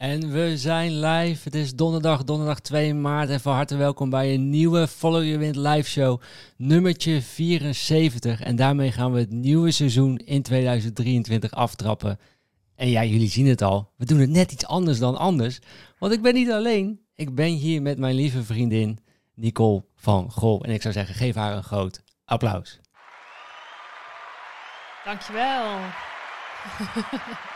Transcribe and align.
En 0.00 0.30
we 0.30 0.56
zijn 0.56 1.00
live. 1.00 1.40
Het 1.44 1.54
is 1.54 1.74
donderdag, 1.74 2.24
donderdag 2.24 2.60
2 2.60 2.94
maart. 2.94 3.28
En 3.28 3.40
van 3.40 3.54
harte 3.54 3.76
welkom 3.76 4.10
bij 4.10 4.34
een 4.34 4.50
nieuwe 4.50 4.88
Follow 4.88 5.24
Your 5.24 5.38
Wind 5.38 5.56
live 5.56 5.90
show, 5.90 6.20
nummertje 6.56 7.22
74. 7.22 8.40
En 8.40 8.56
daarmee 8.56 8.92
gaan 8.92 9.12
we 9.12 9.18
het 9.18 9.30
nieuwe 9.30 9.70
seizoen 9.70 10.16
in 10.16 10.42
2023 10.42 11.52
aftrappen. 11.52 12.18
En 12.74 12.88
ja, 12.88 13.04
jullie 13.04 13.28
zien 13.28 13.46
het 13.46 13.62
al. 13.62 13.92
We 13.96 14.04
doen 14.04 14.18
het 14.18 14.30
net 14.30 14.52
iets 14.52 14.66
anders 14.66 14.98
dan 14.98 15.16
anders. 15.16 15.58
Want 15.98 16.12
ik 16.12 16.22
ben 16.22 16.34
niet 16.34 16.50
alleen. 16.50 17.00
Ik 17.14 17.34
ben 17.34 17.52
hier 17.52 17.82
met 17.82 17.98
mijn 17.98 18.14
lieve 18.14 18.44
vriendin 18.44 18.98
Nicole 19.34 19.84
van 19.96 20.30
Gol. 20.30 20.64
En 20.64 20.70
ik 20.70 20.82
zou 20.82 20.94
zeggen, 20.94 21.14
geef 21.14 21.34
haar 21.34 21.56
een 21.56 21.64
groot 21.64 22.02
applaus. 22.24 22.80
Dankjewel. 25.04 25.78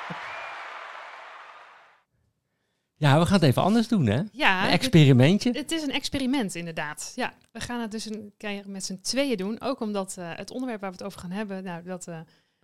Ja, 2.97 3.19
we 3.19 3.27
gaan 3.27 3.35
het 3.35 3.43
even 3.43 3.63
anders 3.63 3.89
doen, 3.89 4.07
hè? 4.07 4.23
Ja, 4.33 4.65
Een 4.65 4.71
experimentje. 4.71 5.49
Het, 5.49 5.59
het 5.59 5.71
is 5.71 5.83
een 5.83 5.93
experiment, 5.93 6.55
inderdaad. 6.55 7.13
Ja, 7.15 7.35
we 7.53 7.61
gaan 7.61 7.81
het 7.81 7.91
dus 7.91 8.11
een 8.11 8.33
keer 8.37 8.63
met 8.67 8.85
z'n 8.85 9.01
tweeën 9.01 9.37
doen. 9.37 9.61
Ook 9.61 9.81
omdat 9.81 10.17
eh, 10.19 10.31
het 10.35 10.51
onderwerp 10.51 10.81
waar 10.81 10.91
we 10.91 10.97
het 10.97 11.07
over 11.07 11.21
gaan 11.21 11.31
hebben, 11.31 11.65
nou, 11.65 11.83
dat, 11.83 12.09
eh, 12.09 12.21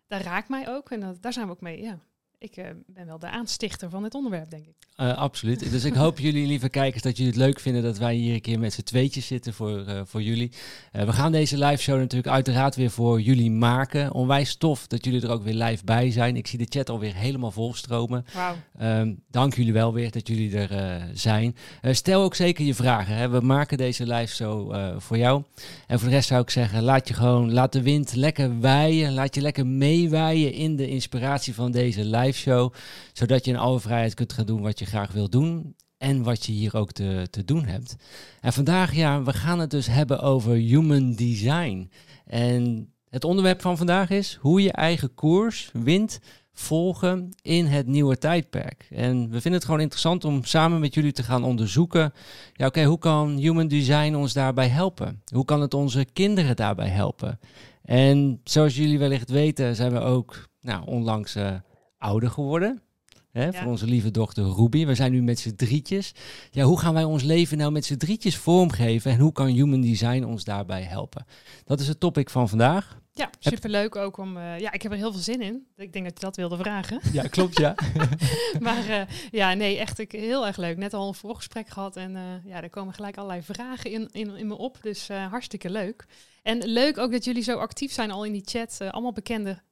daar 0.07 0.23
raakt 0.23 0.49
mij 0.49 0.69
ook. 0.69 0.91
En 0.91 1.01
dat, 1.01 1.23
daar 1.23 1.33
zijn 1.33 1.47
we 1.47 1.53
ook 1.53 1.61
mee, 1.61 1.83
ja. 1.83 1.99
Ik 2.43 2.57
eh, 2.57 2.65
ben 2.87 3.07
wel 3.07 3.19
de 3.19 3.31
aanstichter 3.31 3.91
van 3.91 4.03
dit 4.03 4.15
onderwerp, 4.15 4.51
denk 4.51 4.67
ik. 4.67 4.75
Uh, 4.97 5.17
absoluut. 5.17 5.71
Dus 5.71 5.85
ik 5.85 5.95
hoop 5.95 6.19
jullie, 6.27 6.47
lieve 6.47 6.69
kijkers, 6.69 7.03
dat 7.03 7.17
jullie 7.17 7.33
het 7.33 7.41
leuk 7.41 7.61
vinden 7.61 7.83
dat 7.83 7.99
wij 7.99 8.15
hier 8.15 8.35
een 8.35 8.41
keer 8.41 8.59
met 8.59 8.73
z'n 8.73 8.83
tweetjes 8.83 9.27
zitten 9.27 9.55
voor, 9.55 9.85
uh, 9.89 10.01
voor 10.05 10.23
jullie. 10.23 10.53
We 10.93 11.13
gaan 11.13 11.33
deze 11.33 11.59
live 11.59 11.83
show 11.83 11.99
natuurlijk 11.99 12.33
uiteraard 12.33 12.77
weer 12.77 12.91
voor 12.91 13.21
jullie 13.21 13.51
maken. 13.51 14.13
Onwijs 14.13 14.57
tof 14.57 14.87
dat 14.87 15.05
jullie 15.05 15.23
er 15.23 15.31
ook 15.31 15.43
weer 15.43 15.55
live 15.55 15.85
bij 15.85 16.11
zijn. 16.11 16.37
Ik 16.37 16.47
zie 16.47 16.59
de 16.59 16.67
chat 16.69 16.91
alweer 16.91 17.15
helemaal 17.15 17.51
volstromen. 17.51 18.25
Wow. 18.33 18.89
Um, 18.89 19.23
dank 19.31 19.55
jullie 19.55 19.73
wel 19.73 19.93
weer 19.93 20.11
dat 20.11 20.29
jullie 20.29 20.59
er 20.59 21.03
zijn. 21.15 21.57
stel 21.83 22.23
ook 22.23 22.35
zeker 22.35 22.65
je 22.65 22.75
vragen. 22.75 23.15
Hè. 23.15 23.29
We 23.29 23.41
maken 23.41 23.79
deze 23.79 24.07
live 24.07 24.35
show 24.35 24.75
voor 25.01 25.19
jou. 25.19 25.43
En 25.87 25.99
voor 25.99 26.09
de 26.09 26.15
rest 26.15 26.29
zou 26.29 26.43
ik 26.43 26.51
zeggen, 26.51 26.83
laat 26.83 27.09
je 27.09 27.15
gewoon, 27.15 27.53
laat 27.53 27.73
de 27.73 27.83
wind 27.83 28.15
lekker 28.15 28.61
waaien. 28.61 29.15
Laat 29.15 29.35
je 29.35 29.41
lekker 29.41 29.67
meewaaien 29.67 30.53
in 30.53 30.77
de 30.77 30.89
inspiratie 30.89 31.55
van 31.55 31.71
deze 31.71 32.05
live 32.05 32.30
show, 32.37 32.73
zodat 33.13 33.45
je 33.45 33.51
in 33.51 33.57
alle 33.57 33.81
vrijheid 33.81 34.15
kunt 34.15 34.33
gaan 34.33 34.47
doen 34.47 34.61
wat 34.61 34.79
je 34.79 34.85
graag 34.85 35.13
wil 35.13 35.29
doen 35.29 35.75
en 35.99 36.23
wat 36.23 36.47
je 36.47 36.53
hier 36.53 36.77
ook 36.77 36.93
te, 36.93 37.27
te 37.31 37.45
doen 37.45 37.65
hebt. 37.65 37.97
En 38.41 38.53
vandaag, 38.53 38.95
ja, 38.95 39.23
we 39.23 39.33
gaan 39.33 39.59
het 39.59 39.71
dus 39.71 39.87
hebben 39.87 40.21
over 40.21 40.55
human 40.55 41.13
design. 41.13 41.91
En 42.27 42.93
het 43.09 43.25
onderwerp 43.25 43.61
van 43.61 43.77
vandaag 43.77 44.11
is 44.11 44.39
hoe 44.41 44.63
je 44.63 44.73
eigen 44.73 45.15
koers 45.15 45.71
wint 45.73 46.21
volgen 46.53 47.29
in 47.43 47.67
het 47.67 47.87
nieuwe 47.87 48.19
tijdperk. 48.19 48.87
En 48.91 49.23
we 49.23 49.41
vinden 49.41 49.53
het 49.53 49.65
gewoon 49.65 49.81
interessant 49.81 50.25
om 50.25 50.45
samen 50.45 50.81
met 50.81 50.95
jullie 50.95 51.13
te 51.13 51.23
gaan 51.23 51.45
onderzoeken. 51.45 52.13
Ja, 52.53 52.67
oké, 52.67 52.85
hoe 52.85 52.99
kan 52.99 53.37
human 53.37 53.69
design 53.69 54.15
ons 54.15 54.33
daarbij 54.33 54.69
helpen? 54.69 55.23
Hoe 55.35 55.45
kan 55.45 55.61
het 55.61 55.75
onze 55.75 56.07
kinderen 56.13 56.57
daarbij 56.57 56.89
helpen? 56.89 57.39
En 57.83 58.41
zoals 58.45 58.77
jullie 58.77 58.99
wellicht 58.99 59.31
weten, 59.31 59.77
zijn 59.77 59.93
we 59.93 60.01
ook 60.01 60.49
nou, 60.61 60.87
onlangs 60.87 61.37
uh, 61.37 61.55
ouder 62.01 62.31
geworden. 62.31 62.83
Hè, 63.31 63.45
ja. 63.45 63.53
Voor 63.53 63.71
onze 63.71 63.87
lieve 63.87 64.11
dochter 64.11 64.45
Ruby. 64.45 64.87
We 64.87 64.95
zijn 64.95 65.13
nu 65.13 65.23
met 65.23 65.39
z'n 65.39 65.55
drietjes. 65.55 66.15
Ja, 66.51 66.65
hoe 66.65 66.79
gaan 66.79 66.95
wij 66.95 67.05
ons 67.05 67.23
leven 67.23 67.59
nou 67.59 67.73
met 67.73 67.85
z'n 67.85 67.97
drietjes 67.97 68.37
vormgeven? 68.37 69.11
En 69.11 69.19
hoe 69.19 69.33
kan 69.33 69.47
Human 69.47 69.81
Design 69.81 70.25
ons 70.25 70.45
daarbij 70.45 70.83
helpen? 70.83 71.27
Dat 71.65 71.81
is 71.81 71.89
het 71.89 72.01
topic 72.01 72.31
van 72.31 72.49
vandaag. 72.49 72.99
Ja, 73.13 73.31
superleuk 73.39 73.97
ook 73.97 74.17
om... 74.17 74.37
Uh, 74.37 74.59
ja, 74.59 74.73
ik 74.73 74.83
heb 74.83 74.93
er 74.93 74.99
heel 74.99 75.13
veel 75.13 75.21
zin 75.21 75.41
in. 75.41 75.67
Ik 75.77 75.93
denk 75.93 76.05
dat 76.05 76.15
je 76.15 76.25
dat 76.25 76.37
wilde 76.37 76.57
vragen. 76.57 77.01
Ja, 77.13 77.23
klopt, 77.23 77.59
ja. 77.59 77.75
maar 78.61 78.89
uh, 78.89 79.03
ja, 79.31 79.55
nee, 79.55 79.79
echt 79.79 79.99
ik, 79.99 80.13
heel 80.13 80.47
erg 80.47 80.57
leuk. 80.57 80.77
Net 80.77 80.95
al 80.95 81.09
een 81.09 81.15
voorgesprek 81.15 81.69
gehad 81.69 81.97
en 81.97 82.11
uh, 82.11 82.23
ja, 82.45 82.63
er 82.63 82.71
komen 82.71 82.95
gelijk 82.95 83.17
allerlei 83.17 83.43
vragen 83.43 83.91
in, 83.91 84.09
in, 84.13 84.37
in 84.37 84.47
me 84.47 84.59
op. 84.59 84.79
Dus 84.83 85.09
hartstikke 85.09 85.71
leuk. 85.71 86.07
En 86.43 86.65
leuk 86.65 86.99
ook 86.99 87.13
dat 87.13 87.25
jullie 87.25 87.43
zo 87.43 87.59
actief 87.59 87.93
zijn 87.93 88.11
al 88.11 88.25
in 88.25 88.33
die 88.33 88.43
chat. 88.45 88.77
allemaal 88.81 89.13
bekende 89.13 89.63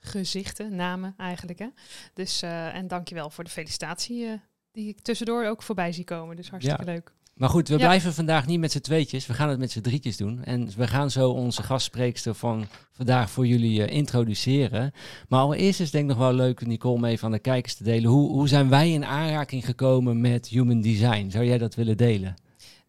gezichten, 0.00 0.74
namen 0.74 1.14
eigenlijk. 1.16 1.58
Hè? 1.58 1.68
Dus, 2.14 2.42
uh, 2.42 2.74
en 2.74 2.88
dankjewel 2.88 3.30
voor 3.30 3.44
de 3.44 3.50
felicitatie 3.50 4.24
uh, 4.24 4.32
die 4.72 4.88
ik 4.88 5.00
tussendoor 5.00 5.46
ook 5.46 5.62
voorbij 5.62 5.92
zie 5.92 6.04
komen. 6.04 6.36
Dus 6.36 6.50
hartstikke 6.50 6.84
ja. 6.84 6.92
leuk. 6.92 7.12
Maar 7.40 7.48
goed, 7.48 7.68
we 7.68 7.78
ja. 7.78 7.80
blijven 7.80 8.14
vandaag 8.14 8.46
niet 8.46 8.60
met 8.60 8.72
z'n 8.72 8.80
tweetjes. 8.80 9.26
We 9.26 9.34
gaan 9.34 9.48
het 9.48 9.58
met 9.58 9.70
z'n 9.70 9.80
drietjes 9.80 10.16
doen. 10.16 10.44
En 10.44 10.70
we 10.76 10.88
gaan 10.88 11.10
zo 11.10 11.30
onze 11.30 11.62
gastspreekster 11.62 12.34
van 12.34 12.66
vandaag 12.90 13.30
voor 13.30 13.46
jullie 13.46 13.80
uh, 13.80 13.96
introduceren. 13.96 14.92
Maar 15.28 15.40
allereerst 15.40 15.80
is 15.80 15.84
het 15.84 15.92
denk 15.92 16.04
ik 16.04 16.16
nog 16.16 16.26
wel 16.26 16.34
leuk, 16.34 16.66
Nicole, 16.66 17.00
mee 17.00 17.18
van 17.18 17.30
de 17.30 17.38
kijkers 17.38 17.74
te 17.74 17.84
delen. 17.84 18.10
Hoe, 18.10 18.30
hoe 18.30 18.48
zijn 18.48 18.68
wij 18.68 18.90
in 18.90 19.04
aanraking 19.04 19.64
gekomen 19.64 20.20
met 20.20 20.46
human 20.46 20.80
design? 20.80 21.30
Zou 21.30 21.44
jij 21.44 21.58
dat 21.58 21.74
willen 21.74 21.96
delen? 21.96 22.34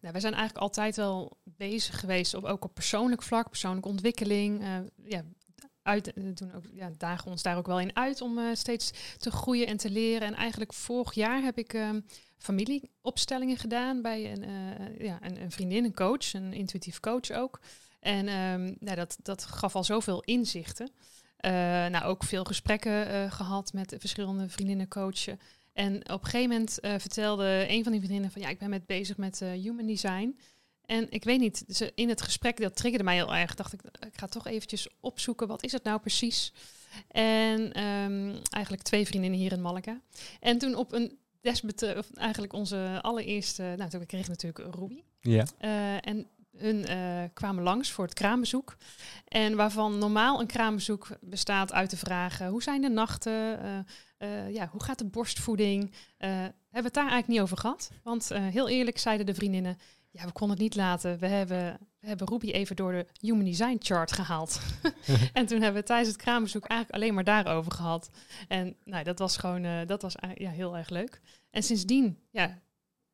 Nou, 0.00 0.12
wij 0.12 0.20
zijn 0.20 0.34
eigenlijk 0.34 0.64
altijd 0.64 0.96
wel 0.96 1.36
bezig 1.44 2.00
geweest, 2.00 2.34
op, 2.34 2.44
ook 2.44 2.64
op 2.64 2.74
persoonlijk 2.74 3.22
vlak, 3.22 3.48
persoonlijke 3.48 3.88
ontwikkeling. 3.88 4.62
ja, 5.04 5.22
uit, 5.82 6.12
doen 6.14 6.54
ook, 6.54 6.64
ja, 6.72 6.90
dagen 6.98 7.30
ons 7.30 7.42
daar 7.42 7.56
ook 7.56 7.66
wel 7.66 7.80
in 7.80 7.96
uit 7.96 8.20
om 8.20 8.38
uh, 8.38 8.54
steeds 8.54 8.90
te 9.16 9.30
groeien 9.30 9.66
en 9.66 9.76
te 9.76 9.90
leren. 9.90 10.26
En 10.26 10.34
eigenlijk 10.34 10.72
vorig 10.72 11.14
jaar 11.14 11.42
heb 11.42 11.58
ik 11.58 11.72
um, 11.72 12.06
familieopstellingen 12.38 13.56
gedaan 13.56 14.02
bij 14.02 14.32
een, 14.32 14.42
uh, 14.42 15.00
ja, 15.06 15.18
een, 15.20 15.50
vriendin, 15.50 15.84
een 15.84 15.94
coach, 15.94 16.32
een 16.32 16.52
intuïtief 16.52 17.00
coach 17.00 17.30
ook. 17.30 17.60
En 18.00 18.24
nou, 18.80 18.96
dat, 18.96 19.18
dat 19.22 19.44
gaf 19.44 19.76
al 19.76 19.84
zoveel 19.84 20.20
inzichten. 20.20 20.90
Nou, 21.90 22.04
ook 22.04 22.24
veel 22.24 22.44
gesprekken 22.44 23.30
gehad 23.30 23.72
met 23.72 23.94
verschillende 23.98 24.48
vriendinnen 24.48 24.88
coachen. 24.88 25.40
En 25.72 25.96
op 25.96 26.24
een 26.24 26.24
gegeven 26.24 26.48
moment 26.48 26.78
vertelde 26.80 27.66
een 27.68 27.82
van 27.82 27.92
die 27.92 28.00
vriendinnen 28.00 28.30
van 28.30 28.42
ja, 28.42 28.48
ik 28.48 28.58
ben 28.58 28.70
met 28.70 28.86
bezig 28.86 29.16
met 29.16 29.38
human 29.38 29.86
design. 29.86 30.38
En 30.86 31.06
ik 31.10 31.24
weet 31.24 31.40
niet, 31.40 31.64
ze, 31.68 31.92
in 31.94 32.08
het 32.08 32.22
gesprek, 32.22 32.60
dat 32.60 32.76
triggerde 32.76 33.04
mij 33.04 33.14
heel 33.14 33.34
erg. 33.34 33.54
Dacht 33.54 33.72
ik, 33.72 33.82
ik 34.06 34.18
ga 34.18 34.26
toch 34.26 34.46
eventjes 34.46 34.88
opzoeken, 35.00 35.46
wat 35.46 35.64
is 35.64 35.72
het 35.72 35.84
nou 35.84 36.00
precies? 36.00 36.52
En 37.08 37.82
um, 37.84 38.40
eigenlijk 38.50 38.82
twee 38.82 39.06
vriendinnen 39.06 39.38
hier 39.38 39.52
in 39.52 39.62
Malaga. 39.62 40.00
En 40.40 40.58
toen 40.58 40.74
op 40.74 40.92
een 40.92 41.18
desbetreft, 41.40 42.14
eigenlijk 42.16 42.52
onze 42.52 42.98
allereerste, 43.02 43.74
nou 43.76 43.90
toen 43.90 44.06
kreeg 44.06 44.28
natuurlijk 44.28 44.74
Ruby. 44.74 45.02
Ja. 45.20 45.44
Uh, 45.60 46.06
en 46.06 46.26
hun 46.56 46.90
uh, 46.90 47.22
kwamen 47.32 47.62
langs 47.62 47.90
voor 47.90 48.04
het 48.04 48.14
kraambezoek. 48.14 48.76
En 49.28 49.56
waarvan 49.56 49.98
normaal 49.98 50.40
een 50.40 50.46
kraambezoek 50.46 51.08
bestaat 51.20 51.72
uit 51.72 51.90
de 51.90 51.96
vragen: 51.96 52.48
hoe 52.48 52.62
zijn 52.62 52.80
de 52.80 52.88
nachten? 52.88 53.58
Uh, 54.18 54.54
ja, 54.54 54.68
hoe 54.70 54.82
gaat 54.82 54.98
de 54.98 55.04
borstvoeding? 55.04 55.92
hebben 56.18 56.54
we 56.68 56.82
het 56.82 56.94
daar 56.94 57.10
eigenlijk 57.10 57.28
niet 57.28 57.40
over 57.40 57.56
gehad? 57.56 57.90
Want 58.02 58.28
heel 58.34 58.68
eerlijk 58.68 58.98
zeiden 58.98 59.26
de 59.26 59.34
vriendinnen: 59.34 59.78
ja, 60.12 60.24
we 60.24 60.32
konden 60.32 60.56
het 60.56 60.64
niet 60.64 60.76
laten. 60.76 61.18
We 61.18 61.26
hebben, 61.26 61.78
we 62.00 62.06
hebben 62.06 62.28
Ruby 62.28 62.50
even 62.50 62.76
door 62.76 62.92
de 62.92 63.06
Human 63.20 63.44
Design 63.44 63.76
Chart 63.78 64.12
gehaald. 64.12 64.60
en 65.32 65.46
toen 65.46 65.62
hebben 65.62 65.80
we 65.80 65.86
tijdens 65.86 66.08
het 66.08 66.22
kraambezoek 66.22 66.64
eigenlijk 66.64 67.02
alleen 67.02 67.14
maar 67.14 67.24
daarover 67.24 67.72
gehad. 67.72 68.10
En 68.48 68.76
nou, 68.84 69.04
dat 69.04 69.18
was 69.18 69.36
gewoon, 69.36 69.64
uh, 69.64 69.86
dat 69.86 70.02
was 70.02 70.14
ja, 70.34 70.50
heel 70.50 70.76
erg 70.76 70.88
leuk. 70.88 71.20
En 71.50 71.62
sindsdien, 71.62 72.18
ja, 72.30 72.58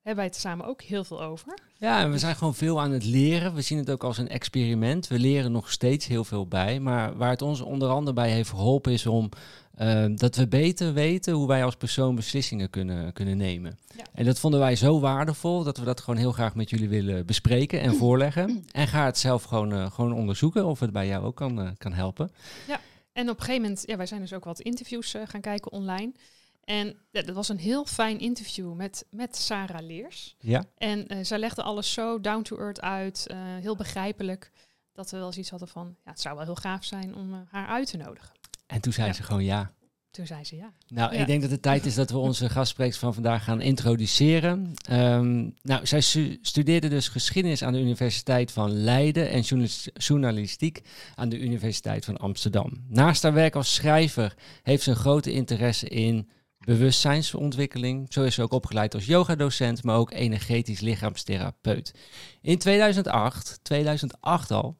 hebben 0.08 0.26
wij 0.26 0.34
het 0.34 0.36
samen 0.36 0.66
ook 0.66 0.82
heel 0.82 1.04
veel 1.04 1.22
over. 1.22 1.58
Ja, 1.76 2.00
en 2.00 2.10
we 2.10 2.18
zijn 2.18 2.36
gewoon 2.36 2.54
veel 2.54 2.80
aan 2.80 2.90
het 2.90 3.04
leren. 3.04 3.54
We 3.54 3.60
zien 3.60 3.78
het 3.78 3.90
ook 3.90 4.04
als 4.04 4.18
een 4.18 4.28
experiment. 4.28 5.08
We 5.08 5.18
leren 5.18 5.52
nog 5.52 5.70
steeds 5.70 6.06
heel 6.06 6.24
veel 6.24 6.46
bij. 6.46 6.80
Maar 6.80 7.16
waar 7.16 7.30
het 7.30 7.42
ons 7.42 7.60
onder 7.60 7.88
andere 7.88 8.14
bij 8.14 8.30
heeft 8.30 8.50
geholpen 8.50 8.92
is 8.92 9.06
om 9.06 9.28
uh, 9.78 10.04
dat 10.14 10.36
we 10.36 10.48
beter 10.48 10.92
weten 10.92 11.34
hoe 11.34 11.46
wij 11.46 11.64
als 11.64 11.76
persoon 11.76 12.14
beslissingen 12.14 12.70
kunnen, 12.70 13.12
kunnen 13.12 13.36
nemen. 13.36 13.78
Ja. 13.96 14.04
En 14.14 14.24
dat 14.24 14.38
vonden 14.38 14.60
wij 14.60 14.76
zo 14.76 15.00
waardevol 15.00 15.62
dat 15.64 15.78
we 15.78 15.84
dat 15.84 16.00
gewoon 16.00 16.20
heel 16.20 16.32
graag 16.32 16.54
met 16.54 16.70
jullie 16.70 16.88
willen 16.88 17.26
bespreken 17.26 17.80
en 17.80 17.94
voorleggen. 18.02 18.64
En 18.72 18.88
ga 18.88 19.04
het 19.04 19.18
zelf 19.18 19.42
gewoon, 19.42 19.72
uh, 19.72 19.90
gewoon 19.90 20.12
onderzoeken 20.12 20.66
of 20.66 20.80
het 20.80 20.92
bij 20.92 21.06
jou 21.06 21.24
ook 21.24 21.36
kan, 21.36 21.60
uh, 21.60 21.68
kan 21.78 21.92
helpen. 21.92 22.30
Ja, 22.66 22.80
en 23.12 23.28
op 23.28 23.36
een 23.36 23.44
gegeven 23.44 23.62
moment, 23.62 23.82
ja, 23.86 23.96
wij 23.96 24.06
zijn 24.06 24.20
dus 24.20 24.32
ook 24.32 24.44
wat 24.44 24.60
interviews 24.60 25.14
gaan 25.24 25.40
kijken 25.40 25.72
online. 25.72 26.12
En 26.68 26.96
ja, 27.10 27.22
dat 27.22 27.34
was 27.34 27.48
een 27.48 27.58
heel 27.58 27.84
fijn 27.84 28.18
interview 28.18 28.74
met, 28.74 29.06
met 29.10 29.36
Sarah 29.36 29.86
Leers. 29.86 30.36
Ja. 30.38 30.64
En 30.76 31.04
uh, 31.12 31.18
zij 31.22 31.38
legde 31.38 31.62
alles 31.62 31.92
zo 31.92 32.20
down 32.20 32.42
to 32.42 32.56
earth 32.56 32.80
uit, 32.80 33.26
uh, 33.30 33.38
heel 33.60 33.76
begrijpelijk, 33.76 34.52
dat 34.92 35.10
we 35.10 35.16
wel 35.16 35.26
eens 35.26 35.38
iets 35.38 35.50
hadden 35.50 35.68
van, 35.68 35.96
ja, 36.04 36.10
het 36.10 36.20
zou 36.20 36.36
wel 36.36 36.44
heel 36.44 36.54
gaaf 36.54 36.84
zijn 36.84 37.14
om 37.14 37.32
uh, 37.32 37.38
haar 37.48 37.66
uit 37.66 37.90
te 37.90 37.96
nodigen. 37.96 38.30
En 38.66 38.80
toen 38.80 38.92
zei 38.92 39.06
ja. 39.06 39.12
ze 39.12 39.22
gewoon 39.22 39.44
ja. 39.44 39.72
Toen 40.10 40.26
zei 40.26 40.44
ze 40.44 40.56
ja. 40.56 40.72
Nou, 40.88 41.14
ja. 41.14 41.20
ik 41.20 41.26
denk 41.26 41.42
dat 41.42 41.50
het 41.50 41.62
tijd 41.62 41.86
is 41.86 41.94
dat 41.94 42.10
we 42.10 42.18
onze 42.18 42.48
gastsprekers 42.48 42.98
van 42.98 43.14
vandaag 43.14 43.44
gaan 43.44 43.60
introduceren. 43.60 44.74
Um, 44.90 45.54
nou, 45.62 45.86
zij 45.86 46.00
stu 46.00 46.38
studeerde 46.42 46.88
dus 46.88 47.08
geschiedenis 47.08 47.62
aan 47.62 47.72
de 47.72 47.80
Universiteit 47.80 48.52
van 48.52 48.70
Leiden 48.70 49.30
en 49.30 49.70
journalistiek 49.94 50.82
aan 51.14 51.28
de 51.28 51.38
Universiteit 51.38 52.04
van 52.04 52.16
Amsterdam. 52.16 52.84
Naast 52.88 53.22
haar 53.22 53.32
werk 53.32 53.54
als 53.54 53.74
schrijver 53.74 54.34
heeft 54.62 54.82
ze 54.82 54.90
een 54.90 54.96
grote 54.96 55.32
interesse 55.32 55.88
in 55.88 56.28
bewustzijnsontwikkeling. 56.68 58.06
Zo 58.12 58.22
is 58.22 58.34
ze 58.34 58.42
ook 58.42 58.52
opgeleid 58.52 58.94
als 58.94 59.06
yogadocent, 59.06 59.82
maar 59.82 59.96
ook 59.96 60.12
energetisch 60.12 60.80
lichaamstherapeut. 60.80 61.94
In 62.40 62.58
2008, 62.58 63.60
2008 63.62 64.50
al, 64.50 64.76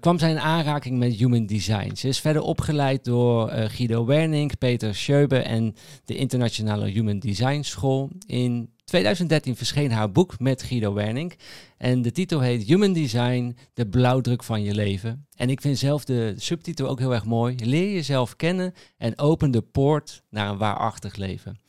kwam 0.00 0.18
zij 0.18 0.30
in 0.30 0.38
aanraking 0.38 0.98
met 0.98 1.12
human 1.12 1.46
design. 1.46 1.94
Ze 1.94 2.08
is 2.08 2.20
verder 2.20 2.42
opgeleid 2.42 3.04
door 3.04 3.50
Guido 3.50 4.04
Wernink, 4.04 4.58
Peter 4.58 4.94
Schöbe 4.94 5.38
en 5.38 5.74
de 6.04 6.16
Internationale 6.16 6.86
Human 6.88 7.18
Design 7.18 7.62
School. 7.62 8.10
In 8.26 8.73
2013 8.84 9.56
verscheen 9.56 9.92
haar 9.92 10.12
boek 10.12 10.38
met 10.38 10.62
Guido 10.62 10.94
Wernink. 10.94 11.34
En 11.76 12.02
de 12.02 12.12
titel 12.12 12.40
heet 12.40 12.62
Human 12.62 12.92
Design, 12.92 13.56
de 13.74 13.88
blauwdruk 13.88 14.42
van 14.42 14.62
je 14.62 14.74
leven. 14.74 15.26
En 15.36 15.50
ik 15.50 15.60
vind 15.60 15.78
zelf 15.78 16.04
de 16.04 16.34
subtitel 16.36 16.88
ook 16.88 16.98
heel 16.98 17.14
erg 17.14 17.24
mooi. 17.24 17.56
Leer 17.64 17.92
jezelf 17.92 18.36
kennen 18.36 18.74
en 18.96 19.18
open 19.18 19.50
de 19.50 19.62
poort 19.62 20.22
naar 20.30 20.48
een 20.48 20.58
waarachtig 20.58 21.16
leven. 21.16 21.60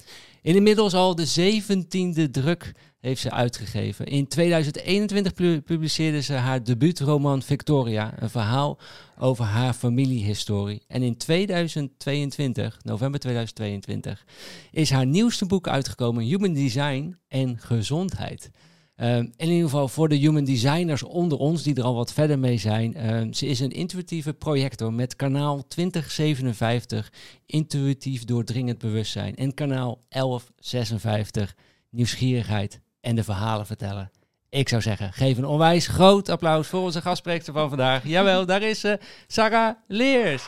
Inmiddels 0.42 0.94
al 0.94 1.16
de 1.16 1.26
zeventiende 1.26 2.30
druk 2.30 2.72
heeft 3.06 3.22
ze 3.22 3.32
uitgegeven. 3.32 4.06
In 4.06 4.28
2021 4.28 5.64
publiceerde 5.64 6.22
ze 6.22 6.34
haar 6.34 6.64
debuutroman 6.64 7.42
Victoria, 7.42 8.14
een 8.22 8.30
verhaal 8.30 8.78
over 9.20 9.46
haar 9.46 9.74
familiehistorie. 9.74 10.84
En 10.88 11.02
in 11.02 11.18
2022, 11.18 12.80
november 12.84 13.20
2022, 13.20 14.26
is 14.72 14.90
haar 14.90 15.06
nieuwste 15.06 15.46
boek 15.46 15.68
uitgekomen, 15.68 16.24
Human 16.24 16.54
Design 16.54 17.18
en 17.28 17.60
Gezondheid. 17.60 18.52
Um, 18.98 19.34
in 19.38 19.48
ieder 19.50 19.64
geval 19.64 19.88
voor 19.88 20.10
de 20.10 20.16
human 20.16 20.44
designers 20.44 21.04
onder 21.04 21.38
ons 21.38 21.64
die 21.64 21.76
er 21.76 21.84
al 21.84 21.96
wat 21.96 22.14
verder 22.14 22.40
mee 22.40 22.58
zijn. 22.58 23.16
Um, 23.16 23.34
ze 23.34 23.46
is 23.46 23.60
een 23.60 23.72
intuïtieve 23.72 24.34
projector 24.34 24.94
met 24.94 25.16
kanaal 25.16 25.68
2057 25.68 27.12
intuïtief 27.46 28.24
doordringend 28.24 28.78
bewustzijn 28.78 29.36
en 29.36 29.54
kanaal 29.54 30.00
1156 30.10 31.56
nieuwsgierigheid 31.90 32.84
en 33.06 33.16
de 33.16 33.24
verhalen 33.24 33.66
vertellen. 33.66 34.12
Ik 34.50 34.70
zou 34.70 34.82
zeggen, 34.82 35.14
geef 35.14 35.38
een 35.38 35.46
onwijs 35.46 35.88
groot 35.88 36.30
applaus 36.30 36.68
voor 36.68 36.82
onze 36.82 37.02
gastspreekster 37.02 37.54
van 37.54 37.70
vandaag. 37.70 38.08
Jawel, 38.08 38.46
daar 38.46 38.62
is 38.62 38.80
ze, 38.80 39.00
Sarah 39.28 39.76
Leers. 39.88 40.48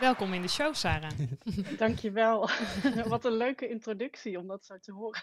Welkom 0.00 0.32
in 0.32 0.42
de 0.42 0.48
show, 0.48 0.74
Sarah. 0.74 1.10
Dankjewel. 1.78 2.48
Wat 3.08 3.24
een 3.24 3.36
leuke 3.36 3.68
introductie 3.68 4.38
om 4.38 4.46
dat 4.46 4.64
zo 4.64 4.78
te 4.78 4.92
horen. 4.92 5.22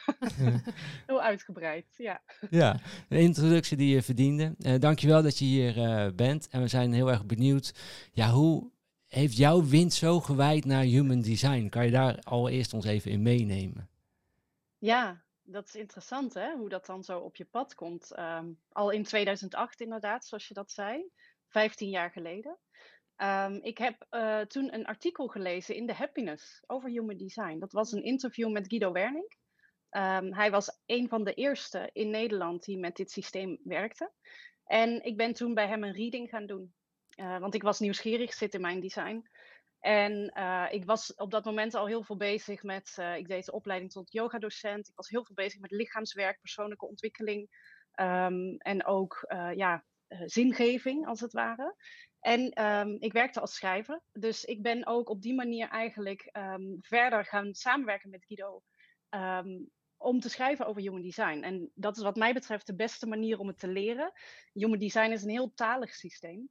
Heel 1.07 1.21
uitgebreid, 1.21 1.85
ja. 1.97 2.21
Ja, 2.50 2.80
de 3.09 3.19
introductie 3.19 3.77
die 3.77 3.95
je 3.95 4.01
verdiende. 4.01 4.56
Uh, 4.59 4.80
dankjewel 4.80 5.23
dat 5.23 5.38
je 5.38 5.45
hier 5.45 5.77
uh, 5.77 6.07
bent. 6.15 6.47
En 6.50 6.62
we 6.62 6.68
zijn 6.68 6.94
heel 6.94 7.12
erg 7.12 7.25
benieuwd, 7.25 7.73
ja, 8.12 8.30
hoe 8.30 8.71
heeft 9.07 9.38
jouw 9.38 9.63
wind 9.63 9.94
zo 9.94 10.19
gewijd 10.19 10.65
naar 10.65 10.83
human 10.83 11.21
design? 11.21 11.69
Kan 11.69 11.86
je 11.86 11.92
daar 11.92 12.19
allereerst 12.19 12.74
ons 12.74 12.86
even 12.86 13.12
in 13.12 13.21
meenemen? 13.21 13.89
Ja, 14.77 15.24
dat 15.44 15.68
is 15.68 15.75
interessant 15.75 16.33
hè, 16.33 16.56
hoe 16.56 16.69
dat 16.69 16.86
dan 16.86 17.04
zo 17.04 17.19
op 17.19 17.36
je 17.36 17.45
pad 17.45 17.75
komt. 17.75 18.19
Um, 18.19 18.59
al 18.71 18.89
in 18.89 19.04
2008 19.04 19.81
inderdaad, 19.81 20.25
zoals 20.25 20.48
je 20.48 20.54
dat 20.54 20.71
zei. 20.71 21.09
15 21.48 21.89
jaar 21.89 22.12
geleden. 22.12 22.57
Um, 23.18 23.59
ik 23.62 23.77
heb 23.77 24.06
uh, 24.12 24.42
toen 24.42 24.74
een 24.74 24.86
artikel 24.86 25.27
gelezen 25.27 25.75
in 25.75 25.88
The 25.88 25.94
Happiness 25.94 26.63
over 26.65 26.89
Human 26.89 27.18
Design. 27.18 27.59
Dat 27.59 27.71
was 27.71 27.92
een 27.92 28.04
interview 28.04 28.51
met 28.51 28.68
Guido 28.68 28.92
Werning. 28.92 29.36
Um, 29.92 30.33
hij 30.33 30.51
was 30.51 30.80
een 30.86 31.07
van 31.07 31.24
de 31.24 31.33
eerste 31.33 31.89
in 31.94 32.09
Nederland 32.09 32.63
die 32.63 32.77
met 32.77 32.95
dit 32.95 33.12
systeem 33.12 33.59
werkte. 33.63 34.12
En 34.63 35.04
ik 35.04 35.18
ben 35.18 35.33
toen 35.33 35.54
bij 35.54 35.68
hem 35.68 35.83
een 35.83 35.94
reading 35.94 36.30
gaan 36.30 36.45
doen. 36.45 36.74
Uh, 37.19 37.38
want 37.38 37.54
ik 37.54 37.62
was 37.62 37.80
nieuwsgierig, 37.80 38.34
zit 38.34 38.54
in 38.54 38.62
mijn 38.62 38.80
design. 38.80 39.28
En 39.80 40.34
uh, 40.38 40.66
ik 40.69 40.86
was 40.86 41.16
op 41.16 41.31
dat 41.31 41.46
moment 41.46 41.74
al 41.74 41.88
heel 41.88 42.04
veel 42.04 42.18
bezig 42.18 42.64
met, 42.64 42.96
uh, 43.00 43.16
ik 43.16 43.28
deed 43.28 43.46
de 43.46 43.52
opleiding 43.52 43.92
tot 43.92 44.12
yogadocent. 44.12 44.88
Ik 44.88 44.96
was 44.96 45.10
heel 45.10 45.25
veel 45.25 45.36
bezig 45.36 45.60
met 45.60 45.72
lichaamswerk, 45.72 46.40
persoonlijke 46.40 46.88
ontwikkeling. 46.88 47.50
Um, 48.00 48.58
en 48.58 48.86
ook 48.86 49.25
ja, 49.56 49.84
zingeving, 50.08 51.08
als 51.08 51.19
het 51.19 51.34
ware. 51.34 51.75
En 52.19 52.64
um, 52.64 52.98
ik 53.00 53.14
werkte 53.14 53.40
als 53.40 53.56
schrijver. 53.56 54.02
Dus 54.12 54.46
ik 54.46 54.62
ben 54.62 54.86
ook 54.86 55.10
op 55.10 55.22
die 55.22 55.36
manier 55.36 55.69
eigenlijk 55.69 56.30
um, 56.31 56.78
verder 56.80 57.25
gaan 57.25 57.54
samenwerken 57.54 58.10
met 58.10 58.25
Guido. 58.28 58.62
Om 59.98 60.19
te 60.19 60.30
schrijven 60.30 60.66
over 60.66 60.81
human 60.81 61.02
design. 61.02 61.42
En 61.42 61.72
dat 61.74 61.98
is 61.98 62.04
wat 62.04 62.16
mij 62.16 62.34
betreft 62.34 62.68
de 62.68 62.75
beste 62.75 63.08
manier 63.08 63.40
om 63.40 63.48
het 63.48 63.60
te 63.60 63.68
leren. 63.68 64.12
Human 64.54 64.80
design 64.80 65.12
is 65.12 65.24
een 65.24 65.30
heel 65.30 65.54
talig 65.54 65.94
systeem. 65.94 66.50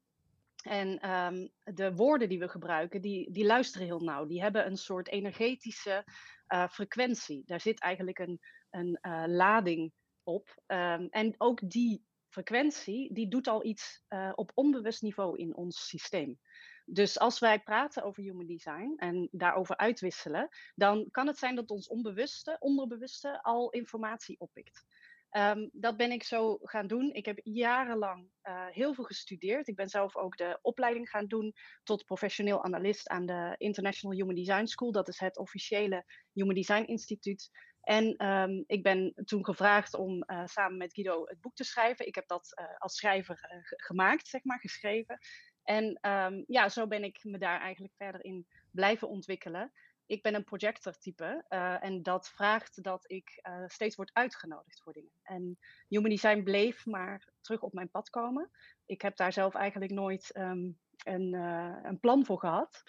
En 0.67 1.11
um, 1.11 1.51
de 1.63 1.95
woorden 1.95 2.29
die 2.29 2.39
we 2.39 2.49
gebruiken, 2.49 3.01
die, 3.01 3.33
die 3.33 3.45
luisteren 3.45 3.87
heel 3.87 4.01
nauw. 4.01 4.27
Die 4.27 4.43
hebben 4.43 4.67
een 4.67 4.77
soort 4.77 5.09
energetische 5.09 6.05
uh, 6.49 6.69
frequentie. 6.69 7.43
Daar 7.47 7.61
zit 7.61 7.81
eigenlijk 7.81 8.19
een, 8.19 8.41
een 8.71 8.99
uh, 9.03 9.25
lading 9.27 9.93
op. 10.23 10.63
Um, 10.67 11.09
en 11.11 11.35
ook 11.39 11.71
die 11.71 12.05
frequentie, 12.29 13.13
die 13.15 13.29
doet 13.29 13.49
al 13.49 13.65
iets 13.65 14.03
uh, 14.09 14.33
op 14.35 14.51
onbewust 14.55 15.03
niveau 15.03 15.39
in 15.39 15.57
ons 15.57 15.89
systeem. 15.89 16.39
Dus 16.85 17.19
als 17.19 17.39
wij 17.39 17.61
praten 17.61 18.03
over 18.03 18.23
human 18.23 18.47
design 18.47 18.95
en 18.97 19.29
daarover 19.31 19.77
uitwisselen, 19.77 20.49
dan 20.75 21.09
kan 21.11 21.27
het 21.27 21.39
zijn 21.39 21.55
dat 21.55 21.71
ons 21.71 21.89
onbewuste, 21.89 22.57
onderbewuste 22.59 23.43
al 23.43 23.71
informatie 23.71 24.41
oppikt. 24.41 24.85
Um, 25.31 25.71
dat 25.73 25.97
ben 25.97 26.11
ik 26.11 26.23
zo 26.23 26.59
gaan 26.63 26.87
doen. 26.87 27.13
Ik 27.13 27.25
heb 27.25 27.41
jarenlang 27.43 28.29
uh, 28.43 28.67
heel 28.67 28.95
veel 28.95 29.05
gestudeerd. 29.05 29.69
Ik 29.69 29.77
ben 29.77 29.89
zelf 29.89 30.17
ook 30.17 30.37
de 30.37 30.59
opleiding 30.63 31.09
gaan 31.09 31.27
doen 31.27 31.55
tot 31.83 32.05
professioneel 32.05 32.65
analist 32.65 33.09
aan 33.09 33.27
de 33.27 33.55
International 33.59 34.17
Human 34.17 34.35
Design 34.35 34.67
School. 34.67 34.93
Dat 34.93 35.09
is 35.09 35.21
het 35.21 35.39
officiële 35.39 36.05
Human 36.33 36.55
Design 36.55 36.85
Instituut. 36.85 37.51
En 37.81 38.27
um, 38.27 38.65
ik 38.67 38.83
ben 38.83 39.13
toen 39.25 39.45
gevraagd 39.45 39.95
om 39.95 40.25
uh, 40.27 40.43
samen 40.45 40.77
met 40.77 40.95
Guido 40.95 41.27
het 41.27 41.41
boek 41.41 41.55
te 41.55 41.65
schrijven. 41.65 42.07
Ik 42.07 42.15
heb 42.15 42.27
dat 42.27 42.53
uh, 42.61 42.79
als 42.79 42.97
schrijver 42.97 43.63
gemaakt, 43.63 44.29
zeg 44.29 44.45
maar, 44.45 44.61
geschreven. 44.61 45.19
En 45.63 45.99
um, 46.11 46.45
ja, 46.47 46.69
zo 46.69 46.87
ben 46.87 47.05
ik 47.05 47.19
me 47.23 47.39
daar 47.39 47.61
eigenlijk 47.61 47.95
verder 47.97 48.25
in 48.25 48.47
blijven 48.71 49.09
ontwikkelen. 49.09 49.73
Ik 50.07 50.23
ben 50.23 50.35
een 50.35 50.45
projector 50.45 50.99
type 50.99 51.45
en 51.81 52.03
dat 52.03 52.29
vraagt 52.29 52.83
dat 52.83 53.05
ik 53.11 53.43
steeds 53.67 53.97
word 53.97 54.11
uitgenodigd 54.13 54.81
voor 54.83 54.93
dingen. 54.93 55.13
En 55.23 55.59
Human 55.89 56.11
Design 56.11 56.43
bleef 56.43 56.87
maar 56.87 57.29
terug 57.41 57.63
op 57.63 57.73
mijn 57.73 57.91
pad 57.91 58.11
komen. 58.11 58.51
Ik 58.87 59.03
heb 59.03 59.17
daar 59.17 59.33
zelf 59.33 59.55
eigenlijk 59.55 59.93
nooit 59.93 60.37
um, 60.37 60.79
een, 61.05 61.33
een, 61.33 62.01
plan 62.01 62.25
voor 62.25 62.39
gehad. 62.39 62.83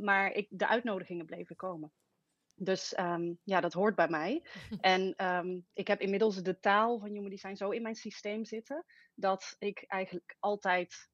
maar 0.00 0.32
ik, 0.32 0.46
de 0.50 0.68
uitnodigingen 0.68 1.26
bleven 1.26 1.56
komen. 1.56 1.92
Dus 2.56 2.98
um, 2.98 3.38
ja, 3.44 3.60
dat 3.60 3.72
hoort 3.72 3.94
bij 3.94 4.08
mij. 4.08 4.46
en 4.80 5.26
um, 5.26 5.66
ik 5.72 5.86
heb 5.86 6.00
inmiddels 6.00 6.42
de 6.42 6.60
taal 6.60 6.98
van 6.98 7.10
Human 7.10 7.30
Design 7.30 7.54
zo 7.54 7.70
in 7.70 7.82
mijn 7.82 7.94
systeem 7.94 8.44
zitten 8.44 8.84
dat 9.14 9.56
ik 9.58 9.84
eigenlijk 9.86 10.36
altijd 10.38 11.10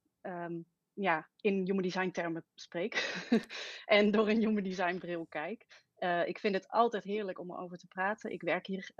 ja, 1.00 1.28
in 1.40 1.64
Human 1.64 1.82
Design 1.82 2.10
termen 2.10 2.44
spreek 2.54 3.24
en 3.84 4.10
door 4.10 4.28
een 4.28 4.38
Human 4.38 4.62
Design 4.62 4.98
bril 4.98 5.26
kijk. 5.28 5.86
Uh, 5.98 6.26
ik 6.26 6.38
vind 6.38 6.54
het 6.54 6.68
altijd 6.68 7.04
heerlijk 7.04 7.38
om 7.38 7.50
erover 7.50 7.78
te 7.78 7.86
praten. 7.86 8.32
Ik 8.32 8.42
werk 8.42 8.66
hier, 8.66 8.90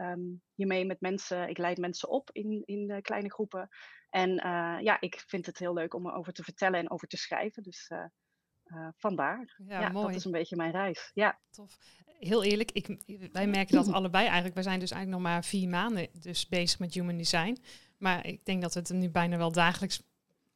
hiermee 0.55 0.85
met 0.85 1.01
mensen, 1.01 1.49
ik 1.49 1.59
leid 1.59 1.79
mensen 1.79 2.09
op 2.09 2.31
in, 2.33 2.63
in 2.65 2.91
uh, 2.91 2.97
kleine 3.01 3.31
groepen. 3.31 3.69
En 4.11 4.31
uh, 4.31 4.77
ja, 4.81 5.01
ik 5.01 5.25
vind 5.27 5.47
het 5.47 5.59
heel 5.59 5.75
leuk 5.75 5.95
om 5.95 6.07
erover 6.07 6.33
te 6.33 6.43
vertellen 6.43 6.81
en 6.81 6.91
over 6.91 7.09
te 7.09 7.17
schrijven. 7.17 7.63
Dus 7.63 7.91
uh, 7.93 8.89
vandaar. 8.97 9.55
Ja, 9.67 9.81
ja 9.81 9.91
dat 9.91 10.15
is 10.15 10.25
een 10.25 10.31
beetje 10.33 10.57
mijn 10.57 10.73
reis. 10.73 11.11
Ja. 11.15 11.39
Tof. 11.51 11.79
Heel 12.19 12.45
eerlijk, 12.45 12.71
ik, 12.73 13.03
wij 13.33 13.47
merken 13.47 13.75
dat 13.75 13.93
allebei 13.99 14.25
eigenlijk. 14.25 14.55
We 14.55 14.63
zijn 14.63 14.81
dus 14.81 14.91
eigenlijk 14.91 15.23
nog 15.23 15.33
maar 15.33 15.45
vier 15.45 15.69
maanden 15.69 16.09
dus 16.13 16.49
bezig 16.49 16.79
met 16.79 16.95
human 16.95 17.17
design. 17.17 17.59
Maar 17.99 18.27
ik 18.27 18.45
denk 18.45 18.63
dat 18.63 18.75
we 18.75 18.81
het 18.81 18.93
nu 18.93 19.11
bijna 19.11 19.37
wel 19.37 19.53
dagelijks 19.53 20.08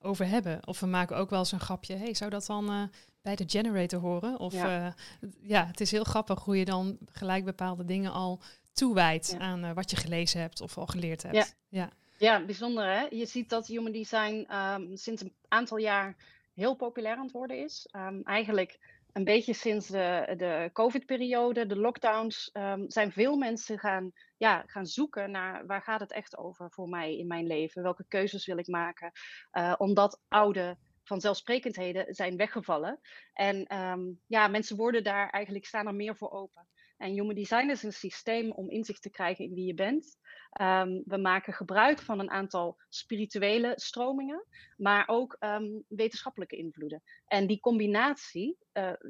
over 0.02 0.26
hebben. 0.26 0.66
Of 0.66 0.80
we 0.80 0.87
maken 0.87 1.16
ook 1.16 1.30
wel 1.30 1.38
eens 1.38 1.52
een 1.52 1.61
grapje. 1.61 1.97
Hey, 1.97 2.14
zou 2.14 2.30
dat 2.30 2.47
dan 2.47 2.71
uh, 2.71 2.82
bij 3.23 3.37
de 3.37 3.44
generator 3.47 4.00
horen? 4.00 4.38
Of 4.38 4.52
ja. 4.52 4.87
Uh, 5.21 5.30
ja. 5.42 5.66
het 5.66 5.80
is 5.80 5.90
heel 5.90 6.04
grappig 6.04 6.44
hoe 6.44 6.59
je 6.59 6.64
dan 6.64 6.99
gelijk 7.12 7.44
bepaalde 7.44 7.85
dingen 7.85 8.12
al 8.12 8.40
toewijdt 8.73 9.30
ja. 9.30 9.38
aan 9.38 9.64
uh, 9.64 9.73
wat 9.73 9.90
je 9.90 9.97
gelezen 9.97 10.40
hebt 10.40 10.61
of 10.61 10.78
al 10.78 10.87
geleerd 10.87 11.23
hebt. 11.23 11.35
Ja, 11.35 11.47
ja. 11.68 11.90
ja 12.18 12.44
bijzonder 12.44 12.85
hè. 12.85 13.06
Je 13.11 13.26
ziet 13.26 13.50
dat 13.50 13.66
human 13.66 13.92
design 13.92 14.47
um, 14.52 14.97
sinds 14.97 15.23
een 15.23 15.35
aantal 15.49 15.76
jaar 15.76 16.16
heel 16.54 16.75
populair 16.75 17.16
aan 17.16 17.25
het 17.25 17.32
worden 17.32 17.64
is. 17.64 17.88
Um, 17.97 18.23
eigenlijk 18.23 18.78
een 19.12 19.25
beetje 19.25 19.52
sinds 19.52 19.87
de, 19.87 20.35
de 20.37 20.71
COVID-periode, 20.73 21.66
de 21.66 21.76
lockdowns, 21.76 22.50
um, 22.52 22.90
zijn 22.90 23.12
veel 23.12 23.37
mensen 23.37 23.78
gaan, 23.78 24.12
ja, 24.37 24.62
gaan 24.66 24.87
zoeken 24.87 25.31
naar 25.31 25.66
waar 25.66 25.83
gaat 25.83 26.00
het 26.00 26.12
echt 26.12 26.37
over 26.37 26.71
voor 26.71 26.88
mij 26.88 27.16
in 27.19 27.26
mijn 27.26 27.47
leven? 27.47 27.83
Welke 27.83 28.04
keuzes 28.09 28.47
wil 28.47 28.59
ik 28.59 28.66
maken? 28.66 29.12
Uh, 29.52 29.75
omdat 29.78 30.21
oude 30.28 30.78
vanzelfsprekendheden 31.04 32.14
zijn 32.14 32.37
weggevallen. 32.37 33.00
En 33.33 33.76
um, 33.76 34.21
ja, 34.26 34.49
mensen 34.49 34.76
worden 34.76 35.04
daar 35.04 35.31
eigenlijk, 35.31 35.66
staan 35.66 35.87
er 35.87 35.95
meer 35.95 36.16
voor 36.16 36.31
open. 36.31 36.69
En 37.02 37.12
Human 37.12 37.35
Design 37.35 37.71
is 37.71 37.82
een 37.82 37.92
systeem 37.92 38.52
om 38.52 38.71
inzicht 38.71 39.02
te 39.02 39.11
krijgen 39.11 39.44
in 39.44 39.54
wie 39.54 39.66
je 39.66 39.75
bent. 39.75 40.21
Um, 40.61 41.02
we 41.04 41.16
maken 41.16 41.52
gebruik 41.52 42.00
van 42.00 42.18
een 42.18 42.30
aantal 42.30 42.80
spirituele 42.88 43.73
stromingen, 43.75 44.47
maar 44.76 45.09
ook 45.09 45.37
um, 45.40 45.85
wetenschappelijke 45.88 46.56
invloeden. 46.56 47.02
En 47.26 47.47
die 47.47 47.61
combinatie 47.61 48.59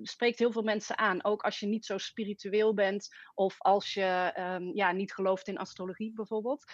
spreekt 0.02 0.38
heel 0.38 0.52
veel 0.52 0.62
mensen 0.62 0.98
aan. 0.98 1.24
Ook 1.24 1.42
als 1.42 1.60
je 1.60 1.66
niet 1.66 1.84
zo 1.84 1.98
spiritueel 1.98 2.74
bent 2.74 3.08
of 3.34 3.60
als 3.60 3.94
je 3.94 4.30
ehm, 4.34 4.70
ja, 4.74 4.92
niet 4.92 5.14
gelooft 5.14 5.48
in 5.48 5.58
astrologie 5.58 6.12
bijvoorbeeld. 6.12 6.64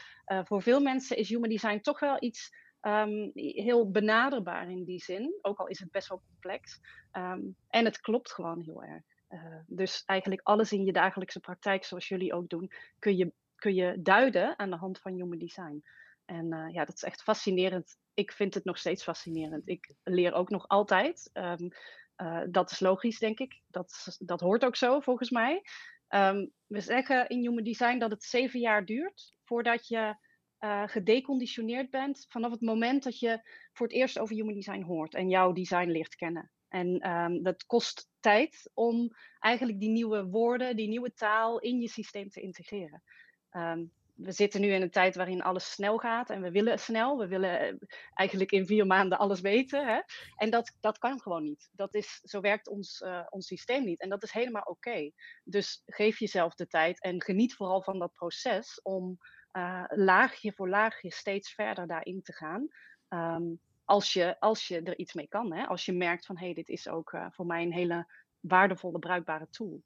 voor 0.45 0.63
veel 0.63 0.81
mensen 0.81 1.17
is 1.17 1.29
human 1.29 1.49
design 1.49 1.81
toch 1.81 2.01
wel 2.01 2.17
iets 2.23 2.51
heel 3.55 3.91
benaderbaar 3.91 4.71
in 4.71 4.85
die 4.85 5.03
zin. 5.03 5.39
Ook 5.43 5.59
al 5.59 5.67
is 5.67 5.79
het 5.79 5.91
best 5.91 6.09
wel 6.09 6.23
complex. 6.27 6.81
Ehm, 7.11 7.41
en 7.69 7.85
het 7.85 8.01
klopt 8.01 8.33
gewoon 8.33 8.61
heel 8.61 8.83
erg. 8.83 9.03
Dus 9.67 10.03
eigenlijk 10.07 10.41
alles 10.43 10.73
in 10.73 10.85
je 10.85 10.93
dagelijkse 10.93 11.41
praktijk, 11.41 11.85
zoals 11.85 12.09
jullie 12.09 12.33
ook 12.33 12.49
doen, 12.49 12.71
kun 12.99 13.17
je, 13.17 13.33
kun 13.55 13.75
je 13.75 14.03
duiden 14.03 14.59
aan 14.59 14.71
de 14.71 14.77
hand 14.77 15.01
van 15.01 15.13
human 15.13 15.39
design. 15.39 15.85
En 16.25 16.71
ja, 16.73 16.85
dat 16.85 16.95
is 16.95 17.03
echt 17.03 17.23
fascinerend 17.23 17.97
ik 18.19 18.33
vind 18.33 18.55
het 18.55 18.65
nog 18.65 18.79
steeds 18.79 19.03
fascinerend. 19.03 19.69
Ik 19.69 19.95
leer 20.03 20.33
ook 20.33 20.51
nog 20.51 20.69
altijd. 20.69 21.31
Um, 21.33 21.69
dat 22.51 22.71
is 22.71 22.81
logisch, 22.81 23.19
denk 23.19 23.39
ik. 23.39 23.61
Dat, 23.67 24.17
dat 24.19 24.41
hoort 24.41 24.65
ook 24.65 24.77
zo, 24.77 25.01
volgens 25.01 25.31
mij. 25.31 25.63
Um, 26.09 26.53
we 26.67 26.81
zeggen 26.81 27.29
in 27.29 27.41
Human 27.41 27.65
Design 27.65 27.99
dat 27.99 28.11
het 28.11 28.25
zeven 28.25 28.61
jaar 28.61 28.85
duurt 28.85 29.35
voordat 29.45 29.89
je 29.89 30.17
gedeconditioneerd 30.87 31.91
bent 31.91 32.27
vanaf 32.29 32.51
het 32.51 32.61
moment 32.61 33.03
dat 33.03 33.19
je 33.19 33.41
voor 33.73 33.87
het 33.87 33.97
eerst 33.97 34.19
over 34.19 34.35
Human 34.35 34.55
Design 34.55 34.83
hoort 34.83 35.15
en 35.15 35.29
jouw 35.29 35.53
design 35.53 35.91
leert 35.91 36.15
kennen. 36.15 36.51
En 36.69 37.11
um, 37.11 37.43
dat 37.43 37.67
kost 37.67 38.09
tijd 38.21 38.71
om 38.75 39.11
eigenlijk 39.39 39.81
die 39.81 39.91
nieuwe 39.91 40.25
woorden, 40.25 40.77
die 40.77 40.89
nieuwe 40.89 41.13
taal 41.13 41.59
in 41.59 41.81
je 41.81 41.89
systeem 41.89 42.29
te 42.29 42.41
integreren. 42.41 43.03
Um, 43.53 43.93
we 44.19 44.33
zitten 44.33 44.61
nu 44.61 44.73
in 44.73 44.83
een 44.83 44.91
tijd 44.91 45.17
waarin 45.17 45.43
alles 45.43 45.73
snel 45.73 45.99
gaat 45.99 46.31
en 46.31 46.43
we 46.43 46.51
willen 46.51 46.79
snel. 46.79 47.19
We 47.19 47.27
willen 47.27 47.61
eh, 47.61 47.75
eigenlijk 48.15 48.53
in 48.53 48.67
vier 48.67 48.87
maanden 48.87 49.19
alles 49.19 49.41
weten. 49.41 49.87
Hè? 49.87 50.01
En 50.37 50.51
dat, 50.51 50.77
dat 50.81 50.99
kan 50.99 51.21
gewoon 51.21 51.43
niet. 51.43 51.71
Dat 51.73 51.95
is, 51.95 52.21
zo 52.23 52.41
werkt 52.41 52.69
ons, 52.69 53.01
uh, 53.01 53.27
ons 53.29 53.47
systeem 53.47 53.85
niet. 53.85 54.01
En 54.01 54.09
dat 54.09 54.23
is 54.23 54.33
helemaal 54.33 54.63
oké. 54.63 55.11
Dus 55.45 55.83
geef 55.87 56.19
jezelf 56.19 56.55
de 56.55 56.67
tijd 56.67 57.01
en 57.01 57.23
geniet 57.23 57.55
vooral 57.55 57.83
van 57.83 57.99
dat 57.99 58.13
proces 58.13 58.81
om 58.83 59.19
uh, 59.53 59.85
laagje 59.89 60.53
voor 60.53 60.69
laagje 60.69 61.13
steeds 61.13 61.53
verder 61.53 61.87
daarin 61.87 62.23
te 62.23 62.33
gaan. 62.33 62.69
Um, 63.09 63.61
als, 63.89 64.13
je, 64.13 64.41
als 64.41 64.69
je 64.69 64.83
er 64.83 64.99
iets 64.99 65.13
mee 65.13 65.29
kan. 65.29 65.53
Hè? 65.53 65.67
Als 65.67 65.85
je 65.85 65.93
merkt 65.93 66.27
van 66.27 66.39
hé, 66.39 66.45
hey, 66.45 66.55
dit 66.55 66.69
is 66.69 66.89
ook 66.89 67.17
voor 67.31 67.47
mij 67.47 67.63
een 67.63 67.73
hele 67.73 68.07
waardevolle, 68.41 68.99
bruikbare 68.99 69.47
tool. 69.51 69.83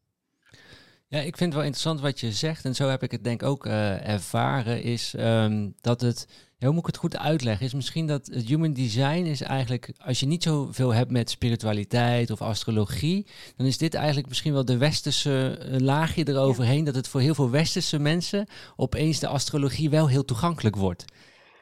Ja, 1.09 1.19
ik 1.19 1.37
vind 1.37 1.41
het 1.41 1.55
wel 1.55 1.63
interessant 1.63 2.01
wat 2.01 2.21
je 2.21 2.33
zegt. 2.33 2.65
En 2.65 2.75
zo 2.75 2.89
heb 2.89 3.03
ik 3.03 3.11
het 3.11 3.25
denk 3.25 3.43
ik 3.43 3.49
ook 3.49 3.67
uh, 3.67 4.09
ervaren. 4.09 4.83
Is 4.83 5.15
um, 5.19 5.75
dat 5.81 6.01
het, 6.01 6.27
ja, 6.59 6.67
hoe 6.67 6.75
moet 6.75 6.81
ik 6.81 6.87
het 6.87 6.97
goed 6.97 7.17
uitleggen? 7.17 7.67
Is 7.67 7.75
misschien 7.75 8.07
dat 8.07 8.27
het 8.27 8.45
human 8.45 8.73
design 8.73 9.25
is 9.25 9.41
eigenlijk, 9.41 9.93
als 9.99 10.21
je 10.21 10.27
niet 10.27 10.43
zoveel 10.43 10.95
hebt 10.95 11.11
met 11.11 11.31
spiritualiteit 11.31 12.31
of 12.31 12.43
astrologie, 12.43 13.27
dan 13.57 13.67
is 13.67 13.79
dit 13.79 13.95
eigenlijk 13.95 14.29
misschien 14.29 14.53
wel 14.53 14.65
de 14.65 14.77
westerse 14.77 15.59
uh, 15.71 15.79
laagje 15.79 16.29
eroverheen. 16.29 16.85
Dat 16.85 16.95
het 16.95 17.09
voor 17.09 17.21
heel 17.21 17.35
veel 17.35 17.51
westerse 17.51 17.99
mensen 17.99 18.47
opeens 18.77 19.19
de 19.19 19.29
astrologie 19.29 19.91
wel 19.91 20.09
heel 20.09 20.25
toegankelijk 20.25 20.77
wordt. 20.77 21.05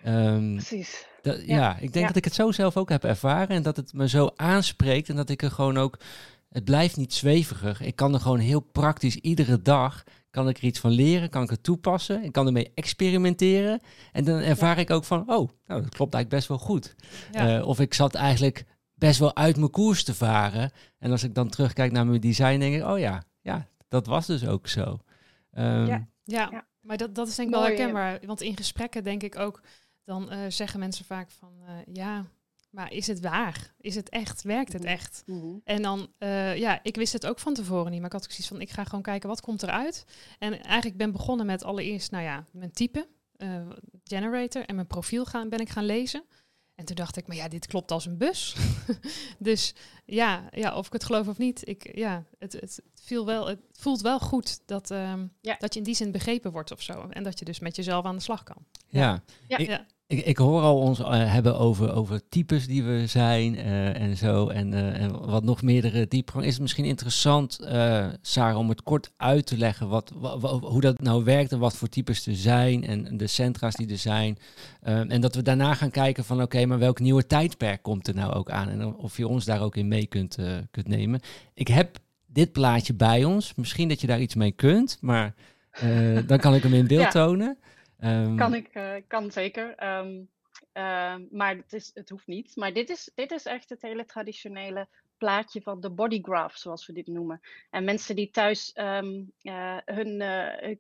Um, 0.07 0.55
Precies. 0.55 1.09
Dat, 1.23 1.41
ja. 1.41 1.57
ja. 1.57 1.77
ik 1.79 1.93
denk 1.93 2.07
dat 2.07 2.17
ik 2.17 2.25
het 2.25 2.35
zo 2.35 2.53
zelf 2.53 2.77
ook 2.77 2.89
heb 2.89 3.05
ervaren 3.05 3.57
en 3.57 3.63
dat 3.63 3.77
het 3.77 3.93
me 3.93 4.09
zo 4.09 4.31
aanspreekt 4.37 5.09
en 5.09 5.17
dat 5.17 5.31
ik 5.31 5.43
er 5.43 5.51
gewoon 5.51 5.79
ook 5.79 5.99
het 6.51 6.65
blijft 6.65 6.97
niet 6.97 7.15
zweverig. 7.15 7.81
Ik 7.81 7.97
kan 7.97 8.15
er 8.15 8.21
gewoon 8.21 8.39
heel 8.39 8.61
praktisch 8.61 9.17
iedere 9.17 9.63
dag 9.63 10.05
kan 10.31 10.49
ik 10.49 10.59
er 10.59 10.65
iets 10.65 10.81
van 10.81 10.91
leren, 10.91 11.31
kan 11.31 11.43
ik 11.43 11.51
het 11.51 11.63
toepassen, 11.63 12.25
ik 12.25 12.33
kan 12.33 12.47
ermee 12.47 12.71
experimenteren. 12.75 13.81
En 14.13 14.25
dan 14.25 14.39
ervaar 14.39 14.79
ik 14.79 14.91
ook 14.91 15.05
van, 15.05 15.21
oh, 15.21 15.49
nou, 15.67 15.83
dat 15.83 15.95
klopt 15.95 16.15
eigenlijk 16.15 16.29
best 16.29 16.49
wel 16.49 16.59
goed. 16.59 16.95
Uh, 17.33 17.67
of 17.67 17.81
ik 17.81 17.95
zat 17.95 18.15
eigenlijk 18.15 18.65
best 18.95 19.19
wel 19.19 19.37
uit 19.37 19.57
mijn 19.57 19.71
koers 19.71 20.05
te 20.05 20.15
varen. 20.15 20.71
En 20.99 21.11
als 21.11 21.23
ik 21.23 21.35
dan 21.35 21.49
terugkijk 21.49 21.93
naar 21.93 22.07
mijn 22.07 22.21
design, 22.21 22.59
denk 22.59 22.75
ik, 22.75 22.85
oh 22.85 22.99
ja, 22.99 23.23
ja, 23.41 23.67
dat 23.89 24.07
was 24.07 24.27
dus 24.27 24.47
ook 24.47 24.69
zo. 24.69 24.99
Um, 25.59 25.87
ja. 25.87 26.09
ja. 26.25 26.67
maar 26.81 26.97
dat, 26.97 27.15
dat 27.15 27.29
is 27.29 27.35
denk 27.35 27.49
ik 27.49 27.55
wel 27.55 27.65
herkenbaar. 27.65 28.19
Want 28.27 28.41
in 28.41 28.57
gesprekken 28.57 29.05
denk 29.05 29.23
ik 29.23 29.39
ook, 29.39 29.61
dan 30.11 30.33
uh, 30.33 30.39
zeggen 30.49 30.81
mensen 30.81 31.05
vaak 31.05 31.31
van, 31.31 31.53
uh, 31.63 31.95
ja, 31.95 32.27
maar 32.71 32.93
is 32.93 33.07
het 33.07 33.21
waar? 33.21 33.75
Is 33.81 33.95
het 33.95 34.09
echt? 34.09 34.43
Werkt 34.43 34.73
het 34.73 34.83
mhm. 34.83 34.91
echt? 34.91 35.23
Mhm. 35.27 35.55
En 35.65 35.83
dan, 35.83 36.13
uh, 36.19 36.57
ja, 36.57 36.81
ik 36.83 36.97
wist 36.97 37.13
het 37.13 37.27
ook 37.27 37.39
van 37.39 37.55
tevoren 37.55 37.91
niet. 37.91 38.01
Maar 38.01 38.15
ik 38.15 38.21
had 38.21 38.25
zoiets 38.25 38.49
van, 38.49 38.61
ik 38.61 38.71
ga 38.71 38.85
gewoon 38.85 39.03
kijken 39.03 39.29
wat 39.29 39.41
komt 39.41 39.63
eruit. 39.63 40.05
En 40.39 40.63
eigenlijk 40.63 40.97
ben 40.97 41.13
begonnen 41.13 41.47
met 41.47 41.65
allereerst, 41.65 42.11
nou 42.11 42.25
ja, 42.25 42.47
mijn 42.51 42.73
type, 42.73 43.09
uh, 43.37 43.69
generator 44.05 44.65
en 44.65 44.75
mijn 44.75 44.87
profiel 44.87 45.25
gaan, 45.25 45.49
ben 45.49 45.61
ik 45.61 45.69
gaan 45.69 45.85
lezen. 45.85 46.25
En 46.75 46.85
toen 46.85 46.97
dacht 46.97 47.17
ik, 47.17 47.27
maar 47.27 47.37
ja, 47.37 47.49
dit 47.49 47.67
klopt 47.67 47.91
als 47.91 48.07
een 48.07 48.17
bus. 48.17 48.57
dus 49.39 49.75
ja, 50.05 50.49
ja, 50.51 50.77
of 50.77 50.87
ik 50.87 50.93
het 50.93 51.05
geloof 51.05 51.29
of 51.29 51.39
niet, 51.39 51.69
ik, 51.69 51.97
ja, 51.97 52.25
het, 52.39 52.53
het, 52.53 52.83
viel 52.95 53.27
wel, 53.27 53.47
het 53.47 53.61
voelt 53.73 54.01
wel 54.01 54.21
goed 54.21 54.61
dat, 54.67 54.91
um, 54.91 55.33
ja. 55.41 55.57
dat 55.59 55.73
je 55.73 55.79
in 55.79 55.85
die 55.85 55.95
zin 55.95 56.13
begrepen 56.13 56.53
wordt 56.53 56.73
of 56.73 56.83
zo. 56.83 57.07
En 57.09 57.23
dat 57.23 57.39
je 57.39 57.45
dus 57.45 57.59
met 57.59 57.77
jezelf 57.77 58.05
aan 58.05 58.17
de 58.17 58.23
slag 58.23 58.43
kan. 58.43 58.65
Ja, 58.89 59.23
ja. 59.47 59.59
ja. 59.59 59.59
Ik, 59.59 59.87
ik 60.11 60.37
hoor 60.37 60.63
al 60.63 60.79
ons 60.79 61.01
uh, 61.01 61.33
hebben 61.33 61.59
over, 61.59 61.95
over 61.95 62.21
types 62.29 62.67
die 62.67 62.83
we 62.83 63.07
zijn 63.07 63.55
uh, 63.55 64.01
en 64.01 64.17
zo. 64.17 64.49
En, 64.49 64.73
uh, 64.73 65.01
en 65.01 65.27
wat 65.27 65.45
nog 65.45 65.63
meerdere 65.63 66.09
diepgang. 66.09 66.45
Is 66.45 66.53
het 66.53 66.61
misschien 66.61 66.85
interessant, 66.85 67.59
Sarah, 68.23 68.59
om 68.59 68.69
het 68.69 68.83
kort 68.83 69.13
uit 69.17 69.47
te 69.47 69.57
leggen 69.57 69.89
wat, 69.89 70.13
hoe 70.61 70.81
dat 70.81 71.01
nou 71.01 71.25
werkt 71.25 71.53
en 71.53 71.59
wat 71.59 71.77
voor 71.77 71.89
types 71.89 72.27
er 72.27 72.37
zijn 72.37 72.87
en 72.87 73.17
de 73.17 73.27
centra's 73.27 73.75
die 73.75 73.91
er 73.91 73.99
zijn. 73.99 74.39
en 74.83 75.21
dat 75.21 75.35
we 75.35 75.43
daarna 75.43 75.75
gaan 75.75 75.91
kijken 75.91 76.25
van 76.25 76.43
oké, 76.43 76.67
maar 76.67 76.79
welk 76.79 77.01
nieuwe 77.01 77.27
tijdperk 77.27 77.83
komt 77.83 78.09
er 78.09 78.15
nou 78.15 78.33
ook 78.33 78.51
aan? 78.51 78.69
En 78.69 78.95
of 78.95 79.17
je 79.17 79.29
ons 79.29 79.45
daar 79.45 79.63
ook 79.63 79.77
in 79.77 79.89
mee 79.89 80.07
kunt, 80.07 80.39
kunt 80.71 80.89
nemen. 80.89 81.21
Ik 81.55 81.69
heb 81.69 81.99
dit 82.27 82.53
plaatje 82.53 82.95
bij 82.95 83.25
ons. 83.25 83.55
Misschien 83.55 83.89
dat 83.89 84.01
je 84.01 84.07
daar 84.07 84.21
iets 84.21 84.35
mee 84.35 84.53
kunt, 84.53 84.99
maar 85.01 85.35
dan 86.27 86.39
kan 86.39 86.55
ik 86.55 86.63
hem 86.63 86.75
in 86.75 86.87
beeld 86.87 87.03
ja. 87.03 87.11
tonen. 87.11 87.59
Um, 88.03 88.37
kan 88.37 88.55
ik, 88.55 88.75
uh, 88.75 88.95
kan 89.07 89.31
zeker. 89.31 89.99
Um, 89.99 90.31
uh, 90.73 91.17
maar 91.31 91.57
het, 91.57 91.73
is, 91.73 91.91
het 91.95 92.09
hoeft 92.09 92.27
niet. 92.27 92.57
Maar 92.57 92.73
dit 92.73 92.91
is, 92.91 93.11
dit 93.15 93.31
is 93.31 93.45
echt 93.45 93.69
het 93.69 93.83
hele 93.83 94.05
traditionele 94.05 94.89
plaatje 95.17 95.63
van 95.63 95.81
de 95.81 95.91
body 95.91 96.21
graph, 96.23 96.57
zoals 96.57 96.87
we 96.87 96.93
dit 96.93 97.07
noemen. 97.07 97.41
En 97.71 97.85
mensen 97.85 98.17
die 98.17 98.31
thuis 98.31 98.77
um, 98.77 99.33
uh, 99.43 99.77
hun, 99.85 100.19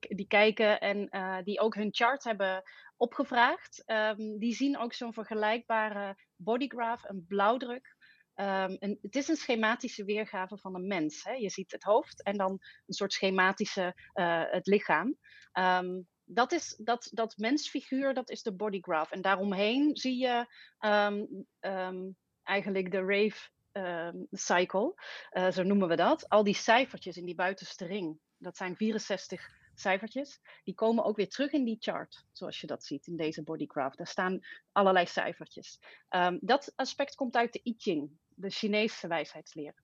die 0.01 0.27
kijken 0.27 0.81
en 0.81 1.09
die 1.45 1.61
ook 1.61 1.75
hun 1.75 1.89
chart 1.91 2.25
hebben 2.25 2.63
opgevraagd, 2.97 3.85
die 4.39 4.55
zien 4.55 4.79
ook 4.79 4.93
zo'n 4.93 5.13
vergelijkbare 5.13 6.17
body 6.37 6.69
graph, 6.69 7.09
een 7.09 7.25
blauwdruk. 7.29 7.97
Um, 8.35 8.77
een, 8.79 8.99
het 9.03 9.17
is 9.17 9.29
een 9.29 9.37
schematische 9.37 10.05
weergave 10.05 10.59
van 10.59 10.75
een 10.75 10.87
mens. 10.87 11.25
Hè? 11.25 11.33
Je 11.33 11.51
ziet 11.51 11.73
het 11.73 11.83
hoofd 11.83 12.23
en 12.23 12.37
dan 12.37 12.51
een 12.87 12.95
soort 12.95 13.13
schematische 13.13 13.95
het 14.51 14.67
lichaam. 14.67 15.17
Dat 16.33 16.53
is 16.53 16.77
dat, 16.79 17.09
dat 17.13 17.37
mensfiguur, 17.37 18.15
dat 18.15 18.31
is 18.31 18.43
de 18.43 18.53
body 18.53 18.81
graph. 18.81 19.13
En 19.13 19.23
daaromheen 19.23 19.97
zie 19.97 20.19
je 20.19 20.47
um, 20.81 21.47
um, 21.61 22.17
eigenlijk 22.43 22.91
de 22.91 23.05
rave 23.05 23.49
um, 23.73 24.27
cycle, 24.31 24.95
uh, 25.33 25.51
zo 25.51 25.63
noemen 25.63 25.89
we 25.89 25.97
dat. 25.97 26.29
Al 26.29 26.45
die 26.45 26.55
cijfertjes 26.55 27.17
in 27.17 27.25
die 27.25 27.35
buitenste 27.35 27.87
ring, 27.87 28.19
dat 28.37 28.57
zijn 28.57 28.77
64 28.77 29.49
cijfertjes. 29.75 30.41
Die 30.65 30.75
komen 30.75 31.05
ook 31.05 31.17
weer 31.17 31.29
terug 31.29 31.53
in 31.53 31.65
die 31.65 31.77
chart, 31.81 32.25
zoals 32.33 32.61
je 32.61 32.67
dat 32.67 32.85
ziet 32.85 33.07
in 33.07 33.17
deze 33.17 33.43
body 33.43 33.67
graph. 33.67 33.97
Daar 33.97 34.07
staan 34.07 34.41
allerlei 34.73 35.07
cijfertjes. 35.07 35.79
dat 36.41 36.73
aspect 36.77 37.15
komt 37.15 37.37
uit 37.37 37.53
de 37.53 37.61
I 37.65 37.75
Ching, 37.79 38.11
de 38.35 38.51
Chinese 38.51 39.09
wijsheidsleer 39.09 39.75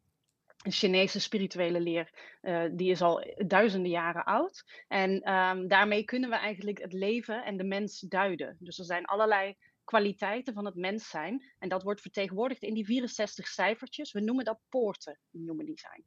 Chinese 0.72 1.20
spirituele 1.20 1.80
leer, 1.80 2.10
uh, 2.42 2.64
die 2.72 2.90
is 2.90 3.02
al 3.02 3.34
duizenden 3.46 3.90
jaren 3.90 4.24
oud. 4.24 4.84
En 4.88 5.32
um, 5.32 5.68
daarmee 5.68 6.04
kunnen 6.04 6.30
we 6.30 6.36
eigenlijk 6.36 6.78
het 6.78 6.92
leven 6.92 7.44
en 7.44 7.56
de 7.56 7.64
mens 7.64 8.00
duiden. 8.00 8.56
Dus 8.60 8.78
er 8.78 8.84
zijn 8.84 9.04
allerlei 9.04 9.56
kwaliteiten 9.84 10.54
van 10.54 10.64
het 10.64 10.74
mens 10.74 11.08
zijn. 11.08 11.44
En 11.58 11.68
dat 11.68 11.82
wordt 11.82 12.00
vertegenwoordigd 12.00 12.62
in 12.62 12.74
die 12.74 12.84
64 12.84 13.46
cijfertjes. 13.46 14.12
We 14.12 14.20
noemen 14.20 14.44
dat 14.44 14.60
poorten 14.68 15.18
in 15.30 15.40
Human 15.40 15.64
Design. 15.64 16.04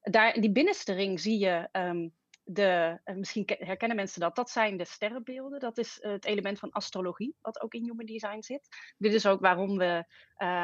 Daar, 0.00 0.34
in 0.34 0.40
die 0.40 0.52
binnenste 0.52 0.92
ring 0.92 1.20
zie 1.20 1.38
je 1.38 1.68
um, 1.72 2.14
de, 2.44 3.00
uh, 3.04 3.16
misschien 3.16 3.44
herkennen 3.46 3.96
mensen 3.96 4.20
dat, 4.20 4.36
dat 4.36 4.50
zijn 4.50 4.76
de 4.76 4.84
sterrenbeelden. 4.84 5.60
Dat 5.60 5.78
is 5.78 5.98
het 6.00 6.24
element 6.24 6.58
van 6.58 6.70
astrologie, 6.70 7.34
wat 7.40 7.60
ook 7.60 7.74
in 7.74 7.84
Human 7.84 8.06
Design 8.06 8.40
zit. 8.40 8.68
Dit 8.98 9.12
is 9.12 9.26
ook 9.26 9.40
waarom 9.40 9.78
we 9.78 10.04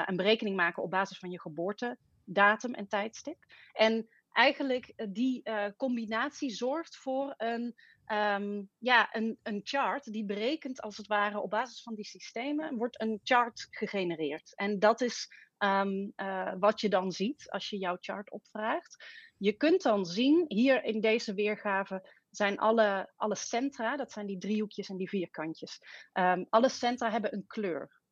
een 0.06 0.16
berekening 0.16 0.56
maken 0.56 0.82
op 0.82 0.90
basis 0.90 1.18
van 1.18 1.30
je 1.30 1.40
geboorte 1.40 1.98
datum 2.24 2.74
en 2.74 2.88
tijdstip. 2.88 3.44
En 3.72 4.08
eigenlijk 4.32 4.92
uh, 4.96 5.06
die 5.10 5.40
uh, 5.44 5.66
combinatie 5.76 6.50
zorgt 6.50 6.96
voor 6.96 7.34
een, 7.36 7.74
um, 8.12 8.70
ja, 8.78 9.08
een, 9.14 9.38
een 9.42 9.60
chart 9.64 10.12
die 10.12 10.24
berekent 10.24 10.80
als 10.80 10.96
het 10.96 11.06
ware 11.06 11.40
op 11.40 11.50
basis 11.50 11.82
van 11.82 11.94
die 11.94 12.04
systemen, 12.04 12.76
wordt 12.76 13.00
een 13.00 13.20
chart 13.22 13.66
gegenereerd. 13.70 14.54
En 14.54 14.78
dat 14.78 15.00
is 15.00 15.28
um, 15.58 16.12
uh, 16.16 16.52
wat 16.58 16.80
je 16.80 16.88
dan 16.88 17.12
ziet 17.12 17.50
als 17.50 17.70
je 17.70 17.78
jouw 17.78 17.96
chart 18.00 18.30
opvraagt. 18.30 19.04
Je 19.36 19.52
kunt 19.52 19.82
dan 19.82 20.06
zien, 20.06 20.44
hier 20.48 20.84
in 20.84 21.00
deze 21.00 21.34
weergave 21.34 22.10
zijn 22.30 22.58
alle, 22.58 23.12
alle 23.16 23.36
centra, 23.36 23.96
dat 23.96 24.12
zijn 24.12 24.26
die 24.26 24.38
driehoekjes 24.38 24.88
en 24.88 24.96
die 24.96 25.08
vierkantjes. 25.08 25.80
Um, 26.12 26.46
alle 26.50 26.68
centra 26.68 27.10
hebben 27.10 27.34
een 27.34 27.46
kleur. 27.46 28.02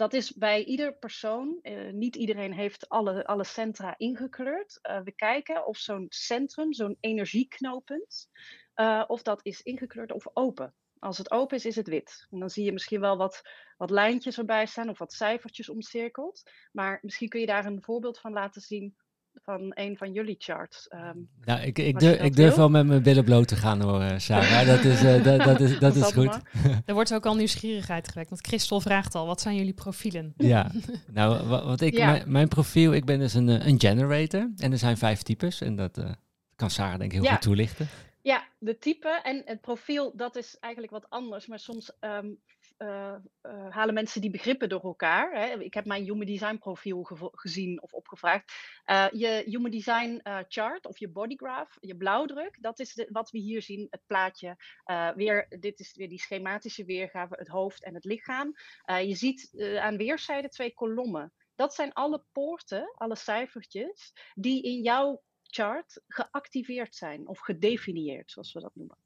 Dat 0.00 0.12
is 0.12 0.34
bij 0.34 0.64
ieder 0.64 0.94
persoon. 0.94 1.58
Uh, 1.62 1.92
niet 1.92 2.16
iedereen 2.16 2.52
heeft 2.52 2.88
alle, 2.88 3.26
alle 3.26 3.44
centra 3.44 3.94
ingekleurd. 3.96 4.78
Uh, 4.82 5.00
we 5.00 5.12
kijken 5.12 5.66
of 5.66 5.76
zo'n 5.76 6.06
centrum, 6.08 6.72
zo'n 6.72 6.96
energieknooppunt, 7.00 8.28
uh, 8.76 9.04
of 9.06 9.22
dat 9.22 9.40
is 9.42 9.62
ingekleurd 9.62 10.12
of 10.12 10.26
open. 10.32 10.74
Als 10.98 11.18
het 11.18 11.30
open 11.30 11.56
is, 11.56 11.64
is 11.64 11.76
het 11.76 11.88
wit. 11.88 12.26
En 12.30 12.38
dan 12.38 12.50
zie 12.50 12.64
je 12.64 12.72
misschien 12.72 13.00
wel 13.00 13.16
wat, 13.16 13.42
wat 13.76 13.90
lijntjes 13.90 14.38
erbij 14.38 14.66
staan 14.66 14.88
of 14.88 14.98
wat 14.98 15.12
cijfertjes 15.12 15.68
omcirkeld. 15.68 16.42
Maar 16.72 16.98
misschien 17.02 17.28
kun 17.28 17.40
je 17.40 17.46
daar 17.46 17.64
een 17.64 17.82
voorbeeld 17.82 18.18
van 18.18 18.32
laten 18.32 18.60
zien 18.60 18.96
van 19.44 19.72
een 19.74 19.96
van 19.96 20.12
jullie 20.12 20.36
charts. 20.38 20.88
Um, 20.94 21.28
nou, 21.44 21.60
ik, 21.60 21.78
ik, 21.78 21.98
durf, 21.98 22.20
ik 22.20 22.36
durf 22.36 22.54
wel 22.54 22.70
met 22.70 22.86
mijn 22.86 23.02
billen 23.02 23.24
bloot 23.24 23.48
te 23.48 23.56
gaan 23.56 23.80
hoor, 23.80 24.00
eh, 24.00 24.18
Sarah. 24.18 24.66
dat 24.76 24.84
is, 24.84 25.02
uh, 25.02 25.24
dat, 25.24 25.44
dat 25.44 25.60
is, 25.60 25.78
dat 25.78 25.96
is 25.96 26.12
goed. 26.12 26.38
er 26.86 26.94
wordt 26.94 27.14
ook 27.14 27.26
al 27.26 27.34
nieuwsgierigheid 27.34 28.08
gewekt. 28.08 28.30
Want 28.30 28.46
Christel 28.46 28.80
vraagt 28.80 29.14
al, 29.14 29.26
wat 29.26 29.40
zijn 29.40 29.56
jullie 29.56 29.72
profielen? 29.72 30.34
Ja, 30.36 30.70
nou 31.12 31.46
wat, 31.46 31.80
ik, 31.80 31.96
ja. 31.96 32.06
mijn, 32.06 32.32
mijn, 32.32 32.48
profiel, 32.48 32.92
ik 32.92 33.04
ben 33.04 33.18
dus 33.18 33.34
een, 33.34 33.48
eh, 33.48 33.66
een 33.66 33.80
generator. 33.80 34.50
En 34.56 34.72
er 34.72 34.78
zijn 34.78 34.96
vijf 34.96 35.22
types. 35.22 35.60
En 35.60 35.76
dat 35.76 35.98
uh, 35.98 36.10
kan 36.56 36.70
Sarah 36.70 36.98
denk 36.98 37.12
ik 37.12 37.12
heel 37.12 37.22
ja. 37.22 37.32
goed 37.32 37.42
toelichten. 37.42 37.88
Ja, 38.22 38.44
de 38.58 38.78
type 38.78 39.20
en 39.22 39.42
het 39.44 39.60
profiel, 39.60 40.12
dat 40.16 40.36
is 40.36 40.56
eigenlijk 40.60 40.92
wat 40.92 41.10
anders. 41.10 41.46
Maar 41.46 41.58
soms 41.58 41.92
um, 42.00 42.38
uh, 42.82 43.14
uh, 43.42 43.70
halen 43.70 43.94
mensen 43.94 44.20
die 44.20 44.30
begrippen 44.30 44.68
door 44.68 44.82
elkaar. 44.82 45.32
Hè. 45.32 45.58
Ik 45.58 45.74
heb 45.74 45.84
mijn 45.84 46.04
Human 46.04 46.26
Design 46.26 46.56
profiel 46.56 47.02
gezien 47.32 47.82
of 47.82 47.92
opgevraagd. 47.92 48.52
Uh, 48.86 49.06
je 49.10 49.42
Human 49.46 49.70
Design 49.70 50.20
chart 50.48 50.86
of 50.86 50.98
je 50.98 51.08
bodygraph, 51.08 51.76
je 51.80 51.96
blauwdruk, 51.96 52.56
dat 52.60 52.78
is 52.78 53.06
wat 53.08 53.30
we 53.30 53.38
hier 53.38 53.62
zien, 53.62 53.86
het 53.90 54.02
plaatje. 54.06 54.56
weer, 55.14 55.46
dit 55.58 55.80
is 55.80 55.96
weer 55.96 56.08
die 56.08 56.20
schematische 56.20 56.84
weergave, 56.84 57.34
het 57.38 57.48
hoofd 57.48 57.84
en 57.84 57.94
het 57.94 58.04
lichaam. 58.04 58.54
je 58.84 59.14
ziet 59.14 59.50
aan 59.80 59.96
weerszijden 59.96 60.50
twee 60.50 60.74
kolommen. 60.74 61.32
Dat 61.54 61.74
zijn 61.74 61.92
alle 61.92 62.24
poorten, 62.32 62.94
alle 62.94 63.16
cijfertjes, 63.16 64.12
die 64.34 64.62
in 64.62 64.82
jouw 64.82 65.22
chart 65.50 66.02
geactiveerd 66.08 66.94
zijn 66.94 67.28
of 67.28 67.38
gedefinieerd, 67.38 68.30
zoals 68.30 68.52
we 68.52 68.60
dat 68.60 68.74
noemen. 68.74 68.96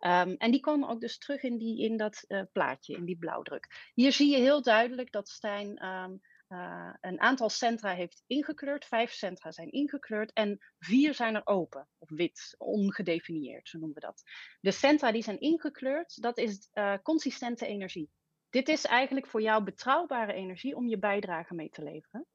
Um, 0.00 0.36
en 0.36 0.50
die 0.50 0.60
komen 0.60 0.88
ook 0.88 1.00
dus 1.00 1.18
terug 1.18 1.42
in, 1.42 1.58
die, 1.58 1.82
in 1.82 1.96
dat 1.96 2.24
uh, 2.28 2.42
plaatje, 2.52 2.96
in 2.96 3.04
die 3.04 3.18
blauwdruk. 3.18 3.90
Hier 3.94 4.12
zie 4.12 4.30
je 4.30 4.38
heel 4.38 4.62
duidelijk 4.62 5.12
dat 5.12 5.28
Stijn 5.28 5.86
um, 5.86 6.20
uh, 6.48 6.94
een 7.00 7.20
aantal 7.20 7.48
centra 7.48 7.94
heeft 7.94 8.22
ingekleurd. 8.26 8.84
Vijf 8.84 9.12
centra 9.12 9.52
zijn 9.52 9.70
ingekleurd 9.70 10.32
en 10.32 10.58
vier 10.78 11.14
zijn 11.14 11.34
er 11.34 11.46
open 11.46 11.88
of 11.98 12.10
wit, 12.10 12.54
ongedefinieerd, 12.58 13.68
zo 13.68 13.78
noemen 13.78 13.94
we 13.94 14.06
dat. 14.06 14.22
De 14.60 14.70
centra 14.70 15.12
die 15.12 15.22
zijn 15.22 15.40
ingekleurd, 15.40 16.22
dat 16.22 16.38
is 16.38 16.68
uh, 16.74 16.94
consistente 17.02 17.66
energie. 17.66 18.10
Dit 18.50 18.68
is 18.68 18.84
eigenlijk 18.84 19.26
voor 19.26 19.42
jou 19.42 19.64
betrouwbare 19.64 20.32
energie 20.32 20.76
om 20.76 20.88
je 20.88 20.98
bijdrage 20.98 21.54
mee 21.54 21.70
te 21.70 21.82
leveren. 21.82 22.26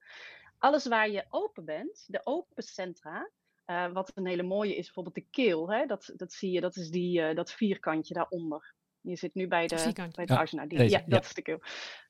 Alles 0.57 0.85
waar 0.85 1.09
je 1.09 1.25
open 1.29 1.65
bent, 1.65 2.03
de 2.07 2.21
open 2.23 2.63
centra, 2.63 3.29
uh, 3.67 3.91
wat 3.91 4.11
een 4.13 4.27
hele 4.27 4.43
mooie 4.43 4.75
is, 4.75 4.85
bijvoorbeeld 4.85 5.15
de 5.15 5.27
keel. 5.31 5.71
Hè? 5.71 5.85
Dat, 5.85 6.13
dat 6.15 6.33
zie 6.33 6.51
je, 6.51 6.61
dat 6.61 6.75
is 6.75 6.89
die, 6.89 7.19
uh, 7.19 7.35
dat 7.35 7.51
vierkantje 7.51 8.13
daaronder. 8.13 8.75
Je 9.01 9.15
zit 9.15 9.33
nu 9.33 9.47
bij 9.47 9.67
de, 9.67 10.09
bij 10.15 10.25
de 10.25 10.47
ja. 10.49 10.65
Die, 10.65 10.89
ja, 10.89 11.03
dat 11.05 11.25
is 11.25 11.33
de 11.33 11.41
keel. 11.41 11.59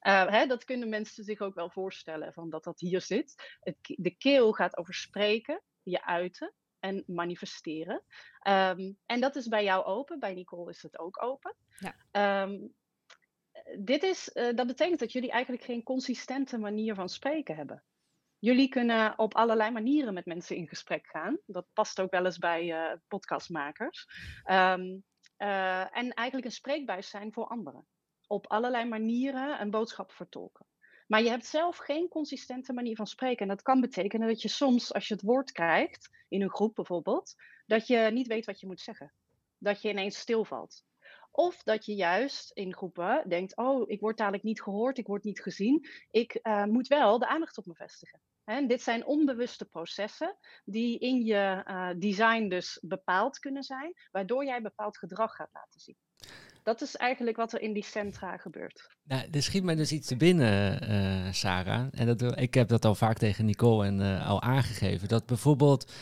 Uh, 0.01 0.27
hè, 0.27 0.45
dat 0.45 0.63
kunnen 0.63 0.89
mensen 0.89 1.23
zich 1.23 1.41
ook 1.41 1.55
wel 1.55 1.69
voorstellen, 1.69 2.33
van 2.33 2.49
dat 2.49 2.63
dat 2.63 2.79
hier 2.79 3.01
zit. 3.01 3.57
Het, 3.59 3.75
de 3.81 4.15
keel 4.17 4.51
gaat 4.51 4.77
over 4.77 4.93
spreken, 4.93 5.61
je 5.83 6.05
uiten 6.05 6.53
en 6.79 7.03
manifesteren. 7.07 8.03
Um, 8.47 8.97
en 9.05 9.19
dat 9.19 9.35
is 9.35 9.47
bij 9.47 9.63
jou 9.63 9.85
open, 9.85 10.19
bij 10.19 10.33
Nicole 10.33 10.69
is 10.69 10.81
het 10.81 10.99
ook 10.99 11.23
open. 11.23 11.55
Ja. 11.77 12.43
Um, 12.43 12.73
dit 13.79 14.03
is, 14.03 14.29
dat 14.33 14.67
betekent 14.67 14.99
dat 14.99 15.11
jullie 15.11 15.31
eigenlijk 15.31 15.63
geen 15.63 15.83
consistente 15.83 16.57
manier 16.57 16.95
van 16.95 17.09
spreken 17.09 17.55
hebben. 17.55 17.83
Jullie 18.39 18.69
kunnen 18.69 19.19
op 19.19 19.35
allerlei 19.35 19.71
manieren 19.71 20.13
met 20.13 20.25
mensen 20.25 20.55
in 20.55 20.67
gesprek 20.67 21.07
gaan. 21.07 21.37
Dat 21.45 21.65
past 21.73 22.01
ook 22.01 22.11
wel 22.11 22.25
eens 22.25 22.37
bij 22.37 22.67
uh, 22.67 22.97
podcastmakers. 23.07 24.07
Um, 24.45 25.03
uh, 25.37 25.97
en 25.97 26.13
eigenlijk 26.13 26.45
een 26.45 26.51
spreekbuis 26.51 27.09
zijn 27.09 27.33
voor 27.33 27.47
anderen. 27.47 27.87
Op 28.27 28.47
allerlei 28.47 28.85
manieren 28.85 29.61
een 29.61 29.69
boodschap 29.69 30.11
vertolken. 30.11 30.65
Maar 31.07 31.21
je 31.21 31.29
hebt 31.29 31.45
zelf 31.45 31.77
geen 31.77 32.07
consistente 32.07 32.73
manier 32.73 32.95
van 32.95 33.07
spreken. 33.07 33.41
En 33.41 33.47
dat 33.47 33.61
kan 33.61 33.81
betekenen 33.81 34.27
dat 34.27 34.41
je 34.41 34.47
soms, 34.47 34.93
als 34.93 35.07
je 35.07 35.13
het 35.13 35.23
woord 35.23 35.51
krijgt, 35.51 36.09
in 36.27 36.41
een 36.41 36.53
groep 36.53 36.75
bijvoorbeeld, 36.75 37.35
dat 37.65 37.87
je 37.87 37.97
niet 37.97 38.27
weet 38.27 38.45
wat 38.45 38.59
je 38.59 38.67
moet 38.67 38.81
zeggen. 38.81 39.13
Dat 39.57 39.81
je 39.81 39.89
ineens 39.89 40.17
stilvalt. 40.17 40.85
Of 41.31 41.63
dat 41.63 41.85
je 41.85 41.95
juist 41.95 42.51
in 42.51 42.73
groepen 42.73 43.29
denkt: 43.29 43.57
Oh, 43.57 43.89
ik 43.89 43.99
word 43.99 44.17
dadelijk 44.17 44.43
niet 44.43 44.61
gehoord, 44.61 44.97
ik 44.97 45.07
word 45.07 45.23
niet 45.23 45.41
gezien. 45.41 45.87
Ik 46.11 46.39
uh, 46.43 46.63
moet 46.63 46.87
wel 46.87 47.19
de 47.19 47.27
aandacht 47.27 47.57
op 47.57 47.65
me 47.65 47.75
vestigen. 47.75 48.21
En 48.47 48.67
dit 48.67 48.81
zijn 48.81 49.05
onbewuste 49.05 49.65
processen 49.65 50.37
die 50.65 50.99
in 50.99 51.25
je 51.25 51.63
uh, 51.67 51.89
design 51.97 52.47
dus 52.47 52.79
bepaald 52.81 53.39
kunnen 53.39 53.63
zijn, 53.63 53.93
waardoor 54.11 54.45
jij 54.45 54.61
bepaald 54.61 54.97
gedrag 54.97 55.35
gaat 55.35 55.49
laten 55.53 55.79
zien. 55.79 55.95
Dat 56.63 56.81
is 56.81 56.95
eigenlijk 56.95 57.37
wat 57.37 57.53
er 57.53 57.61
in 57.61 57.73
die 57.73 57.83
centra 57.83 58.37
gebeurt. 58.37 58.95
Nou, 59.03 59.27
er 59.31 59.43
schiet 59.43 59.63
mij 59.63 59.75
dus 59.75 59.91
iets 59.91 60.07
te 60.07 60.17
binnen, 60.17 60.83
uh, 60.91 61.33
Sarah. 61.33 61.87
En 61.91 62.05
dat, 62.05 62.39
ik 62.39 62.53
heb 62.53 62.67
dat 62.67 62.85
al 62.85 62.95
vaak 62.95 63.17
tegen 63.17 63.45
Nicole 63.45 63.85
en 63.85 63.99
uh, 63.99 64.29
al 64.29 64.41
aangegeven. 64.41 65.07
Dat 65.07 65.25
bijvoorbeeld 65.25 65.93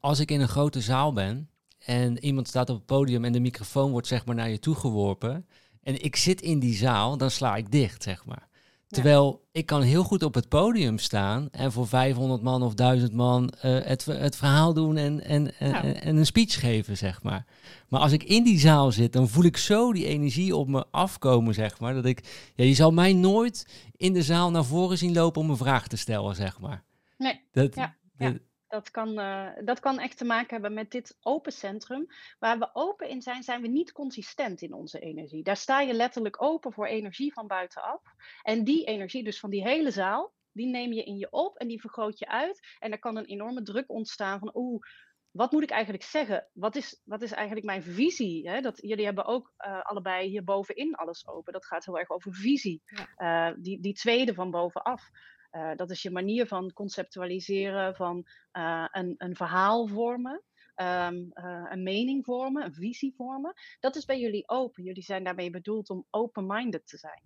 als 0.00 0.20
ik 0.20 0.30
in 0.30 0.40
een 0.40 0.48
grote 0.48 0.80
zaal 0.80 1.12
ben 1.12 1.50
en 1.78 2.24
iemand 2.24 2.48
staat 2.48 2.70
op 2.70 2.76
het 2.76 2.86
podium 2.86 3.24
en 3.24 3.32
de 3.32 3.40
microfoon 3.40 3.90
wordt 3.90 4.06
zeg 4.06 4.26
maar 4.26 4.34
naar 4.34 4.50
je 4.50 4.58
toe 4.58 4.74
geworpen. 4.74 5.48
En 5.82 6.04
ik 6.04 6.16
zit 6.16 6.40
in 6.40 6.58
die 6.58 6.74
zaal, 6.74 7.16
dan 7.16 7.30
sla 7.30 7.56
ik 7.56 7.70
dicht, 7.70 8.02
zeg 8.02 8.24
maar. 8.24 8.48
Terwijl 8.88 9.46
ik 9.52 9.66
kan 9.66 9.82
heel 9.82 10.02
goed 10.02 10.22
op 10.22 10.34
het 10.34 10.48
podium 10.48 10.98
staan 10.98 11.48
en 11.50 11.72
voor 11.72 11.88
500 11.88 12.42
man 12.42 12.62
of 12.62 12.74
1000 12.74 13.12
man 13.12 13.52
uh, 13.64 13.78
het, 13.84 14.04
het 14.04 14.36
verhaal 14.36 14.74
doen 14.74 14.96
en, 14.96 15.24
en, 15.24 15.58
en, 15.58 16.02
en, 16.02 16.16
een 16.16 16.26
speech 16.26 16.60
geven, 16.60 16.96
zeg 16.96 17.22
maar. 17.22 17.46
Maar 17.88 18.00
als 18.00 18.12
ik 18.12 18.22
in 18.22 18.44
die 18.44 18.58
zaal 18.58 18.92
zit, 18.92 19.12
dan 19.12 19.28
voel 19.28 19.44
ik 19.44 19.56
zo 19.56 19.92
die 19.92 20.06
energie 20.06 20.56
op 20.56 20.68
me 20.68 20.84
afkomen, 20.90 21.54
zeg 21.54 21.80
maar. 21.80 21.94
Dat 21.94 22.04
ik, 22.04 22.50
ja, 22.54 22.64
je 22.64 22.74
zal 22.74 22.90
mij 22.90 23.12
nooit 23.12 23.88
in 23.96 24.12
de 24.12 24.22
zaal 24.22 24.50
naar 24.50 24.64
voren 24.64 24.98
zien 24.98 25.12
lopen 25.12 25.40
om 25.40 25.50
een 25.50 25.56
vraag 25.56 25.86
te 25.86 25.96
stellen, 25.96 26.34
zeg 26.34 26.60
maar. 26.60 26.84
Nee, 27.16 27.40
dat, 27.52 27.74
ja, 27.74 27.96
ja 28.18 28.34
dat 28.68 28.90
kan, 28.90 29.18
uh, 29.18 29.48
dat 29.64 29.80
kan 29.80 29.98
echt 29.98 30.18
te 30.18 30.24
maken 30.24 30.50
hebben 30.50 30.74
met 30.74 30.90
dit 30.90 31.16
open 31.20 31.52
centrum. 31.52 32.06
Waar 32.38 32.58
we 32.58 32.70
open 32.72 33.08
in 33.08 33.22
zijn, 33.22 33.42
zijn 33.42 33.62
we 33.62 33.68
niet 33.68 33.92
consistent 33.92 34.62
in 34.62 34.72
onze 34.72 34.98
energie. 34.98 35.42
Daar 35.42 35.56
sta 35.56 35.80
je 35.80 35.92
letterlijk 35.92 36.42
open 36.42 36.72
voor 36.72 36.86
energie 36.86 37.32
van 37.32 37.46
buitenaf. 37.46 38.02
En 38.42 38.64
die 38.64 38.84
energie, 38.84 39.24
dus 39.24 39.40
van 39.40 39.50
die 39.50 39.62
hele 39.62 39.90
zaal, 39.90 40.32
die 40.52 40.66
neem 40.66 40.92
je 40.92 41.04
in 41.04 41.16
je 41.16 41.30
op 41.30 41.56
en 41.56 41.68
die 41.68 41.80
vergroot 41.80 42.18
je 42.18 42.28
uit. 42.28 42.76
En 42.78 42.92
er 42.92 42.98
kan 42.98 43.16
een 43.16 43.24
enorme 43.24 43.62
druk 43.62 43.90
ontstaan 43.90 44.38
van, 44.38 44.50
oeh, 44.54 44.82
wat 45.30 45.52
moet 45.52 45.62
ik 45.62 45.70
eigenlijk 45.70 46.02
zeggen? 46.02 46.48
Wat 46.52 46.76
is, 46.76 47.00
wat 47.04 47.22
is 47.22 47.32
eigenlijk 47.32 47.66
mijn 47.66 47.82
visie? 47.82 48.48
Hè? 48.48 48.60
Dat, 48.60 48.78
jullie 48.80 49.04
hebben 49.04 49.24
ook 49.24 49.52
uh, 49.58 49.82
allebei 49.82 50.28
hier 50.28 50.44
bovenin 50.44 50.94
alles 50.94 51.26
open. 51.26 51.52
Dat 51.52 51.66
gaat 51.66 51.84
heel 51.84 51.98
erg 51.98 52.10
over 52.10 52.34
visie. 52.34 52.82
Ja. 52.84 53.48
Uh, 53.50 53.56
die, 53.58 53.80
die 53.80 53.94
tweede 53.94 54.34
van 54.34 54.50
bovenaf. 54.50 55.10
Uh, 55.52 55.74
dat 55.76 55.90
is 55.90 56.02
je 56.02 56.10
manier 56.10 56.46
van 56.46 56.72
conceptualiseren, 56.72 57.94
van 57.94 58.26
uh, 58.52 58.86
een, 58.90 59.14
een 59.18 59.36
verhaal 59.36 59.86
vormen. 59.86 60.42
Um, 60.76 61.30
uh, 61.34 61.66
een 61.70 61.82
mening 61.82 62.24
vormen, 62.24 62.64
een 62.64 62.74
visie 62.74 63.14
vormen. 63.16 63.54
Dat 63.80 63.96
is 63.96 64.04
bij 64.04 64.20
jullie 64.20 64.48
open. 64.48 64.82
Jullie 64.82 65.02
zijn 65.02 65.24
daarmee 65.24 65.50
bedoeld 65.50 65.90
om 65.90 66.06
open-minded 66.10 66.86
te 66.86 66.96
zijn. 66.96 67.22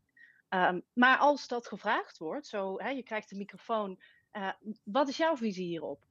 Um, 0.49 0.83
maar 0.93 1.19
als 1.19 1.49
dat 1.49 1.67
gevraagd 1.67 2.19
wordt, 2.19 2.47
zo, 2.47 2.79
hè, 2.79 2.89
je 2.89 3.03
krijgt 3.03 3.31
een 3.31 3.39
microfoon, 3.39 4.01
wat 4.85 5.09
is 5.09 5.17
jouw 5.17 5.37
visie 5.37 5.67
hierop? 5.67 6.05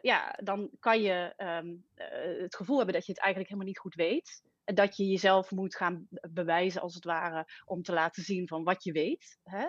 ja, 0.00 0.38
dan 0.42 0.70
kan 0.80 1.00
je 1.00 1.34
um, 1.36 1.84
het 2.42 2.56
gevoel 2.56 2.76
hebben 2.76 2.94
dat 2.94 3.06
je 3.06 3.12
het 3.12 3.20
eigenlijk 3.20 3.50
helemaal 3.50 3.72
niet 3.72 3.78
goed 3.78 3.94
weet 3.94 4.42
dat 4.74 4.96
je 4.96 5.06
jezelf 5.06 5.50
moet 5.50 5.76
gaan 5.76 6.08
bewijzen, 6.30 6.80
als 6.80 6.94
het 6.94 7.04
ware, 7.04 7.46
om 7.64 7.82
te 7.82 7.92
laten 7.92 8.22
zien 8.22 8.48
van 8.48 8.64
wat 8.64 8.84
je 8.84 8.92
weet. 8.92 9.38
Hè? 9.42 9.66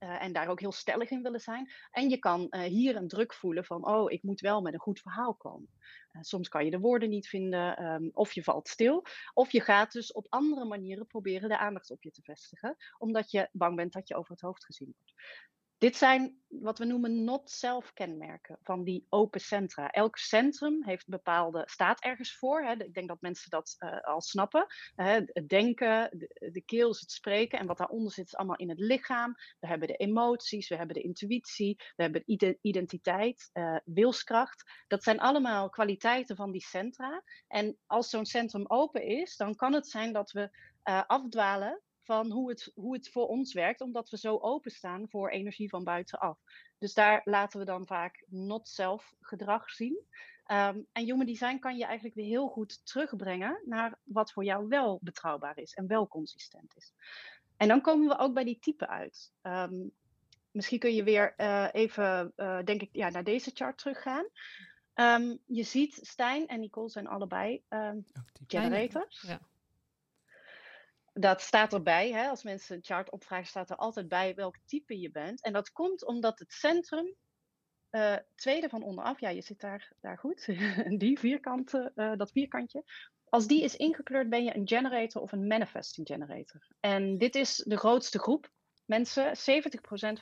Uh, 0.00 0.22
en 0.22 0.32
daar 0.32 0.48
ook 0.48 0.60
heel 0.60 0.72
stellig 0.72 1.10
in 1.10 1.22
willen 1.22 1.40
zijn. 1.40 1.70
En 1.90 2.08
je 2.08 2.18
kan 2.18 2.46
uh, 2.50 2.60
hier 2.60 2.96
een 2.96 3.08
druk 3.08 3.34
voelen 3.34 3.64
van, 3.64 3.86
oh, 3.86 4.10
ik 4.10 4.22
moet 4.22 4.40
wel 4.40 4.62
met 4.62 4.72
een 4.72 4.80
goed 4.80 5.00
verhaal 5.00 5.34
komen. 5.34 5.70
Uh, 6.12 6.22
soms 6.22 6.48
kan 6.48 6.64
je 6.64 6.70
de 6.70 6.78
woorden 6.78 7.08
niet 7.08 7.28
vinden, 7.28 7.84
um, 7.84 8.10
of 8.12 8.32
je 8.32 8.42
valt 8.42 8.68
stil. 8.68 9.04
Of 9.34 9.50
je 9.50 9.60
gaat 9.60 9.92
dus 9.92 10.12
op 10.12 10.26
andere 10.28 10.64
manieren 10.64 11.06
proberen 11.06 11.48
de 11.48 11.58
aandacht 11.58 11.90
op 11.90 12.02
je 12.02 12.10
te 12.10 12.22
vestigen, 12.22 12.76
omdat 12.98 13.30
je 13.30 13.48
bang 13.52 13.76
bent 13.76 13.92
dat 13.92 14.08
je 14.08 14.14
over 14.14 14.32
het 14.32 14.40
hoofd 14.40 14.64
gezien 14.64 14.94
wordt. 14.96 15.12
Dit 15.80 15.96
zijn 15.96 16.38
wat 16.48 16.78
we 16.78 16.84
noemen 16.84 17.24
not-self 17.24 17.92
kenmerken 17.92 18.58
van 18.62 18.84
die 18.84 19.06
open 19.08 19.40
centra. 19.40 19.90
Elk 19.90 20.16
centrum 20.16 20.84
heeft 20.84 21.08
bepaalde, 21.08 21.62
staat 21.66 22.00
ergens 22.00 22.36
voor. 22.36 22.62
Hè. 22.62 22.72
Ik 22.72 22.94
denk 22.94 23.08
dat 23.08 23.20
mensen 23.20 23.50
dat 23.50 23.76
uh, 23.78 24.00
al 24.00 24.20
snappen. 24.20 24.66
Hè. 24.94 25.12
Het 25.12 25.48
denken, 25.48 26.10
de, 26.18 26.50
de 26.52 26.60
keel 26.60 26.90
is 26.90 27.00
het 27.00 27.10
spreken 27.10 27.58
en 27.58 27.66
wat 27.66 27.78
daaronder 27.78 28.12
zit 28.12 28.26
is 28.26 28.36
allemaal 28.36 28.56
in 28.56 28.68
het 28.68 28.78
lichaam. 28.78 29.34
We 29.60 29.66
hebben 29.66 29.88
de 29.88 29.96
emoties, 29.96 30.68
we 30.68 30.76
hebben 30.76 30.94
de 30.94 31.02
intuïtie, 31.02 31.76
we 31.96 32.02
hebben 32.02 32.22
identiteit, 32.60 33.50
uh, 33.52 33.76
wilskracht. 33.84 34.84
Dat 34.86 35.02
zijn 35.02 35.20
allemaal 35.20 35.70
kwaliteiten 35.70 36.36
van 36.36 36.52
die 36.52 36.64
centra. 36.64 37.22
En 37.48 37.78
als 37.86 38.10
zo'n 38.10 38.26
centrum 38.26 38.64
open 38.66 39.02
is, 39.02 39.36
dan 39.36 39.54
kan 39.54 39.72
het 39.72 39.86
zijn 39.86 40.12
dat 40.12 40.30
we 40.30 40.50
afdwalen 41.06 41.80
van 42.10 42.30
hoe 42.30 42.48
het, 42.48 42.72
hoe 42.74 42.94
het 42.94 43.08
voor 43.10 43.26
ons 43.26 43.52
werkt, 43.52 43.80
omdat 43.80 44.10
we 44.10 44.18
zo 44.18 44.38
openstaan 44.38 45.08
voor 45.08 45.30
energie 45.30 45.68
van 45.68 45.84
buitenaf. 45.84 46.38
Dus 46.78 46.94
daar 46.94 47.20
laten 47.24 47.58
we 47.58 47.64
dan 47.64 47.86
vaak 47.86 48.24
not-self 48.28 49.14
gedrag 49.20 49.70
zien. 49.70 50.04
Um, 50.46 50.86
en 50.92 51.04
human 51.04 51.26
design 51.26 51.58
kan 51.58 51.76
je 51.76 51.84
eigenlijk 51.84 52.14
weer 52.14 52.26
heel 52.26 52.48
goed 52.48 52.86
terugbrengen 52.86 53.62
naar 53.64 53.98
wat 54.02 54.32
voor 54.32 54.44
jou 54.44 54.68
wel 54.68 54.98
betrouwbaar 55.02 55.58
is 55.58 55.74
en 55.74 55.86
wel 55.86 56.08
consistent 56.08 56.76
is. 56.76 56.92
En 57.56 57.68
dan 57.68 57.80
komen 57.80 58.08
we 58.08 58.18
ook 58.18 58.34
bij 58.34 58.44
die 58.44 58.58
typen 58.58 58.88
uit. 58.88 59.32
Um, 59.42 59.92
misschien 60.50 60.78
kun 60.78 60.94
je 60.94 61.04
weer 61.04 61.34
uh, 61.36 61.68
even, 61.72 62.32
uh, 62.36 62.62
denk 62.64 62.82
ik, 62.82 62.88
ja, 62.92 63.08
naar 63.08 63.24
deze 63.24 63.50
chart 63.54 63.78
teruggaan. 63.78 64.26
Um, 64.94 65.38
je 65.46 65.62
ziet, 65.62 65.98
Stijn 66.02 66.46
en 66.46 66.60
Nicole 66.60 66.90
zijn 66.90 67.06
allebei 67.06 67.62
generators. 68.46 69.20
Ja. 69.20 69.40
Dat 71.20 71.40
staat 71.40 71.72
erbij, 71.72 72.10
hè? 72.12 72.28
als 72.28 72.42
mensen 72.42 72.76
een 72.76 72.84
chart 72.84 73.10
opvragen, 73.10 73.46
staat 73.46 73.70
er 73.70 73.76
altijd 73.76 74.08
bij 74.08 74.34
welk 74.34 74.56
type 74.64 75.00
je 75.00 75.10
bent. 75.10 75.42
En 75.42 75.52
dat 75.52 75.72
komt 75.72 76.06
omdat 76.06 76.38
het 76.38 76.52
centrum 76.52 77.14
uh, 77.90 78.16
tweede 78.34 78.68
van 78.68 78.82
onderaf, 78.82 79.20
ja, 79.20 79.28
je 79.28 79.42
zit 79.42 79.60
daar, 79.60 79.92
daar 80.00 80.18
goed. 80.18 80.46
die 81.02 81.18
vierkante, 81.18 81.92
uh, 81.94 82.12
dat 82.16 82.30
vierkantje. 82.30 82.84
Als 83.24 83.46
die 83.46 83.62
is 83.62 83.76
ingekleurd, 83.76 84.28
ben 84.28 84.44
je 84.44 84.56
een 84.56 84.68
generator 84.68 85.22
of 85.22 85.32
een 85.32 85.46
manifesting 85.46 86.06
generator. 86.06 86.68
En 86.80 87.18
dit 87.18 87.34
is 87.34 87.56
de 87.56 87.76
grootste 87.76 88.18
groep 88.18 88.50
mensen. 88.84 89.26
70% 89.26 89.32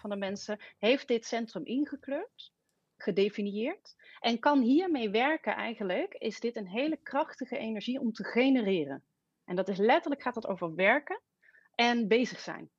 van 0.01 0.11
de 0.11 0.17
mensen 0.17 0.59
heeft 0.79 1.09
dit 1.09 1.27
centrum 1.27 1.65
ingekleurd, 1.65 2.53
gedefinieerd. 2.97 3.95
En 4.21 4.39
kan 4.39 4.61
hiermee 4.61 5.11
werken 5.11 5.55
eigenlijk, 5.55 6.15
is 6.15 6.41
dit 6.41 6.57
een 6.57 6.69
hele 6.69 6.97
krachtige 6.97 7.59
energie 7.59 8.01
om 8.01 8.13
te 8.13 8.25
genereren. 8.25 9.05
En 9.49 9.57
dat 9.57 9.69
is 9.69 9.79
letterlijk 9.79 10.23
gaat 10.23 10.35
het 10.35 10.47
over 10.47 10.75
werken 10.75 11.23
en 11.75 12.09
bezig 12.09 12.41
zijn. 12.41 12.71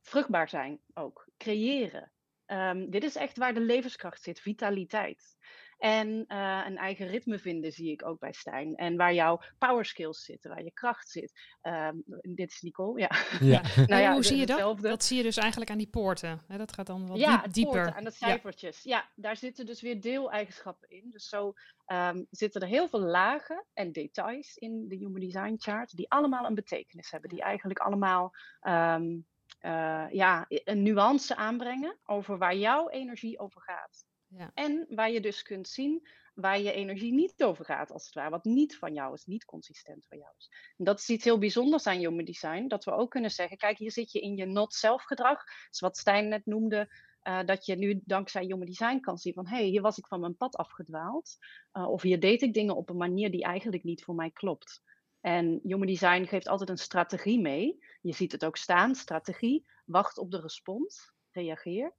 Vruchtbaar 0.00 0.48
zijn 0.48 0.80
ook, 0.94 1.28
creëren, 1.36 2.12
Um, 2.46 2.90
dit 2.90 3.04
is 3.04 3.16
echt 3.16 3.36
waar 3.36 3.54
de 3.54 3.60
levenskracht 3.60 4.22
zit, 4.22 4.40
vitaliteit. 4.40 5.36
En 5.82 6.24
uh, 6.28 6.62
een 6.66 6.76
eigen 6.76 7.06
ritme 7.06 7.38
vinden 7.38 7.72
zie 7.72 7.90
ik 7.90 8.06
ook 8.06 8.18
bij 8.18 8.32
Stijn. 8.32 8.74
En 8.74 8.96
waar 8.96 9.14
jouw 9.14 9.40
power 9.58 9.84
skills 9.84 10.24
zitten, 10.24 10.50
waar 10.50 10.64
je 10.64 10.72
kracht 10.72 11.10
zit. 11.10 11.32
Um, 11.62 12.02
dit 12.20 12.50
is 12.50 12.60
Nicole, 12.60 13.00
ja. 13.00 13.10
ja. 13.40 13.62
nou 13.86 14.02
ja 14.02 14.12
hoe 14.12 14.24
zie 14.24 14.36
je 14.36 14.46
dat? 14.46 14.80
Dat 14.80 15.04
zie 15.04 15.16
je 15.16 15.22
dus 15.22 15.36
eigenlijk 15.36 15.70
aan 15.70 15.78
die 15.78 15.88
poorten. 15.90 16.42
Hè? 16.48 16.58
Dat 16.58 16.72
gaat 16.72 16.86
dan 16.86 17.06
wat 17.06 17.18
ja, 17.18 17.42
diep, 17.42 17.52
dieper. 17.52 17.86
Ja, 17.86 17.94
aan 17.94 18.04
de 18.04 18.10
cijfertjes. 18.10 18.82
Ja. 18.82 18.96
ja. 18.96 19.10
daar 19.14 19.36
zitten 19.36 19.66
dus 19.66 19.80
weer 19.80 20.00
deeleigenschappen 20.00 20.88
in. 20.90 21.10
Dus 21.10 21.28
zo 21.28 21.52
um, 21.86 22.26
zitten 22.30 22.60
er 22.60 22.68
heel 22.68 22.88
veel 22.88 23.00
lagen 23.00 23.64
en 23.72 23.92
details 23.92 24.56
in 24.56 24.88
de 24.88 24.96
Human 24.96 25.20
Design 25.20 25.54
Chart. 25.58 25.96
Die 25.96 26.10
allemaal 26.10 26.46
een 26.46 26.54
betekenis 26.54 27.10
hebben. 27.10 27.30
Die 27.30 27.42
eigenlijk 27.42 27.78
allemaal 27.78 28.34
uh, 28.62 30.06
ja, 30.10 30.46
een 30.48 30.82
nuance 30.82 31.36
aanbrengen 31.36 31.98
over 32.04 32.38
waar 32.38 32.56
jouw 32.56 32.88
energie 32.88 33.38
over 33.38 33.60
gaat. 33.60 34.10
En 34.54 34.86
waar 34.88 35.10
je 35.10 35.20
dus 35.20 35.42
kunt 35.42 35.68
zien 35.68 36.08
waar 36.34 36.60
je 36.60 36.72
energie 36.72 37.12
niet 37.12 37.44
over 37.44 37.64
gaat, 37.64 37.90
als 37.90 38.04
het 38.04 38.14
ware. 38.14 38.30
Wat 38.30 38.44
niet 38.44 38.76
van 38.76 38.94
jou 38.94 39.14
is, 39.14 39.24
niet 39.24 39.44
consistent 39.44 40.06
van 40.06 40.18
jou 40.18 40.30
is. 40.38 40.50
En 40.76 40.84
dat 40.84 40.98
is 40.98 41.08
iets 41.08 41.24
heel 41.24 41.38
bijzonders 41.38 41.86
aan 41.86 41.96
Human 41.96 42.24
Design. 42.24 42.66
Dat 42.66 42.84
we 42.84 42.90
ook 42.90 43.10
kunnen 43.10 43.30
zeggen, 43.30 43.56
kijk, 43.56 43.78
hier 43.78 43.92
zit 43.92 44.12
je 44.12 44.20
in 44.20 44.36
je 44.36 44.46
not-self 44.46 45.02
gedrag. 45.02 45.36
Dat 45.36 45.68
is 45.70 45.80
wat 45.80 45.96
Stijn 45.96 46.28
net 46.28 46.46
noemde. 46.46 46.88
Uh, 47.22 47.44
dat 47.44 47.66
je 47.66 47.76
nu 47.76 48.00
dankzij 48.04 48.44
Human 48.44 48.66
Design 48.66 49.00
kan 49.00 49.18
zien 49.18 49.32
van... 49.32 49.46
hé, 49.46 49.56
hey, 49.56 49.64
hier 49.64 49.82
was 49.82 49.98
ik 49.98 50.06
van 50.06 50.20
mijn 50.20 50.36
pad 50.36 50.56
afgedwaald. 50.56 51.36
Uh, 51.72 51.88
of 51.88 52.02
hier 52.02 52.20
deed 52.20 52.42
ik 52.42 52.54
dingen 52.54 52.76
op 52.76 52.88
een 52.88 52.96
manier 52.96 53.30
die 53.30 53.42
eigenlijk 53.42 53.82
niet 53.82 54.04
voor 54.04 54.14
mij 54.14 54.30
klopt. 54.30 54.82
En 55.20 55.60
Human 55.62 55.86
Design 55.86 56.24
geeft 56.24 56.48
altijd 56.48 56.70
een 56.70 56.78
strategie 56.78 57.40
mee. 57.40 57.78
Je 58.00 58.14
ziet 58.14 58.32
het 58.32 58.44
ook 58.44 58.56
staan, 58.56 58.94
strategie. 58.94 59.64
Wacht 59.84 60.18
op 60.18 60.30
de 60.30 60.40
respons, 60.40 61.12
reageer. 61.30 61.94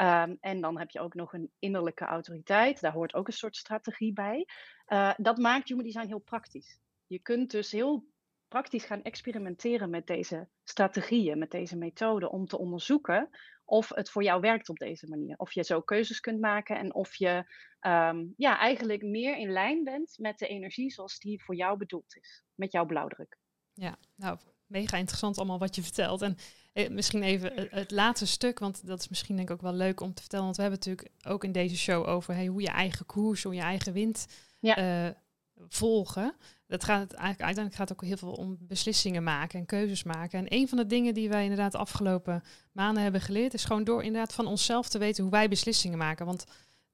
Um, 0.00 0.36
en 0.40 0.60
dan 0.60 0.78
heb 0.78 0.90
je 0.90 1.00
ook 1.00 1.14
nog 1.14 1.32
een 1.32 1.50
innerlijke 1.58 2.04
autoriteit. 2.04 2.80
Daar 2.80 2.92
hoort 2.92 3.14
ook 3.14 3.26
een 3.26 3.32
soort 3.32 3.56
strategie 3.56 4.12
bij. 4.12 4.46
Uh, 4.88 5.12
dat 5.16 5.38
maakt 5.38 5.68
Human 5.68 5.84
Design 5.84 6.06
heel 6.06 6.18
praktisch. 6.18 6.78
Je 7.06 7.18
kunt 7.18 7.50
dus 7.50 7.72
heel 7.72 8.04
praktisch 8.48 8.84
gaan 8.84 9.02
experimenteren 9.02 9.90
met 9.90 10.06
deze 10.06 10.48
strategieën, 10.64 11.38
met 11.38 11.50
deze 11.50 11.76
methoden, 11.76 12.30
om 12.30 12.46
te 12.46 12.58
onderzoeken 12.58 13.30
of 13.70 13.88
het 13.88 14.10
voor 14.10 14.22
jou 14.22 14.40
werkt 14.40 14.68
op 14.68 14.78
deze 14.78 15.08
manier. 15.08 15.36
Of 15.36 15.52
je 15.52 15.64
zo 15.64 15.80
keuzes 15.80 16.20
kunt 16.20 16.40
maken 16.40 16.78
en 16.78 16.94
of 16.94 17.14
je 17.14 17.44
um, 17.80 18.34
ja, 18.36 18.58
eigenlijk 18.58 19.02
meer 19.02 19.36
in 19.36 19.50
lijn 19.50 19.84
bent 19.84 20.18
met 20.18 20.38
de 20.38 20.46
energie 20.46 20.90
zoals 20.90 21.18
die 21.18 21.42
voor 21.42 21.54
jou 21.54 21.76
bedoeld 21.78 22.16
is, 22.16 22.44
met 22.54 22.72
jouw 22.72 22.86
blauwdruk. 22.86 23.38
Ja, 23.72 23.98
nou, 24.16 24.38
mega 24.70 24.96
interessant 24.96 25.38
allemaal 25.38 25.58
wat 25.58 25.74
je 25.74 25.82
vertelt. 25.82 26.22
En 26.22 26.36
eh, 26.72 26.90
misschien 26.90 27.22
even 27.22 27.68
het, 27.70 27.90
laatste 27.90 28.26
stuk, 28.26 28.58
want 28.58 28.86
dat 28.86 29.00
is 29.00 29.08
misschien 29.08 29.36
denk 29.36 29.48
ik 29.48 29.54
ook 29.54 29.62
wel 29.62 29.72
leuk 29.72 30.00
om 30.00 30.14
te 30.14 30.20
vertellen. 30.20 30.44
Want 30.44 30.56
we 30.56 30.62
hebben 30.62 30.80
natuurlijk 30.80 31.10
ook 31.26 31.44
in 31.44 31.52
deze 31.52 31.76
show 31.76 32.08
over 32.08 32.34
hey, 32.34 32.46
hoe 32.46 32.60
je 32.60 32.68
eigen 32.68 33.06
koers, 33.06 33.42
hoe 33.42 33.54
je 33.54 33.60
eigen 33.60 33.92
wind 33.92 34.26
ja. 34.58 35.06
uh, 35.06 35.10
volgen. 35.68 36.34
Dat 36.66 36.84
gaat 36.84 37.12
eigenlijk 37.12 37.42
uiteindelijk 37.42 37.74
gaat 37.74 37.92
ook 37.92 38.04
heel 38.04 38.16
veel 38.16 38.32
om 38.32 38.56
beslissingen 38.60 39.22
maken 39.22 39.58
en 39.58 39.66
keuzes 39.66 40.02
maken. 40.02 40.38
En 40.38 40.46
een 40.48 40.68
van 40.68 40.78
de 40.78 40.86
dingen 40.86 41.14
die 41.14 41.28
wij 41.28 41.42
inderdaad 41.42 41.72
de 41.72 41.78
afgelopen 41.78 42.42
maanden 42.72 43.02
hebben 43.02 43.20
geleerd, 43.20 43.54
is 43.54 43.64
gewoon 43.64 43.84
door 43.84 44.02
inderdaad 44.02 44.34
van 44.34 44.46
onszelf 44.46 44.88
te 44.88 44.98
weten 44.98 45.22
hoe 45.22 45.32
wij 45.32 45.48
beslissingen 45.48 45.98
maken. 45.98 46.26
Want 46.26 46.44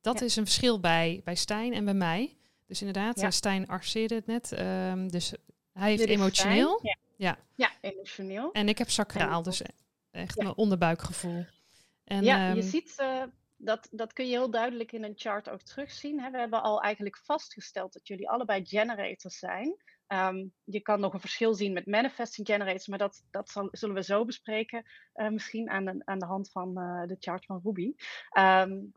dat 0.00 0.20
is 0.20 0.36
een 0.36 0.44
verschil 0.44 0.80
bij, 0.80 1.20
bij 1.24 1.34
Stijn 1.34 1.72
en 1.72 1.84
bij 1.84 1.94
mij. 1.94 2.36
Dus 2.66 2.80
inderdaad, 2.80 3.20
ja. 3.20 3.30
Stijn 3.30 3.66
arceerde 3.66 4.14
het 4.14 4.26
net. 4.26 4.58
Um, 4.58 5.10
dus 5.10 5.32
hij 5.72 5.90
heeft 5.90 6.04
emotioneel. 6.04 6.80
Ja. 6.82 6.96
Ja. 7.16 7.38
Ja. 7.54 7.70
emotioneel. 7.80 8.52
En 8.52 8.68
ik 8.68 8.78
heb 8.78 8.90
sacraal, 8.90 9.42
dus 9.42 9.62
echt 10.10 10.36
mijn 10.36 10.56
onderbuikgevoel. 10.56 11.44
En, 12.04 12.24
ja, 12.24 12.48
je 12.48 12.60
ehm, 12.60 12.68
ziet, 12.68 12.96
uh, 13.00 13.22
dat, 13.56 13.88
dat 13.90 14.12
kun 14.12 14.24
je 14.24 14.30
heel 14.30 14.50
duidelijk 14.50 14.92
in 14.92 15.04
een 15.04 15.16
chart 15.16 15.48
ook 15.48 15.62
terugzien. 15.62 16.20
Hè. 16.20 16.30
We 16.30 16.38
hebben 16.38 16.62
al 16.62 16.82
eigenlijk 16.82 17.18
vastgesteld 17.18 17.92
dat 17.92 18.06
jullie 18.08 18.28
allebei 18.28 18.66
generators 18.66 19.38
zijn. 19.38 19.76
Um, 20.08 20.52
je 20.64 20.80
kan 20.80 21.00
nog 21.00 21.12
een 21.12 21.20
verschil 21.20 21.54
zien 21.54 21.72
met 21.72 21.86
manifesting 21.86 22.46
generators, 22.46 22.86
maar 22.86 22.98
dat, 22.98 23.24
dat 23.30 23.50
zal, 23.50 23.68
zullen 23.70 23.94
we 23.94 24.02
zo 24.02 24.24
bespreken. 24.24 24.84
Uh, 25.14 25.28
misschien 25.28 25.70
aan 25.70 25.84
de, 25.84 26.02
aan 26.04 26.18
de 26.18 26.26
hand 26.26 26.50
van 26.50 26.78
uh, 26.78 27.06
de 27.06 27.16
chart 27.18 27.44
van 27.44 27.60
Ruby. 27.64 27.94
Um, 28.38 28.92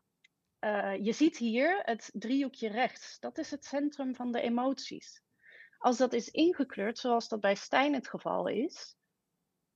uh, 0.60 0.96
je 1.06 1.12
ziet 1.12 1.38
hier 1.38 1.82
het 1.84 2.10
driehoekje 2.14 2.70
rechts. 2.70 3.20
Dat 3.20 3.38
is 3.38 3.52
het 3.52 3.66
centrum 3.66 4.16
van 4.16 4.32
de 4.32 4.42
emoties. 4.42 5.22
Als 5.80 5.98
dat 5.98 6.14
is 6.14 6.30
ingekleurd, 6.30 6.98
zoals 6.98 7.28
dat 7.28 7.40
bij 7.40 7.56
Stijn 7.56 7.94
het 7.94 8.08
geval 8.08 8.48
is. 8.48 8.98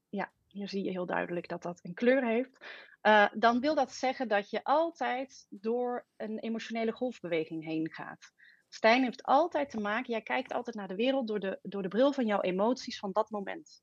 Ja, 0.09 0.31
hier 0.47 0.69
zie 0.69 0.83
je 0.83 0.91
heel 0.91 1.05
duidelijk 1.05 1.47
dat 1.47 1.61
dat 1.61 1.79
een 1.83 1.93
kleur 1.93 2.25
heeft. 2.25 2.57
Uh, 3.01 3.27
dan 3.33 3.59
wil 3.59 3.75
dat 3.75 3.91
zeggen 3.91 4.27
dat 4.27 4.49
je 4.49 4.63
altijd 4.63 5.45
door 5.49 6.05
een 6.15 6.39
emotionele 6.39 6.91
golfbeweging 6.91 7.63
heen 7.63 7.91
gaat. 7.91 8.31
Stijn 8.69 9.03
heeft 9.03 9.23
altijd 9.23 9.69
te 9.69 9.79
maken, 9.79 10.11
jij 10.11 10.21
kijkt 10.21 10.53
altijd 10.53 10.75
naar 10.75 10.87
de 10.87 10.95
wereld 10.95 11.27
door 11.27 11.39
de, 11.39 11.59
door 11.61 11.81
de 11.81 11.87
bril 11.87 12.13
van 12.13 12.25
jouw 12.25 12.41
emoties 12.41 12.99
van 12.99 13.11
dat 13.11 13.29
moment. 13.29 13.81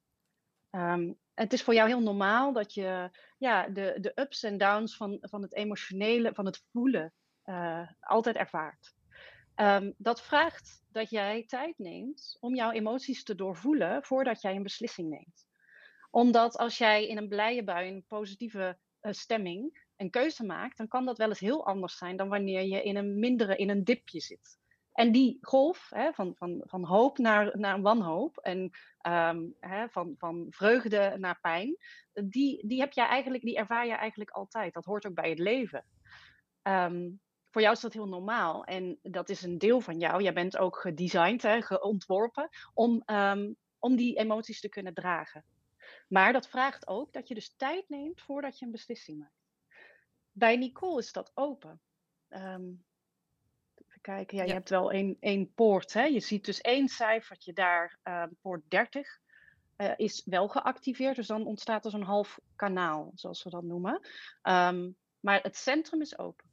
Um, 0.70 1.18
het 1.34 1.52
is 1.52 1.62
voor 1.62 1.74
jou 1.74 1.88
heel 1.88 2.00
normaal 2.00 2.52
dat 2.52 2.74
je 2.74 3.10
ja, 3.38 3.68
de, 3.68 3.96
de 4.00 4.12
ups 4.14 4.42
en 4.42 4.58
downs 4.58 4.96
van, 4.96 5.18
van 5.20 5.42
het 5.42 5.54
emotionele, 5.54 6.34
van 6.34 6.46
het 6.46 6.64
voelen, 6.72 7.12
uh, 7.44 7.88
altijd 8.00 8.36
ervaart. 8.36 8.94
Um, 9.60 9.94
dat 9.98 10.22
vraagt 10.22 10.82
dat 10.92 11.10
jij 11.10 11.44
tijd 11.46 11.78
neemt 11.78 12.36
om 12.40 12.54
jouw 12.54 12.70
emoties 12.70 13.22
te 13.22 13.34
doorvoelen 13.34 14.02
voordat 14.02 14.42
jij 14.42 14.56
een 14.56 14.62
beslissing 14.62 15.08
neemt. 15.08 15.46
Omdat 16.10 16.56
als 16.56 16.78
jij 16.78 17.06
in 17.06 17.16
een 17.16 17.28
blije 17.28 17.64
bui, 17.64 17.88
een 17.88 18.04
positieve 18.08 18.78
uh, 19.02 19.12
stemming 19.12 19.86
een 19.96 20.10
keuze 20.10 20.44
maakt, 20.44 20.76
dan 20.76 20.88
kan 20.88 21.04
dat 21.04 21.18
wel 21.18 21.28
eens 21.28 21.40
heel 21.40 21.66
anders 21.66 21.96
zijn 21.96 22.16
dan 22.16 22.28
wanneer 22.28 22.62
je 22.62 22.82
in 22.82 22.96
een 22.96 23.18
mindere, 23.18 23.56
in 23.56 23.70
een 23.70 23.84
dipje 23.84 24.20
zit. 24.20 24.58
En 24.92 25.12
die 25.12 25.38
golf 25.40 25.86
hè, 25.90 26.12
van, 26.12 26.34
van, 26.36 26.62
van 26.64 26.84
hoop 26.84 27.18
naar, 27.18 27.58
naar 27.58 27.80
wanhoop 27.80 28.36
en 28.36 28.70
um, 29.06 29.54
hè, 29.60 29.88
van, 29.88 30.14
van 30.18 30.46
vreugde 30.50 31.16
naar 31.18 31.40
pijn, 31.40 31.76
die, 32.12 32.66
die, 32.66 32.80
heb 32.80 32.92
jij 32.92 33.06
eigenlijk, 33.06 33.42
die 33.42 33.56
ervaar 33.56 33.86
je 33.86 33.92
eigenlijk 33.92 34.30
altijd. 34.30 34.74
Dat 34.74 34.84
hoort 34.84 35.06
ook 35.06 35.14
bij 35.14 35.28
het 35.28 35.38
leven. 35.38 35.84
Um, 36.62 37.20
voor 37.50 37.60
jou 37.60 37.74
is 37.74 37.80
dat 37.80 37.92
heel 37.92 38.08
normaal 38.08 38.64
en 38.64 38.98
dat 39.02 39.28
is 39.28 39.42
een 39.42 39.58
deel 39.58 39.80
van 39.80 39.98
jou. 39.98 40.22
Jij 40.22 40.32
bent 40.32 40.56
ook 40.56 40.76
gedesigned, 40.76 41.42
hè, 41.42 41.62
geontworpen 41.62 42.48
om, 42.74 43.02
um, 43.06 43.56
om 43.78 43.96
die 43.96 44.18
emoties 44.18 44.60
te 44.60 44.68
kunnen 44.68 44.94
dragen. 44.94 45.44
Maar 46.08 46.32
dat 46.32 46.48
vraagt 46.48 46.86
ook 46.86 47.12
dat 47.12 47.28
je 47.28 47.34
dus 47.34 47.54
tijd 47.56 47.88
neemt 47.88 48.20
voordat 48.20 48.58
je 48.58 48.64
een 48.64 48.70
beslissing 48.70 49.18
maakt. 49.18 49.40
Bij 50.32 50.56
Nicole 50.56 50.98
is 50.98 51.12
dat 51.12 51.30
open. 51.34 51.80
Um, 52.28 52.84
even 53.88 54.00
kijken, 54.00 54.36
ja, 54.36 54.44
je 54.44 54.52
hebt 54.52 54.68
wel 54.68 54.92
één, 54.92 55.16
één 55.20 55.52
poort. 55.54 55.92
Hè? 55.92 56.04
Je 56.04 56.20
ziet 56.20 56.44
dus 56.44 56.60
één 56.60 56.88
cijfertje 56.88 57.52
daar, 57.52 57.98
uh, 58.04 58.24
poort 58.40 58.62
30, 58.68 59.18
uh, 59.76 59.92
is 59.96 60.22
wel 60.24 60.48
geactiveerd. 60.48 61.16
Dus 61.16 61.26
dan 61.26 61.46
ontstaat 61.46 61.84
er 61.84 61.90
zo'n 61.90 62.02
half 62.02 62.40
kanaal, 62.56 63.12
zoals 63.14 63.42
we 63.42 63.50
dat 63.50 63.62
noemen. 63.62 64.00
Um, 64.42 64.96
maar 65.20 65.42
het 65.42 65.56
centrum 65.56 66.00
is 66.00 66.18
open. 66.18 66.49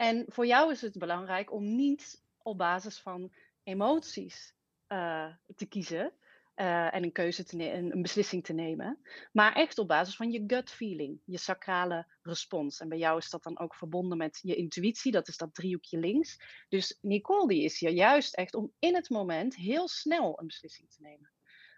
En 0.00 0.24
voor 0.28 0.46
jou 0.46 0.70
is 0.70 0.80
het 0.80 0.98
belangrijk 0.98 1.52
om 1.52 1.76
niet 1.76 2.22
op 2.42 2.58
basis 2.58 2.98
van 2.98 3.32
emoties 3.62 4.54
uh, 4.88 5.34
te 5.56 5.66
kiezen, 5.66 6.12
uh, 6.56 6.94
en 6.94 7.02
een 7.02 7.12
keuze 7.12 7.44
te 7.44 7.56
nemen, 7.56 7.92
een 7.92 8.02
beslissing 8.02 8.44
te 8.44 8.52
nemen. 8.52 8.98
Maar 9.32 9.52
echt 9.52 9.78
op 9.78 9.88
basis 9.88 10.16
van 10.16 10.30
je 10.30 10.44
gut 10.46 10.70
feeling, 10.70 11.20
je 11.24 11.38
sacrale 11.38 12.06
respons. 12.22 12.80
En 12.80 12.88
bij 12.88 12.98
jou 12.98 13.18
is 13.18 13.30
dat 13.30 13.42
dan 13.42 13.58
ook 13.58 13.74
verbonden 13.74 14.18
met 14.18 14.38
je 14.42 14.54
intuïtie, 14.54 15.12
dat 15.12 15.28
is 15.28 15.36
dat 15.36 15.54
driehoekje 15.54 15.98
links. 15.98 16.42
Dus 16.68 16.98
Nicole 17.00 17.48
die 17.48 17.64
is 17.64 17.80
hier 17.80 17.90
juist 17.90 18.34
echt 18.34 18.54
om 18.54 18.72
in 18.78 18.94
het 18.94 19.10
moment 19.10 19.56
heel 19.56 19.88
snel 19.88 20.40
een 20.40 20.46
beslissing 20.46 20.90
te 20.90 21.00
nemen. 21.00 21.30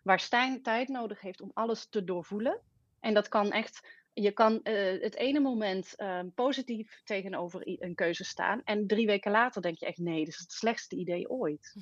Waar 0.02 0.20
Stijn 0.20 0.62
tijd 0.62 0.88
nodig 0.88 1.20
heeft 1.20 1.40
om 1.40 1.50
alles 1.54 1.86
te 1.88 2.04
doorvoelen. 2.04 2.60
En 3.00 3.14
dat 3.14 3.28
kan 3.28 3.52
echt 3.52 4.01
je 4.14 4.32
kan 4.32 4.52
uh, 4.52 5.00
het 5.02 5.16
ene 5.16 5.40
moment 5.40 5.94
uh, 5.96 6.20
positief 6.34 7.00
tegenover 7.04 7.60
een 7.64 7.94
keuze 7.94 8.24
staan. 8.24 8.62
En 8.64 8.86
drie 8.86 9.06
weken 9.06 9.30
later 9.30 9.62
denk 9.62 9.78
je 9.78 9.86
echt: 9.86 9.98
nee, 9.98 10.18
dit 10.18 10.34
is 10.34 10.38
het 10.38 10.52
slechtste 10.52 10.96
idee 10.96 11.30
ooit. 11.30 11.76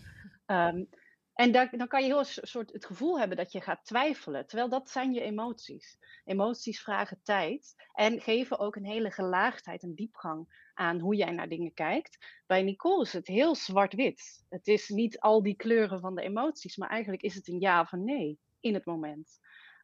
Um, 0.47 0.89
en 1.35 1.53
daar, 1.53 1.77
dan 1.77 1.89
kan 1.89 2.01
je 2.01 2.07
heel 2.07 2.19
een 2.19 2.47
soort 2.49 2.73
het 2.73 2.87
gevoel 2.87 3.19
hebben 3.19 3.37
dat 3.37 3.53
je 3.53 3.61
gaat 3.61 3.85
twijfelen. 3.85 4.47
Terwijl 4.47 4.69
dat 4.69 4.91
zijn 4.91 5.13
je 5.13 5.21
emoties. 5.21 5.99
Emoties 6.25 6.83
vragen 6.83 7.21
tijd 7.23 7.75
en 7.93 8.21
geven 8.21 8.59
ook 8.59 8.77
een 8.77 8.87
hele 8.87 9.11
gelaagdheid 9.11 9.83
en 9.83 9.95
diepgang 9.95 10.69
aan 10.75 11.01
hoe 11.01 11.15
jij 11.15 11.31
naar 11.31 11.49
dingen 11.49 11.75
kijkt. 11.75 12.43
Bij 12.47 12.63
Nicole 12.63 13.03
is 13.03 13.13
het 13.13 13.27
heel 13.27 13.55
zwart-wit. 13.55 14.45
Het 14.49 14.67
is 14.67 14.89
niet 14.89 15.21
al 15.21 15.43
die 15.43 15.57
kleuren 15.57 16.01
van 16.01 16.15
de 16.15 16.23
emoties, 16.23 16.77
maar 16.77 16.89
eigenlijk 16.89 17.23
is 17.23 17.35
het 17.35 17.49
een 17.49 17.61
ja 17.61 17.81
of 17.81 17.93
een 17.93 18.05
nee 18.05 18.39
in 18.61 18.75
het 18.75 18.85
moment. 18.85 19.41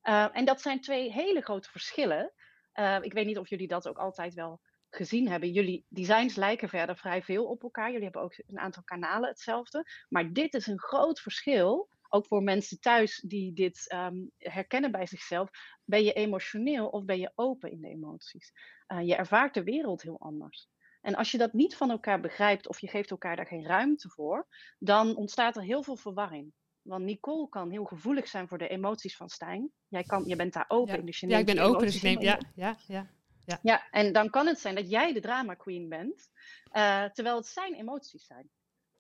Uh, 0.09 0.27
en 0.33 0.45
dat 0.45 0.61
zijn 0.61 0.81
twee 0.81 1.12
hele 1.12 1.40
grote 1.40 1.71
verschillen. 1.71 2.33
Uh, 2.75 2.99
ik 3.01 3.12
weet 3.12 3.27
niet 3.27 3.38
of 3.38 3.49
jullie 3.49 3.69
dat 3.69 3.88
ook 3.88 3.99
altijd 3.99 4.35
wel 4.35 4.61
gezien 4.90 5.29
hebben. 5.29 5.53
Jullie 5.53 5.87
designs 5.88 6.35
lijken 6.35 6.69
verder 6.69 6.97
vrij 6.97 7.23
veel 7.23 7.45
op 7.45 7.62
elkaar. 7.62 7.87
Jullie 7.87 8.05
hebben 8.05 8.23
ook 8.23 8.35
een 8.47 8.59
aantal 8.59 8.83
kanalen 8.83 9.29
hetzelfde. 9.29 9.85
Maar 10.09 10.33
dit 10.33 10.55
is 10.55 10.66
een 10.66 10.81
groot 10.81 11.21
verschil. 11.21 11.88
Ook 12.09 12.27
voor 12.27 12.42
mensen 12.42 12.81
thuis 12.81 13.25
die 13.27 13.53
dit 13.53 13.92
um, 13.95 14.31
herkennen 14.38 14.90
bij 14.90 15.07
zichzelf. 15.07 15.51
Ben 15.85 16.05
je 16.05 16.12
emotioneel 16.12 16.88
of 16.88 17.05
ben 17.05 17.19
je 17.19 17.33
open 17.35 17.71
in 17.71 17.81
de 17.81 17.88
emoties? 17.88 18.53
Je 19.03 19.14
ervaart 19.16 19.55
de 19.55 19.62
wereld 19.62 20.03
heel 20.03 20.21
anders. 20.21 20.69
En 21.01 21.14
als 21.14 21.31
je 21.31 21.38
dat 21.38 21.53
niet 21.53 21.77
van 21.77 21.90
elkaar 21.90 22.21
begrijpt 22.21 22.69
of 22.69 22.81
je 22.81 22.88
geeft 22.88 23.11
elkaar 23.11 23.37
daar 23.37 23.47
geen 23.47 23.66
ruimte 23.66 24.09
voor, 24.09 24.47
dan 24.79 25.16
ontstaat 25.16 25.57
er 25.57 25.62
heel 25.62 25.83
veel 25.83 25.97
verwarring. 25.97 26.53
Want 26.87 27.05
Nicole 27.05 27.49
kan 27.49 27.70
heel 27.70 27.85
gevoelig 27.85 28.29
zijn 28.29 28.49
voor 28.49 28.59
de 28.59 28.68
emoties 28.68 29.16
van 29.16 29.29
Stijn. 29.29 29.70
Jij, 29.88 30.03
kan, 30.03 30.25
je 30.25 30.37
bent 30.37 30.53
daar 30.53 30.64
open 30.68 30.92
ja. 30.92 30.99
in. 30.99 31.07
Dus 31.07 31.20
je 31.20 31.29
ja, 31.29 31.38
ik 31.38 31.46
ben 31.46 31.59
open, 31.59 31.87
dus 31.87 31.96
ik 31.96 32.03
neem. 32.03 32.20
Ja, 32.20 32.40
ja, 32.55 32.77
ja. 32.87 33.07
Ja. 33.46 33.59
ja, 33.62 33.90
en 33.90 34.12
dan 34.12 34.31
kan 34.31 34.46
het 34.46 34.59
zijn 34.59 34.75
dat 34.75 34.90
jij 34.90 35.12
de 35.12 35.20
drama 35.20 35.55
queen 35.55 35.88
bent, 35.88 36.29
uh, 36.72 37.05
terwijl 37.05 37.37
het 37.37 37.46
zijn 37.46 37.75
emoties 37.75 38.27
zijn. 38.27 38.51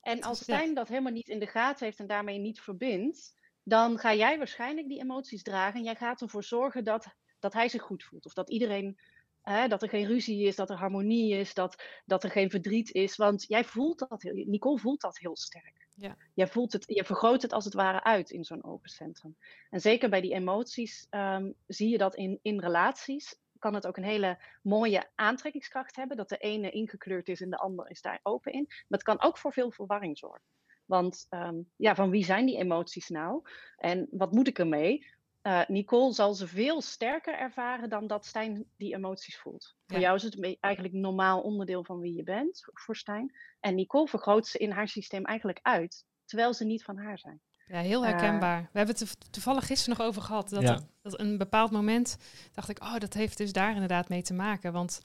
En 0.00 0.22
als 0.22 0.38
Stijn 0.42 0.74
dat 0.74 0.88
helemaal 0.88 1.12
niet 1.12 1.28
in 1.28 1.38
de 1.38 1.46
gaten 1.46 1.84
heeft 1.84 1.98
en 1.98 2.06
daarmee 2.06 2.38
niet 2.38 2.60
verbindt, 2.60 3.34
dan 3.62 3.98
ga 3.98 4.14
jij 4.14 4.38
waarschijnlijk 4.38 4.88
die 4.88 5.00
emoties 5.00 5.42
dragen 5.42 5.78
en 5.78 5.84
jij 5.84 5.94
gaat 5.94 6.20
ervoor 6.20 6.44
zorgen 6.44 6.84
dat, 6.84 7.06
dat 7.38 7.52
hij 7.52 7.68
zich 7.68 7.82
goed 7.82 8.04
voelt. 8.04 8.26
Of 8.26 8.32
dat 8.32 8.50
iedereen, 8.50 8.98
hè, 9.42 9.68
dat 9.68 9.82
er 9.82 9.88
geen 9.88 10.06
ruzie 10.06 10.46
is, 10.46 10.56
dat 10.56 10.70
er 10.70 10.76
harmonie 10.76 11.34
is, 11.34 11.54
dat, 11.54 11.82
dat 12.04 12.24
er 12.24 12.30
geen 12.30 12.50
verdriet 12.50 12.90
is. 12.90 13.16
Want 13.16 13.44
jij 13.48 13.64
voelt 13.64 13.98
dat, 13.98 14.22
Nicole 14.22 14.78
voelt 14.78 15.00
dat 15.00 15.18
heel 15.18 15.36
sterk. 15.36 15.85
Ja. 15.98 16.16
Jij 16.34 16.46
voelt 16.46 16.72
het, 16.72 16.84
je 16.86 17.04
vergroot 17.04 17.42
het 17.42 17.52
als 17.52 17.64
het 17.64 17.74
ware 17.74 18.02
uit 18.02 18.30
in 18.30 18.44
zo'n 18.44 18.64
open 18.64 18.90
centrum. 18.90 19.36
En 19.70 19.80
zeker 19.80 20.10
bij 20.10 20.20
die 20.20 20.34
emoties 20.34 21.06
um, 21.10 21.54
zie 21.66 21.88
je 21.88 21.98
dat 21.98 22.14
in, 22.14 22.38
in 22.42 22.60
relaties 22.60 23.40
kan 23.58 23.74
het 23.74 23.86
ook 23.86 23.96
een 23.96 24.04
hele 24.04 24.38
mooie 24.62 25.10
aantrekkingskracht 25.14 25.96
hebben. 25.96 26.16
Dat 26.16 26.28
de 26.28 26.36
ene 26.36 26.70
ingekleurd 26.70 27.28
is 27.28 27.40
en 27.40 27.50
de 27.50 27.56
ander 27.56 27.90
is 27.90 28.00
daar 28.00 28.20
open 28.22 28.52
in. 28.52 28.64
Maar 28.66 28.84
het 28.88 29.02
kan 29.02 29.22
ook 29.22 29.38
voor 29.38 29.52
veel 29.52 29.70
verwarring 29.70 30.18
zorgen. 30.18 30.42
Want 30.84 31.26
um, 31.30 31.70
ja, 31.76 31.94
van 31.94 32.10
wie 32.10 32.24
zijn 32.24 32.46
die 32.46 32.58
emoties 32.58 33.08
nou? 33.08 33.42
En 33.76 34.08
wat 34.10 34.32
moet 34.32 34.48
ik 34.48 34.58
ermee? 34.58 35.06
Uh, 35.46 35.60
Nicole 35.66 36.12
zal 36.12 36.34
ze 36.34 36.46
veel 36.46 36.82
sterker 36.82 37.38
ervaren 37.38 37.88
dan 37.88 38.06
dat 38.06 38.26
Stijn 38.26 38.64
die 38.76 38.94
emoties 38.94 39.38
voelt. 39.38 39.74
Ja. 39.76 39.84
Voor 39.86 39.98
jou 39.98 40.16
is 40.16 40.22
het 40.22 40.56
eigenlijk 40.60 40.94
een 40.94 41.00
normaal 41.00 41.40
onderdeel 41.40 41.84
van 41.84 42.00
wie 42.00 42.14
je 42.14 42.22
bent, 42.22 42.60
voor 42.72 42.96
Stijn. 42.96 43.36
En 43.60 43.74
Nicole 43.74 44.08
vergroot 44.08 44.46
ze 44.46 44.58
in 44.58 44.70
haar 44.70 44.88
systeem 44.88 45.24
eigenlijk 45.24 45.58
uit, 45.62 46.04
terwijl 46.24 46.54
ze 46.54 46.64
niet 46.64 46.84
van 46.84 46.98
haar 46.98 47.18
zijn. 47.18 47.40
Ja, 47.66 47.80
heel 47.80 48.04
herkenbaar. 48.04 48.60
Uh, 48.60 48.66
We 48.72 48.78
hebben 48.78 48.96
het 48.98 49.10
er 49.10 49.30
toevallig 49.30 49.66
gisteren 49.66 49.98
nog 49.98 50.06
over 50.06 50.22
gehad. 50.22 50.48
Dat, 50.48 50.62
ja. 50.62 50.80
dat 51.02 51.20
een 51.20 51.38
bepaald 51.38 51.70
moment 51.70 52.16
dacht 52.52 52.68
ik, 52.68 52.82
oh, 52.82 52.98
dat 52.98 53.14
heeft 53.14 53.36
dus 53.36 53.52
daar 53.52 53.72
inderdaad 53.72 54.08
mee 54.08 54.22
te 54.22 54.34
maken. 54.34 54.72
Want 54.72 55.00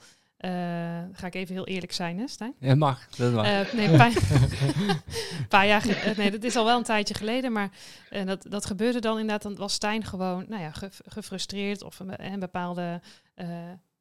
uh, 0.45 0.51
ga 1.13 1.27
ik 1.27 1.35
even 1.35 1.55
heel 1.55 1.67
eerlijk 1.67 1.91
zijn, 1.91 2.19
hè, 2.19 2.27
Stijn? 2.27 2.53
Ja, 2.59 2.75
mag. 2.75 3.07
Dat 3.09 3.33
mag. 3.33 3.45
Uh, 3.45 3.73
nee, 3.73 3.87
een 3.87 3.97
paar, 3.97 4.13
paar 5.49 5.67
jaar 5.67 5.81
geleden. 5.81 6.13
Nee, 6.17 6.31
dat 6.31 6.43
is 6.43 6.55
al 6.55 6.65
wel 6.65 6.77
een 6.77 6.83
tijdje 6.83 7.13
geleden. 7.13 7.51
Maar 7.51 7.69
uh, 8.11 8.25
dat, 8.25 8.45
dat 8.49 8.65
gebeurde 8.65 8.99
dan 8.99 9.19
inderdaad. 9.19 9.41
Dan 9.41 9.55
was 9.55 9.73
Stijn 9.73 10.03
gewoon 10.03 10.45
nou 10.47 10.61
ja, 10.61 10.71
ge, 10.71 10.89
gefrustreerd 11.05 11.83
of 11.83 11.99
een, 11.99 12.31
een 12.31 12.39
bepaalde 12.39 13.01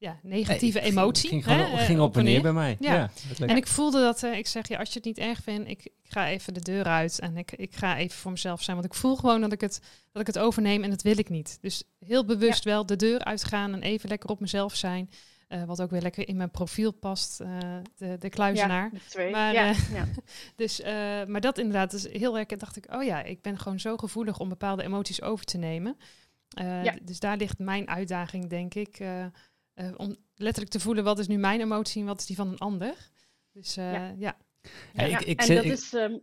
ja, 0.00 0.18
negatieve 0.22 0.78
nee, 0.78 0.90
emotie. 0.90 1.28
Ging, 1.28 1.44
ging, 1.44 1.60
gewoon, 1.60 1.78
hè, 1.78 1.84
ging 1.84 2.00
op 2.00 2.16
en 2.16 2.24
neer 2.24 2.42
bij 2.42 2.52
mij. 2.52 2.76
Ja. 2.80 2.94
ja 3.38 3.46
en 3.46 3.56
ik 3.56 3.66
voelde 3.66 4.00
dat, 4.00 4.22
uh, 4.22 4.36
ik 4.36 4.46
zeg, 4.46 4.68
ja, 4.68 4.78
als 4.78 4.88
je 4.88 4.94
het 4.94 5.04
niet 5.04 5.18
erg 5.18 5.42
vindt, 5.42 5.68
ik, 5.68 5.84
ik 5.84 5.92
ga 6.08 6.28
even 6.28 6.54
de 6.54 6.60
deur 6.60 6.84
uit 6.84 7.18
en 7.18 7.36
ik, 7.36 7.52
ik 7.52 7.74
ga 7.74 7.96
even 7.96 8.18
voor 8.18 8.30
mezelf 8.30 8.62
zijn. 8.62 8.76
Want 8.76 8.88
ik 8.88 8.98
voel 8.98 9.16
gewoon 9.16 9.40
dat 9.40 9.52
ik 9.52 9.60
het, 9.60 9.80
dat 10.12 10.20
ik 10.20 10.26
het 10.26 10.38
overneem 10.38 10.82
en 10.82 10.90
dat 10.90 11.02
wil 11.02 11.18
ik 11.18 11.28
niet. 11.28 11.58
Dus 11.60 11.82
heel 11.98 12.24
bewust 12.24 12.64
ja. 12.64 12.70
wel 12.70 12.86
de 12.86 12.96
deur 12.96 13.24
uitgaan 13.24 13.72
en 13.72 13.82
even 13.82 14.08
lekker 14.08 14.30
op 14.30 14.40
mezelf 14.40 14.74
zijn. 14.74 15.10
Uh, 15.52 15.64
wat 15.64 15.82
ook 15.82 15.90
weer 15.90 16.02
lekker 16.02 16.28
in 16.28 16.36
mijn 16.36 16.50
profiel 16.50 16.92
past, 16.92 17.40
uh, 17.40 17.58
de, 17.96 18.16
de 18.18 18.28
kluizenaar. 18.28 18.90
Ja, 18.92 18.98
twee. 19.08 19.30
Maar, 19.30 19.52
ja, 19.52 19.70
uh, 19.70 19.92
ja. 19.94 20.06
dus, 20.56 20.82
maar 21.26 21.40
dat 21.40 21.58
inderdaad 21.58 21.92
is 21.92 22.08
heel 22.08 22.38
erg. 22.38 22.46
dacht 22.46 22.76
ik, 22.76 22.94
oh 22.94 23.02
ja, 23.02 23.22
ik 23.22 23.42
ben 23.42 23.58
gewoon 23.58 23.80
zo 23.80 23.96
gevoelig 23.96 24.38
om 24.38 24.48
bepaalde 24.48 24.82
emoties 24.82 25.22
over 25.22 25.44
te 25.44 25.58
nemen. 25.58 25.96
Ja. 26.48 26.94
Dus 27.02 27.20
daar 27.20 27.36
ligt 27.36 27.58
mijn 27.58 27.88
uitdaging, 27.88 28.48
denk 28.48 28.74
ik. 28.74 29.00
Uh, 29.80 29.92
om 29.96 30.16
letterlijk 30.34 30.72
te 30.72 30.80
voelen 30.80 31.04
wat 31.04 31.18
is 31.18 31.28
nu 31.28 31.36
mijn 31.36 31.60
emotie 31.60 32.00
en 32.00 32.06
wat 32.06 32.20
is 32.20 32.26
die 32.26 32.36
van 32.36 32.48
een 32.48 32.58
ander. 32.58 33.10
Dus 33.52 33.76
uh, 33.78 33.92
ja. 33.92 34.14
ja. 34.18 34.36
ja. 34.92 35.04
ik, 35.18 35.20
ik, 35.20 35.40
en 35.40 35.54
dat 35.54 35.64
ik, 35.64 35.72
is 35.72 35.92
um, 35.92 36.20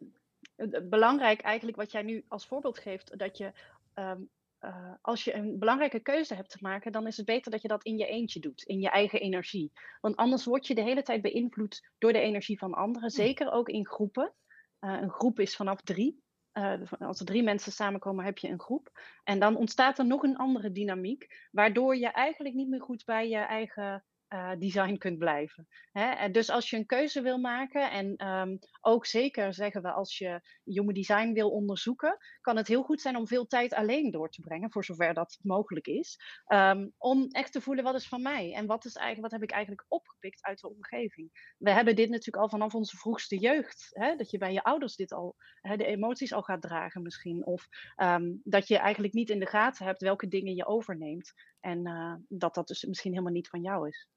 belangrijk 0.90 1.42
eigenlijk 1.42 1.78
wat 1.78 1.92
jij 1.92 2.02
nu 2.02 2.26
als 2.28 2.46
voorbeeld 2.46 2.80
geeft. 2.80 3.18
Dat 3.18 3.38
je 3.38 3.52
um, 3.96 4.30
uh, 4.67 4.93
als 5.01 5.23
je 5.23 5.34
een 5.34 5.60
belangrijke 5.60 5.99
keuze 5.99 6.36
hebt 6.36 6.49
te 6.49 6.58
maken, 6.62 6.91
dan 6.91 7.08
is 7.08 7.17
het 7.17 7.25
beter 7.25 7.51
dat 7.51 7.62
je 7.62 7.67
dat 7.67 7.84
in 7.84 7.97
je 7.97 8.08
eentje 8.08 8.39
doet, 8.39 8.63
in 8.63 8.80
je 8.80 8.89
eigen 8.89 9.19
energie. 9.19 9.71
Want 10.01 10.15
anders 10.15 10.45
word 10.45 10.67
je 10.67 10.75
de 10.75 10.82
hele 10.82 11.03
tijd 11.03 11.21
beïnvloed 11.21 11.89
door 11.97 12.13
de 12.13 12.19
energie 12.19 12.58
van 12.58 12.73
anderen, 12.73 13.10
zeker 13.10 13.51
ook 13.51 13.69
in 13.69 13.88
groepen. 13.88 14.34
een 14.80 15.10
groep 15.10 15.39
is 15.39 15.56
vanaf 15.56 15.82
drie. 15.82 16.25
Uh, 16.53 16.91
als 16.99 17.19
er 17.19 17.25
drie 17.25 17.43
mensen 17.43 17.71
samenkomen, 17.71 18.25
heb 18.25 18.38
je 18.38 18.49
een 18.49 18.60
groep. 18.60 18.99
En 19.23 19.39
dan 19.39 19.56
ontstaat 19.56 19.99
er 19.99 20.06
nog 20.06 20.23
een 20.23 20.38
andere 20.38 20.71
dynamiek, 20.71 21.47
waardoor 21.51 21.95
je 21.97 22.08
eigenlijk 22.08 22.56
niet 22.56 22.69
meer 22.69 22.82
goed 22.82 23.06
bij 23.06 23.30
je 23.30 23.38
eigen 23.38 24.06
uh, 24.34 24.52
design 24.58 24.98
kunt 24.98 25.18
blijven. 25.18 25.68
Hè? 25.92 26.10
En 26.10 26.32
dus 26.32 26.50
als 26.50 26.70
je 26.70 26.78
een 26.78 26.86
keuze 26.86 27.22
wil 27.22 27.38
maken, 27.38 27.92
en 27.92 28.28
um, 28.28 28.60
ook 28.82 29.06
zeker 29.06 29.54
zeggen 29.54 29.82
we 29.82 29.92
als 29.92 30.18
je 30.18 30.42
jonge 30.63 30.94
design 30.94 31.34
wil 31.34 31.50
onderzoeken, 31.50 32.18
kan 32.42 32.58
het 32.58 32.68
heel 32.68 32.84
goed 32.84 33.02
zijn 33.02 33.16
om 33.16 33.28
veel 33.28 33.48
tijd 33.48 33.74
alleen 33.74 34.12
door 34.12 34.30
te 34.30 34.42
brengen, 34.42 34.72
voor 34.72 34.86
zover 34.86 35.13
dat 35.13 35.38
mogelijk 35.42 35.88
is. 35.88 36.20
Um, 36.54 36.94
om 36.98 37.28
echt 37.28 37.52
te 37.52 37.62
voelen 37.62 37.84
wat 37.84 37.96
is 37.96 38.08
van 38.08 38.22
mij 38.22 38.54
en 38.54 38.66
wat, 38.66 38.86
is 38.86 38.96
eigenlijk, 38.96 39.32
wat 39.32 39.40
heb 39.40 39.50
ik 39.50 39.56
eigenlijk 39.56 39.86
opgepikt 39.88 40.44
uit 40.44 40.60
de 40.60 40.70
omgeving. 40.70 41.54
We 41.58 41.72
hebben 41.72 41.96
dit 41.96 42.10
natuurlijk 42.10 42.44
al 42.44 42.50
vanaf 42.50 42.76
onze 42.76 42.98
vroegste 42.98 43.38
jeugd. 43.38 43.88
Hè? 43.90 44.16
Dat 44.16 44.32
je 44.32 44.38
bij 44.38 44.54
je 44.54 44.63
ouders 44.63 44.96
dit 44.96 45.13
al, 45.13 45.36
hè, 45.62 45.78
de 45.78 45.86
emoties 45.86 46.34
al 46.34 46.42
gaat 46.42 46.62
dragen 46.62 47.02
misschien. 47.02 47.46
Of 47.46 47.68
um, 47.96 48.42
dat 48.44 48.68
je 48.68 48.78
eigenlijk 48.78 49.13
niet 49.13 49.30
in 49.30 49.40
de 49.40 49.46
gaten 49.46 49.86
hebt 49.86 50.02
welke 50.02 50.28
dingen 50.28 50.56
je 50.56 50.66
overneemt. 50.66 51.34
En 51.60 51.88
uh, 51.88 52.16
dat 52.28 52.56
dat 52.56 52.68
dus 52.68 52.84
misschien 52.84 53.12
helemaal 53.12 53.34
niet 53.34 53.50
van 53.50 53.62
jou 53.62 53.88
is. 53.88 54.08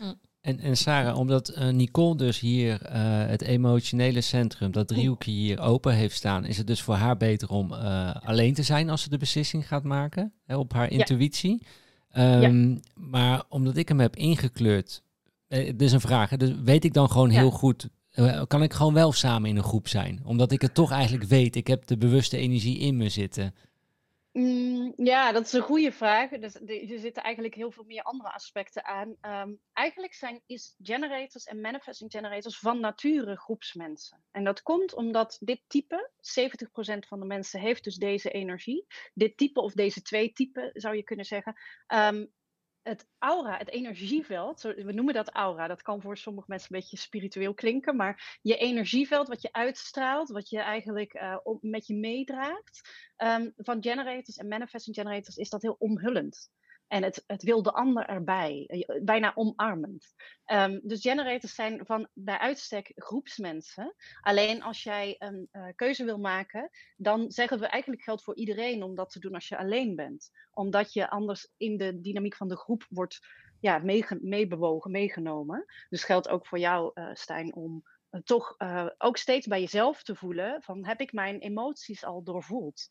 Mm. 0.00 0.14
En, 0.42 0.58
en 0.58 0.76
Sarah, 0.76 1.18
omdat 1.18 1.56
uh, 1.58 1.68
Nicole 1.68 2.16
dus 2.16 2.40
hier 2.40 2.80
uh, 2.82 2.90
het 3.26 3.42
emotionele 3.42 4.20
centrum, 4.20 4.70
dat 4.70 4.88
driehoekje 4.88 5.30
hier 5.30 5.60
open 5.60 5.94
heeft 5.94 6.16
staan, 6.16 6.44
is 6.44 6.56
het 6.56 6.66
dus 6.66 6.82
voor 6.82 6.94
haar 6.94 7.16
beter 7.16 7.48
om 7.48 7.72
uh, 7.72 8.14
alleen 8.14 8.54
te 8.54 8.62
zijn 8.62 8.90
als 8.90 9.02
ze 9.02 9.08
de 9.08 9.18
beslissing 9.18 9.68
gaat 9.68 9.82
maken, 9.82 10.32
hè, 10.44 10.56
op 10.56 10.72
haar 10.72 10.90
intuïtie. 10.90 11.62
Um, 12.16 12.70
ja. 12.70 12.80
Maar 12.94 13.42
omdat 13.48 13.76
ik 13.76 13.88
hem 13.88 14.00
heb 14.00 14.16
ingekleurd, 14.16 15.02
eh, 15.48 15.64
dit 15.64 15.82
is 15.82 15.92
een 15.92 16.00
vraag, 16.00 16.30
hè, 16.30 16.36
dus 16.36 16.52
weet 16.64 16.84
ik 16.84 16.92
dan 16.92 17.10
gewoon 17.10 17.30
ja. 17.30 17.38
heel 17.38 17.50
goed, 17.50 17.88
kan 18.46 18.62
ik 18.62 18.72
gewoon 18.72 18.94
wel 18.94 19.12
samen 19.12 19.50
in 19.50 19.56
een 19.56 19.62
groep 19.62 19.88
zijn? 19.88 20.20
Omdat 20.24 20.52
ik 20.52 20.62
het 20.62 20.74
toch 20.74 20.90
eigenlijk 20.90 21.28
weet, 21.28 21.56
ik 21.56 21.66
heb 21.66 21.86
de 21.86 21.96
bewuste 21.96 22.36
energie 22.36 22.78
in 22.78 22.96
me 22.96 23.08
zitten. 23.08 23.54
Mm, 24.32 24.92
ja, 24.96 25.32
dat 25.32 25.44
is 25.44 25.52
een 25.52 25.62
goede 25.62 25.92
vraag. 25.92 26.30
Dus 26.30 26.54
er 26.54 26.98
zitten 26.98 27.22
eigenlijk 27.22 27.54
heel 27.54 27.70
veel 27.70 27.84
meer 27.84 28.02
andere 28.02 28.32
aspecten 28.32 28.84
aan. 28.84 29.16
Um, 29.48 29.60
eigenlijk 29.72 30.14
zijn 30.14 30.42
is 30.46 30.76
generators 30.82 31.44
en 31.44 31.60
manifesting 31.60 32.10
generators 32.10 32.58
van 32.58 32.80
nature 32.80 33.36
groepsmensen. 33.36 34.24
En 34.30 34.44
dat 34.44 34.62
komt 34.62 34.94
omdat 34.94 35.36
dit 35.40 35.60
type, 35.66 36.10
70% 36.16 36.98
van 37.08 37.20
de 37.20 37.26
mensen 37.26 37.60
heeft 37.60 37.84
dus 37.84 37.96
deze 37.96 38.30
energie. 38.30 38.86
Dit 39.14 39.36
type 39.36 39.60
of 39.60 39.72
deze 39.72 40.02
twee 40.02 40.32
typen 40.32 40.70
zou 40.72 40.96
je 40.96 41.02
kunnen 41.02 41.24
zeggen. 41.24 41.54
Um, 41.86 42.32
het 42.82 43.06
aura, 43.18 43.56
het 43.56 43.70
energieveld, 43.70 44.62
we 44.62 44.92
noemen 44.92 45.14
dat 45.14 45.30
aura, 45.30 45.66
dat 45.66 45.82
kan 45.82 46.00
voor 46.00 46.16
sommige 46.16 46.46
mensen 46.48 46.74
een 46.74 46.80
beetje 46.80 46.96
spiritueel 46.96 47.54
klinken, 47.54 47.96
maar 47.96 48.38
je 48.42 48.56
energieveld, 48.56 49.28
wat 49.28 49.42
je 49.42 49.52
uitstraalt, 49.52 50.30
wat 50.30 50.48
je 50.48 50.58
eigenlijk 50.58 51.14
uh, 51.14 51.36
met 51.60 51.86
je 51.86 51.94
meedraagt, 51.94 52.90
um, 53.16 53.52
van 53.56 53.82
generators 53.82 54.36
en 54.36 54.48
manifesting 54.48 54.96
generators 54.96 55.36
is 55.36 55.50
dat 55.50 55.62
heel 55.62 55.76
omhullend. 55.78 56.50
En 56.92 57.02
het, 57.02 57.24
het 57.26 57.42
wil 57.42 57.62
de 57.62 57.72
ander 57.72 58.06
erbij, 58.06 58.64
eh, 58.66 59.02
bijna 59.02 59.32
omarmend. 59.34 60.14
Um, 60.46 60.80
dus 60.82 61.00
generators 61.00 61.54
zijn 61.54 61.86
van 61.86 62.08
bij 62.12 62.38
uitstek 62.38 62.92
groepsmensen. 62.94 63.94
Alleen 64.20 64.62
als 64.62 64.82
jij 64.82 65.16
een 65.18 65.48
uh, 65.52 65.66
keuze 65.74 66.04
wil 66.04 66.18
maken, 66.18 66.70
dan 66.96 67.30
zeggen 67.30 67.58
we 67.58 67.66
eigenlijk 67.66 68.02
geldt 68.02 68.22
voor 68.22 68.36
iedereen 68.36 68.82
om 68.82 68.94
dat 68.94 69.10
te 69.10 69.18
doen 69.18 69.34
als 69.34 69.48
je 69.48 69.58
alleen 69.58 69.96
bent. 69.96 70.30
Omdat 70.50 70.92
je 70.92 71.10
anders 71.10 71.52
in 71.56 71.76
de 71.76 72.00
dynamiek 72.00 72.36
van 72.36 72.48
de 72.48 72.56
groep 72.56 72.86
wordt 72.88 73.18
ja, 73.60 73.82
meebewogen, 74.20 74.90
meegenomen. 74.90 75.64
Dus 75.88 76.04
geldt 76.04 76.28
ook 76.28 76.46
voor 76.46 76.58
jou, 76.58 76.90
uh, 76.94 77.10
Stijn, 77.12 77.54
om 77.54 77.82
toch 78.24 78.56
ook 78.98 79.16
steeds 79.16 79.46
bij 79.46 79.60
jezelf 79.60 80.02
te 80.02 80.14
voelen 80.14 80.62
van 80.62 80.86
heb 80.86 81.00
ik 81.00 81.12
mijn 81.12 81.38
emoties 81.38 82.04
al 82.04 82.22
doorvoeld? 82.22 82.88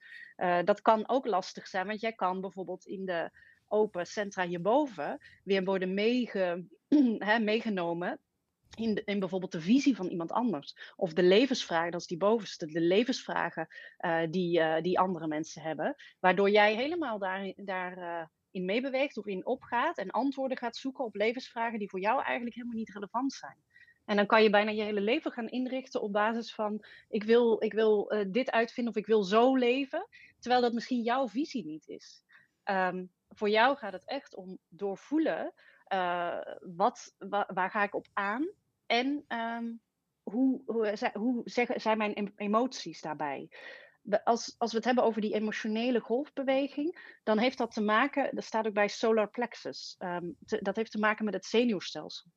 Dat 0.64 0.82
kan 0.82 1.10
ook 1.10 1.26
lastig 1.26 1.68
zijn, 1.68 1.88
want 1.88 2.02
jij 2.02 2.14
kan 2.14 2.42
bijvoorbeeld 2.42 2.86
in 2.86 3.06
de 3.06 3.32
open 3.72 4.08
centra 4.08 4.46
hierboven 4.46 5.20
weer 5.44 5.64
worden 5.64 5.94
meegenomen 7.44 8.20
in, 8.76 9.02
in, 9.06 9.20
bijvoorbeeld 9.20 9.52
de 9.52 9.62
visie 9.62 9.96
van 9.96 10.08
iemand 10.08 10.32
anders. 10.32 10.94
Of 10.96 11.14
de 11.14 11.24
levensvragen, 11.24 11.92
dat 11.92 12.02
is 12.02 12.08
die 12.08 12.18
bovenste, 12.18 12.66
de 12.66 12.82
levensvragen 12.82 13.68
uh, 14.00 14.22
die, 14.30 14.60
uh, 14.60 14.82
die 14.82 15.00
andere 15.00 15.28
mensen 15.28 15.62
hebben. 15.62 15.96
Waardoor 16.20 16.50
jij 16.50 16.76
helemaal 16.76 17.20
daarin 17.20 17.54
daar, 17.56 17.98
uh, 17.98 18.26
in 18.52 18.66
meebeweegt 18.66 19.18
of 19.18 19.26
in 19.26 19.46
opgaat 19.46 19.98
en 19.98 20.12
antwoorden 20.12 20.58
gaat 20.58 20.76
zoeken 20.76 21.06
op 21.06 21.16
levensvragen 21.16 21.80
die 21.80 21.90
voor 21.90 22.00
jou 22.00 22.24
eigenlijk 22.24 22.56
helemaal 22.56 22.78
niet 22.78 22.94
relevant 22.94 23.34
zijn. 23.34 23.58
En 24.06 24.16
dan 24.16 24.26
kan 24.26 24.44
je 24.44 24.50
bijna 24.50 24.72
je 24.72 24.84
hele 24.84 25.02
leven 25.02 25.32
gaan 25.32 25.50
inrichten 25.50 26.02
op 26.02 26.14
basis 26.14 26.54
van 26.54 26.86
ik 27.10 27.24
wil, 27.24 27.64
ik 27.64 27.74
wil 27.74 28.14
dit 28.28 28.52
uitvinden 28.52 28.94
of 28.94 29.00
ik 29.00 29.06
wil 29.06 29.24
zo 29.24 29.56
leven, 29.56 30.08
terwijl 30.40 30.62
dat 30.62 30.74
misschien 30.74 31.02
jouw 31.02 31.28
visie 31.28 31.66
niet 31.66 31.88
is. 31.88 32.24
Um, 32.66 33.12
voor 33.36 33.50
jou 33.50 33.78
gaat 33.78 33.94
het 33.94 34.06
echt 34.06 34.36
om 34.36 34.58
doorvoelen. 34.68 35.54
Uh, 35.94 36.38
wat, 36.60 37.16
wa, 37.18 37.50
waar 37.54 37.70
ga 37.70 37.84
ik 37.84 37.96
op 37.96 38.08
aan? 38.14 38.50
En 38.86 39.26
um, 39.28 39.82
hoe, 40.24 40.62
hoe, 40.66 41.12
hoe 41.14 41.42
zeggen, 41.46 41.82
zijn 41.82 41.98
mijn 41.98 42.34
emoties 42.36 43.02
daarbij? 43.02 43.50
Als, 44.24 44.56
als 44.58 44.72
we 44.72 44.78
het 44.78 44.86
hebben 44.86 45.04
over 45.04 45.22
die 45.22 45.34
emotionele 45.34 46.00
golfbeweging, 46.00 47.18
dan 47.24 47.38
heeft 47.38 47.58
dat 47.58 47.72
te 47.72 47.82
maken, 47.82 48.36
dat 48.36 48.44
staat 48.44 48.68
ook 48.68 48.74
bij 48.74 48.88
solar 48.88 49.30
plexus, 49.30 49.96
te, 50.46 50.62
dat 50.62 50.76
heeft 50.76 50.92
te 50.92 51.00
maken 51.00 51.26
met 51.26 51.34
het 51.34 51.46
zenuwstelsel. 51.46 52.32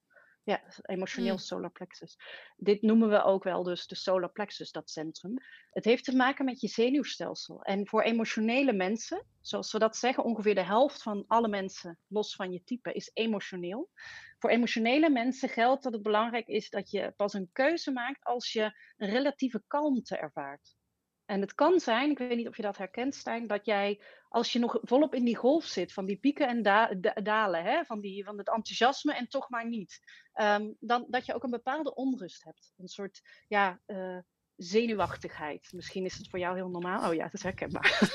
Ja, 0.45 0.63
emotioneel 0.83 1.33
mm. 1.33 1.39
solar 1.39 1.71
plexus. 1.71 2.19
Dit 2.57 2.83
noemen 2.83 3.09
we 3.09 3.23
ook 3.23 3.45
wel 3.45 3.63
dus 3.63 3.87
de 3.87 3.95
solar 3.95 4.33
plexus, 4.33 4.73
dat 4.73 4.91
centrum. 4.91 5.39
Het 5.71 5.85
heeft 5.85 6.05
te 6.05 6.17
maken 6.17 6.45
met 6.45 6.61
je 6.61 6.69
zenuwstelsel. 6.69 7.63
En 7.63 7.89
voor 7.89 8.03
emotionele 8.03 8.73
mensen, 8.73 9.27
zoals 9.41 9.73
we 9.73 9.79
dat 9.79 9.97
zeggen, 9.97 10.25
ongeveer 10.25 10.55
de 10.55 10.65
helft 10.65 11.03
van 11.03 11.25
alle 11.27 11.49
mensen, 11.49 11.99
los 12.07 12.35
van 12.35 12.53
je 12.53 12.65
type, 12.65 12.93
is 12.93 13.11
emotioneel. 13.15 13.91
Voor 14.39 14.51
emotionele 14.51 15.11
mensen 15.11 15.49
geldt 15.49 15.83
dat 15.83 15.93
het 15.93 16.03
belangrijk 16.03 16.47
is 16.47 16.71
dat 16.71 16.91
je 16.91 17.13
pas 17.17 17.33
een 17.33 17.51
keuze 17.53 17.91
maakt 17.91 18.25
als 18.25 18.53
je 18.53 18.79
een 18.97 19.11
relatieve 19.11 19.63
kalmte 19.67 20.17
ervaart. 20.17 20.77
En 21.27 21.41
het 21.41 21.55
kan 21.55 21.81
zijn, 21.81 22.11
ik 22.11 22.19
weet 22.19 22.37
niet 22.37 22.49
of 22.49 22.57
je 22.57 22.63
dat 22.63 22.77
herkent, 22.77 23.15
Stijn, 23.15 23.47
dat 23.47 23.65
jij 23.65 24.01
als 24.29 24.53
je 24.53 24.59
nog 24.59 24.79
volop 24.83 25.15
in 25.15 25.25
die 25.25 25.37
golf 25.37 25.65
zit 25.65 25.93
van 25.93 26.05
die 26.05 26.17
pieken 26.17 26.49
en 26.49 26.63
da 26.63 26.95
da 26.95 27.13
dalen, 27.13 27.65
hè, 27.65 27.85
van, 27.85 28.01
die, 28.01 28.25
van 28.25 28.39
het 28.39 28.49
enthousiasme 28.49 29.15
en 29.15 29.29
toch 29.29 29.49
maar 29.49 29.69
niet, 29.69 30.01
um, 30.35 30.77
dan 30.81 31.05
dat 31.09 31.27
je 31.27 31.35
ook 31.35 31.43
een 31.43 31.51
bepaalde 31.51 31.95
onrust 31.95 32.45
hebt. 32.45 32.73
Een 32.77 32.89
soort 32.89 33.23
ja, 33.49 33.81
uh, 33.87 34.19
zenuwachtigheid. 34.57 35.69
Misschien 35.73 36.05
is 36.05 36.17
het 36.17 36.29
voor 36.31 36.39
jou 36.39 36.57
heel 36.57 36.69
normaal. 36.69 37.09
Oh 37.09 37.15
ja, 37.15 37.23
dat 37.23 37.35
is 37.35 37.43
herkenbaar. 37.43 38.01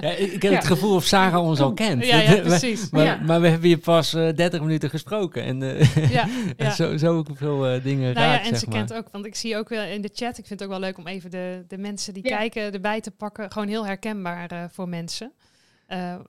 ja, 0.00 0.10
ik 0.10 0.42
heb 0.42 0.52
het 0.52 0.66
gevoel 0.66 0.94
of 0.94 1.04
Sarah 1.04 1.44
ons 1.44 1.60
al 1.60 1.72
kent. 1.72 2.06
Ja, 2.06 2.18
ja 2.20 2.40
precies. 2.50 2.90
maar, 2.90 3.04
ja. 3.04 3.16
maar, 3.16 3.40
we 3.40 3.48
hebben 3.48 3.68
hier 3.68 3.78
pas 3.78 4.14
uh, 4.14 4.32
30 4.34 4.60
minuten 4.60 4.90
gesproken. 4.90 5.42
En, 5.42 5.60
uh, 5.60 5.96
ja, 6.16 6.28
en 6.56 6.72
zo, 6.72 6.96
zo 6.96 7.24
veel 7.34 7.74
uh, 7.74 7.82
dingen 7.82 8.14
nou 8.14 8.26
raakt, 8.26 8.44
ja, 8.44 8.50
en 8.50 8.58
ze 8.58 8.66
kent 8.68 8.92
ook, 8.92 9.08
want 9.12 9.26
ik 9.26 9.34
zie 9.34 9.56
ook 9.56 9.68
wel 9.68 9.84
in 9.84 10.00
de 10.00 10.10
chat, 10.12 10.38
ik 10.38 10.46
vind 10.46 10.60
het 10.60 10.62
ook 10.62 10.68
wel 10.68 10.80
leuk 10.80 10.98
om 10.98 11.06
even 11.06 11.30
de, 11.30 11.64
de 11.68 11.78
mensen 11.78 12.14
die 12.14 12.22
kijken 12.22 12.72
erbij 12.72 13.00
te 13.00 13.10
pakken. 13.10 13.52
Gewoon 13.52 13.68
heel 13.68 13.86
herkenbaar 13.86 14.70
voor 14.72 14.88
mensen. 14.88 15.32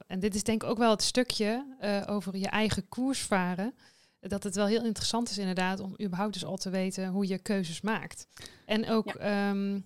en 0.08 0.20
dit 0.20 0.36
is 0.36 0.44
denk 0.44 0.64
ik 0.64 0.70
ook 0.70 0.78
wel 0.78 0.92
het 0.92 1.04
stukje 1.04 1.66
over 2.08 2.38
je 2.38 2.48
eigen 2.48 2.88
koers 2.90 3.20
varen 3.20 3.74
dat 4.30 4.44
het 4.44 4.56
wel 4.56 4.66
heel 4.66 4.86
interessant 4.86 5.30
is 5.30 5.38
inderdaad 5.38 5.80
om 5.80 5.96
überhaupt 6.02 6.34
dus 6.34 6.46
al 6.46 6.58
te 6.58 6.70
weten 6.70 7.08
hoe 7.08 7.28
je 7.28 7.40
keuzes 7.40 7.82
maakt. 7.82 8.28
En 8.66 8.90
ook, 8.90 9.14
ja. 9.20 9.50
um, 9.50 9.86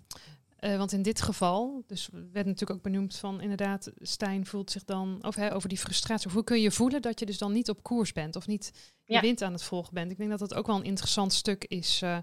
uh, 0.59 0.77
want 0.77 0.91
in 0.91 1.01
dit 1.01 1.21
geval, 1.21 1.83
dus 1.87 2.09
werd 2.11 2.45
natuurlijk 2.45 2.71
ook 2.71 2.81
benoemd 2.81 3.15
van 3.15 3.41
inderdaad, 3.41 3.91
Stijn 3.99 4.45
voelt 4.45 4.71
zich 4.71 4.83
dan, 4.83 5.17
of 5.21 5.35
hè, 5.35 5.53
over 5.53 5.69
die 5.69 5.77
frustratie, 5.77 6.27
of 6.27 6.33
hoe 6.33 6.43
kun 6.43 6.61
je 6.61 6.71
voelen 6.71 7.01
dat 7.01 7.19
je 7.19 7.25
dus 7.25 7.37
dan 7.37 7.51
niet 7.51 7.69
op 7.69 7.83
koers 7.83 8.11
bent 8.11 8.35
of 8.35 8.47
niet 8.47 8.71
je 9.03 9.13
ja. 9.13 9.21
wind 9.21 9.41
aan 9.41 9.53
het 9.53 9.63
volgen 9.63 9.93
bent. 9.93 10.11
Ik 10.11 10.17
denk 10.17 10.29
dat 10.29 10.39
dat 10.39 10.53
ook 10.53 10.67
wel 10.67 10.75
een 10.75 10.83
interessant 10.83 11.33
stuk 11.33 11.63
is 11.63 12.01
uh, 12.01 12.17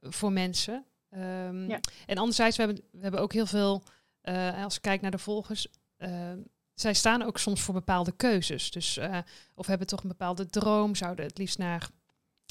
voor 0.00 0.32
mensen. 0.32 0.84
Um, 1.10 1.68
ja. 1.68 1.80
En 2.06 2.18
anderzijds, 2.18 2.56
we 2.56 2.62
hebben, 2.62 2.84
we 2.90 3.02
hebben 3.02 3.20
ook 3.20 3.32
heel 3.32 3.46
veel, 3.46 3.82
uh, 4.22 4.64
als 4.64 4.76
ik 4.76 4.82
kijk 4.82 5.00
naar 5.00 5.10
de 5.10 5.18
volgers, 5.18 5.66
zij 6.74 6.94
staan 6.94 7.22
ook 7.22 7.38
soms 7.38 7.60
voor 7.60 7.74
bepaalde 7.74 8.12
keuzes. 8.12 8.70
Dus 8.70 8.98
uh, 8.98 9.18
of 9.54 9.66
hebben 9.66 9.86
toch 9.86 10.02
een 10.02 10.08
bepaalde 10.08 10.46
droom, 10.46 10.94
zouden 10.94 11.24
het 11.24 11.38
liefst 11.38 11.58
naar 11.58 11.88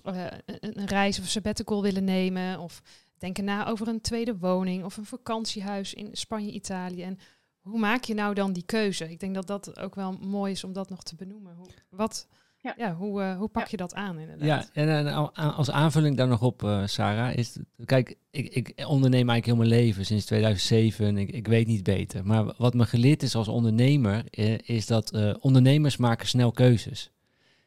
uh, 0.06 0.26
een, 0.46 0.80
een, 0.80 0.86
reis 0.86 1.20
of 1.20 1.28
sabbatical 1.28 1.82
willen 1.82 2.04
nemen. 2.04 2.60
Of 2.60 2.82
denken 3.18 3.44
na 3.44 3.68
over 3.68 3.88
een 3.88 4.02
tweede 4.02 4.38
woning 4.38 4.84
of 4.84 4.98
een 4.98 5.06
vakantiehuis 5.06 5.94
in 5.94 6.10
Spanje, 6.12 6.52
Italië. 6.52 7.04
En 7.04 7.20
hoe 7.62 7.80
maak 7.80 8.04
je 8.04 8.14
nou 8.14 8.34
dan 8.34 8.54
die 8.54 8.66
keuze? 8.66 9.12
Ik 9.12 9.20
denk 9.20 9.36
dat 9.36 9.48
dat 9.48 9.80
ook 9.80 9.96
wel 9.96 10.12
mooi 10.12 10.52
is 10.52 10.64
om 10.64 10.74
dat 10.74 10.90
nog 10.90 11.04
te 11.04 11.16
benoemen. 11.16 11.56
Hoe, 11.56 11.68
wat, 11.90 12.28
ja. 12.62 12.74
ja 12.78 12.96
hoe, 12.96 13.22
uh, 13.22 13.38
hoe 13.38 13.48
pak 13.50 13.68
je 13.68 13.78
dat 13.78 13.94
aan 13.94 14.20
inderdaad? 14.20 14.70
Ja, 14.74 14.82
en, 14.82 15.08
en 15.08 15.34
als 15.34 15.72
aanvulling 15.72 16.18
daar 16.18 16.28
nog 16.28 16.42
op, 16.42 16.64
uh, 16.64 16.82
Sarah, 16.86 17.36
is... 17.36 17.58
Kijk, 17.86 18.16
ik, 18.32 18.54
ik 18.54 18.74
onderneem 18.88 19.30
eigenlijk 19.30 19.46
heel 19.46 19.56
mijn 19.56 19.82
leven 19.82 20.06
sinds 20.06 20.26
2007. 20.26 21.18
Ik, 21.18 21.32
ik 21.32 21.48
weet 21.48 21.68
niet 21.68 21.84
beter. 21.84 22.26
Maar 22.26 22.54
wat 22.58 22.74
me 22.74 22.86
geleerd 22.86 23.24
is 23.24 23.36
als 23.36 23.48
ondernemer, 23.48 24.24
uh, 24.32 24.58
is 24.64 24.88
dat 24.88 25.38
ondernemers 25.40 25.98
maken 25.98 26.28
snel 26.28 26.52
keuzes. 26.52 27.12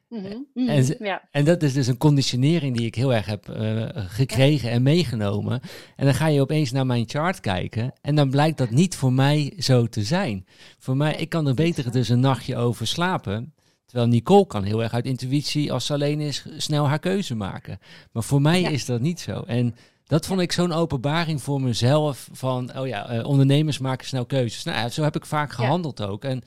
Mm 0.09 0.25
-hmm. 0.25 0.47
Mm 0.55 0.67
-hmm. 0.67 0.69
En, 0.69 0.97
ja. 0.99 1.29
en, 1.31 1.45
dat 1.45 1.63
is 1.63 1.73
dus 1.73 1.87
een 1.87 1.97
conditionering 1.97 2.77
die 2.77 2.87
ik 2.87 2.95
heel 2.95 3.15
erg 3.15 3.27
heb 3.27 3.49
uh, 3.49 3.87
gekregen 3.95 4.71
en 4.71 4.83
meegenomen. 4.83 5.61
En 5.97 6.05
dan 6.05 6.15
ga 6.15 6.27
je 6.27 6.41
opeens 6.41 6.73
naar 6.73 6.87
mijn 6.87 7.09
chart 7.09 7.41
kijken 7.41 7.93
en 8.01 8.15
dan 8.15 8.31
blijkt 8.31 8.59
dat 8.59 8.71
niet 8.71 8.97
voor 8.97 9.13
mij 9.13 9.53
zo 9.59 9.87
te 9.87 10.03
zijn. 10.03 10.47
Voor 10.79 10.97
mij, 10.97 11.15
ik 11.15 11.29
kan 11.29 11.47
er 11.47 11.55
beter 11.55 11.93
dus 11.93 12.09
een 12.09 12.21
nachtje 12.21 12.57
over 12.57 12.87
slapen. 12.87 13.54
Terwijl 13.95 14.15
Nicole 14.15 14.47
kan 14.47 14.63
heel 14.63 14.83
erg 14.83 14.93
uit 14.93 15.05
intuïtie, 15.05 15.73
als 15.73 15.87
ze 15.87 15.93
alleen 15.93 16.21
is, 16.21 16.45
snel 16.57 16.89
haar 16.89 16.99
keuze 16.99 17.35
maken. 17.35 17.79
Maar 18.13 18.23
voor 18.23 18.41
mij 18.41 18.61
ja. 18.61 18.69
is 18.69 18.85
dat 18.85 19.01
niet 19.01 19.21
zo. 19.21 19.43
En 19.47 19.75
dat 20.07 20.27
vond 20.27 20.41
ik 20.41 20.53
zo'n 20.53 20.73
openbaring 20.73 21.43
voor 21.43 21.61
mezelf. 21.61 22.29
Van, 22.33 22.79
oh 22.79 22.87
ja, 22.87 23.19
uh, 23.19 23.27
ondernemers 23.27 23.79
maken 23.79 24.07
snel 24.07 24.27
keuzes. 24.27 24.65
Nou 24.65 24.79
ja, 24.79 24.89
zo 24.89 25.03
heb 25.03 25.17
ik 25.17 25.27
vaak 25.27 25.53
gehandeld 25.53 25.99
ja. 25.99 26.05
ook. 26.05 26.25
En 26.25 26.43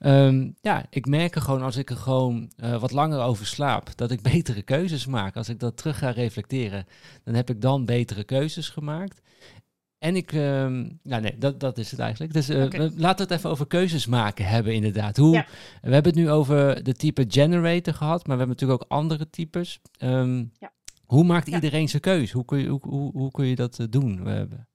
um, 0.00 0.56
ja, 0.60 0.86
ik 0.90 1.06
merk 1.06 1.34
er 1.34 1.42
gewoon 1.42 1.62
als 1.62 1.76
ik 1.76 1.90
er 1.90 1.96
gewoon 1.96 2.50
uh, 2.64 2.80
wat 2.80 2.92
langer 2.92 3.20
over 3.20 3.46
slaap, 3.46 3.96
dat 3.96 4.10
ik 4.10 4.22
betere 4.32 4.62
keuzes 4.62 5.06
maak. 5.06 5.36
Als 5.36 5.48
ik 5.48 5.60
dat 5.60 5.76
terug 5.76 5.98
ga 5.98 6.10
reflecteren, 6.10 6.86
dan 7.24 7.34
heb 7.34 7.50
ik 7.50 7.60
dan 7.60 7.84
betere 7.84 8.24
keuzes 8.24 8.68
gemaakt. 8.68 9.20
En 10.04 10.16
ik, 10.16 10.32
um, 10.32 10.98
nou 11.02 11.22
nee, 11.22 11.38
dat, 11.38 11.60
dat 11.60 11.78
is 11.78 11.90
het 11.90 12.00
eigenlijk. 12.00 12.32
Dus 12.32 12.50
uh, 12.50 12.64
okay. 12.64 12.80
laten 12.96 13.26
we 13.26 13.32
het 13.32 13.40
even 13.40 13.50
over 13.50 13.66
keuzes 13.66 14.06
maken 14.06 14.46
hebben, 14.46 14.74
inderdaad. 14.74 15.16
Hoe, 15.16 15.32
ja. 15.32 15.46
We 15.82 15.92
hebben 15.92 16.12
het 16.12 16.20
nu 16.20 16.30
over 16.30 16.82
de 16.82 16.92
type 16.92 17.24
generator 17.28 17.94
gehad, 17.94 18.26
maar 18.26 18.36
we 18.36 18.42
hebben 18.42 18.48
natuurlijk 18.48 18.82
ook 18.82 18.98
andere 18.98 19.30
types. 19.30 19.80
Um, 19.98 20.52
ja. 20.58 20.72
Hoe 21.04 21.24
maakt 21.24 21.48
ja. 21.48 21.54
iedereen 21.54 21.88
zijn 21.88 22.02
keus? 22.02 22.32
Hoe 22.32 22.44
kun 22.44 22.58
je, 22.58 22.68
hoe, 22.68 22.80
hoe, 22.82 23.12
hoe 23.12 23.30
kun 23.30 23.46
je 23.46 23.54
dat 23.54 23.78
uh, 23.78 23.86
doen? 23.90 24.24
We 24.24 24.30
hebben... 24.30 24.68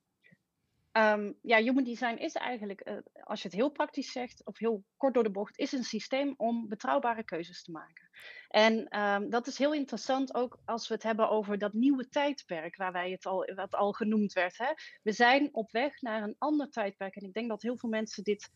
Um, 0.93 1.37
ja, 1.41 1.57
human 1.61 1.83
design 1.83 2.15
is 2.15 2.33
eigenlijk, 2.33 2.87
uh, 2.89 2.97
als 3.23 3.41
je 3.41 3.47
het 3.47 3.57
heel 3.57 3.69
praktisch 3.69 4.11
zegt, 4.11 4.45
of 4.45 4.57
heel 4.57 4.83
kort 4.97 5.13
door 5.13 5.23
de 5.23 5.31
bocht, 5.31 5.57
is 5.57 5.71
een 5.71 5.83
systeem 5.83 6.33
om 6.37 6.67
betrouwbare 6.67 7.23
keuzes 7.23 7.63
te 7.63 7.71
maken. 7.71 8.09
En 8.47 8.99
um, 8.99 9.29
dat 9.29 9.47
is 9.47 9.57
heel 9.57 9.73
interessant 9.73 10.33
ook 10.33 10.59
als 10.65 10.87
we 10.87 10.93
het 10.93 11.03
hebben 11.03 11.29
over 11.29 11.57
dat 11.57 11.73
nieuwe 11.73 12.09
tijdperk, 12.09 12.75
waar 12.75 12.91
wij 12.91 13.11
het 13.11 13.25
al, 13.25 13.51
wat 13.55 13.75
al 13.75 13.91
genoemd 13.91 14.33
werd. 14.33 14.57
Hè? 14.57 14.73
We 15.03 15.11
zijn 15.11 15.49
op 15.51 15.71
weg 15.71 16.01
naar 16.01 16.23
een 16.23 16.35
ander 16.37 16.69
tijdperk. 16.69 17.15
En 17.15 17.27
ik 17.27 17.33
denk 17.33 17.49
dat 17.49 17.61
heel 17.61 17.77
veel 17.77 17.89
mensen 17.89 18.23
dit 18.23 18.49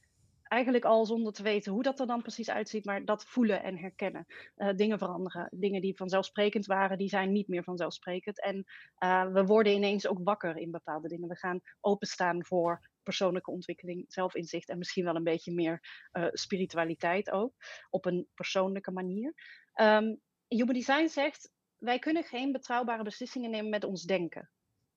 eigenlijk 0.53 0.85
al 0.85 1.05
zonder 1.05 1.33
te 1.33 1.43
weten 1.43 1.71
hoe 1.71 1.83
dat 1.83 1.99
er 1.99 2.07
dan 2.07 2.21
precies 2.21 2.49
uitziet, 2.49 2.85
maar 2.85 3.05
dat 3.05 3.25
voelen 3.25 3.63
en 3.63 3.77
herkennen. 3.77 4.25
Uh, 4.57 4.69
dingen 4.75 4.97
veranderen. 4.97 5.47
Dingen 5.51 5.81
die 5.81 5.95
vanzelfsprekend 5.95 6.65
waren, 6.65 6.97
die 6.97 7.09
zijn 7.09 7.31
niet 7.31 7.47
meer 7.47 7.63
vanzelfsprekend. 7.63 8.41
En 8.41 8.65
uh, 9.03 9.31
we 9.31 9.45
worden 9.45 9.73
ineens 9.73 10.07
ook 10.07 10.19
wakker 10.23 10.57
in 10.57 10.71
bepaalde 10.71 11.07
dingen. 11.07 11.27
We 11.27 11.37
gaan 11.37 11.61
openstaan 11.79 12.45
voor 12.45 12.89
persoonlijke 13.03 13.51
ontwikkeling, 13.51 14.05
zelfinzicht 14.07 14.69
en 14.69 14.77
misschien 14.77 15.03
wel 15.03 15.15
een 15.15 15.23
beetje 15.23 15.53
meer 15.53 16.07
uh, 16.13 16.27
spiritualiteit 16.31 17.31
ook, 17.31 17.53
op 17.89 18.05
een 18.05 18.27
persoonlijke 18.33 18.91
manier. 18.91 19.33
Um, 19.75 20.19
Human 20.47 20.73
Design 20.73 21.07
zegt, 21.07 21.51
wij 21.77 21.99
kunnen 21.99 22.23
geen 22.23 22.51
betrouwbare 22.51 23.03
beslissingen 23.03 23.49
nemen 23.49 23.69
met 23.69 23.83
ons 23.83 24.03
denken. 24.03 24.49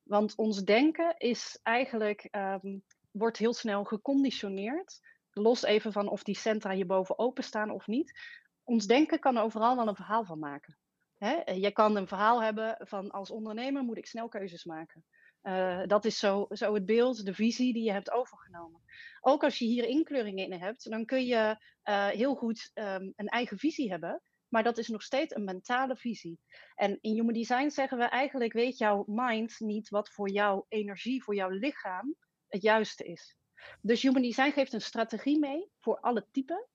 Want 0.03 0.37
ons 0.37 0.65
denken 0.65 1.15
is 1.19 1.59
eigenlijk, 1.63 2.29
um, 2.31 2.83
wordt 3.11 3.39
heel 3.39 3.55
snel 3.55 3.85
geconditioneerd. 3.85 5.01
Los 5.39 5.63
even 5.63 5.93
van 5.93 6.09
of 6.09 6.23
die 6.23 6.37
centra 6.37 6.73
hierboven 6.73 7.19
openstaan 7.19 7.71
of 7.71 7.87
niet. 7.87 8.19
Ons 8.65 8.87
denken 8.87 9.19
kan 9.19 9.39
overal 9.39 9.77
wel 9.77 9.89
een 9.89 9.97
verhaal 9.97 10.25
van 10.25 10.39
maken. 10.39 10.79
Hè? 11.19 11.53
Je 11.53 11.73
kan 11.73 11.97
een 11.97 12.09
verhaal 12.09 12.43
hebben 12.43 12.77
van 12.79 13.11
als 13.11 13.31
ondernemer 13.31 13.83
moet 13.83 13.97
ik 13.97 14.07
snel 14.07 14.29
keuzes 14.29 14.65
maken. 14.65 15.05
Uh, 15.43 15.83
dat 15.87 16.05
is 16.05 16.19
zo, 16.19 16.47
zo 16.49 16.75
het 16.75 16.87
beeld, 16.87 17.25
de 17.25 17.35
visie 17.35 17.73
die 17.73 17.85
je 17.85 17.93
hebt 17.93 18.11
overgenomen. 18.11 18.83
Ook 19.21 19.45
als 19.45 19.59
je 19.59 19.65
hier 19.65 19.85
inkleuringen 19.85 20.45
in 20.45 20.61
hebt, 20.61 20.91
dan 20.91 21.05
kun 21.05 21.27
je 21.27 21.57
uh, 21.85 22.07
heel 22.07 22.35
goed 22.35 22.71
um, 22.75 23.13
een 23.17 23.29
eigen 23.29 23.59
visie 23.59 23.91
hebben. 23.91 24.23
Maar 24.49 24.63
dat 24.63 24.79
is 24.79 24.89
nog 24.89 25.03
steeds 25.03 25.35
een 25.35 25.45
mentale 25.45 25.97
visie. 25.97 26.39
En 26.75 26.99
in 27.01 27.15
Human 27.15 27.33
Design 27.33 27.69
zeggen 27.69 27.99
we 27.99 28.05
eigenlijk: 28.05 28.53
weet 28.53 28.79
jouw 28.79 29.05
mind 29.07 29.61
niet 29.61 29.89
wat 29.89 30.11
voor 30.11 30.31
jouw 30.31 30.67
energie, 30.69 31.23
voor 31.23 31.35
jouw 31.35 31.51
lichaam 31.51 32.15
het 32.49 32.63
juiste 32.63 33.05
is. 33.05 33.36
Dus 33.81 34.03
Human 34.03 34.23
Design 34.23 34.51
geeft 34.51 34.73
een 34.73 34.81
strategie 34.81 35.39
mee 35.39 35.71
voor 35.79 36.01
alle 36.01 36.27
typen. 36.31 36.67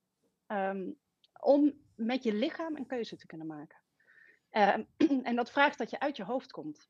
Um, 0.47 0.99
om 1.41 1.73
met 1.95 2.23
je 2.23 2.33
lichaam 2.33 2.75
een 2.75 2.85
keuze 2.85 3.17
te 3.17 3.25
kunnen 3.25 3.47
maken. 3.47 3.79
Uh, 4.51 4.77
en 5.29 5.35
dat 5.35 5.51
vraagt 5.51 5.77
dat 5.77 5.89
je 5.89 5.99
uit 5.99 6.17
je 6.17 6.23
hoofd 6.23 6.51
komt 6.51 6.89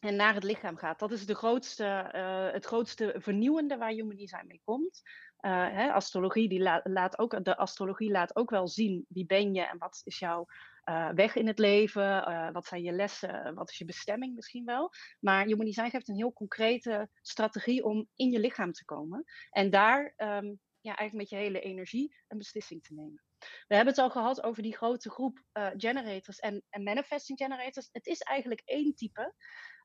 en 0.00 0.16
naar 0.16 0.34
het 0.34 0.44
lichaam 0.44 0.76
gaat. 0.76 0.98
Dat 0.98 1.12
is 1.12 1.26
de 1.26 1.34
grootste, 1.34 2.10
uh, 2.14 2.52
het 2.52 2.64
grootste 2.64 3.14
vernieuwende 3.16 3.76
waar 3.76 3.90
Human 3.90 4.16
Design 4.16 4.46
mee 4.46 4.60
komt. 4.64 5.02
Uh, 5.40 5.50
hè, 5.68 5.92
astrologie, 5.92 6.48
die 6.48 6.60
la 6.60 6.80
laat 6.84 7.18
ook, 7.18 7.44
de 7.44 7.56
astrologie 7.56 8.10
laat 8.10 8.36
ook 8.36 8.50
wel 8.50 8.68
zien 8.68 9.04
wie 9.08 9.26
ben 9.26 9.54
je 9.54 9.62
en 9.62 9.78
wat 9.78 10.00
is 10.04 10.18
jouw 10.18 10.46
uh, 10.84 11.10
weg 11.10 11.34
in 11.34 11.46
het 11.46 11.58
leven, 11.58 12.52
wat 12.52 12.66
zijn 12.66 12.82
je 12.82 12.92
lessen, 12.92 13.54
wat 13.54 13.70
is 13.70 13.78
je 13.78 13.84
bestemming 13.84 14.34
misschien 14.34 14.64
wel. 14.64 14.90
Maar 15.20 15.44
Human 15.44 15.66
Design 15.66 15.90
geeft 15.90 16.08
een 16.08 16.16
heel 16.16 16.32
concrete 16.32 17.08
strategie 17.20 17.84
om 17.84 18.08
in 18.14 18.30
je 18.30 18.38
lichaam 18.38 18.72
te 18.72 18.84
komen. 18.84 19.24
En 19.50 19.70
daar 19.70 20.14
um, 20.16 20.60
ja, 20.84 20.96
eigenlijk 20.96 21.14
met 21.14 21.28
je 21.28 21.46
hele 21.46 21.60
energie 21.60 22.16
een 22.28 22.38
beslissing 22.38 22.82
te 22.82 22.94
nemen. 22.94 23.22
We 23.66 23.74
hebben 23.74 23.94
het 23.94 24.02
al 24.02 24.10
gehad 24.10 24.42
over 24.42 24.62
die 24.62 24.76
grote 24.76 25.10
groep 25.10 25.42
uh, 25.52 25.70
generators 25.76 26.38
en, 26.38 26.62
en, 26.68 26.82
manifesting 26.82 27.38
generators. 27.38 27.88
Het 27.92 28.06
is 28.06 28.20
eigenlijk 28.20 28.62
één 28.64 28.94
type. 28.94 29.34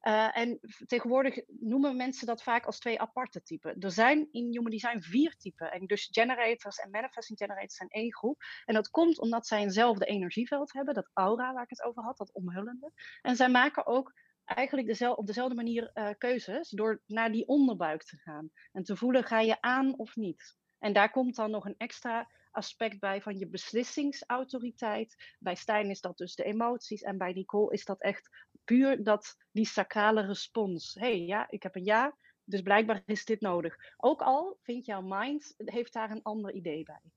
Uh, 0.02 0.38
en 0.38 0.60
tegenwoordig 0.86 1.42
noemen 1.48 1.96
mensen 1.96 2.28
dat 2.28 2.44
vaak 2.44 2.66
als 2.66 2.80
twee 2.80 3.00
aparte 3.00 3.42
typen. 3.42 3.80
Er 3.80 3.92
zijn 3.92 4.28
in 4.32 4.46
Human 4.52 4.72
Design 4.72 5.00
vier 5.00 5.36
typen. 5.36 5.72
En 5.72 5.86
dus 5.86 6.08
generators 6.12 6.78
en 6.78 6.90
manifesting 6.90 7.38
generators 7.38 7.76
zijn 7.76 7.90
één 7.90 8.14
groep. 8.14 8.42
En 8.66 8.74
dat 8.74 8.90
komt 8.90 9.20
omdat 9.20 9.48
zij 9.48 9.62
eenzelfde 9.62 10.06
energieveld 10.06 10.74
hebben, 10.74 10.94
dat 10.94 11.10
aura 11.14 11.54
waar 11.54 11.64
ik 11.64 11.70
het 11.70 11.84
over 11.84 12.04
had, 12.04 12.18
dat 12.18 12.34
omhullende. 12.34 12.92
En 13.22 13.36
zij 13.36 13.50
maken 13.50 13.86
ook 13.86 14.14
eigenlijk 14.46 15.18
op 15.18 15.28
dezelfde 15.28 15.56
manier 15.56 15.92
uh, 15.94 16.10
keuzes 16.18 16.70
door 16.70 17.02
naar 17.06 17.32
die 17.32 17.48
onderbuik 17.48 18.04
te 18.04 18.18
gaan. 18.18 18.50
En 18.72 18.84
te 18.84 18.96
voelen, 18.96 19.24
ga 19.24 19.40
je 19.40 19.62
aan 19.62 19.98
of 19.98 20.16
niet? 20.16 20.58
En 20.80 20.94
daar 20.94 21.12
komt 21.12 21.36
dan 21.36 21.52
nog 21.52 21.66
een 21.66 21.78
extra 21.78 22.30
aspect 22.52 23.00
bij 23.00 23.22
van 23.22 23.38
je 23.38 23.48
beslissingsautoriteit. 23.48 25.36
Bij 25.40 25.56
Stijn 25.56 25.90
is 25.90 26.02
dat 26.02 26.18
dus 26.18 26.36
de 26.36 26.44
emoties 26.44 27.02
en 27.02 27.18
bij 27.18 27.34
Nicole 27.34 27.74
is 27.74 27.86
dat 27.86 28.02
echt 28.02 28.48
puur 28.70 29.04
dat, 29.04 29.38
die 29.52 29.66
sacrale 29.66 30.26
respons. 30.26 30.94
Hé, 30.94 31.08
hey, 31.08 31.26
ja, 31.26 31.48
ik 31.50 31.64
heb 31.64 31.76
een 31.76 31.86
ja, 31.86 32.16
dus 32.44 32.62
blijkbaar 32.62 33.02
is 33.06 33.26
dit 33.26 33.42
nodig. 33.42 33.76
Ook 33.98 34.22
al 34.22 34.58
vindt 34.62 34.86
jouw 34.86 35.02
mind, 35.02 35.54
heeft 35.58 35.94
daar 35.94 36.12
een 36.12 36.24
ander 36.24 36.54
idee 36.54 36.84
bij. 36.84 37.12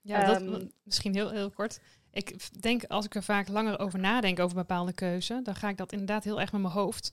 Ja, 0.00 0.24
dat, 0.24 0.40
um, 0.42 0.72
misschien 0.82 1.14
heel, 1.14 1.30
heel 1.30 1.50
kort. 1.50 1.80
Ik 2.10 2.60
denk, 2.62 2.84
als 2.84 3.04
ik 3.04 3.14
er 3.14 3.22
vaak 3.22 3.48
langer 3.48 3.78
over 3.78 3.98
nadenk 3.98 4.38
over 4.38 4.56
bepaalde 4.56 4.92
keuze, 4.92 5.40
dan 5.42 5.54
ga 5.54 5.68
ik 5.68 5.76
dat 5.76 5.92
inderdaad 5.92 6.24
heel 6.24 6.40
erg 6.40 6.52
met 6.52 6.60
mijn 6.60 6.74
hoofd 6.74 7.12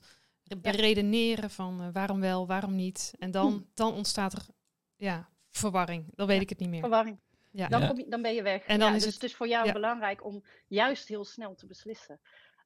beredeneren 0.56 1.50
van 1.50 1.82
uh, 1.82 1.88
waarom 1.92 2.20
wel, 2.20 2.46
waarom 2.46 2.74
niet. 2.74 3.14
En 3.18 3.30
dan, 3.30 3.52
hm. 3.52 3.60
dan 3.74 3.92
ontstaat 3.92 4.32
er 4.32 4.46
ja, 4.96 5.28
verwarring. 5.50 6.06
Dan 6.14 6.26
weet 6.26 6.40
ik 6.40 6.48
het 6.48 6.58
niet 6.58 6.68
meer. 6.68 6.80
Verwarring. 6.80 7.20
Ja. 7.50 7.68
Dan, 7.68 7.86
kom 7.86 7.98
je, 7.98 8.08
dan 8.08 8.22
ben 8.22 8.34
je 8.34 8.42
weg. 8.42 8.62
En 8.64 8.78
dan 8.78 8.94
is 8.94 9.02
dus 9.02 9.12
het 9.12 9.20
dus 9.20 9.34
voor 9.34 9.48
jou 9.48 9.72
belangrijk 9.72 10.24
om 10.24 10.44
juist 10.66 11.08
heel 11.08 11.24
snel 11.24 11.54
te 11.54 11.66
beslissen. 11.66 12.20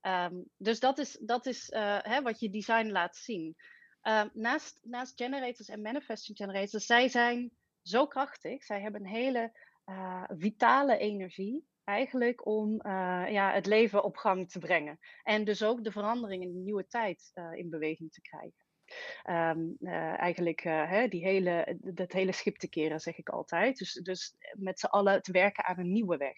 Um, 0.07 0.45
dus 0.57 0.81
dat 0.81 0.99
is, 0.99 1.19
dat 1.21 1.47
is 1.47 1.71
uh, 1.71 1.99
hè, 2.01 2.23
wat 2.23 2.41
je 2.41 2.51
design 2.51 2.91
laat 2.91 3.17
zien. 3.17 3.57
Um, 4.03 4.31
naast, 4.33 4.79
naast 4.83 5.17
generators 5.17 5.69
en 5.69 5.83
manifesting 5.83 6.37
generators, 6.37 6.87
zij 6.87 7.09
zijn 7.09 7.51
zo 7.83 8.07
krachtig. 8.07 8.65
Zij 8.65 8.81
hebben 8.81 9.01
een 9.01 9.07
hele 9.07 9.59
uh, 9.87 10.25
vitale 10.29 10.99
energie 10.99 11.67
eigenlijk 11.85 12.47
om 12.47 12.73
uh, 12.73 13.25
ja, 13.29 13.53
het 13.53 13.67
leven 13.67 14.05
op 14.05 14.17
gang 14.17 14.51
te 14.51 14.59
brengen. 14.59 14.99
En 15.23 15.45
dus 15.45 15.63
ook 15.63 15.85
de 15.85 15.93
verandering 15.93 16.43
in 16.43 16.53
de 16.53 16.59
nieuwe 16.59 16.87
tijd 16.87 17.33
in 17.55 17.71
beweging 17.71 18.13
te 18.13 18.21
krijgen. 18.21 18.65
Uh, 19.25 20.19
eigenlijk 20.19 20.61
hè, 20.63 21.09
die 21.09 21.25
hele, 21.25 21.79
dat 21.81 22.13
hele 22.13 22.33
schip 22.33 22.57
te 22.57 22.69
keren, 22.69 23.01
zeg 23.01 23.19
ik 23.19 23.29
altijd. 23.29 23.79
Dus, 23.79 23.93
dus 23.93 24.35
met 24.53 24.81
z'n 24.81 24.87
allen 24.87 25.23
te 25.23 25.33
werken 25.33 25.65
aan 25.65 25.79
een 25.79 25.93
nieuwe 25.93 26.17
weg. 26.17 26.37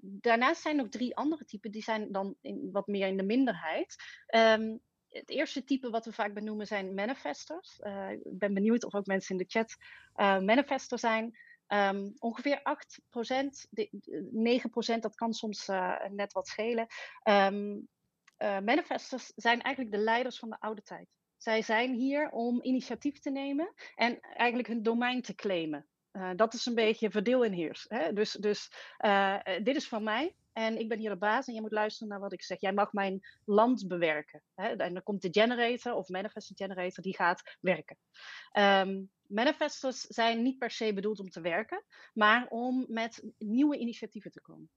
Daarnaast 0.00 0.62
zijn 0.62 0.76
nog 0.76 0.88
drie 0.88 1.16
andere 1.16 1.44
typen, 1.44 1.70
die 1.70 1.82
zijn 1.82 2.12
dan 2.12 2.36
in, 2.40 2.68
wat 2.72 2.86
meer 2.86 3.06
in 3.06 3.16
de 3.16 3.22
minderheid. 3.22 3.96
Um, 4.34 4.80
het 5.08 5.30
eerste 5.30 5.64
type 5.64 5.90
wat 5.90 6.04
we 6.04 6.12
vaak 6.12 6.34
benoemen 6.34 6.66
zijn 6.66 6.94
manifestors. 6.94 7.80
Uh, 7.82 8.10
ik 8.10 8.38
ben 8.38 8.54
benieuwd 8.54 8.84
of 8.84 8.94
ook 8.94 9.06
mensen 9.06 9.38
in 9.38 9.46
de 9.46 9.50
chat 9.58 9.76
uh, 10.16 10.98
zijn. 10.98 11.38
Um, 11.68 12.14
ongeveer 12.18 12.58
8%, 12.58 12.60
de, 13.70 13.90
9% 14.96 15.00
dat 15.00 15.14
kan 15.14 15.32
soms 15.32 15.68
uh, 15.68 16.04
net 16.10 16.32
wat 16.32 16.48
schelen. 16.48 16.86
Um, 17.24 17.88
manifestors 18.38 19.32
zijn 19.36 19.62
eigenlijk 19.62 19.94
de 19.96 20.02
leiders 20.02 20.38
van 20.38 20.50
de 20.50 20.60
oude 20.60 20.82
tijd. 20.82 21.08
Zij 21.36 21.62
zijn 21.62 21.94
hier 21.94 22.30
om 22.30 22.62
initiatief 22.62 23.18
te 23.18 23.30
nemen 23.30 23.72
en 23.94 24.20
eigenlijk 24.20 24.68
hun 24.68 24.82
domein 24.82 25.22
te 25.22 25.34
claimen. 25.34 25.88
Uh, 26.18 26.30
dat 26.36 26.54
is 26.54 26.66
een 26.66 26.74
beetje 26.74 27.10
verdeel 27.10 27.44
en 27.44 27.52
heers. 27.52 27.86
Hè? 27.88 28.12
Dus, 28.12 28.32
dus 28.32 28.72
uh, 29.04 29.36
dit 29.62 29.76
is 29.76 29.88
van 29.88 30.02
mij 30.02 30.34
en 30.52 30.78
ik 30.78 30.88
ben 30.88 30.98
hier 30.98 31.10
de 31.10 31.16
baas 31.16 31.46
en 31.46 31.54
je 31.54 31.60
moet 31.60 31.72
luisteren 31.72 32.08
naar 32.08 32.20
wat 32.20 32.32
ik 32.32 32.42
zeg. 32.42 32.60
Jij 32.60 32.72
mag 32.72 32.92
mijn 32.92 33.20
land 33.44 33.88
bewerken. 33.88 34.42
Hè? 34.54 34.68
En 34.68 34.94
dan 34.94 35.02
komt 35.02 35.22
de 35.22 35.28
generator 35.30 35.94
of 35.94 36.08
manifesting 36.08 36.58
generator, 36.58 37.02
die 37.02 37.16
gaat 37.16 37.56
werken. 37.60 37.96
Um, 38.52 39.10
manifestors 39.26 40.00
zijn 40.00 40.42
niet 40.42 40.58
per 40.58 40.70
se 40.70 40.92
bedoeld 40.92 41.20
om 41.20 41.30
te 41.30 41.40
werken, 41.40 41.84
maar 42.14 42.46
om 42.48 42.84
met 42.88 43.22
nieuwe 43.38 43.78
initiatieven 43.78 44.30
te 44.30 44.40
komen. 44.40 44.70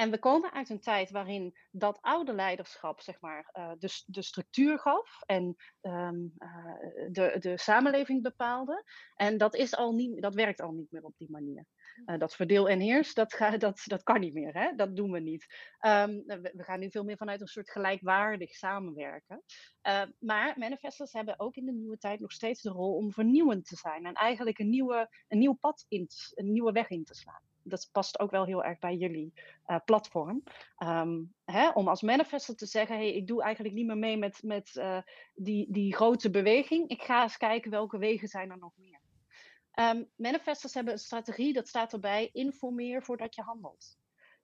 En 0.00 0.10
we 0.10 0.18
komen 0.18 0.52
uit 0.52 0.68
een 0.68 0.80
tijd 0.80 1.10
waarin 1.10 1.56
dat 1.70 1.98
oude 2.00 2.32
leiderschap, 2.32 3.00
zeg 3.00 3.20
maar, 3.20 3.50
uh, 3.58 3.70
de, 3.78 4.02
de 4.06 4.22
structuur 4.22 4.78
gaf 4.78 5.20
en 5.26 5.56
um, 5.80 6.32
uh, 6.38 6.74
de, 7.10 7.36
de 7.38 7.58
samenleving 7.58 8.22
bepaalde. 8.22 8.84
En 9.14 9.38
dat, 9.38 9.54
is 9.54 9.76
al 9.76 9.92
niet, 9.92 10.22
dat 10.22 10.34
werkt 10.34 10.60
al 10.60 10.72
niet 10.72 10.90
meer 10.90 11.02
op 11.02 11.14
die 11.16 11.30
manier. 11.30 11.64
Uh, 12.06 12.18
dat 12.18 12.34
verdeel 12.34 12.68
en 12.68 12.80
heers, 12.80 13.14
dat, 13.14 13.34
ga, 13.34 13.56
dat, 13.56 13.82
dat 13.84 14.02
kan 14.02 14.20
niet 14.20 14.34
meer. 14.34 14.54
Hè? 14.54 14.74
Dat 14.74 14.96
doen 14.96 15.10
we 15.10 15.20
niet. 15.20 15.46
Um, 15.86 16.22
we, 16.26 16.52
we, 16.54 16.62
gaan 16.62 16.80
nu 16.80 16.90
veel 16.90 17.04
meer 17.04 17.16
vanuit 17.16 17.40
een 17.40 17.46
soort 17.46 17.70
gelijkwaardig 17.70 18.54
samenwerken. 18.54 19.42
maar 20.18 20.58
manifestors 20.58 21.12
hebben 21.12 21.40
ook 21.40 21.56
in 21.56 21.64
de 21.64 21.72
nieuwe 21.72 21.98
tijd 21.98 22.20
nog 22.20 22.32
steeds 22.32 22.62
de 22.62 22.70
rol 22.70 22.94
om 22.94 23.12
vernieuwend 23.12 23.66
te 23.66 23.76
zijn. 23.76 24.06
En 24.06 24.14
eigenlijk 24.14 24.58
een, 24.58 24.70
nieuwe, 24.70 25.08
een 25.28 25.38
nieuw 25.38 25.56
pad 25.60 25.84
in, 25.88 26.08
een 26.34 26.52
nieuwe 26.52 26.72
weg 26.72 26.88
in 26.88 27.04
te 27.04 27.14
slaan 27.14 27.49
dat 27.62 27.88
past 27.92 28.18
ook 28.18 28.30
wel 28.30 28.44
heel 28.44 28.64
erg 28.64 28.78
bij 28.78 28.96
jullie 28.96 29.32
uh, 29.66 29.76
platform. 29.84 30.42
Um, 30.78 31.34
hè, 31.44 31.68
om 31.68 31.88
als 31.88 32.02
manifester 32.02 32.56
te 32.56 32.66
zeggen, 32.66 32.96
hey, 32.96 33.12
ik 33.12 33.26
doe 33.26 33.42
eigenlijk 33.42 33.74
niet 33.74 33.86
meer 33.86 33.98
mee 33.98 34.16
met, 34.16 34.42
met 34.42 34.74
uh, 34.74 35.02
die, 35.34 35.66
die 35.72 35.94
grote 35.94 36.30
beweging. 36.30 36.88
Ik 36.88 37.02
ga 37.02 37.22
eens 37.22 37.36
kijken 37.36 37.70
welke 37.70 37.98
wegen 37.98 38.28
zijn 38.28 38.50
er 38.50 38.58
nog 38.58 38.72
meer. 38.76 39.00
Um, 39.74 40.10
manifestors 40.16 40.74
hebben 40.74 40.92
een 40.92 40.98
strategie, 40.98 41.52
dat 41.52 41.68
staat 41.68 41.92
erbij, 41.92 42.30
informeer 42.32 43.02
voordat 43.02 43.34
je 43.34 43.42
handelt. 43.42 43.98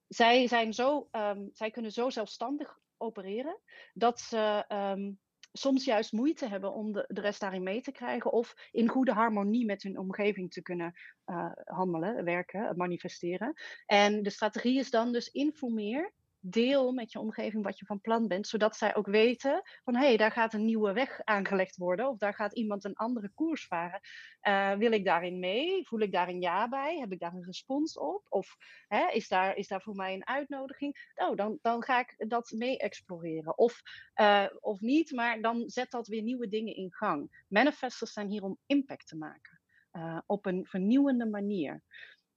Zij, 0.08 0.46
zijn 0.46 0.72
zo, 0.72 1.08
um, 1.12 1.48
zij 1.52 1.70
kunnen 1.70 1.92
zo 1.92 2.10
zelfstandig 2.10 2.78
opereren 2.96 3.60
dat 3.94 4.20
ze 4.20 4.64
soms 5.56 5.84
juist 5.84 6.12
moeite 6.12 6.48
hebben 6.48 6.72
om 6.72 6.92
de, 6.92 7.04
de 7.08 7.20
rest 7.20 7.40
daarin 7.40 7.62
mee 7.62 7.80
te 7.80 7.92
krijgen 7.92 8.32
of 8.32 8.68
in 8.70 8.88
goede 8.88 9.12
harmonie 9.12 9.64
met 9.64 9.82
hun 9.82 9.98
omgeving 9.98 10.52
te 10.52 10.62
kunnen 10.62 10.92
uh, 11.26 11.52
handelen, 11.64 12.24
werken, 12.24 12.76
manifesteren. 12.76 13.52
En 13.86 14.22
de 14.22 14.30
strategie 14.30 14.78
is 14.78 14.90
dan 14.90 15.12
dus 15.12 15.28
informeer 15.28 16.12
deel 16.50 16.92
met 16.92 17.12
je 17.12 17.18
omgeving 17.18 17.64
wat 17.64 17.78
je 17.78 17.86
van 17.86 18.00
plan 18.00 18.28
bent, 18.28 18.46
zodat 18.46 18.76
zij 18.76 18.94
ook 18.94 19.06
weten 19.06 19.62
van 19.84 19.96
hé, 19.96 20.06
hey, 20.06 20.16
daar 20.16 20.30
gaat 20.30 20.54
een 20.54 20.64
nieuwe 20.64 20.92
weg 20.92 21.20
aangelegd 21.24 21.76
worden 21.76 22.08
of 22.08 22.18
daar 22.18 22.34
gaat 22.34 22.52
iemand 22.52 22.84
een 22.84 22.94
andere 22.94 23.30
koers 23.34 23.66
varen. 23.66 24.00
Uh, 24.42 24.72
wil 24.72 24.92
ik 24.92 25.04
daarin 25.04 25.38
mee? 25.38 25.86
Voel 25.86 26.00
ik 26.00 26.12
daar 26.12 26.28
een 26.28 26.40
ja 26.40 26.68
bij? 26.68 26.98
Heb 26.98 27.12
ik 27.12 27.20
daar 27.20 27.32
een 27.32 27.44
respons 27.44 27.98
op? 27.98 28.26
Of 28.28 28.56
hè, 28.88 29.10
is, 29.10 29.28
daar, 29.28 29.56
is 29.56 29.68
daar 29.68 29.82
voor 29.82 29.94
mij 29.94 30.14
een 30.14 30.26
uitnodiging? 30.26 31.12
Nou, 31.14 31.36
dan, 31.36 31.58
dan 31.62 31.82
ga 31.82 31.98
ik 31.98 32.14
dat 32.28 32.50
mee 32.50 32.78
exploreren. 32.78 33.58
Of, 33.58 33.82
uh, 34.20 34.46
of 34.60 34.80
niet, 34.80 35.12
maar 35.12 35.40
dan 35.40 35.62
zet 35.66 35.90
dat 35.90 36.06
weer 36.06 36.22
nieuwe 36.22 36.48
dingen 36.48 36.74
in 36.74 36.92
gang. 36.92 37.44
Manifestors 37.48 38.12
zijn 38.12 38.28
hier 38.28 38.42
om 38.42 38.58
impact 38.66 39.06
te 39.06 39.16
maken 39.16 39.60
uh, 39.96 40.18
op 40.26 40.46
een 40.46 40.66
vernieuwende 40.66 41.26
manier. 41.26 41.82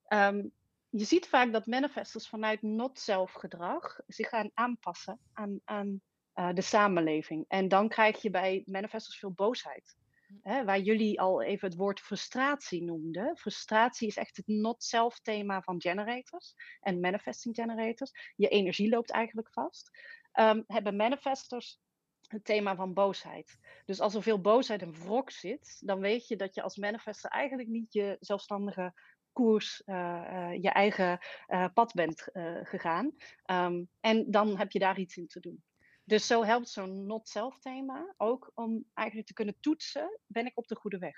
Um, 0.08 0.52
je 0.90 1.06
ziet 1.06 1.28
vaak 1.28 1.52
dat 1.52 1.66
manifestors 1.66 2.28
vanuit 2.30 2.62
not-self 2.62 3.32
gedrag 3.32 4.00
zich 4.08 4.30
gaan 4.30 4.52
aanpassen 4.54 5.20
aan, 5.34 5.60
aan 5.64 6.02
uh, 6.36 6.54
de 6.54 6.62
samenleving. 6.62 7.46
En 7.48 7.68
dan 7.68 7.90
krijg 7.90 8.22
je 8.22 8.30
bij 8.30 8.64
manifestors 8.66 9.20
veel 9.20 9.32
boosheid. 9.32 9.98
Hm. 10.28 10.34
Hè, 10.50 10.66
waar 10.66 10.80
jullie 10.80 11.22
al 11.22 11.42
even 11.42 11.68
het 11.68 11.78
woord 11.78 12.00
frustratie 12.00 12.84
noemden. 12.84 13.38
Frustratie 13.38 14.08
is 14.08 14.18
echt 14.18 14.38
het 14.38 14.48
not-self 14.48 15.20
thema 15.20 15.62
van 15.62 15.82
generators 15.82 16.56
en 16.82 17.00
manifesting 17.00 17.56
generators. 17.56 18.12
Je 18.36 18.48
energie 18.48 18.90
loopt 18.90 19.12
eigenlijk 19.12 19.50
vast. 19.52 19.90
Um, 20.34 20.64
hebben 20.68 20.96
manifestors 20.96 21.80
het 22.28 22.46
thema 22.46 22.76
van 22.76 22.94
boosheid. 22.94 23.60
Dus 23.86 24.00
als 24.00 24.16
er 24.16 24.24
veel 24.24 24.42
boosheid 24.42 24.82
en 24.82 24.94
wrok 24.94 25.32
zit, 25.32 25.78
dan 25.80 26.00
weet 26.00 26.28
je 26.28 26.36
dat 26.36 26.56
je 26.56 26.62
als 26.62 26.78
manifester 26.78 27.30
eigenlijk 27.30 27.70
niet 27.70 27.94
je 27.94 28.18
zelfstandige 28.20 28.94
koers, 29.40 29.82
uh, 29.86 29.96
uh, 29.96 30.62
je 30.62 30.70
eigen 30.70 31.20
uh, 31.48 31.66
pad 31.74 31.94
bent 31.94 32.28
gegaan. 32.64 33.12
Um, 33.52 33.90
en 34.00 34.32
dan 34.32 34.58
heb 34.58 34.72
je 34.72 34.80
daar 34.80 35.00
iets 35.00 35.18
in 35.18 35.28
te 35.28 35.40
doen. 35.40 35.64
Dus 36.04 36.28
zo 36.28 36.44
helpt 36.44 36.70
zo'n 36.70 37.06
not-self 37.06 37.60
thema 37.60 38.14
ook 38.18 38.52
om 38.56 38.86
eigenlijk 38.94 39.28
te 39.28 39.34
kunnen 39.34 39.56
toetsen, 39.60 40.20
ben 40.28 40.46
ik 40.46 40.58
op 40.58 40.68
de 40.68 40.76
goede 40.76 40.98
weg. 40.98 41.18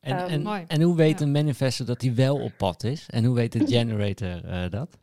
En, 0.00 0.32
um, 0.32 0.46
en, 0.46 0.66
en, 0.66 0.82
hoe 0.82 0.96
weet 0.96 1.18
ja. 1.18 1.24
een 1.26 1.32
manifester 1.32 1.86
dat 1.86 2.02
hij 2.02 2.14
wel 2.14 2.42
op 2.42 2.52
pad 2.56 2.84
is? 2.84 3.08
En 3.08 3.24
hoe 3.24 3.34
weet 3.34 3.52
de 3.52 3.66
generator 3.76 4.70
dat? 4.70 4.98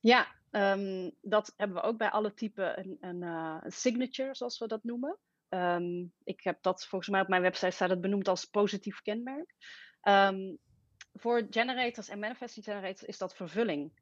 Ja, 0.00 0.26
um, 0.50 1.10
dat 1.20 1.54
hebben 1.56 1.76
we 1.76 1.82
ook 1.82 1.98
bij 1.98 2.10
alle 2.10 2.34
typen 2.34 2.78
een, 2.78 2.96
een, 3.00 3.22
een 3.22 3.72
signature, 3.72 4.34
zoals 4.34 4.58
we 4.58 4.66
dat 4.66 4.84
noemen. 4.84 5.18
Um, 5.48 6.12
ik 6.24 6.40
heb 6.42 6.62
dat 6.62 6.86
volgens 6.86 7.10
mij 7.10 7.20
op 7.20 7.28
mijn 7.28 7.42
website 7.42 7.70
staat 7.70 7.90
het 7.90 8.00
benoemd 8.00 8.28
als 8.28 8.44
positief 8.44 9.02
kenmerk. 9.02 9.54
Voor 11.18 11.46
generators 11.50 12.08
en 12.08 12.18
manifesting 12.18 12.64
generators 12.64 13.02
is 13.02 13.18
dat 13.18 13.36
vervulling. 13.36 13.92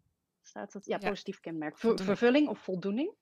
Staat 0.42 0.72
het? 0.72 0.86
Ja, 0.86 0.96
ja. 1.00 1.08
positief 1.08 1.40
kenmerk. 1.40 1.78
Ver, 1.78 2.02
vervulling 2.02 2.48
of 2.48 2.58
voldoening. 2.58 3.14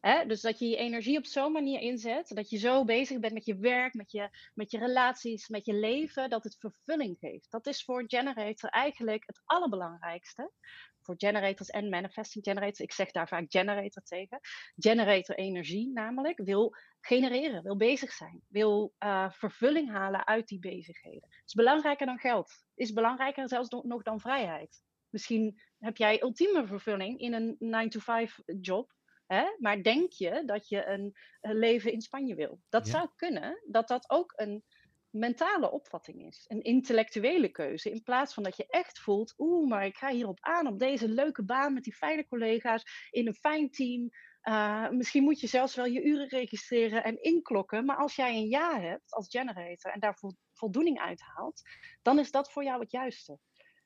Hè? 0.00 0.26
Dus 0.26 0.40
dat 0.40 0.58
je 0.58 0.68
je 0.68 0.76
energie 0.76 1.18
op 1.18 1.26
zo'n 1.26 1.52
manier 1.52 1.80
inzet, 1.80 2.28
dat 2.28 2.50
je 2.50 2.58
zo 2.58 2.84
bezig 2.84 3.18
bent 3.18 3.32
met 3.32 3.44
je 3.44 3.56
werk, 3.56 3.94
met 3.94 4.10
je, 4.10 4.28
met 4.54 4.70
je 4.70 4.78
relaties, 4.78 5.48
met 5.48 5.66
je 5.66 5.74
leven, 5.74 6.30
dat 6.30 6.44
het 6.44 6.56
vervulling 6.58 7.16
geeft. 7.18 7.50
Dat 7.50 7.66
is 7.66 7.84
voor 7.84 8.04
generator 8.06 8.70
eigenlijk 8.70 9.22
het 9.26 9.40
allerbelangrijkste. 9.44 10.52
Voor 11.00 11.14
generators 11.18 11.68
en 11.68 11.88
manifesting 11.88 12.44
generators, 12.44 12.78
ik 12.78 12.92
zeg 12.92 13.10
daar 13.10 13.28
vaak 13.28 13.44
generator 13.48 14.02
tegen. 14.02 14.40
Generator 14.76 15.36
energie 15.36 15.90
namelijk 15.92 16.40
wil 16.44 16.74
genereren, 17.00 17.62
wil 17.62 17.76
bezig 17.76 18.12
zijn, 18.12 18.42
wil 18.48 18.94
uh, 18.98 19.30
vervulling 19.30 19.90
halen 19.90 20.26
uit 20.26 20.48
die 20.48 20.58
bezigheden. 20.58 21.28
Het 21.28 21.46
is 21.46 21.54
belangrijker 21.54 22.06
dan 22.06 22.18
geld, 22.18 22.52
is 22.74 22.92
belangrijker 22.92 23.48
zelfs 23.48 23.68
nog 23.68 24.02
dan 24.02 24.20
vrijheid. 24.20 24.82
Misschien 25.08 25.60
heb 25.78 25.96
jij 25.96 26.22
ultieme 26.22 26.66
vervulling 26.66 27.18
in 27.18 27.32
een 27.32 27.56
9-to-5 27.90 28.34
job, 28.60 28.92
Hè? 29.32 29.44
Maar 29.58 29.82
denk 29.82 30.12
je 30.12 30.42
dat 30.46 30.68
je 30.68 30.86
een, 30.86 31.16
een 31.40 31.58
leven 31.58 31.92
in 31.92 32.00
Spanje 32.00 32.34
wil? 32.34 32.60
Dat 32.68 32.86
ja. 32.86 32.92
zou 32.92 33.08
kunnen, 33.16 33.62
dat 33.66 33.88
dat 33.88 34.10
ook 34.10 34.32
een 34.36 34.64
mentale 35.10 35.70
opvatting 35.70 36.26
is. 36.26 36.44
Een 36.48 36.62
intellectuele 36.62 37.48
keuze. 37.48 37.90
In 37.90 38.02
plaats 38.02 38.34
van 38.34 38.42
dat 38.42 38.56
je 38.56 38.66
echt 38.66 38.98
voelt, 38.98 39.34
oeh, 39.38 39.68
maar 39.68 39.84
ik 39.84 39.96
ga 39.96 40.10
hierop 40.10 40.38
aan, 40.40 40.66
op 40.66 40.78
deze 40.78 41.08
leuke 41.08 41.44
baan 41.44 41.74
met 41.74 41.82
die 41.82 41.94
fijne 41.94 42.26
collega's, 42.26 43.08
in 43.10 43.26
een 43.26 43.34
fijn 43.34 43.70
team. 43.70 44.10
Uh, 44.42 44.90
misschien 44.90 45.22
moet 45.22 45.40
je 45.40 45.46
zelfs 45.46 45.74
wel 45.74 45.86
je 45.86 46.02
uren 46.02 46.28
registreren 46.28 47.04
en 47.04 47.22
inklokken. 47.22 47.84
Maar 47.84 47.96
als 47.96 48.16
jij 48.16 48.36
een 48.36 48.48
ja 48.48 48.80
hebt 48.80 49.12
als 49.12 49.28
generator 49.28 49.92
en 49.92 50.00
daar 50.00 50.18
voldoening 50.52 51.00
uit 51.00 51.20
haalt, 51.20 51.62
dan 52.02 52.18
is 52.18 52.30
dat 52.30 52.52
voor 52.52 52.64
jou 52.64 52.80
het 52.80 52.90
juiste. 52.90 53.38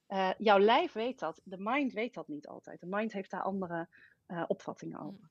Uh, 0.09 0.31
jouw 0.39 0.59
lijf 0.59 0.93
weet 0.93 1.19
dat, 1.19 1.41
de 1.45 1.59
mind 1.59 1.93
weet 1.93 2.15
dat 2.15 2.29
niet 2.29 2.47
altijd. 2.47 2.81
De 2.81 2.87
mind 2.87 3.13
heeft 3.13 3.31
daar 3.31 3.43
andere 3.43 3.89
uh, 4.29 4.45
opvattingen 4.47 5.01
over. 5.01 5.31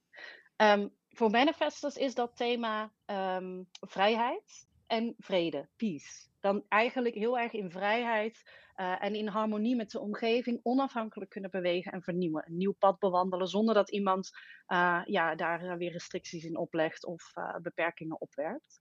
Um, 0.58 0.94
voor 1.10 1.30
manifestors 1.30 1.96
is 1.96 2.16
dat 2.16 2.36
thema 2.36 2.92
um, 3.06 3.68
vrijheid 3.80 4.68
en 4.88 5.16
vrede, 5.18 5.70
peace. 5.76 6.28
Dan 6.40 6.66
eigenlijk 6.68 7.16
heel 7.16 7.40
erg 7.40 7.52
in 7.52 7.72
vrijheid 7.72 8.52
uh, 8.76 9.04
en 9.04 9.16
in 9.16 9.28
harmonie 9.28 9.76
met 9.76 9.92
de 9.92 10.00
omgeving 10.00 10.60
onafhankelijk 10.64 11.30
kunnen 11.30 11.52
bewegen 11.52 11.92
en 11.92 12.02
vernieuwen. 12.02 12.44
Een 12.46 12.58
nieuw 12.58 12.76
pad 12.80 13.00
bewandelen 13.00 13.48
zonder 13.48 13.76
dat 13.76 13.92
iemand 13.92 14.32
uh, 14.68 15.02
ja, 15.06 15.36
daar 15.36 15.78
weer 15.78 15.92
restricties 15.92 16.44
in 16.44 16.58
oplegt 16.58 17.06
of 17.06 17.34
beperkingen 17.62 18.22
opwerpt. 18.22 18.80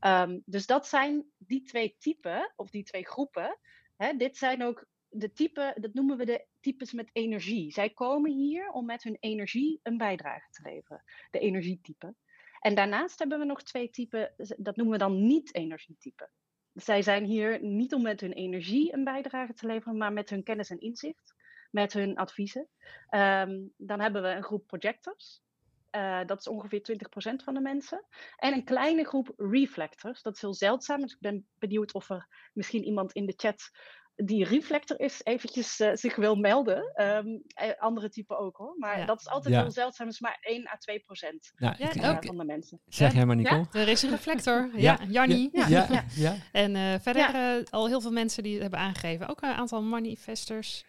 Um, 0.00 0.42
dus 0.44 0.66
dat 0.66 0.86
zijn 0.86 1.26
die 1.38 1.62
twee 1.62 1.96
typen, 1.98 2.52
of 2.56 2.70
die 2.70 2.82
twee 2.82 3.06
groepen. 3.06 3.58
Hè, 3.96 4.12
dit 4.16 4.36
zijn 4.36 4.62
ook 4.62 4.86
de 5.08 5.32
typen, 5.32 5.80
dat 5.80 5.94
noemen 5.94 6.16
we 6.16 6.24
de 6.24 6.46
types 6.64 6.92
met 6.92 7.10
energie. 7.12 7.72
Zij 7.72 7.90
komen 7.90 8.32
hier 8.32 8.70
om 8.70 8.84
met 8.84 9.02
hun 9.02 9.16
energie 9.20 9.80
een 9.82 9.96
bijdrage 9.96 10.50
te 10.50 10.62
leveren. 10.62 11.02
De 11.30 11.38
energietypen. 11.38 12.16
En 12.60 12.74
daarnaast 12.74 13.18
hebben 13.18 13.38
we 13.38 13.44
nog 13.44 13.62
twee 13.62 13.90
typen, 13.90 14.34
dat 14.56 14.76
noemen 14.76 14.98
we 14.98 15.04
dan 15.04 15.26
niet-energietypen. 15.26 16.30
Zij 16.74 17.02
zijn 17.02 17.24
hier 17.24 17.62
niet 17.62 17.94
om 17.94 18.02
met 18.02 18.20
hun 18.20 18.32
energie 18.32 18.94
een 18.94 19.04
bijdrage 19.04 19.54
te 19.54 19.66
leveren, 19.66 19.96
maar 19.96 20.12
met 20.12 20.30
hun 20.30 20.42
kennis 20.42 20.70
en 20.70 20.80
inzicht, 20.80 21.34
met 21.70 21.92
hun 21.92 22.16
adviezen. 22.16 22.68
Um, 23.10 23.72
dan 23.76 24.00
hebben 24.00 24.22
we 24.22 24.28
een 24.28 24.42
groep 24.42 24.66
projectors. 24.66 25.42
Uh, 25.96 26.24
dat 26.26 26.38
is 26.38 26.48
ongeveer 26.48 26.80
20% 26.80 27.44
van 27.44 27.54
de 27.54 27.60
mensen. 27.60 28.04
En 28.36 28.52
een 28.52 28.64
kleine 28.64 29.04
groep 29.04 29.32
reflectors. 29.36 30.22
Dat 30.22 30.34
is 30.34 30.40
heel 30.40 30.54
zeldzaam. 30.54 31.00
Dus 31.00 31.12
ik 31.12 31.20
ben 31.20 31.46
benieuwd 31.58 31.94
of 31.94 32.10
er 32.10 32.28
misschien 32.52 32.84
iemand 32.84 33.12
in 33.12 33.26
de 33.26 33.34
chat 33.36 33.70
die 34.16 34.44
reflector 34.44 35.00
is, 35.00 35.20
eventjes 35.24 35.80
uh, 35.80 35.90
zich 35.92 36.16
wil 36.16 36.36
melden. 36.36 37.02
Um, 37.02 37.42
andere 37.78 38.08
typen 38.08 38.38
ook 38.38 38.56
hoor. 38.56 38.74
Maar 38.78 38.98
ja. 38.98 39.04
dat 39.04 39.20
is 39.20 39.28
altijd 39.28 39.54
ja. 39.54 39.60
heel 39.60 39.70
zeldzaam. 39.70 40.08
is 40.08 40.20
maar 40.20 40.38
1 40.40 40.68
à 40.68 40.76
2 40.76 41.00
procent 41.00 41.52
ja, 41.56 41.80
uh, 41.80 41.92
ja, 41.92 42.20
van 42.20 42.38
de 42.38 42.44
mensen. 42.44 42.80
Zeg 42.88 43.14
jij 43.14 43.26
maar, 43.26 43.36
Nicole. 43.36 43.66
Er 43.72 43.88
is 43.88 44.02
een 44.02 44.10
reflector. 44.10 44.70
ja, 44.76 44.98
Jannie. 45.08 45.48
Ja. 45.52 46.04
Ja. 46.14 46.36
En 46.52 46.74
uh, 46.74 46.94
verder 47.00 47.64
al 47.70 47.86
heel 47.86 48.00
veel 48.00 48.12
mensen 48.12 48.42
die 48.42 48.52
het 48.52 48.62
hebben 48.62 48.80
aangegeven. 48.80 49.28
Ook 49.28 49.42
een 49.42 49.52
aantal 49.52 49.82
manifestors. 49.82 50.84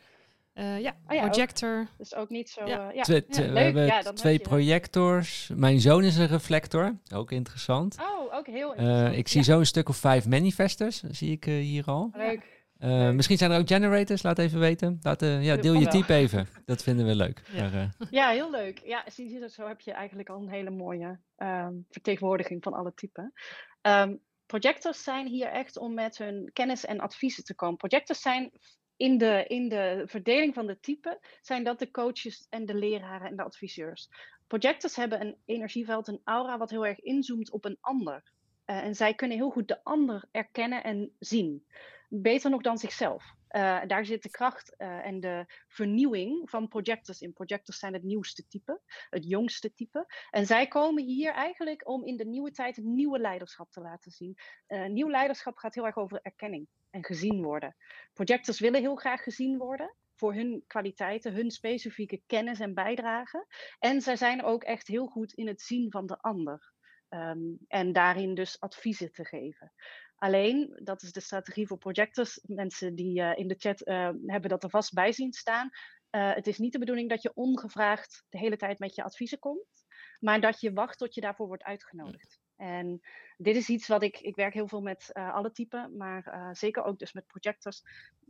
Uh, 0.54 0.82
ja, 0.82 0.96
oh, 1.08 1.16
ja, 1.16 1.28
projector. 1.28 1.80
Ook. 1.80 1.98
Dus 1.98 2.16
ook 2.16 2.30
niet 2.30 2.50
zo. 2.50 2.66
Ja. 2.66 2.90
Uh, 2.90 2.96
ja. 2.96 3.04
Twe 3.04 3.26
ja, 3.28 3.52
we 3.52 3.60
hebben 3.60 3.86
ja, 3.86 4.02
twee 4.02 4.40
projectors. 4.40 5.50
Mijn 5.56 5.80
zoon 5.80 6.04
is 6.04 6.18
een 6.18 6.28
reflector. 6.28 6.98
Ook 7.14 7.32
interessant. 7.32 7.98
Oh, 8.00 8.36
ook 8.36 8.48
heel 8.48 8.70
interessant. 8.70 9.12
Uh, 9.12 9.18
ik 9.18 9.28
zie 9.28 9.44
zo 9.44 9.60
een 9.60 9.66
stuk 9.66 9.90
of 9.90 9.98
vijf 9.98 10.28
manifestors. 10.28 11.04
Zie 11.10 11.32
ik 11.32 11.44
hier 11.44 11.86
al. 11.86 12.12
Leuk. 12.14 12.55
Uh, 12.86 13.12
misschien 13.12 13.38
zijn 13.38 13.52
er 13.52 13.60
ook 13.60 13.68
generators, 13.68 14.24
laat 14.24 14.40
even 14.40 14.60
weten. 14.60 15.00
Laat, 15.02 15.22
uh, 15.22 15.44
ja, 15.44 15.56
deel 15.56 15.74
je 15.74 15.88
type 15.88 16.14
even. 16.14 16.48
Dat 16.66 16.84
vinden 16.84 17.06
we 17.06 17.16
leuk. 17.16 17.42
Ja, 17.54 17.70
maar, 17.70 17.74
uh... 18.00 18.08
ja 18.10 18.30
heel 18.30 18.52
leuk. 18.52 18.82
Ja, 18.84 19.04
zie 19.08 19.30
je 19.30 19.40
dat 19.40 19.52
zo 19.52 19.68
heb 19.68 19.82
je 19.82 19.92
eigenlijk 19.92 20.30
al 20.30 20.42
een 20.42 20.50
hele 20.50 20.70
mooie 20.70 21.20
um, 21.38 21.86
vertegenwoordiging 21.90 22.64
van 22.64 22.74
alle 22.74 22.94
typen. 22.94 23.34
Um, 23.82 24.20
projectors 24.46 25.04
zijn 25.04 25.28
hier 25.28 25.48
echt 25.48 25.78
om 25.78 25.94
met 25.94 26.18
hun 26.18 26.50
kennis 26.54 26.86
en 26.86 27.00
adviezen 27.00 27.44
te 27.44 27.56
komen. 27.56 27.78
Projectors 27.78 28.22
zijn 28.22 28.52
in 28.96 29.18
de, 29.18 29.46
in 29.48 29.70
de 29.70 30.04
verdeling 30.06 30.54
van 30.54 30.68
de 30.68 30.80
typen, 30.80 31.20
zijn 31.42 31.64
dat 31.64 31.80
de 31.80 31.92
coaches 31.92 32.48
en 32.50 32.66
de 32.66 32.76
leraren 32.76 33.28
en 33.28 33.36
de 33.36 33.44
adviseurs. 33.44 34.10
Projectors 34.48 34.96
hebben 34.96 35.22
een 35.22 35.38
energieveld, 35.46 36.08
een 36.08 36.22
aura, 36.24 36.58
wat 36.58 36.70
heel 36.70 36.86
erg 36.86 37.00
inzoomt 37.00 37.52
op 37.52 37.66
een 37.66 37.78
ander. 37.82 38.24
en 38.66 38.96
zij 38.96 39.14
kunnen 39.14 39.38
heel 39.38 39.50
goed 39.50 39.68
de 39.68 39.84
ander 39.84 40.28
erkennen 40.32 40.84
en 40.84 41.12
zien 41.20 41.66
beter 42.10 42.50
nog 42.50 42.62
dan 42.62 42.78
zichzelf. 42.78 43.34
Uh, 43.50 43.82
daar 43.88 44.06
zit 44.06 44.24
de 44.24 44.30
kracht 44.30 44.76
uh, 44.78 45.06
en 45.06 45.20
de 45.20 45.46
vernieuwing 45.68 46.50
van 46.50 46.68
projectors 46.68 47.22
in. 47.22 47.34
Projectors 47.34 47.80
zijn 47.80 47.94
het 47.94 48.04
nieuwste 48.04 48.48
type, 48.48 48.82
het 49.10 49.30
jongste 49.30 49.74
type. 49.74 50.06
En 50.30 50.46
zij 50.46 50.68
komen 50.68 51.04
hier 51.04 51.34
eigenlijk 51.34 51.88
om 51.88 52.06
in 52.06 52.18
de 52.18 52.26
nieuwe 52.26 52.52
tijd 52.52 52.78
nieuwe 52.78 53.20
leiderschap 53.20 53.72
te 53.72 53.82
laten 53.82 54.12
zien. 54.12 54.38
Uh, 54.68 54.86
nieuw 54.86 55.10
leiderschap 55.10 55.58
gaat 55.58 55.76
heel 55.76 55.86
erg 55.86 55.98
over 55.98 56.20
erkenning 56.22 56.68
en 56.90 57.04
gezien 57.04 57.44
worden. 57.44 57.76
Projectors 58.14 58.60
willen 58.60 58.82
heel 58.82 58.96
graag 58.96 59.24
gezien 59.24 59.58
worden 59.58 59.96
voor 60.16 60.34
hun 60.34 60.64
kwaliteiten, 60.68 61.34
hun 61.34 61.52
specifieke 61.52 62.22
kennis 62.26 62.60
en 62.60 62.74
bijdrage. 62.74 63.46
En 63.80 64.02
zij 64.02 64.16
zijn 64.16 64.44
ook 64.44 64.64
echt 64.64 64.88
heel 64.88 65.08
goed 65.08 65.34
in 65.34 65.48
het 65.48 65.62
zien 65.62 65.92
van 65.92 66.06
de 66.06 66.18
ander. 66.22 66.74
Um, 67.10 67.58
en 67.68 67.94
daarin 67.94 68.34
dus 68.34 68.60
adviezen 68.60 69.12
te 69.12 69.26
geven. 69.26 69.74
Alleen, 70.18 70.80
dat 70.84 71.02
is 71.02 71.12
de 71.12 71.20
strategie 71.20 71.68
voor 71.68 71.78
projectors. 71.78 72.40
Mensen 72.44 72.96
die 72.96 73.20
uh, 73.20 73.38
in 73.38 73.48
de 73.48 73.56
chat 73.58 73.88
uh, 73.88 74.10
hebben 74.26 74.50
dat 74.50 74.64
er 74.64 74.70
vast 74.70 74.94
bij 74.94 75.12
zien 75.12 75.34
staan. 75.34 75.70
Uh, 76.12 76.34
het 76.34 76.48
is 76.48 76.58
niet 76.58 76.72
de 76.72 76.80
bedoeling 76.80 77.10
dat 77.10 77.22
je 77.22 77.34
ongevraagd 77.34 78.26
de 78.30 78.38
hele 78.38 78.58
tijd 78.58 78.80
met 78.80 78.96
je 78.96 79.04
adviezen 79.04 79.40
komt, 79.40 79.86
maar 80.20 80.42
dat 80.42 80.60
je 80.60 80.74
wacht 80.74 80.98
tot 80.98 81.16
je 81.16 81.22
daarvoor 81.22 81.48
wordt 81.48 81.64
uitgenodigd. 81.64 82.40
En 82.56 83.02
dit 83.38 83.56
is 83.56 83.70
iets 83.70 83.88
wat 83.88 84.04
ik, 84.04 84.20
ik 84.20 84.36
werk 84.36 84.54
heel 84.54 84.68
veel 84.68 84.82
met 84.82 85.14
alle 85.14 85.52
typen, 85.52 85.98
maar 85.98 86.50
zeker 86.52 86.84
ook 86.84 87.00
dus 87.00 87.14
met 87.14 87.28
projectors. 87.28 87.82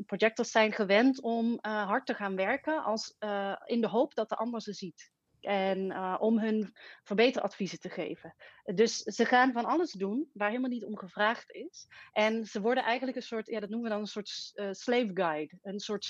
Projectors 0.05 0.51
zijn 0.51 0.71
gewend 0.71 1.21
om 1.21 1.57
hard 1.61 2.05
te 2.05 2.13
gaan 2.13 2.35
werken 2.35 2.83
als, 2.83 3.15
in 3.65 3.81
de 3.81 3.87
hoop 3.87 4.15
dat 4.15 4.29
de 4.29 4.35
ander 4.35 4.61
ze 4.61 4.73
ziet. 4.73 5.13
En 5.45 5.97
om 6.19 6.39
hun 6.39 6.75
verbeteradviezen 7.03 7.79
te 7.79 7.89
geven. 7.89 8.35
Dus 8.63 8.97
ze 8.97 9.25
gaan 9.25 9.51
van 9.51 9.65
alles 9.65 9.91
doen 9.91 10.29
waar 10.33 10.49
helemaal 10.49 10.69
niet 10.69 10.85
om 10.85 10.97
gevraagd 10.97 11.51
is. 11.51 11.87
En 12.11 12.45
ze 12.45 12.61
worden 12.61 12.83
eigenlijk 12.83 13.17
een 13.17 13.23
soort, 13.23 13.47
ja, 13.47 13.59
dat 13.59 13.69
noemen 13.69 13.87
we 13.87 13.93
dan 13.93 14.03
een 14.03 14.07
soort 14.07 14.53
slave 14.71 15.11
guide, 15.13 15.57
een 15.61 15.79
soort 15.79 16.03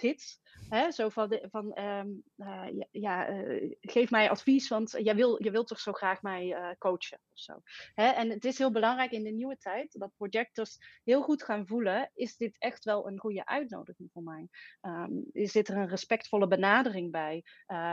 slaafgids 0.00 0.40
Hè, 0.68 0.90
zo 0.90 1.08
van, 1.08 1.40
van 1.50 1.78
um, 1.78 2.22
uh, 2.36 2.66
ja, 2.90 3.30
uh, 3.30 3.74
geef 3.80 4.10
mij 4.10 4.30
advies, 4.30 4.68
want 4.68 4.90
jij 4.90 5.14
wil, 5.14 5.42
je 5.42 5.50
wilt 5.50 5.66
toch 5.66 5.80
zo 5.80 5.92
graag 5.92 6.22
mij 6.22 6.46
uh, 6.46 6.68
coachen 6.78 7.20
of 7.32 7.38
zo. 7.38 7.62
Hè? 7.94 8.08
En 8.08 8.30
het 8.30 8.44
is 8.44 8.58
heel 8.58 8.70
belangrijk 8.70 9.10
in 9.10 9.24
de 9.24 9.30
nieuwe 9.30 9.56
tijd 9.56 9.98
dat 9.98 10.16
projectors 10.16 10.78
heel 11.04 11.22
goed 11.22 11.42
gaan 11.42 11.66
voelen, 11.66 12.10
is 12.14 12.36
dit 12.36 12.56
echt 12.58 12.84
wel 12.84 13.06
een 13.08 13.18
goede 13.18 13.46
uitnodiging 13.46 14.10
voor 14.12 14.22
mij? 14.22 14.48
Um, 14.80 15.24
is 15.32 15.52
dit 15.52 15.68
er 15.68 15.76
een 15.76 15.88
respectvolle 15.88 16.46
benadering 16.46 17.10
bij? 17.10 17.44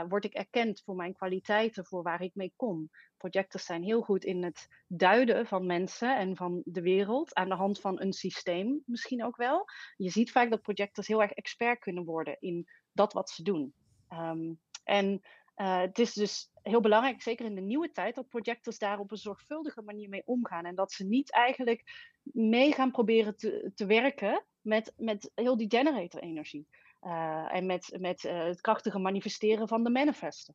word 0.08 0.24
ik 0.24 0.34
erkend 0.34 0.82
voor 0.84 0.94
mijn 0.94 1.14
kwaliteiten, 1.14 1.84
voor 1.84 2.02
waar 2.02 2.22
ik 2.22 2.34
mee 2.34 2.52
kom? 2.56 2.90
Projectors 3.18 3.64
zijn 3.64 3.82
heel 3.82 4.00
goed 4.00 4.24
in 4.24 4.44
het 4.44 4.68
duiden 4.86 5.46
van 5.46 5.66
mensen 5.66 6.16
en 6.16 6.36
van 6.36 6.62
de 6.64 6.82
wereld 6.82 7.34
aan 7.34 7.48
de 7.48 7.54
hand 7.54 7.80
van 7.80 8.00
een 8.00 8.12
systeem 8.12 8.82
misschien 8.86 9.24
ook 9.24 9.36
wel. 9.36 9.64
Je 9.96 10.10
ziet 10.10 10.30
vaak 10.30 10.50
dat 10.50 10.62
projectors 10.62 11.06
heel 11.06 11.22
erg 11.22 11.32
expert 11.32 11.78
kunnen 11.78 12.04
worden 12.04 12.36
in 12.40 12.68
dat 12.92 13.12
wat 13.12 13.30
ze 13.30 13.42
doen. 13.42 13.74
Um, 14.12 14.60
en 14.84 15.20
uh, 15.56 15.80
het 15.80 15.98
is 15.98 16.12
dus 16.12 16.50
heel 16.62 16.80
belangrijk, 16.80 17.22
zeker 17.22 17.44
in 17.44 17.54
de 17.54 17.60
nieuwe 17.60 17.92
tijd, 17.92 18.14
dat 18.14 18.28
projectors 18.28 18.78
daar 18.78 18.98
op 18.98 19.10
een 19.10 19.16
zorgvuldige 19.16 19.82
manier 19.82 20.08
mee 20.08 20.22
omgaan. 20.24 20.64
En 20.64 20.74
dat 20.74 20.92
ze 20.92 21.04
niet 21.04 21.32
eigenlijk 21.32 22.08
mee 22.22 22.72
gaan 22.72 22.90
proberen 22.90 23.36
te, 23.36 23.86
werken 23.86 24.44
met, 24.60 24.92
met 24.96 25.30
heel 25.34 25.56
die 25.56 25.70
generator-energie. 25.70 26.66
Uh, 27.02 27.54
en 27.54 27.66
met, 27.66 27.96
met 28.00 28.24
uh, 28.24 28.44
het 28.44 28.60
krachtige 28.60 28.98
manifesteren 28.98 29.68
van 29.68 29.84
de 29.84 29.90
manifesten. 29.90 30.54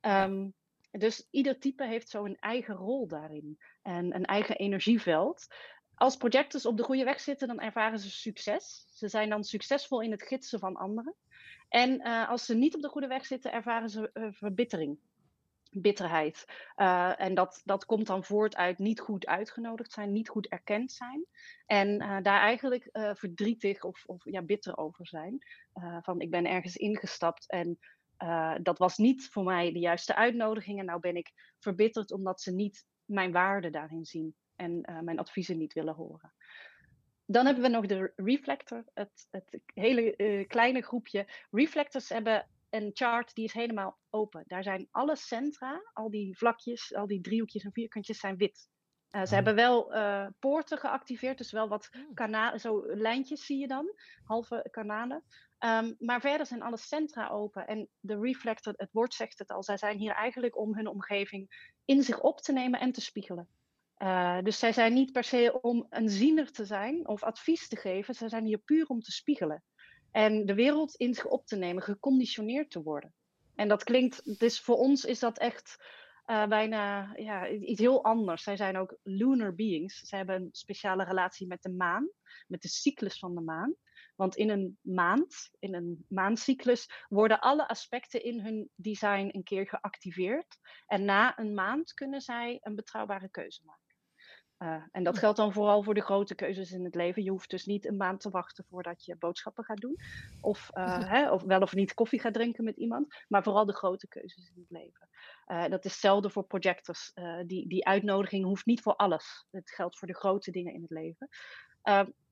Um, 0.00 0.54
dus 0.98 1.28
ieder 1.30 1.58
type 1.58 1.86
heeft 1.86 2.08
zo 2.08 2.24
een 2.24 2.38
eigen 2.38 2.74
rol 2.74 3.06
daarin 3.06 3.58
en 3.82 4.14
een 4.14 4.24
eigen 4.24 4.56
energieveld. 4.56 5.46
Als 5.94 6.16
projectors 6.16 6.66
op 6.66 6.76
de 6.76 6.82
goede 6.82 7.04
weg 7.04 7.20
zitten, 7.20 7.48
dan 7.48 7.60
ervaren 7.60 7.98
ze 7.98 8.10
succes. 8.10 8.86
Ze 8.90 9.08
zijn 9.08 9.28
dan 9.28 9.44
succesvol 9.44 10.00
in 10.00 10.10
het 10.10 10.22
gidsen 10.22 10.58
van 10.58 10.76
anderen. 10.76 11.14
En 11.68 12.00
uh, 12.00 12.28
als 12.28 12.44
ze 12.44 12.54
niet 12.54 12.74
op 12.74 12.82
de 12.82 12.88
goede 12.88 13.06
weg 13.06 13.26
zitten, 13.26 13.52
ervaren 13.52 13.88
ze 13.88 14.10
uh, 14.14 14.28
verbittering, 14.30 14.98
bitterheid. 15.70 16.44
Uh, 16.76 17.20
en 17.20 17.34
dat, 17.34 17.60
dat 17.64 17.84
komt 17.84 18.06
dan 18.06 18.24
voort 18.24 18.56
uit 18.56 18.78
niet 18.78 19.00
goed 19.00 19.26
uitgenodigd 19.26 19.92
zijn, 19.92 20.12
niet 20.12 20.28
goed 20.28 20.48
erkend 20.48 20.92
zijn. 20.92 21.26
En 21.66 21.98
daar 21.98 22.40
eigenlijk 22.40 22.88
verdrietig 23.14 23.82
of, 23.82 24.04
of 24.06 24.24
ja, 24.24 24.42
bitter 24.42 24.76
over 24.76 25.06
zijn. 25.06 25.38
van 26.00 26.20
ik 26.20 26.30
ben 26.30 26.46
ergens 26.46 26.76
ingestapt 26.76 27.50
en 27.50 27.78
uh, 28.22 28.54
dat 28.62 28.78
was 28.78 28.96
niet 28.96 29.28
voor 29.28 29.44
mij 29.44 29.72
de 29.72 29.78
juiste 29.78 30.14
uitnodiging. 30.14 30.78
En 30.78 30.84
nou 30.84 31.00
ben 31.00 31.16
ik 31.16 31.32
verbitterd 31.58 32.12
omdat 32.12 32.40
ze 32.40 32.52
niet 32.52 32.86
mijn 33.04 33.32
waarde 33.32 33.70
daarin 33.70 34.04
zien 34.04 34.34
en 34.56 34.90
uh, 34.90 35.00
mijn 35.00 35.18
adviezen 35.18 35.58
niet 35.58 35.72
willen 35.72 35.94
horen. 35.94 36.32
Dan 37.26 37.44
hebben 37.44 37.62
we 37.62 37.68
nog 37.68 37.86
de 37.86 38.12
reflector, 38.16 38.84
het, 38.94 39.26
het 39.30 39.60
hele 39.74 40.14
uh, 40.16 40.46
kleine 40.46 40.82
groepje. 40.82 41.28
Reflectors 41.50 42.08
hebben 42.08 42.48
een 42.70 42.90
chart 42.92 43.34
die 43.34 43.44
is 43.44 43.52
helemaal 43.52 43.98
open. 44.10 44.44
Daar 44.46 44.62
zijn 44.62 44.88
alle 44.90 45.16
centra, 45.16 45.90
al 45.92 46.10
die 46.10 46.36
vlakjes, 46.36 46.94
al 46.94 47.06
die 47.06 47.20
driehoekjes 47.20 47.64
en 47.64 47.72
vierkantjes 47.72 48.18
zijn 48.18 48.36
wit. 48.36 48.68
Uh, 49.12 49.24
ze 49.24 49.34
hebben 49.34 49.54
wel 49.54 49.94
uh, 49.94 50.26
poorten 50.38 50.78
geactiveerd, 50.78 51.38
dus 51.38 51.52
wel 51.52 51.68
wat 51.68 51.88
hmm. 51.92 52.14
kanalen, 52.14 52.60
zo 52.60 52.82
lijntjes 52.86 53.46
zie 53.46 53.58
je 53.58 53.66
dan, 53.66 53.92
halve 54.24 54.68
kanalen. 54.70 55.24
Um, 55.64 55.96
maar 55.98 56.20
verder 56.20 56.46
zijn 56.46 56.62
alle 56.62 56.76
centra 56.76 57.28
open 57.28 57.66
en 57.66 57.88
de 58.00 58.18
reflector, 58.18 58.72
het 58.76 58.92
woord 58.92 59.14
zegt 59.14 59.38
het 59.38 59.50
al, 59.50 59.62
zij 59.62 59.76
zijn 59.76 59.98
hier 59.98 60.12
eigenlijk 60.12 60.58
om 60.58 60.74
hun 60.74 60.86
omgeving 60.86 61.72
in 61.84 62.02
zich 62.02 62.20
op 62.20 62.40
te 62.40 62.52
nemen 62.52 62.80
en 62.80 62.92
te 62.92 63.00
spiegelen. 63.00 63.48
Uh, 63.98 64.38
dus 64.42 64.58
zij 64.58 64.72
zijn 64.72 64.92
niet 64.92 65.12
per 65.12 65.24
se 65.24 65.58
om 65.60 65.86
een 65.90 66.08
ziener 66.08 66.52
te 66.52 66.64
zijn 66.64 67.08
of 67.08 67.22
advies 67.22 67.68
te 67.68 67.76
geven, 67.76 68.14
zij 68.14 68.28
zijn 68.28 68.44
hier 68.44 68.58
puur 68.58 68.86
om 68.86 69.00
te 69.00 69.12
spiegelen. 69.12 69.62
En 70.10 70.46
de 70.46 70.54
wereld 70.54 70.94
in 70.94 71.14
zich 71.14 71.26
op 71.26 71.46
te 71.46 71.56
nemen, 71.56 71.82
geconditioneerd 71.82 72.70
te 72.70 72.82
worden. 72.82 73.14
En 73.54 73.68
dat 73.68 73.84
klinkt, 73.84 74.38
dus 74.38 74.60
voor 74.60 74.76
ons 74.76 75.04
is 75.04 75.18
dat 75.18 75.38
echt 75.38 75.76
uh, 76.30 76.46
bijna 76.46 77.12
ja, 77.16 77.48
iets 77.48 77.80
heel 77.80 78.04
anders. 78.04 78.42
Zij 78.42 78.56
zijn 78.56 78.76
ook 78.76 78.98
lunar 79.02 79.54
beings. 79.54 79.98
Zij 79.98 80.18
hebben 80.18 80.36
een 80.36 80.48
speciale 80.52 81.04
relatie 81.04 81.46
met 81.46 81.62
de 81.62 81.70
maan, 81.70 82.10
met 82.46 82.62
de 82.62 82.68
cyclus 82.68 83.18
van 83.18 83.34
de 83.34 83.40
maan. 83.40 83.74
Want 84.16 84.36
in 84.36 84.50
een 84.50 84.78
maand, 84.80 85.50
in 85.58 85.74
een 85.74 86.04
maandcyclus, 86.08 86.90
worden 87.08 87.40
alle 87.40 87.68
aspecten 87.68 88.22
in 88.22 88.40
hun 88.40 88.70
design 88.74 89.28
een 89.32 89.42
keer 89.42 89.68
geactiveerd. 89.68 90.58
En 90.86 91.04
na 91.04 91.38
een 91.38 91.54
maand 91.54 91.92
kunnen 91.92 92.20
zij 92.20 92.58
een 92.62 92.74
betrouwbare 92.74 93.30
keuze 93.30 93.60
maken. 93.64 93.87
Uh, 94.58 94.82
en 94.92 95.04
dat 95.04 95.18
geldt 95.18 95.36
dan 95.36 95.52
vooral 95.52 95.82
voor 95.82 95.94
de 95.94 96.00
grote 96.00 96.34
keuzes 96.34 96.72
in 96.72 96.84
het 96.84 96.94
leven. 96.94 97.22
Je 97.22 97.30
hoeft 97.30 97.50
dus 97.50 97.64
niet 97.64 97.86
een 97.86 97.96
maand 97.96 98.20
te 98.20 98.30
wachten 98.30 98.64
voordat 98.68 99.04
je 99.04 99.16
boodschappen 99.16 99.64
gaat 99.64 99.80
doen. 99.80 99.96
Of, 100.40 100.70
uh, 100.74 101.10
hè, 101.10 101.30
of 101.30 101.42
wel 101.42 101.60
of 101.60 101.74
niet 101.74 101.94
koffie 101.94 102.20
gaat 102.20 102.34
drinken 102.34 102.64
met 102.64 102.76
iemand. 102.76 103.24
Maar 103.28 103.42
vooral 103.42 103.66
de 103.66 103.74
grote 103.74 104.08
keuzes 104.08 104.52
in 104.54 104.60
het 104.60 104.70
leven. 104.70 105.08
Uh, 105.46 105.68
dat 105.68 105.84
is 105.84 105.90
hetzelfde 105.90 106.30
voor 106.30 106.44
projectors. 106.44 107.12
die, 107.46 107.68
die 107.68 107.86
uitnodiging 107.86 108.44
hoeft 108.44 108.66
niet 108.66 108.80
voor 108.80 108.96
alles. 108.96 109.46
Het 109.50 109.70
geldt 109.70 109.98
voor 109.98 110.08
de 110.08 110.16
grote 110.16 110.50
dingen 110.50 110.74
in 110.74 110.82
het 110.82 110.90
leven 110.90 111.28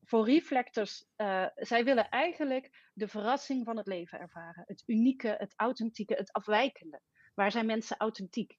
voor 0.02 0.26
reflectors, 0.26 1.06
zij 1.54 1.84
willen 1.84 2.08
eigenlijk 2.08 2.90
de 2.92 3.08
verrassing 3.08 3.64
van 3.64 3.76
het 3.76 3.86
leven 3.86 4.20
ervaren. 4.20 4.64
Het 4.66 4.82
unieke, 4.86 5.34
het 5.38 5.52
authentieke, 5.56 6.14
het 6.14 6.32
afwijkende. 6.32 7.00
Waar 7.34 7.50
zijn 7.50 7.66
mensen 7.66 7.96
authentiek? 7.96 8.58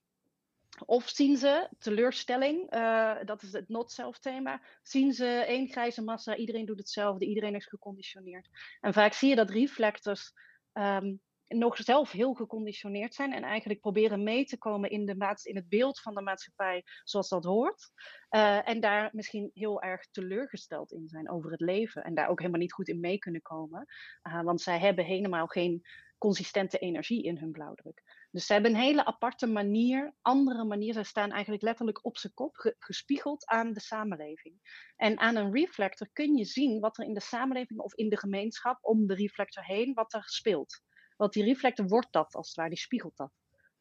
Of 0.86 1.08
zien 1.08 1.36
ze 1.36 1.68
teleurstelling, 1.78 2.74
uh, 2.74 3.16
dat 3.24 3.42
is 3.42 3.52
het 3.52 3.68
not-self 3.68 4.18
thema, 4.18 4.62
zien 4.82 5.12
ze 5.12 5.26
één 5.26 5.68
grijze 5.68 6.02
massa, 6.02 6.36
iedereen 6.36 6.66
doet 6.66 6.78
hetzelfde, 6.78 7.26
iedereen 7.26 7.54
is 7.54 7.66
geconditioneerd. 7.66 8.48
En 8.80 8.92
vaak 8.92 9.12
zie 9.12 9.28
je 9.28 9.34
dat 9.34 9.50
reflectors 9.50 10.32
um, 10.72 11.20
nog 11.48 11.76
zelf 11.76 12.10
heel 12.10 12.34
geconditioneerd 12.34 13.14
zijn 13.14 13.32
en 13.32 13.42
eigenlijk 13.42 13.80
proberen 13.80 14.22
mee 14.22 14.44
te 14.44 14.58
komen 14.58 14.90
in, 14.90 15.06
de 15.06 15.38
in 15.42 15.56
het 15.56 15.68
beeld 15.68 16.00
van 16.00 16.14
de 16.14 16.20
maatschappij 16.20 16.84
zoals 17.04 17.28
dat 17.28 17.44
hoort. 17.44 17.90
Uh, 18.30 18.68
en 18.68 18.80
daar 18.80 19.10
misschien 19.12 19.50
heel 19.54 19.82
erg 19.82 20.06
teleurgesteld 20.10 20.92
in 20.92 21.08
zijn 21.08 21.30
over 21.30 21.50
het 21.50 21.60
leven 21.60 22.04
en 22.04 22.14
daar 22.14 22.28
ook 22.28 22.38
helemaal 22.38 22.60
niet 22.60 22.72
goed 22.72 22.88
in 22.88 23.00
mee 23.00 23.18
kunnen 23.18 23.42
komen. 23.42 23.86
Uh, 24.22 24.42
want 24.42 24.60
zij 24.60 24.78
hebben 24.78 25.04
helemaal 25.04 25.46
geen 25.46 25.82
consistente 26.18 26.78
energie 26.78 27.22
in 27.22 27.38
hun 27.38 27.52
blauwdruk. 27.52 28.02
Dus 28.30 28.46
ze 28.46 28.52
hebben 28.52 28.70
een 28.70 28.80
hele 28.80 29.04
aparte 29.04 29.46
manier, 29.46 30.14
andere 30.22 30.64
manier. 30.64 30.92
Zij 30.92 31.04
staan 31.04 31.30
eigenlijk 31.30 31.62
letterlijk 31.62 32.04
op 32.04 32.18
zijn 32.18 32.34
kop, 32.34 32.56
ge 32.56 32.76
gespiegeld 32.78 33.46
aan 33.46 33.72
de 33.72 33.80
samenleving. 33.80 34.54
En 34.96 35.18
aan 35.18 35.36
een 35.36 35.52
reflector 35.52 36.08
kun 36.12 36.36
je 36.36 36.44
zien 36.44 36.80
wat 36.80 36.98
er 36.98 37.04
in 37.04 37.14
de 37.14 37.20
samenleving 37.20 37.80
of 37.80 37.94
in 37.94 38.08
de 38.08 38.18
gemeenschap 38.18 38.78
om 38.80 39.06
de 39.06 39.14
reflector 39.14 39.64
heen, 39.64 39.94
wat 39.94 40.12
er 40.12 40.22
speelt. 40.24 40.82
Want 41.16 41.32
die 41.32 41.44
reflector 41.44 41.86
wordt 41.86 42.12
dat 42.12 42.34
als 42.34 42.46
het 42.46 42.56
ware, 42.56 42.68
die 42.68 42.78
spiegelt 42.78 43.16
dat. 43.16 43.32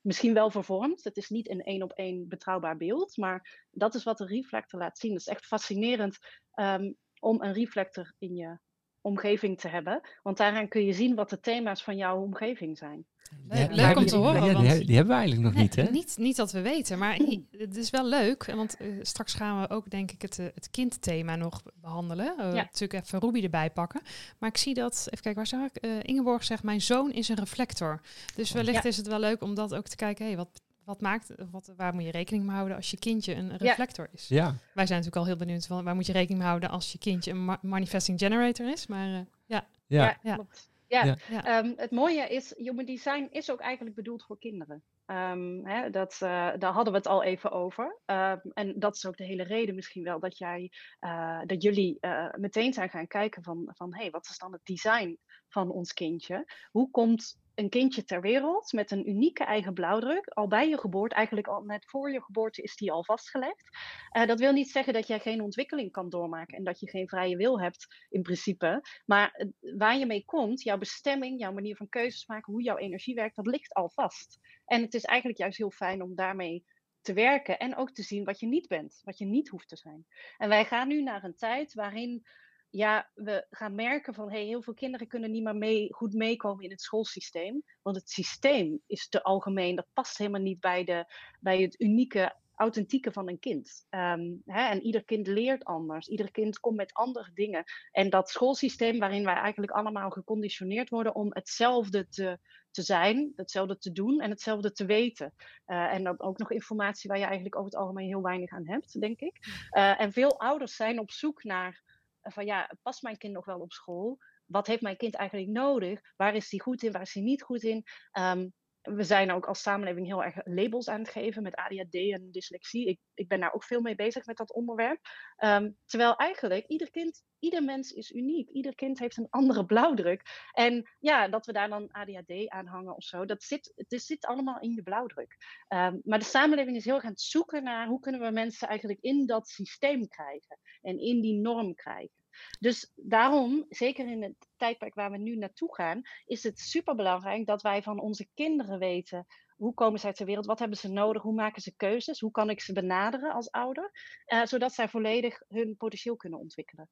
Misschien 0.01 0.33
wel 0.33 0.51
vervormd, 0.51 1.03
het 1.03 1.17
is 1.17 1.29
niet 1.29 1.49
een 1.49 1.61
één 1.61 1.81
op 1.81 1.91
één 1.91 2.27
betrouwbaar 2.27 2.77
beeld, 2.77 3.17
maar 3.17 3.65
dat 3.71 3.95
is 3.95 4.03
wat 4.03 4.17
de 4.17 4.25
reflector 4.25 4.79
laat 4.79 4.97
zien. 4.97 5.11
Het 5.11 5.19
is 5.19 5.27
echt 5.27 5.45
fascinerend 5.45 6.17
um, 6.53 6.97
om 7.19 7.41
een 7.41 7.53
reflector 7.53 8.13
in 8.17 8.35
je 8.35 8.59
omgeving 9.07 9.59
te 9.59 9.67
hebben. 9.67 10.01
Want 10.23 10.37
daaraan 10.37 10.67
kun 10.67 10.85
je 10.85 10.93
zien 10.93 11.15
wat 11.15 11.29
de 11.29 11.39
thema's 11.39 11.83
van 11.83 11.97
jouw 11.97 12.21
omgeving 12.21 12.77
zijn. 12.77 13.05
Leuk, 13.47 13.71
leuk 13.71 13.97
om 13.97 14.05
te 14.05 14.15
horen. 14.15 14.45
Ja, 14.45 14.59
die, 14.59 14.85
die, 14.85 14.95
hebben 14.95 15.15
we 15.15 15.21
eigenlijk 15.21 15.53
nog 15.53 15.63
niet, 15.63 15.75
hè? 15.75 15.83
Niet, 15.83 16.17
niet 16.17 16.35
dat 16.35 16.51
we 16.51 16.61
weten, 16.61 16.97
maar 16.97 17.19
het 17.51 17.75
is 17.75 17.89
wel 17.89 18.05
leuk. 18.05 18.45
Want 18.45 18.81
uh, 18.81 18.87
straks 19.01 19.33
gaan 19.33 19.61
we 19.61 19.69
ook, 19.69 19.89
denk 19.89 20.11
ik, 20.11 20.21
het, 20.21 20.37
uh, 20.37 20.45
het 20.53 20.69
kindthema 20.69 21.35
nog 21.35 21.61
behandelen. 21.81 22.33
Uh, 22.39 22.45
ja. 22.45 22.53
Natuurlijk 22.53 23.03
even 23.03 23.19
Ruby 23.19 23.43
erbij 23.43 23.69
pakken. 23.69 24.01
Maar 24.37 24.49
ik 24.49 24.57
zie 24.57 24.73
dat, 24.73 25.07
even 25.09 25.23
kijken, 25.23 25.35
waar 25.35 25.47
zag 25.47 25.69
ik? 25.69 26.05
Ingeborg 26.05 26.43
zegt, 26.43 26.63
mijn 26.63 26.81
zoon 26.81 27.11
is 27.11 27.29
een 27.29 27.35
reflector. 27.35 28.01
Dus 28.35 28.51
wellicht 28.51 28.83
ja. 28.83 28.89
is 28.89 28.97
het 28.97 29.07
wel 29.07 29.19
leuk 29.19 29.41
om 29.41 29.55
dat 29.55 29.75
ook 29.75 29.87
te 29.87 29.95
kijken. 29.95 30.25
Hey, 30.25 30.37
wat, 30.37 30.61
wat 30.87 31.01
maakt, 31.01 31.31
wat, 31.51 31.73
waar 31.77 31.93
moet 31.93 32.03
je 32.03 32.11
rekening 32.11 32.45
mee 32.45 32.55
houden 32.55 32.77
als 32.77 32.91
je 32.91 32.97
kindje 32.97 33.35
een 33.35 33.57
reflector 33.57 34.07
is? 34.11 34.27
Ja. 34.27 34.45
Wij 34.73 34.85
zijn 34.85 34.99
natuurlijk 34.99 35.15
al 35.15 35.25
heel 35.25 35.35
benieuwd, 35.35 35.65
van, 35.65 35.83
waar 35.83 35.95
moet 35.95 36.05
je 36.05 36.11
rekening 36.11 36.39
mee 36.39 36.47
houden 36.47 36.69
als 36.69 36.91
je 36.91 36.97
kindje 36.97 37.31
een 37.31 37.45
ma 37.45 37.59
manifesting 37.61 38.19
generator 38.19 38.71
is? 38.71 38.87
Maar 38.87 39.25
ja. 39.45 39.67
Ja, 39.87 40.17
ja. 40.21 40.33
klopt. 40.33 40.69
Ja, 40.87 41.17
ja. 41.29 41.63
Um, 41.63 41.73
het 41.77 41.91
mooie 41.91 42.27
is, 42.27 42.53
human 42.57 42.85
design 42.85 43.27
is 43.31 43.51
ook 43.51 43.59
eigenlijk 43.59 43.95
bedoeld 43.95 44.23
voor 44.23 44.39
kinderen. 44.39 44.83
Ehm, 45.07 45.65
hè, 45.65 45.89
dat, 45.89 46.19
uh, 46.23 46.51
daar 46.57 46.71
hadden 46.71 46.93
we 46.93 46.97
het 46.97 47.07
al 47.07 47.23
even 47.23 47.51
over. 47.51 47.99
Ehm, 48.05 48.37
en 48.53 48.79
dat 48.79 48.95
is 48.95 49.05
ook 49.05 49.17
de 49.17 49.23
hele 49.23 49.43
reden 49.43 49.75
misschien 49.75 50.03
wel 50.03 50.19
dat, 50.19 50.37
jij, 50.37 50.71
uh, 50.99 51.41
dat 51.45 51.61
jullie 51.63 51.97
uh, 52.01 52.33
meteen 52.37 52.73
zijn 52.73 52.89
gaan 52.89 53.07
kijken 53.07 53.43
van, 53.43 53.71
van 53.73 53.95
hey, 53.95 54.09
wat 54.09 54.29
is 54.29 54.37
dan 54.37 54.51
het 54.51 54.65
design 54.65 55.17
van 55.47 55.71
ons 55.71 55.93
kindje? 55.93 56.45
Hoe 56.71 56.91
komt 56.91 57.37
een 57.57 57.69
kindje 57.69 58.03
ter 58.03 58.21
wereld 58.21 58.71
met 58.71 58.91
een 58.91 59.09
unieke 59.09 59.43
eigen 59.43 59.73
blauwdruk. 59.73 60.27
Al 60.27 60.47
bij 60.47 60.69
je 60.69 60.79
geboorte, 60.79 61.15
eigenlijk 61.15 61.47
al 61.47 61.61
net 61.61 61.85
voor 61.85 62.11
je 62.11 62.21
geboorte 62.21 62.61
is 62.61 62.75
die 62.75 62.91
al 62.91 63.03
vastgelegd. 63.03 63.77
Dat 64.25 64.39
wil 64.39 64.51
niet 64.51 64.69
zeggen 64.69 64.93
dat 64.93 65.07
jij 65.07 65.19
geen 65.19 65.41
ontwikkeling 65.41 65.91
kan 65.91 66.09
doormaken 66.09 66.57
en 66.57 66.63
dat 66.63 66.79
je 66.79 66.89
geen 66.89 67.07
vrije 67.07 67.35
wil 67.35 67.61
hebt 67.61 68.05
in 68.09 68.21
principe. 68.21 68.81
Maar 69.05 69.45
waar 69.59 69.97
je 69.97 70.05
mee 70.05 70.25
komt, 70.25 70.63
jouw 70.63 70.77
bestemming, 70.77 71.39
jouw 71.39 71.53
manier 71.53 71.75
van 71.75 71.89
keuzes 71.89 72.27
maken, 72.27 72.53
hoe 72.53 72.63
jouw 72.63 72.77
energie 72.77 73.15
werkt, 73.15 73.35
dat 73.35 73.47
ligt 73.47 73.73
al 73.73 73.89
vast. 73.89 74.39
En 74.67 74.81
het 74.81 74.93
is 74.93 75.03
eigenlijk 75.03 75.39
juist 75.39 75.57
heel 75.57 75.71
fijn 75.71 76.01
om 76.01 76.15
daarmee 76.15 76.65
te 77.01 77.13
werken 77.13 77.59
en 77.59 77.75
ook 77.75 77.91
te 77.91 78.03
zien 78.03 78.23
wat 78.23 78.39
je 78.39 78.47
niet 78.47 78.67
bent, 78.67 79.01
wat 79.03 79.17
je 79.17 79.25
niet 79.25 79.49
hoeft 79.49 79.67
te 79.67 79.75
zijn. 79.75 80.05
En 80.37 80.49
wij 80.49 80.65
gaan 80.65 80.87
nu 80.87 81.03
naar 81.03 81.23
een 81.23 81.35
tijd 81.35 81.73
waarin 81.73 82.25
ja, 82.69 83.09
we 83.13 83.45
gaan 83.49 83.75
merken 83.75 84.13
van 84.13 84.31
hey, 84.31 84.43
heel 84.43 84.61
veel 84.61 84.73
kinderen 84.73 85.07
kunnen 85.07 85.31
niet 85.31 85.43
meer 85.43 85.55
mee, 85.55 85.93
goed 85.93 86.13
meekomen 86.13 86.63
in 86.63 86.71
het 86.71 86.81
schoolsysteem. 86.81 87.63
Want 87.81 87.95
het 87.95 88.09
systeem 88.09 88.81
is 88.87 89.09
te 89.09 89.23
algemeen, 89.23 89.75
dat 89.75 89.87
past 89.93 90.17
helemaal 90.17 90.41
niet 90.41 90.59
bij, 90.59 90.83
de, 90.83 91.05
bij 91.39 91.61
het 91.61 91.79
unieke, 91.79 92.35
authentieke 92.55 93.11
van 93.11 93.29
een 93.29 93.39
kind. 93.39 93.85
Um, 93.89 94.41
hè, 94.45 94.67
en 94.69 94.81
ieder 94.81 95.03
kind 95.03 95.27
leert 95.27 95.65
anders, 95.65 96.07
ieder 96.07 96.31
kind 96.31 96.59
komt 96.59 96.75
met 96.75 96.93
andere 96.93 97.31
dingen. 97.33 97.63
En 97.91 98.09
dat 98.09 98.29
schoolsysteem 98.29 98.99
waarin 98.99 99.23
wij 99.23 99.35
eigenlijk 99.35 99.71
allemaal 99.71 100.09
geconditioneerd 100.09 100.89
worden 100.89 101.15
om 101.15 101.27
hetzelfde 101.29 102.07
te, 102.07 102.39
te 102.77 102.83
zijn, 102.83 103.33
hetzelfde 103.35 103.77
te 103.77 103.91
doen 103.91 104.19
en 104.19 104.29
hetzelfde 104.29 104.71
te 104.71 104.85
weten. 104.85 105.33
Uh, 105.67 105.93
en 105.93 106.03
dan 106.03 106.19
ook 106.19 106.37
nog 106.37 106.51
informatie 106.51 107.09
waar 107.09 107.17
je 107.17 107.25
eigenlijk 107.25 107.55
over 107.55 107.69
het 107.69 107.79
algemeen 107.79 108.07
heel 108.07 108.21
weinig 108.21 108.51
aan 108.51 108.67
hebt, 108.67 109.01
denk 109.01 109.19
ik. 109.19 109.37
Uh, 109.71 110.01
en 110.01 110.11
veel 110.11 110.39
ouders 110.39 110.75
zijn 110.75 110.99
op 110.99 111.11
zoek 111.11 111.43
naar 111.43 111.83
van 112.21 112.45
ja, 112.45 112.71
past 112.81 113.01
mijn 113.01 113.17
kind 113.17 113.33
nog 113.33 113.45
wel 113.45 113.59
op 113.59 113.71
school? 113.71 114.17
Wat 114.45 114.67
heeft 114.67 114.81
mijn 114.81 114.97
kind 114.97 115.15
eigenlijk 115.15 115.49
nodig? 115.49 116.01
Waar 116.15 116.35
is 116.35 116.51
hij 116.51 116.59
goed 116.59 116.83
in? 116.83 116.91
Waar 116.91 117.01
is 117.01 117.13
hij 117.13 117.23
niet 117.23 117.41
goed 117.41 117.63
in? 117.63 117.83
Um, 118.19 118.53
we 118.81 119.03
zijn 119.03 119.31
ook 119.31 119.45
als 119.45 119.61
samenleving 119.61 120.05
heel 120.05 120.23
erg 120.23 120.35
labels 120.43 120.89
aan 120.89 120.99
het 120.99 121.09
geven 121.09 121.43
met 121.43 121.55
ADHD 121.55 121.93
en 121.93 122.31
dyslexie. 122.31 122.87
Ik, 122.87 122.99
ik 123.13 123.27
ben 123.27 123.39
daar 123.39 123.53
ook 123.53 123.63
veel 123.63 123.81
mee 123.81 123.95
bezig 123.95 124.25
met 124.25 124.37
dat 124.37 124.53
onderwerp. 124.53 124.99
Um, 125.43 125.77
terwijl 125.85 126.15
eigenlijk 126.15 126.67
ieder 126.67 126.91
kind, 126.91 127.23
ieder 127.39 127.63
mens 127.63 127.91
is 127.91 128.11
uniek. 128.11 128.49
Ieder 128.49 128.75
kind 128.75 128.99
heeft 128.99 129.17
een 129.17 129.29
andere 129.29 129.65
blauwdruk. 129.65 130.49
En 130.51 130.89
ja, 130.99 131.27
dat 131.27 131.45
we 131.45 131.53
daar 131.53 131.69
dan 131.69 131.91
ADHD 131.91 132.47
aan 132.47 132.67
hangen 132.67 132.95
of 132.95 133.03
zo, 133.03 133.25
dat 133.25 133.43
zit, 133.43 133.73
het 133.75 134.01
zit 134.01 134.25
allemaal 134.25 134.59
in 134.59 134.71
je 134.71 134.83
blauwdruk. 134.83 135.35
Um, 135.73 136.01
maar 136.03 136.19
de 136.19 136.25
samenleving 136.25 136.75
is 136.75 136.85
heel 136.85 136.95
erg 136.95 137.03
aan 137.03 137.09
het 137.09 137.21
zoeken 137.21 137.63
naar 137.63 137.87
hoe 137.87 137.99
kunnen 137.99 138.21
we 138.21 138.31
mensen 138.31 138.67
eigenlijk 138.67 139.01
in 139.01 139.25
dat 139.25 139.47
systeem 139.47 140.07
krijgen 140.07 140.59
en 140.81 140.99
in 140.99 141.21
die 141.21 141.39
norm 141.39 141.73
krijgen. 141.73 142.16
Dus 142.59 142.91
daarom, 142.95 143.65
zeker 143.69 144.07
in 144.07 144.23
het 144.23 144.47
tijdperk 144.55 144.93
waar 144.93 145.11
we 145.11 145.17
nu 145.17 145.35
naartoe 145.35 145.75
gaan, 145.75 146.01
is 146.25 146.43
het 146.43 146.59
superbelangrijk 146.59 147.45
dat 147.45 147.61
wij 147.61 147.83
van 147.83 147.99
onze 147.99 148.27
kinderen 148.33 148.79
weten 148.79 149.25
hoe 149.57 149.73
komen 149.73 149.99
zij 149.99 150.13
ter 150.13 150.25
wereld, 150.25 150.45
wat 150.45 150.59
hebben 150.59 150.77
ze 150.77 150.87
nodig, 150.87 151.21
hoe 151.21 151.33
maken 151.33 151.61
ze 151.61 151.75
keuzes, 151.75 152.19
hoe 152.19 152.31
kan 152.31 152.49
ik 152.49 152.61
ze 152.61 152.73
benaderen 152.73 153.33
als 153.33 153.51
ouder, 153.51 153.91
uh, 154.27 154.45
zodat 154.45 154.73
zij 154.73 154.89
volledig 154.89 155.41
hun 155.47 155.77
potentieel 155.77 156.15
kunnen 156.15 156.39
ontwikkelen. 156.39 156.89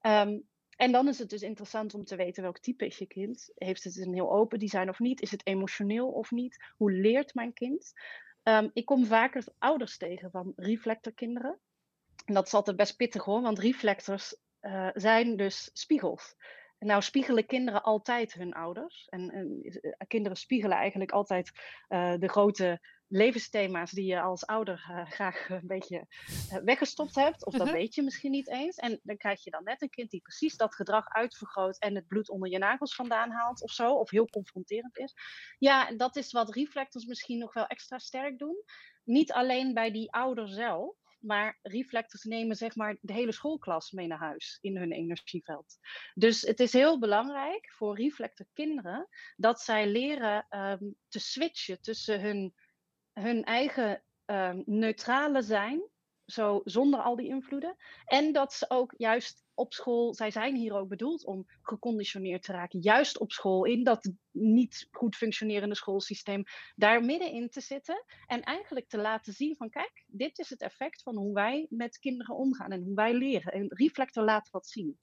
Um, 0.00 0.48
en 0.76 0.92
dan 0.92 1.08
is 1.08 1.18
het 1.18 1.30
dus 1.30 1.42
interessant 1.42 1.94
om 1.94 2.04
te 2.04 2.16
weten 2.16 2.42
welk 2.42 2.58
type 2.58 2.86
is 2.86 2.98
je 2.98 3.06
kind. 3.06 3.52
Heeft 3.54 3.84
het 3.84 3.96
een 3.96 4.14
heel 4.14 4.32
open 4.32 4.58
design 4.58 4.88
of 4.88 4.98
niet? 4.98 5.20
Is 5.20 5.30
het 5.30 5.46
emotioneel 5.46 6.08
of 6.08 6.30
niet? 6.30 6.72
Hoe 6.76 6.92
leert 6.92 7.34
mijn 7.34 7.52
kind? 7.52 7.92
Um, 8.42 8.70
ik 8.72 8.84
kom 8.84 9.06
vaker 9.06 9.44
ouders 9.58 9.96
tegen 9.96 10.30
van 10.30 10.52
reflectorkinderen. 10.56 11.60
En 12.24 12.34
dat 12.34 12.46
is 12.46 12.54
altijd 12.54 12.76
best 12.76 12.96
pittig 12.96 13.24
hoor, 13.24 13.40
want 13.40 13.58
reflectors 13.58 14.36
uh, 14.64 14.88
zijn 14.94 15.36
dus 15.36 15.70
spiegels. 15.72 16.34
En 16.78 16.86
nou 16.86 17.02
spiegelen 17.02 17.46
kinderen 17.46 17.82
altijd 17.82 18.32
hun 18.32 18.52
ouders. 18.52 19.06
En, 19.08 19.30
en 19.30 19.60
uh, 19.62 19.92
kinderen 20.08 20.38
spiegelen 20.38 20.76
eigenlijk 20.76 21.10
altijd 21.10 21.52
uh, 21.88 22.14
de 22.18 22.28
grote 22.28 22.80
levensthema's 23.08 23.90
die 23.90 24.06
je 24.06 24.20
als 24.20 24.46
ouder 24.46 25.04
graag 25.08 25.48
een 25.48 25.66
beetje 25.66 26.06
weggestopt 26.64 27.14
hebt. 27.14 27.46
Of 27.46 27.52
dat 27.52 27.66
uh-huh. 27.66 27.80
weet 27.80 27.94
je 27.94 28.02
misschien 28.02 28.30
niet 28.30 28.48
eens. 28.48 28.76
En 28.76 29.00
dan 29.02 29.16
krijg 29.16 29.44
je 29.44 29.50
dan 29.50 29.64
net 29.64 29.82
een 29.82 29.90
kind 29.90 30.10
die 30.10 30.20
precies 30.20 30.56
dat 30.56 30.74
gedrag 30.74 31.08
uitvergroot 31.08 31.78
en 31.78 31.94
het 31.94 32.06
bloed 32.06 32.28
onder 32.28 32.50
je 32.50 32.58
nagels 32.58 32.94
vandaan 32.94 33.30
haalt 33.30 33.62
of 33.62 33.70
zo. 33.70 33.94
Of 33.94 34.10
heel 34.10 34.28
confronterend 34.28 34.98
is. 34.98 35.14
Ja, 35.58 35.96
dat 35.96 36.16
is 36.16 36.32
wat 36.32 36.54
reflectors 36.54 37.04
misschien 37.04 37.38
nog 37.38 37.54
wel 37.54 37.66
extra 37.66 37.98
sterk 37.98 38.38
doen. 38.38 38.64
Niet 39.04 39.32
alleen 39.32 39.74
bij 39.74 39.92
die 39.92 40.12
ouder 40.12 40.48
zelf 40.48 40.96
maar 41.24 41.58
reflectors 41.62 42.22
nemen 42.22 42.56
zeg 42.56 42.76
maar 42.76 42.96
de 43.00 43.12
hele 43.12 43.32
schoolklas 43.32 43.90
mee 43.90 44.06
naar 44.06 44.18
huis 44.18 44.58
in 44.60 44.76
hun 44.76 44.92
energieveld. 44.92 45.78
Dus 46.14 46.42
het 46.42 46.60
is 46.60 46.72
heel 46.72 46.98
belangrijk 46.98 47.72
voor 47.72 47.96
reflector 47.96 48.46
kinderen 48.52 49.08
dat 49.36 49.60
zij 49.60 49.86
leren 49.86 50.46
um, 50.50 50.96
te 51.08 51.18
switchen 51.18 51.80
tussen 51.80 52.20
hun, 52.20 52.54
hun 53.12 53.44
eigen 53.44 54.02
um, 54.26 54.62
neutrale 54.66 55.42
zijn, 55.42 55.88
zo 56.26 56.60
zonder 56.64 57.00
al 57.00 57.16
die 57.16 57.28
invloeden, 57.28 57.76
en 58.04 58.32
dat 58.32 58.52
ze 58.52 58.70
ook 58.70 58.94
juist 58.96 59.43
op 59.54 59.72
school, 59.72 60.14
zij 60.14 60.30
zijn 60.30 60.54
hier 60.56 60.74
ook 60.74 60.88
bedoeld 60.88 61.24
om 61.24 61.46
geconditioneerd 61.62 62.42
te 62.42 62.52
raken, 62.52 62.80
juist 62.80 63.18
op 63.18 63.32
school, 63.32 63.64
in 63.64 63.84
dat 63.84 64.12
niet 64.30 64.88
goed 64.90 65.16
functionerende 65.16 65.74
schoolsysteem, 65.74 66.44
daar 66.74 67.04
middenin 67.04 67.48
te 67.48 67.60
zitten 67.60 68.04
en 68.26 68.42
eigenlijk 68.42 68.88
te 68.88 68.98
laten 68.98 69.32
zien 69.32 69.56
van 69.56 69.70
kijk, 69.70 70.04
dit 70.06 70.38
is 70.38 70.50
het 70.50 70.60
effect 70.60 71.02
van 71.02 71.16
hoe 71.16 71.34
wij 71.34 71.66
met 71.70 71.98
kinderen 71.98 72.36
omgaan 72.36 72.70
en 72.70 72.82
hoe 72.82 72.94
wij 72.94 73.14
leren. 73.14 73.52
En 73.52 73.66
Reflector 73.68 74.24
laat 74.24 74.50
wat 74.50 74.66
zien. 74.66 74.98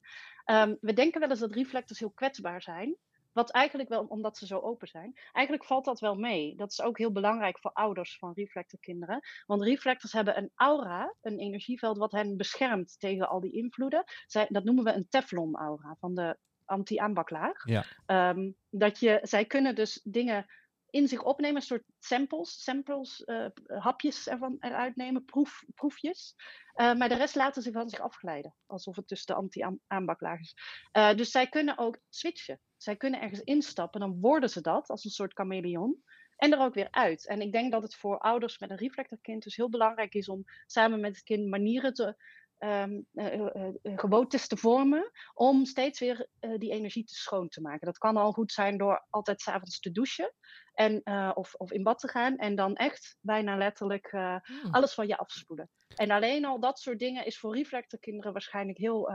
Um, 0.46 0.76
we 0.80 0.92
denken 0.92 1.20
wel 1.20 1.30
eens 1.30 1.38
dat 1.38 1.54
reflectors 1.54 1.98
heel 1.98 2.10
kwetsbaar 2.10 2.62
zijn, 2.62 2.96
wat 3.32 3.50
eigenlijk 3.50 3.88
wel, 3.88 4.04
omdat 4.04 4.38
ze 4.38 4.46
zo 4.46 4.58
open 4.58 4.88
zijn, 4.88 5.12
eigenlijk 5.32 5.66
valt 5.66 5.84
dat 5.84 6.00
wel 6.00 6.14
mee. 6.14 6.56
Dat 6.56 6.70
is 6.70 6.82
ook 6.82 6.98
heel 6.98 7.12
belangrijk 7.12 7.58
voor 7.58 7.72
ouders 7.72 8.18
van 8.18 8.32
reflectorkinderen. 8.32 9.20
Want 9.46 9.62
reflectors 9.62 10.12
hebben 10.12 10.38
een 10.38 10.50
aura, 10.54 11.14
een 11.20 11.38
energieveld, 11.38 11.98
wat 11.98 12.12
hen 12.12 12.36
beschermt 12.36 12.98
tegen 12.98 13.28
al 13.28 13.40
die 13.40 13.52
invloeden. 13.52 14.04
Zij, 14.26 14.46
dat 14.48 14.64
noemen 14.64 14.84
we 14.84 14.92
een 14.92 15.08
Teflon-aura 15.08 15.96
van 15.98 16.14
de 16.14 16.38
anti-aanbaklaag. 16.64 17.64
Ja. 17.64 17.84
Um, 18.30 18.56
dat 18.70 18.98
je, 18.98 19.18
zij 19.22 19.44
kunnen 19.44 19.74
dus 19.74 20.00
dingen 20.04 20.46
in 20.90 21.08
zich 21.08 21.22
opnemen, 21.22 21.56
een 21.56 21.62
soort 21.62 21.84
samples, 21.98 22.62
samples 22.62 23.22
uh, 23.26 23.46
hapjes 23.66 24.28
ervan 24.28 24.56
eruit 24.60 24.96
nemen, 24.96 25.24
proef, 25.24 25.64
proefjes. 25.74 26.34
Uh, 26.76 26.94
maar 26.94 27.08
de 27.08 27.14
rest 27.14 27.34
laten 27.34 27.62
ze 27.62 27.72
van 27.72 27.88
zich 27.88 28.00
afglijden, 28.00 28.54
alsof 28.66 28.96
het 28.96 29.08
dus 29.08 29.24
de 29.24 29.34
anti-aanbaklaag 29.34 30.40
is. 30.40 30.54
Uh, 30.92 31.14
dus 31.14 31.30
zij 31.30 31.46
kunnen 31.46 31.78
ook 31.78 31.98
switchen. 32.08 32.60
Zij 32.82 32.96
kunnen 32.96 33.20
ergens 33.20 33.40
instappen, 33.40 34.00
dan 34.00 34.20
worden 34.20 34.50
ze 34.50 34.60
dat 34.60 34.88
als 34.88 35.04
een 35.04 35.10
soort 35.10 35.32
chameleon. 35.32 36.02
En 36.36 36.52
er 36.52 36.58
ook 36.58 36.74
weer 36.74 36.88
uit. 36.90 37.26
En 37.26 37.40
ik 37.40 37.52
denk 37.52 37.72
dat 37.72 37.82
het 37.82 37.94
voor 37.94 38.18
ouders 38.18 38.58
met 38.58 38.70
een 38.70 38.76
reflectorkind 38.76 39.42
dus 39.42 39.56
heel 39.56 39.68
belangrijk 39.68 40.14
is 40.14 40.28
om 40.28 40.44
samen 40.66 41.00
met 41.00 41.14
het 41.14 41.24
kind 41.24 41.48
manieren 41.48 41.94
te, 41.94 42.16
um, 42.58 43.06
uh, 43.12 43.34
uh, 43.34 43.68
gewoontes 43.82 44.46
te 44.46 44.56
vormen 44.56 45.10
om 45.34 45.64
steeds 45.64 46.00
weer 46.00 46.28
die 46.58 46.70
energie 46.70 47.04
te 47.04 47.14
schoon 47.14 47.48
te 47.48 47.60
maken. 47.60 47.86
Dat 47.86 47.98
kan 47.98 48.16
al 48.16 48.32
goed 48.32 48.52
zijn 48.52 48.78
door 48.78 49.06
altijd 49.10 49.40
s'avonds 49.40 49.80
te 49.80 49.90
douchen 49.90 50.34
en, 50.74 51.06
of, 51.36 51.54
of 51.54 51.72
in 51.72 51.82
bad 51.82 51.98
te 51.98 52.08
gaan 52.08 52.36
en 52.36 52.54
dan 52.54 52.76
echt 52.76 53.16
bijna 53.20 53.56
letterlijk 53.56 54.10
hmm. 54.10 54.42
alles 54.70 54.94
van 54.94 55.06
je 55.06 55.16
afspoelen. 55.16 55.70
En 55.96 56.10
alleen 56.10 56.44
al 56.44 56.60
dat 56.60 56.78
soort 56.78 56.98
dingen 56.98 57.26
is 57.26 57.38
voor 57.38 57.56
reflectorkinderen 57.56 58.32
waarschijnlijk 58.32 58.78
heel, 58.78 59.12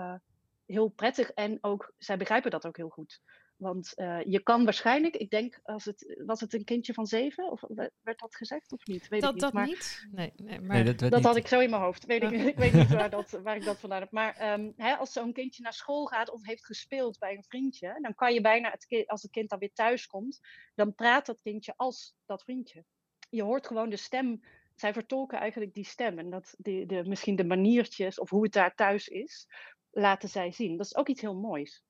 heel 0.65 0.87
prettig 0.87 1.31
en 1.31 1.57
ook, 1.61 1.93
zij 1.97 2.17
begrijpen 2.17 2.51
dat 2.51 2.65
ook 2.65 2.77
heel 2.77 2.89
goed. 2.89 3.21
Want 3.57 3.93
uh, 3.95 4.23
je 4.23 4.43
kan 4.43 4.63
waarschijnlijk, 4.63 5.15
ik 5.15 5.29
denk, 5.29 5.59
als 5.63 5.85
het, 5.85 6.21
was 6.25 6.41
het 6.41 6.53
een 6.53 6.63
kindje 6.63 6.93
van 6.93 7.05
zeven? 7.05 7.51
Of 7.51 7.61
werd 8.01 8.19
dat 8.19 8.35
gezegd 8.35 8.71
of 8.71 8.85
niet? 8.85 9.07
Weet 9.07 9.21
dat 9.21 9.29
ik 9.29 9.35
niet. 9.35 9.43
dat 9.43 9.53
maar, 9.53 9.65
niet? 9.65 10.07
Nee, 10.11 10.33
nee, 10.35 10.61
maar... 10.61 10.83
Nee, 10.83 10.95
dat, 10.95 11.11
dat 11.11 11.23
had 11.23 11.35
ik 11.35 11.47
zo 11.47 11.59
in 11.59 11.69
mijn 11.69 11.81
hoofd. 11.81 12.05
Weet 12.05 12.23
ik, 12.23 12.31
ik 12.53 12.57
weet 12.57 12.73
niet 12.73 12.89
waar, 12.89 13.09
dat, 13.19 13.29
waar 13.31 13.55
ik 13.55 13.63
dat 13.63 13.79
vandaan 13.79 14.01
heb. 14.01 14.11
Maar 14.11 14.53
um, 14.53 14.73
hè, 14.75 14.95
als 14.95 15.11
zo'n 15.11 15.33
kindje 15.33 15.63
naar 15.63 15.73
school 15.73 16.05
gaat 16.05 16.29
of 16.29 16.45
heeft 16.45 16.65
gespeeld 16.65 17.19
bij 17.19 17.35
een 17.35 17.43
vriendje, 17.43 17.97
dan 18.01 18.15
kan 18.15 18.33
je 18.33 18.41
bijna, 18.41 18.71
het 18.71 18.85
kind, 18.85 19.07
als 19.07 19.21
het 19.21 19.31
kind 19.31 19.49
dan 19.49 19.59
weer 19.59 19.73
thuis 19.73 20.07
komt, 20.07 20.39
dan 20.75 20.95
praat 20.95 21.25
dat 21.25 21.41
kindje 21.41 21.73
als 21.75 22.15
dat 22.25 22.43
vriendje. 22.43 22.85
Je 23.29 23.43
hoort 23.43 23.67
gewoon 23.67 23.89
de 23.89 23.97
stem 23.97 24.41
zij 24.75 24.93
vertolken 24.93 25.39
eigenlijk 25.39 25.73
die 25.73 25.85
stem 25.85 26.19
en 26.19 26.29
dat 26.29 26.55
de, 26.57 26.85
de, 26.85 27.03
misschien 27.05 27.35
de 27.35 27.45
maniertjes 27.45 28.19
of 28.19 28.29
hoe 28.29 28.43
het 28.43 28.53
daar 28.53 28.75
thuis 28.75 29.07
is, 29.07 29.47
laten 29.91 30.29
zij 30.29 30.51
zien. 30.51 30.77
Dat 30.77 30.85
is 30.85 30.95
ook 30.95 31.07
iets 31.07 31.21
heel 31.21 31.35
moois. 31.35 31.83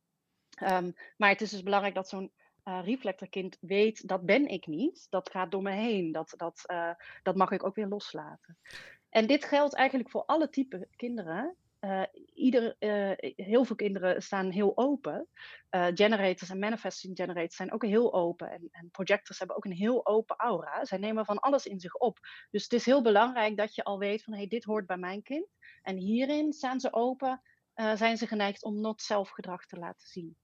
Um, 0.63 0.95
maar 1.17 1.29
het 1.29 1.41
is 1.41 1.49
dus 1.49 1.63
belangrijk 1.63 1.95
dat 1.95 2.09
zo'n 2.09 2.31
uh, 2.67 2.79
reflectorkind 2.83 3.57
weet, 3.59 4.07
dat 4.07 4.25
ben 4.25 4.47
ik 4.47 4.67
niet. 4.67 5.07
Dat 5.09 5.29
gaat 5.29 5.51
door 5.51 5.61
me 5.61 5.71
heen. 5.71 6.11
Dat, 6.11 6.33
dat, 6.37 6.63
uh, 6.71 6.91
dat 7.23 7.35
mag 7.35 7.51
ik 7.51 7.65
ook 7.65 7.75
weer 7.75 7.87
loslaten. 7.87 8.57
En 9.09 9.27
dit 9.27 9.45
geldt 9.45 9.73
eigenlijk 9.73 10.09
voor 10.09 10.25
alle 10.25 10.49
type 10.49 10.87
kinderen. 10.95 11.55
uh, 11.79 12.03
ieder, 12.33 12.75
heel 13.35 13.65
veel 13.65 13.75
kinderen 13.75 14.23
staan 14.23 14.49
heel 14.49 14.77
open. 14.77 15.27
Generators 15.69 16.49
en 16.49 16.59
manifesting 16.59 17.17
generators 17.17 17.55
zijn 17.55 17.73
ook 17.73 17.85
heel 17.85 18.13
open. 18.13 18.51
En, 18.51 18.67
en, 18.71 18.91
projectors 18.91 19.37
hebben 19.37 19.55
ook 19.55 19.65
een 19.65 19.71
heel 19.71 20.05
open 20.05 20.35
aura. 20.35 20.85
Zij 20.85 20.97
nemen 20.97 21.25
van 21.25 21.39
alles 21.39 21.65
in 21.65 21.79
zich 21.79 21.95
op. 21.95 22.19
Dus 22.51 22.63
het 22.63 22.73
is 22.73 22.85
heel 22.85 23.01
belangrijk 23.01 23.57
dat 23.57 23.75
je 23.75 23.83
al 23.83 23.99
weet 23.99 24.23
van 24.23 24.33
hey, 24.33 24.47
dit 24.47 24.63
hoort 24.63 24.85
bij 24.85 24.97
mijn 24.97 25.21
kind. 25.21 25.47
En 25.81 25.97
hierin 25.97 26.53
staan 26.53 26.79
ze 26.79 26.93
open, 26.93 27.41
zijn 27.73 28.17
ze 28.17 28.27
geneigd 28.27 28.63
om 28.63 28.81
not 28.81 29.01
zelfgedrag 29.01 29.65
te 29.65 29.77
laten 29.77 30.07
zien. 30.07 30.37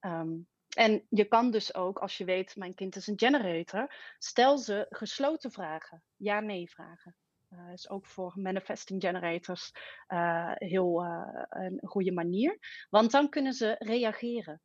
Um, 0.00 0.48
en 0.76 1.06
je 1.08 1.24
kan 1.24 1.50
dus 1.50 1.74
ook, 1.74 1.98
als 1.98 2.18
je 2.18 2.24
weet, 2.24 2.56
mijn 2.56 2.74
kind 2.74 2.96
is 2.96 3.06
een 3.06 3.18
generator, 3.18 3.94
stel 4.18 4.58
ze 4.58 4.86
gesloten 4.88 5.50
vragen, 5.50 6.02
ja-nee 6.16 6.70
vragen. 6.70 7.16
Dat 7.48 7.58
uh, 7.58 7.72
is 7.72 7.88
ook 7.88 8.06
voor 8.06 8.32
manifesting 8.36 9.02
generators 9.02 9.72
uh, 10.08 10.52
heel 10.54 11.04
uh, 11.04 11.42
een 11.48 11.80
goede 11.82 12.12
manier. 12.12 12.58
Want 12.90 13.10
dan 13.10 13.28
kunnen 13.28 13.52
ze 13.52 13.76
reageren. 13.78 14.60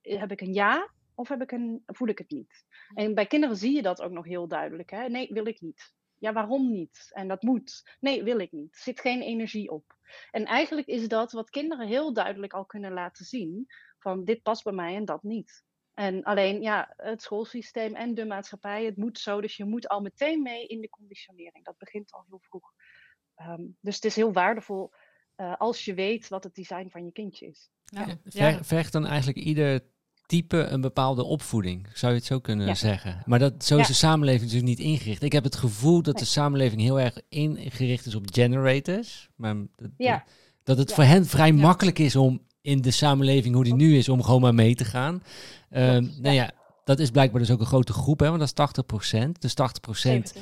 heb 0.00 0.30
ik 0.30 0.40
een 0.40 0.52
ja 0.52 0.90
of 1.14 1.28
heb 1.28 1.42
ik 1.42 1.52
een, 1.52 1.82
voel 1.86 2.08
ik 2.08 2.18
het 2.18 2.30
niet? 2.30 2.64
En 2.94 3.14
bij 3.14 3.26
kinderen 3.26 3.56
zie 3.56 3.74
je 3.74 3.82
dat 3.82 4.02
ook 4.02 4.10
nog 4.10 4.24
heel 4.24 4.48
duidelijk. 4.48 4.90
Hè? 4.90 5.08
Nee, 5.08 5.28
wil 5.32 5.46
ik 5.46 5.60
niet. 5.60 5.94
Ja, 6.18 6.32
waarom 6.32 6.70
niet? 6.70 7.10
En 7.12 7.28
dat 7.28 7.42
moet. 7.42 7.96
Nee, 8.00 8.22
wil 8.22 8.38
ik 8.38 8.52
niet. 8.52 8.74
Er 8.74 8.80
zit 8.80 9.00
geen 9.00 9.22
energie 9.22 9.70
op. 9.70 9.96
En 10.30 10.44
eigenlijk 10.44 10.86
is 10.86 11.08
dat 11.08 11.32
wat 11.32 11.50
kinderen 11.50 11.86
heel 11.86 12.12
duidelijk 12.12 12.52
al 12.52 12.64
kunnen 12.64 12.92
laten 12.92 13.24
zien 13.24 13.66
van 14.00 14.24
dit 14.24 14.42
past 14.42 14.64
bij 14.64 14.72
mij 14.72 14.94
en 14.94 15.04
dat 15.04 15.22
niet. 15.22 15.64
En 15.94 16.22
alleen 16.22 16.62
ja, 16.62 16.92
het 16.96 17.22
schoolsysteem 17.22 17.94
en 17.94 18.14
de 18.14 18.24
maatschappij, 18.24 18.84
het 18.84 18.96
moet 18.96 19.18
zo. 19.18 19.40
Dus 19.40 19.56
je 19.56 19.64
moet 19.64 19.88
al 19.88 20.00
meteen 20.00 20.42
mee 20.42 20.66
in 20.66 20.80
de 20.80 20.88
conditionering. 20.88 21.64
Dat 21.64 21.78
begint 21.78 22.12
al 22.12 22.24
heel 22.28 22.40
vroeg. 22.42 22.72
Um, 23.36 23.76
dus 23.80 23.94
het 23.94 24.04
is 24.04 24.16
heel 24.16 24.32
waardevol 24.32 24.92
uh, 25.36 25.54
als 25.56 25.84
je 25.84 25.94
weet 25.94 26.28
wat 26.28 26.44
het 26.44 26.54
design 26.54 26.88
van 26.90 27.04
je 27.04 27.12
kindje 27.12 27.46
is. 27.46 27.70
Ja. 27.84 28.06
Ja. 28.24 28.64
Vergt 28.64 28.92
dan 28.92 29.06
eigenlijk 29.06 29.38
ieder 29.38 29.80
type 30.26 30.56
een 30.56 30.80
bepaalde 30.80 31.24
opvoeding, 31.24 31.88
zou 31.92 32.12
je 32.12 32.18
het 32.18 32.26
zo 32.26 32.40
kunnen 32.40 32.66
ja. 32.66 32.74
zeggen. 32.74 33.22
Maar 33.26 33.38
dat, 33.38 33.64
zo 33.64 33.78
is 33.78 33.86
de 33.86 33.92
samenleving 33.92 34.42
natuurlijk 34.42 34.78
niet 34.78 34.86
ingericht. 34.86 35.22
Ik 35.22 35.32
heb 35.32 35.44
het 35.44 35.56
gevoel 35.56 36.02
dat 36.02 36.18
de 36.18 36.24
samenleving 36.24 36.80
heel 36.80 37.00
erg 37.00 37.20
ingericht 37.28 38.06
is 38.06 38.14
op 38.14 38.26
generators. 38.32 39.28
Maar 39.36 39.54
dat, 39.76 39.90
ja. 39.96 40.24
dat 40.62 40.78
het 40.78 40.92
voor 40.92 41.04
hen 41.04 41.26
vrij 41.26 41.52
makkelijk 41.52 41.98
is 41.98 42.16
om 42.16 42.46
in 42.62 42.80
de 42.80 42.90
samenleving 42.90 43.54
hoe 43.54 43.64
die 43.64 43.74
nu 43.74 43.96
is, 43.96 44.08
om 44.08 44.22
gewoon 44.22 44.40
maar 44.40 44.54
mee 44.54 44.74
te 44.74 44.84
gaan. 44.84 45.22
Um, 45.70 46.14
nou 46.20 46.34
ja, 46.34 46.50
dat 46.84 46.98
is 46.98 47.10
blijkbaar 47.10 47.40
dus 47.40 47.50
ook 47.50 47.60
een 47.60 47.66
grote 47.66 47.92
groep, 47.92 48.20
hè, 48.20 48.26
want 48.26 48.38
dat 48.38 48.48
is 48.48 48.54
80 48.54 48.86
procent. 48.86 49.40
Dus 49.40 49.54
80 49.54 49.80
procent, 49.80 50.34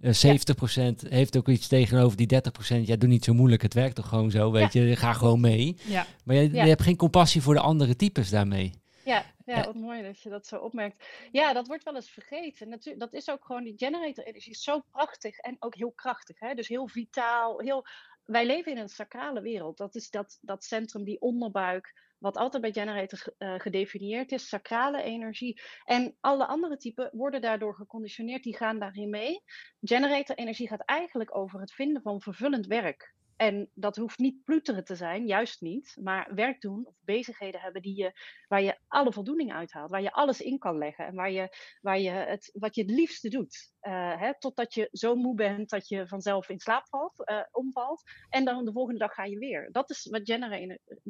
uh, 0.00 0.12
70 0.12 0.54
procent 0.54 1.04
heeft 1.08 1.36
ook 1.36 1.48
iets 1.48 1.68
tegenover 1.68 2.16
die 2.16 2.26
30 2.26 2.52
procent. 2.52 2.86
Ja, 2.86 2.96
doe 2.96 3.08
niet 3.08 3.24
zo 3.24 3.34
moeilijk, 3.34 3.62
het 3.62 3.74
werkt 3.74 3.94
toch 3.94 4.08
gewoon 4.08 4.30
zo, 4.30 4.50
weet 4.50 4.72
je. 4.72 4.96
Ga 4.96 5.12
gewoon 5.12 5.40
mee. 5.40 5.76
Ja. 5.84 6.06
Maar 6.24 6.36
je, 6.36 6.52
je 6.52 6.58
hebt 6.58 6.82
geen 6.82 6.96
compassie 6.96 7.42
voor 7.42 7.54
de 7.54 7.60
andere 7.60 7.96
types 7.96 8.30
daarmee. 8.30 8.72
Ja, 9.04 9.24
ja, 9.44 9.64
wat 9.64 9.74
mooi 9.74 10.02
dat 10.02 10.20
je 10.20 10.28
dat 10.28 10.46
zo 10.46 10.56
opmerkt. 10.56 11.04
Ja, 11.32 11.52
dat 11.52 11.66
wordt 11.66 11.84
wel 11.84 11.94
eens 11.94 12.10
vergeten. 12.10 12.68
Natuurlijk, 12.68 13.00
dat 13.00 13.12
is 13.12 13.30
ook 13.30 13.44
gewoon, 13.44 13.64
die 13.64 13.74
generator-energie 13.76 14.52
is 14.52 14.62
zo 14.62 14.80
prachtig 14.90 15.38
en 15.38 15.56
ook 15.58 15.74
heel 15.74 15.92
krachtig. 15.92 16.40
Hè? 16.40 16.54
Dus 16.54 16.68
heel 16.68 16.88
vitaal, 16.88 17.58
heel 17.58 17.86
wij 18.26 18.46
leven 18.46 18.72
in 18.72 18.78
een 18.78 18.88
sacrale 18.88 19.40
wereld. 19.40 19.76
Dat 19.76 19.94
is 19.94 20.10
dat, 20.10 20.38
dat 20.40 20.64
centrum, 20.64 21.04
die 21.04 21.20
onderbuik, 21.20 22.04
wat 22.18 22.36
altijd 22.36 22.62
bij 22.62 22.72
generator 22.72 23.34
uh, 23.38 23.54
gedefinieerd 23.58 24.32
is, 24.32 24.48
sacrale 24.48 25.02
energie. 25.02 25.60
En 25.84 26.16
alle 26.20 26.46
andere 26.46 26.76
typen 26.76 27.10
worden 27.12 27.40
daardoor 27.40 27.74
geconditioneerd, 27.74 28.42
die 28.42 28.56
gaan 28.56 28.78
daarin 28.78 29.10
mee. 29.10 29.42
Generator 29.80 30.36
energie 30.36 30.68
gaat 30.68 30.84
eigenlijk 30.84 31.36
over 31.36 31.60
het 31.60 31.72
vinden 31.72 32.02
van 32.02 32.20
vervullend 32.20 32.66
werk. 32.66 33.14
En 33.36 33.70
dat 33.74 33.96
hoeft 33.96 34.18
niet 34.18 34.44
pluteren 34.44 34.84
te 34.84 34.94
zijn, 34.94 35.26
juist 35.26 35.60
niet. 35.60 35.96
Maar 36.00 36.34
werk 36.34 36.60
doen 36.60 36.86
of 36.86 36.94
bezigheden 37.04 37.60
hebben 37.60 37.82
die 37.82 37.96
je, 37.96 38.12
waar 38.48 38.62
je 38.62 38.78
alle 38.88 39.12
voldoening 39.12 39.52
uithaalt. 39.52 39.90
Waar 39.90 40.02
je 40.02 40.12
alles 40.12 40.40
in 40.40 40.58
kan 40.58 40.78
leggen. 40.78 41.06
En 41.06 41.14
waar 41.14 41.30
je, 41.30 41.56
waar 41.80 41.98
je 41.98 42.10
het, 42.10 42.50
wat 42.52 42.74
je 42.74 42.82
het 42.82 42.90
liefste 42.90 43.28
doet. 43.28 43.74
Uh, 43.82 44.20
hè, 44.20 44.38
totdat 44.38 44.74
je 44.74 44.88
zo 44.92 45.14
moe 45.14 45.34
bent 45.34 45.70
dat 45.70 45.88
je 45.88 46.08
vanzelf 46.08 46.48
in 46.48 46.58
slaap 46.58 46.88
valt, 46.88 47.30
uh, 47.30 47.40
omvalt. 47.50 48.02
En 48.28 48.44
dan 48.44 48.64
de 48.64 48.72
volgende 48.72 48.98
dag 48.98 49.14
ga 49.14 49.24
je 49.24 49.38
weer. 49.38 49.68
Dat 49.72 49.90
is 49.90 50.08
wat 50.10 50.22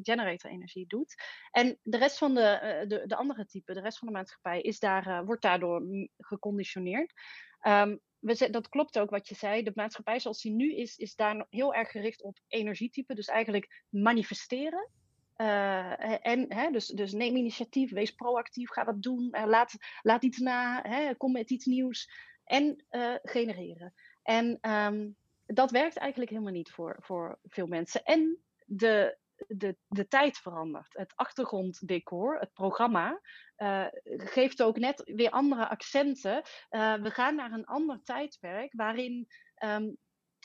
generator 0.03 0.51
energie 0.51 0.87
doet. 0.87 1.15
En 1.51 1.79
de 1.83 1.99
rest 1.99 2.19
van 2.19 2.35
de, 2.35 2.81
uh, 2.83 2.89
de, 2.89 3.07
de 3.07 3.17
andere 3.17 3.47
typen, 3.47 3.75
de 3.75 3.81
rest 3.81 3.99
van 3.99 4.09
de 4.09 4.15
maatschappij, 4.15 4.61
is 4.61 4.79
daar, 4.79 5.25
wordt 5.25 5.43
daardoor 5.43 5.83
geconditioneerd. 6.19 7.13
Um, 7.69 8.01
we, 8.19 8.51
dat 8.51 8.69
klopt 8.69 8.99
ook 8.99 9.11
wat 9.11 9.29
je 9.29 9.35
zei. 9.35 9.63
De 9.63 9.73
maatschappij 9.75 10.21
zoals 10.21 10.43
die 10.43 10.53
nu 10.53 10.75
is, 10.75 10.97
is 10.97 11.15
daar 11.15 11.47
heel 11.51 11.75
erg 11.75 11.91
gericht 11.91 12.23
op 12.23 12.39
energietype. 12.49 13.15
Dus 13.15 13.27
eigenlijk 13.27 13.85
manifesteren. 13.89 14.91
Uh, 15.37 16.27
en 16.27 16.55
hè, 16.55 16.71
dus, 16.71 16.87
dus 16.87 17.13
neem 17.13 17.37
initiatief, 17.37 17.91
wees 17.91 18.11
proactief, 18.11 18.71
ga 18.71 18.85
dat 18.85 19.03
doen, 19.03 19.29
uh, 19.33 19.45
laat, 19.47 19.75
laat 20.03 20.25
iets 20.25 20.39
na, 20.39 20.83
hè, 20.83 21.15
kom 21.15 21.33
met 21.33 21.51
iets 21.51 21.65
nieuws 21.65 22.11
en 22.45 22.85
genereren. 23.23 23.95
En 24.23 24.71
um, 24.71 25.17
dat 25.47 25.71
werkt 25.71 25.97
eigenlijk 25.97 26.31
helemaal 26.31 26.53
niet 26.53 26.71
voor, 26.71 26.97
voor 27.01 27.39
veel 27.43 27.67
mensen. 27.67 28.03
En 28.03 28.39
de, 28.67 29.19
de, 29.47 29.77
de 29.87 30.09
tijd 30.09 30.39
verandert. 30.39 30.97
Het 30.97 31.13
achtergronddecor, 31.15 32.39
het 32.39 32.53
programma, 32.53 33.21
uh, 33.59 33.87
geeft 34.05 34.63
ook 34.63 34.79
net 34.79 35.03
weer 35.05 35.31
andere 35.31 35.69
accenten. 35.69 36.43
Uh, 36.71 36.95
we 36.95 37.11
gaan 37.11 37.35
naar 37.35 37.53
een 37.53 37.67
ander 37.67 38.03
tijdperk 38.03 38.73
waarin 38.73 39.29
um, 39.65 39.97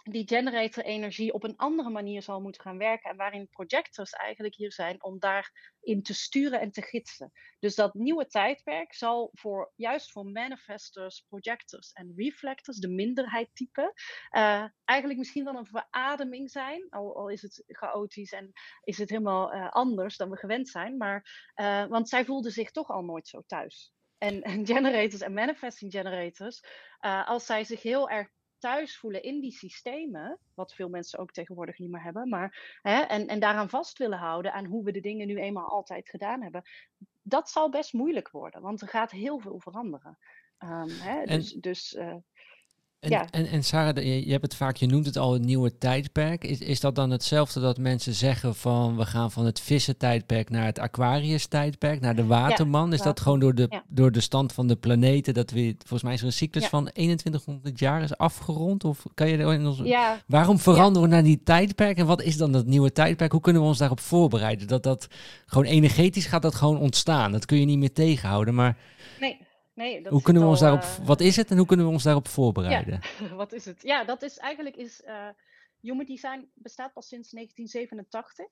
die 0.03 0.27
generator 0.27 0.83
energie 0.83 1.33
op 1.33 1.43
een 1.43 1.57
andere 1.57 1.89
manier 1.89 2.21
zal 2.21 2.41
moeten 2.41 2.61
gaan 2.61 2.77
werken. 2.77 3.09
En 3.09 3.17
waarin 3.17 3.49
projectors 3.49 4.11
eigenlijk 4.11 4.55
hier 4.55 4.71
zijn 4.71 5.03
om 5.03 5.19
daarin 5.19 6.03
te 6.03 6.13
sturen 6.13 6.59
en 6.59 6.71
te 6.71 6.81
gidsen. 6.81 7.31
Dus 7.59 7.75
dat 7.75 7.93
nieuwe 7.93 8.27
tijdperk 8.27 8.93
zal 8.93 9.29
voor, 9.33 9.71
juist 9.75 10.11
voor 10.11 10.25
manifestors, 10.25 11.25
projectors 11.27 11.91
en 11.91 12.13
reflectors, 12.15 12.77
de 12.77 12.89
minderheid 12.89 13.49
type, 13.53 13.93
uh, 14.31 14.65
eigenlijk 14.85 15.19
misschien 15.19 15.43
wel 15.43 15.55
een 15.55 15.65
verademing 15.65 16.51
zijn. 16.51 16.87
Al, 16.89 17.15
al, 17.15 17.29
is 17.29 17.41
het 17.41 17.63
chaotisch 17.67 18.31
en 18.31 18.51
is 18.83 18.97
het 18.97 19.09
helemaal 19.09 19.53
uh, 19.53 19.69
anders 19.69 20.17
dan 20.17 20.29
we 20.29 20.37
gewend 20.37 20.69
zijn. 20.69 20.97
Maar, 20.97 21.51
uh, 21.55 21.85
want 21.85 22.09
zij 22.09 22.25
voelden 22.25 22.51
zich 22.51 22.71
toch 22.71 22.89
al 22.89 23.03
nooit 23.03 23.27
zo 23.27 23.41
thuis. 23.47 23.93
En, 24.17 24.41
en 24.41 24.65
generators 24.65 25.21
en 25.21 25.33
manifesting 25.33 25.91
generators, 25.91 26.63
als 27.25 27.45
zij 27.45 27.63
zich 27.63 27.81
heel 27.81 28.09
erg 28.09 28.29
thuis 28.61 28.97
voelen 28.97 29.23
in 29.23 29.39
die 29.39 29.51
systemen, 29.51 30.39
wat 30.53 30.73
veel 30.73 30.89
mensen 30.89 31.19
ook 31.19 31.31
tegenwoordig 31.31 31.77
niet 31.77 31.91
meer 31.91 32.03
hebben, 32.03 32.29
maar, 32.29 32.79
hè, 32.81 32.99
en, 33.01 33.27
en 33.27 33.39
daaraan 33.39 33.69
vast 33.69 33.97
willen 33.97 34.17
houden 34.17 34.53
aan 34.53 34.65
hoe 34.65 34.83
we 34.83 34.91
de 34.91 35.01
dingen 35.01 35.27
nu 35.27 35.39
eenmaal 35.39 35.69
altijd 35.69 36.09
gedaan 36.09 36.41
hebben, 36.41 36.63
dat 37.21 37.49
zal 37.49 37.69
best 37.69 37.93
moeilijk 37.93 38.29
worden, 38.29 38.61
want 38.61 38.81
er 38.81 38.87
gaat 38.87 39.11
heel 39.11 39.39
veel 39.39 39.59
veranderen. 39.59 40.17
Um, 40.59 40.89
hè, 40.89 41.25
dus, 41.25 41.51
dus 41.51 41.93
uh, 41.93 42.15
en, 43.01 43.09
ja. 43.09 43.27
en, 43.31 43.47
en 43.47 43.63
Sarah, 43.63 44.03
je, 44.03 44.31
hebt 44.31 44.43
het 44.43 44.55
vaak, 44.55 44.75
je 44.75 44.85
noemt 44.85 45.05
het 45.05 45.17
al 45.17 45.35
een 45.35 45.45
nieuwe 45.45 45.77
tijdperk. 45.77 46.43
Is, 46.43 46.59
is 46.59 46.79
dat 46.79 46.95
dan 46.95 47.09
hetzelfde 47.09 47.59
dat 47.59 47.77
mensen 47.77 48.13
zeggen 48.13 48.55
van 48.55 48.97
we 48.97 49.05
gaan 49.05 49.31
van 49.31 49.45
het 49.45 49.59
vissen 49.59 49.97
tijdperk 49.97 50.49
naar 50.49 50.65
het 50.65 50.79
Aquarius 50.79 51.45
tijdperk, 51.45 52.01
naar 52.01 52.15
de 52.15 52.25
waterman? 52.25 52.87
Ja, 52.87 52.93
is 52.93 53.01
dat 53.01 53.19
gewoon 53.19 53.39
door 53.39 53.55
de, 53.55 53.67
ja. 53.69 53.83
door 53.87 54.11
de 54.11 54.21
stand 54.21 54.53
van 54.53 54.67
de 54.67 54.75
planeten 54.75 55.33
dat 55.33 55.51
we, 55.51 55.75
volgens 55.77 56.03
mij 56.03 56.13
is 56.13 56.19
er 56.19 56.25
een 56.25 56.33
cyclus 56.33 56.65
van 56.65 56.89
2100 56.93 57.79
jaar 57.79 58.01
is 58.01 58.17
afgerond? 58.17 58.83
Of 58.83 59.05
kan 59.13 59.29
je 59.29 59.37
in 59.37 59.67
ons, 59.67 59.81
waarom 60.27 60.59
veranderen 60.59 61.09
we 61.09 61.15
naar 61.15 61.23
die 61.23 61.43
tijdperk 61.43 61.97
en 61.97 62.05
wat 62.05 62.21
is 62.21 62.37
dan 62.37 62.51
dat 62.51 62.65
nieuwe 62.65 62.91
tijdperk? 62.91 63.31
Hoe 63.31 63.41
kunnen 63.41 63.61
we 63.61 63.67
ons 63.67 63.77
daarop 63.77 63.99
voorbereiden? 63.99 64.67
Dat 64.67 64.83
dat 64.83 65.07
gewoon 65.45 65.65
energetisch 65.65 66.25
gaat 66.25 66.41
dat 66.41 66.55
gewoon 66.55 66.79
ontstaan. 66.79 67.31
Dat 67.31 67.45
kun 67.45 67.59
je 67.59 67.65
niet 67.65 67.79
meer 67.79 67.93
tegenhouden, 67.93 68.55
maar... 68.55 68.77
Nee. 69.19 69.37
Nee, 69.81 70.01
dat 70.01 70.11
hoe 70.11 70.21
kunnen 70.21 70.43
we 70.43 70.47
ons 70.47 70.59
daarop, 70.59 70.81
uh, 70.81 71.05
wat 71.05 71.19
is 71.19 71.35
het 71.35 71.51
en 71.51 71.57
hoe 71.57 71.65
kunnen 71.65 71.85
we 71.85 71.91
ons 71.91 72.03
daarop 72.03 72.27
voorbereiden? 72.27 72.99
Ja, 73.19 73.35
wat 73.43 73.53
is 73.53 73.65
het? 73.65 73.81
Ja, 73.81 74.03
dat 74.03 74.21
is 74.21 74.37
eigenlijk 74.37 74.75
is, 74.75 75.01
uh, 75.05 75.29
Human 75.79 76.05
Design 76.05 76.51
bestaat 76.53 76.93
pas 76.93 77.07
sinds 77.07 77.31
1987. 77.31 78.45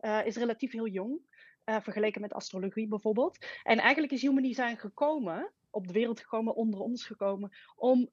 Uh, 0.00 0.26
is 0.26 0.36
relatief 0.36 0.72
heel 0.72 0.86
jong, 0.86 1.20
vergeleken 1.64 2.20
met 2.20 2.32
astrologie 2.32 2.88
bijvoorbeeld. 2.88 3.46
En 3.62 3.78
eigenlijk 3.78 4.12
is 4.12 4.22
Human 4.22 4.42
Design 4.42 4.76
gekomen, 4.76 5.52
op 5.70 5.86
de 5.86 5.92
wereld 5.92 6.20
gekomen, 6.20 6.54
onder 6.54 6.80
ons 6.80 7.04
gekomen, 7.04 7.56
om 7.76 8.08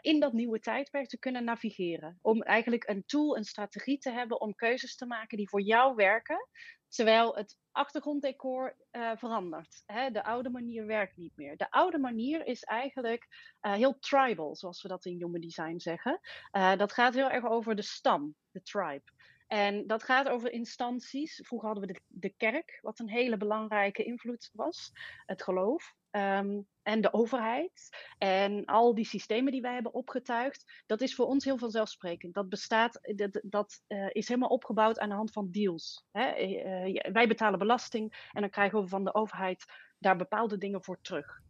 in 0.00 0.20
dat 0.20 0.32
nieuwe 0.32 0.60
tijdperk 0.60 1.08
te 1.08 1.18
kunnen 1.18 1.44
navigeren. 1.44 2.18
Om 2.22 2.42
eigenlijk 2.42 2.88
een 2.88 3.04
tool, 3.06 3.36
een 3.36 3.44
strategie 3.44 3.98
te 3.98 4.10
hebben 4.10 4.40
om 4.40 4.54
keuzes 4.54 4.96
te 4.96 5.06
maken 5.06 5.36
die 5.36 5.48
voor 5.48 5.62
jou 5.62 5.94
werken. 5.94 6.48
Terwijl 6.88 7.36
het 7.36 7.56
achtergronddecor 7.76 8.76
uh, 8.92 9.10
verandert. 9.16 9.82
Hè? 9.86 10.10
De 10.10 10.24
oude 10.24 10.50
manier 10.50 10.86
werkt 10.86 11.16
niet 11.16 11.36
meer. 11.36 11.56
De 11.56 11.70
oude 11.70 11.98
manier 11.98 12.46
is 12.46 12.62
eigenlijk 12.64 13.54
uh, 13.62 13.72
heel 13.72 13.98
tribal, 13.98 14.56
zoals 14.56 14.82
we 14.82 14.88
dat 14.88 15.04
in 15.04 15.18
Human 15.18 15.40
Design 15.40 15.78
zeggen. 15.78 16.20
Uh, 16.52 16.76
dat 16.76 16.92
gaat 16.92 17.14
heel 17.14 17.30
erg 17.30 17.44
over 17.44 17.74
de 17.74 17.82
stam, 17.82 18.34
de 18.50 18.62
tribe. 18.62 19.04
En 19.46 19.86
dat 19.86 20.02
gaat 20.02 20.28
over 20.28 20.52
instanties. 20.52 21.40
Vroeger 21.44 21.68
hadden 21.68 21.88
we 21.88 22.00
de, 22.06 22.34
kerk, 22.36 22.78
wat 22.82 22.98
een 22.98 23.10
hele 23.10 23.36
belangrijke 23.36 24.04
invloed 24.04 24.50
was. 24.52 24.92
Het 25.26 25.42
geloof. 25.42 25.94
Ehm, 26.10 26.60
en 26.82 27.00
de 27.00 27.12
overheid 27.12 27.88
en 28.18 28.64
al 28.64 28.94
die 28.94 29.04
systemen 29.04 29.52
die 29.52 29.60
wij 29.60 29.74
hebben 29.74 29.94
opgetuigd, 29.94 30.82
dat 30.86 31.00
is 31.00 31.14
voor 31.14 31.26
ons 31.26 31.44
heel 31.44 31.58
vanzelfsprekend. 31.58 32.34
Dat 32.34 32.48
bestaat, 32.48 33.00
dat, 33.14 33.40
dat 33.42 33.82
uh, 33.88 34.08
is 34.12 34.28
helemaal 34.28 34.48
opgebouwd 34.48 34.98
aan 34.98 35.08
de 35.08 35.14
hand 35.14 35.32
van 35.32 35.50
deals. 35.50 36.04
Hè? 36.10 36.38
Uh, 36.38 37.12
wij 37.12 37.28
betalen 37.28 37.58
belasting 37.58 38.28
en 38.32 38.40
dan 38.40 38.50
krijgen 38.50 38.80
we 38.80 38.88
van 38.88 39.04
de 39.04 39.14
overheid 39.14 39.64
daar 39.98 40.16
bepaalde 40.16 40.58
dingen 40.58 40.84
voor 40.84 41.00
terug. 41.00 41.40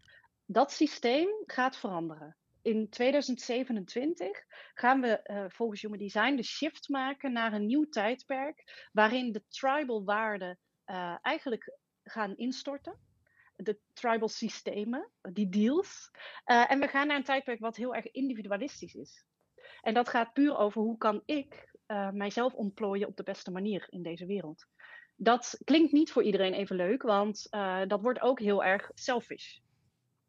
Dat 0.45 0.73
systeem 0.73 1.29
gaat 1.47 1.77
veranderen. 1.77 2.37
In 2.67 2.89
2027 2.89 4.45
gaan 4.75 5.01
we 5.01 5.21
uh, 5.25 5.45
volgens 5.49 5.83
Human 5.83 5.99
Design 5.99 6.37
de 6.37 6.43
shift 6.43 6.89
maken 6.89 7.33
naar 7.33 7.53
een 7.53 7.67
nieuw 7.67 7.89
tijdperk, 7.89 8.89
waarin 8.93 9.33
de 9.33 9.45
tribal 9.49 10.05
waarden 10.05 10.59
eigenlijk 11.23 11.79
gaan 12.03 12.37
instorten 12.37 12.99
de 13.57 13.79
tribal 13.93 14.29
systemen, 14.29 15.11
die 15.33 15.49
deals. 15.49 16.11
Uh, 16.47 16.71
en 16.71 16.81
we 16.81 16.89
gaan 16.89 17.07
naar 17.07 17.17
een 17.17 17.25
tijdperk 17.25 17.61
wat 17.61 17.77
heel 17.77 17.95
erg 17.95 18.11
individualistisch 18.11 18.95
is. 18.95 19.25
En 19.81 19.95
dat 19.95 20.09
gaat 20.09 20.33
puur 20.33 20.57
over 20.57 20.83
hoe 20.83 20.99
kan 20.99 21.23
ik 21.25 21.75
mijzelf 22.13 22.55
ontplooien 22.55 23.09
op 23.09 23.17
de 23.17 23.23
beste 23.23 23.51
manier 23.51 23.87
in 23.89 24.03
deze 24.03 24.27
wereld. 24.27 24.67
Dat 25.17 25.61
klinkt 25.65 25.93
niet 25.93 26.13
voor 26.13 26.23
iedereen 26.23 26.55
even 26.55 26.77
leuk, 26.77 27.03
want 27.03 27.47
dat 27.87 28.01
wordt 28.01 28.21
ook 28.21 28.41
heel 28.41 28.65
erg 28.65 28.91
selfish. 28.95 29.59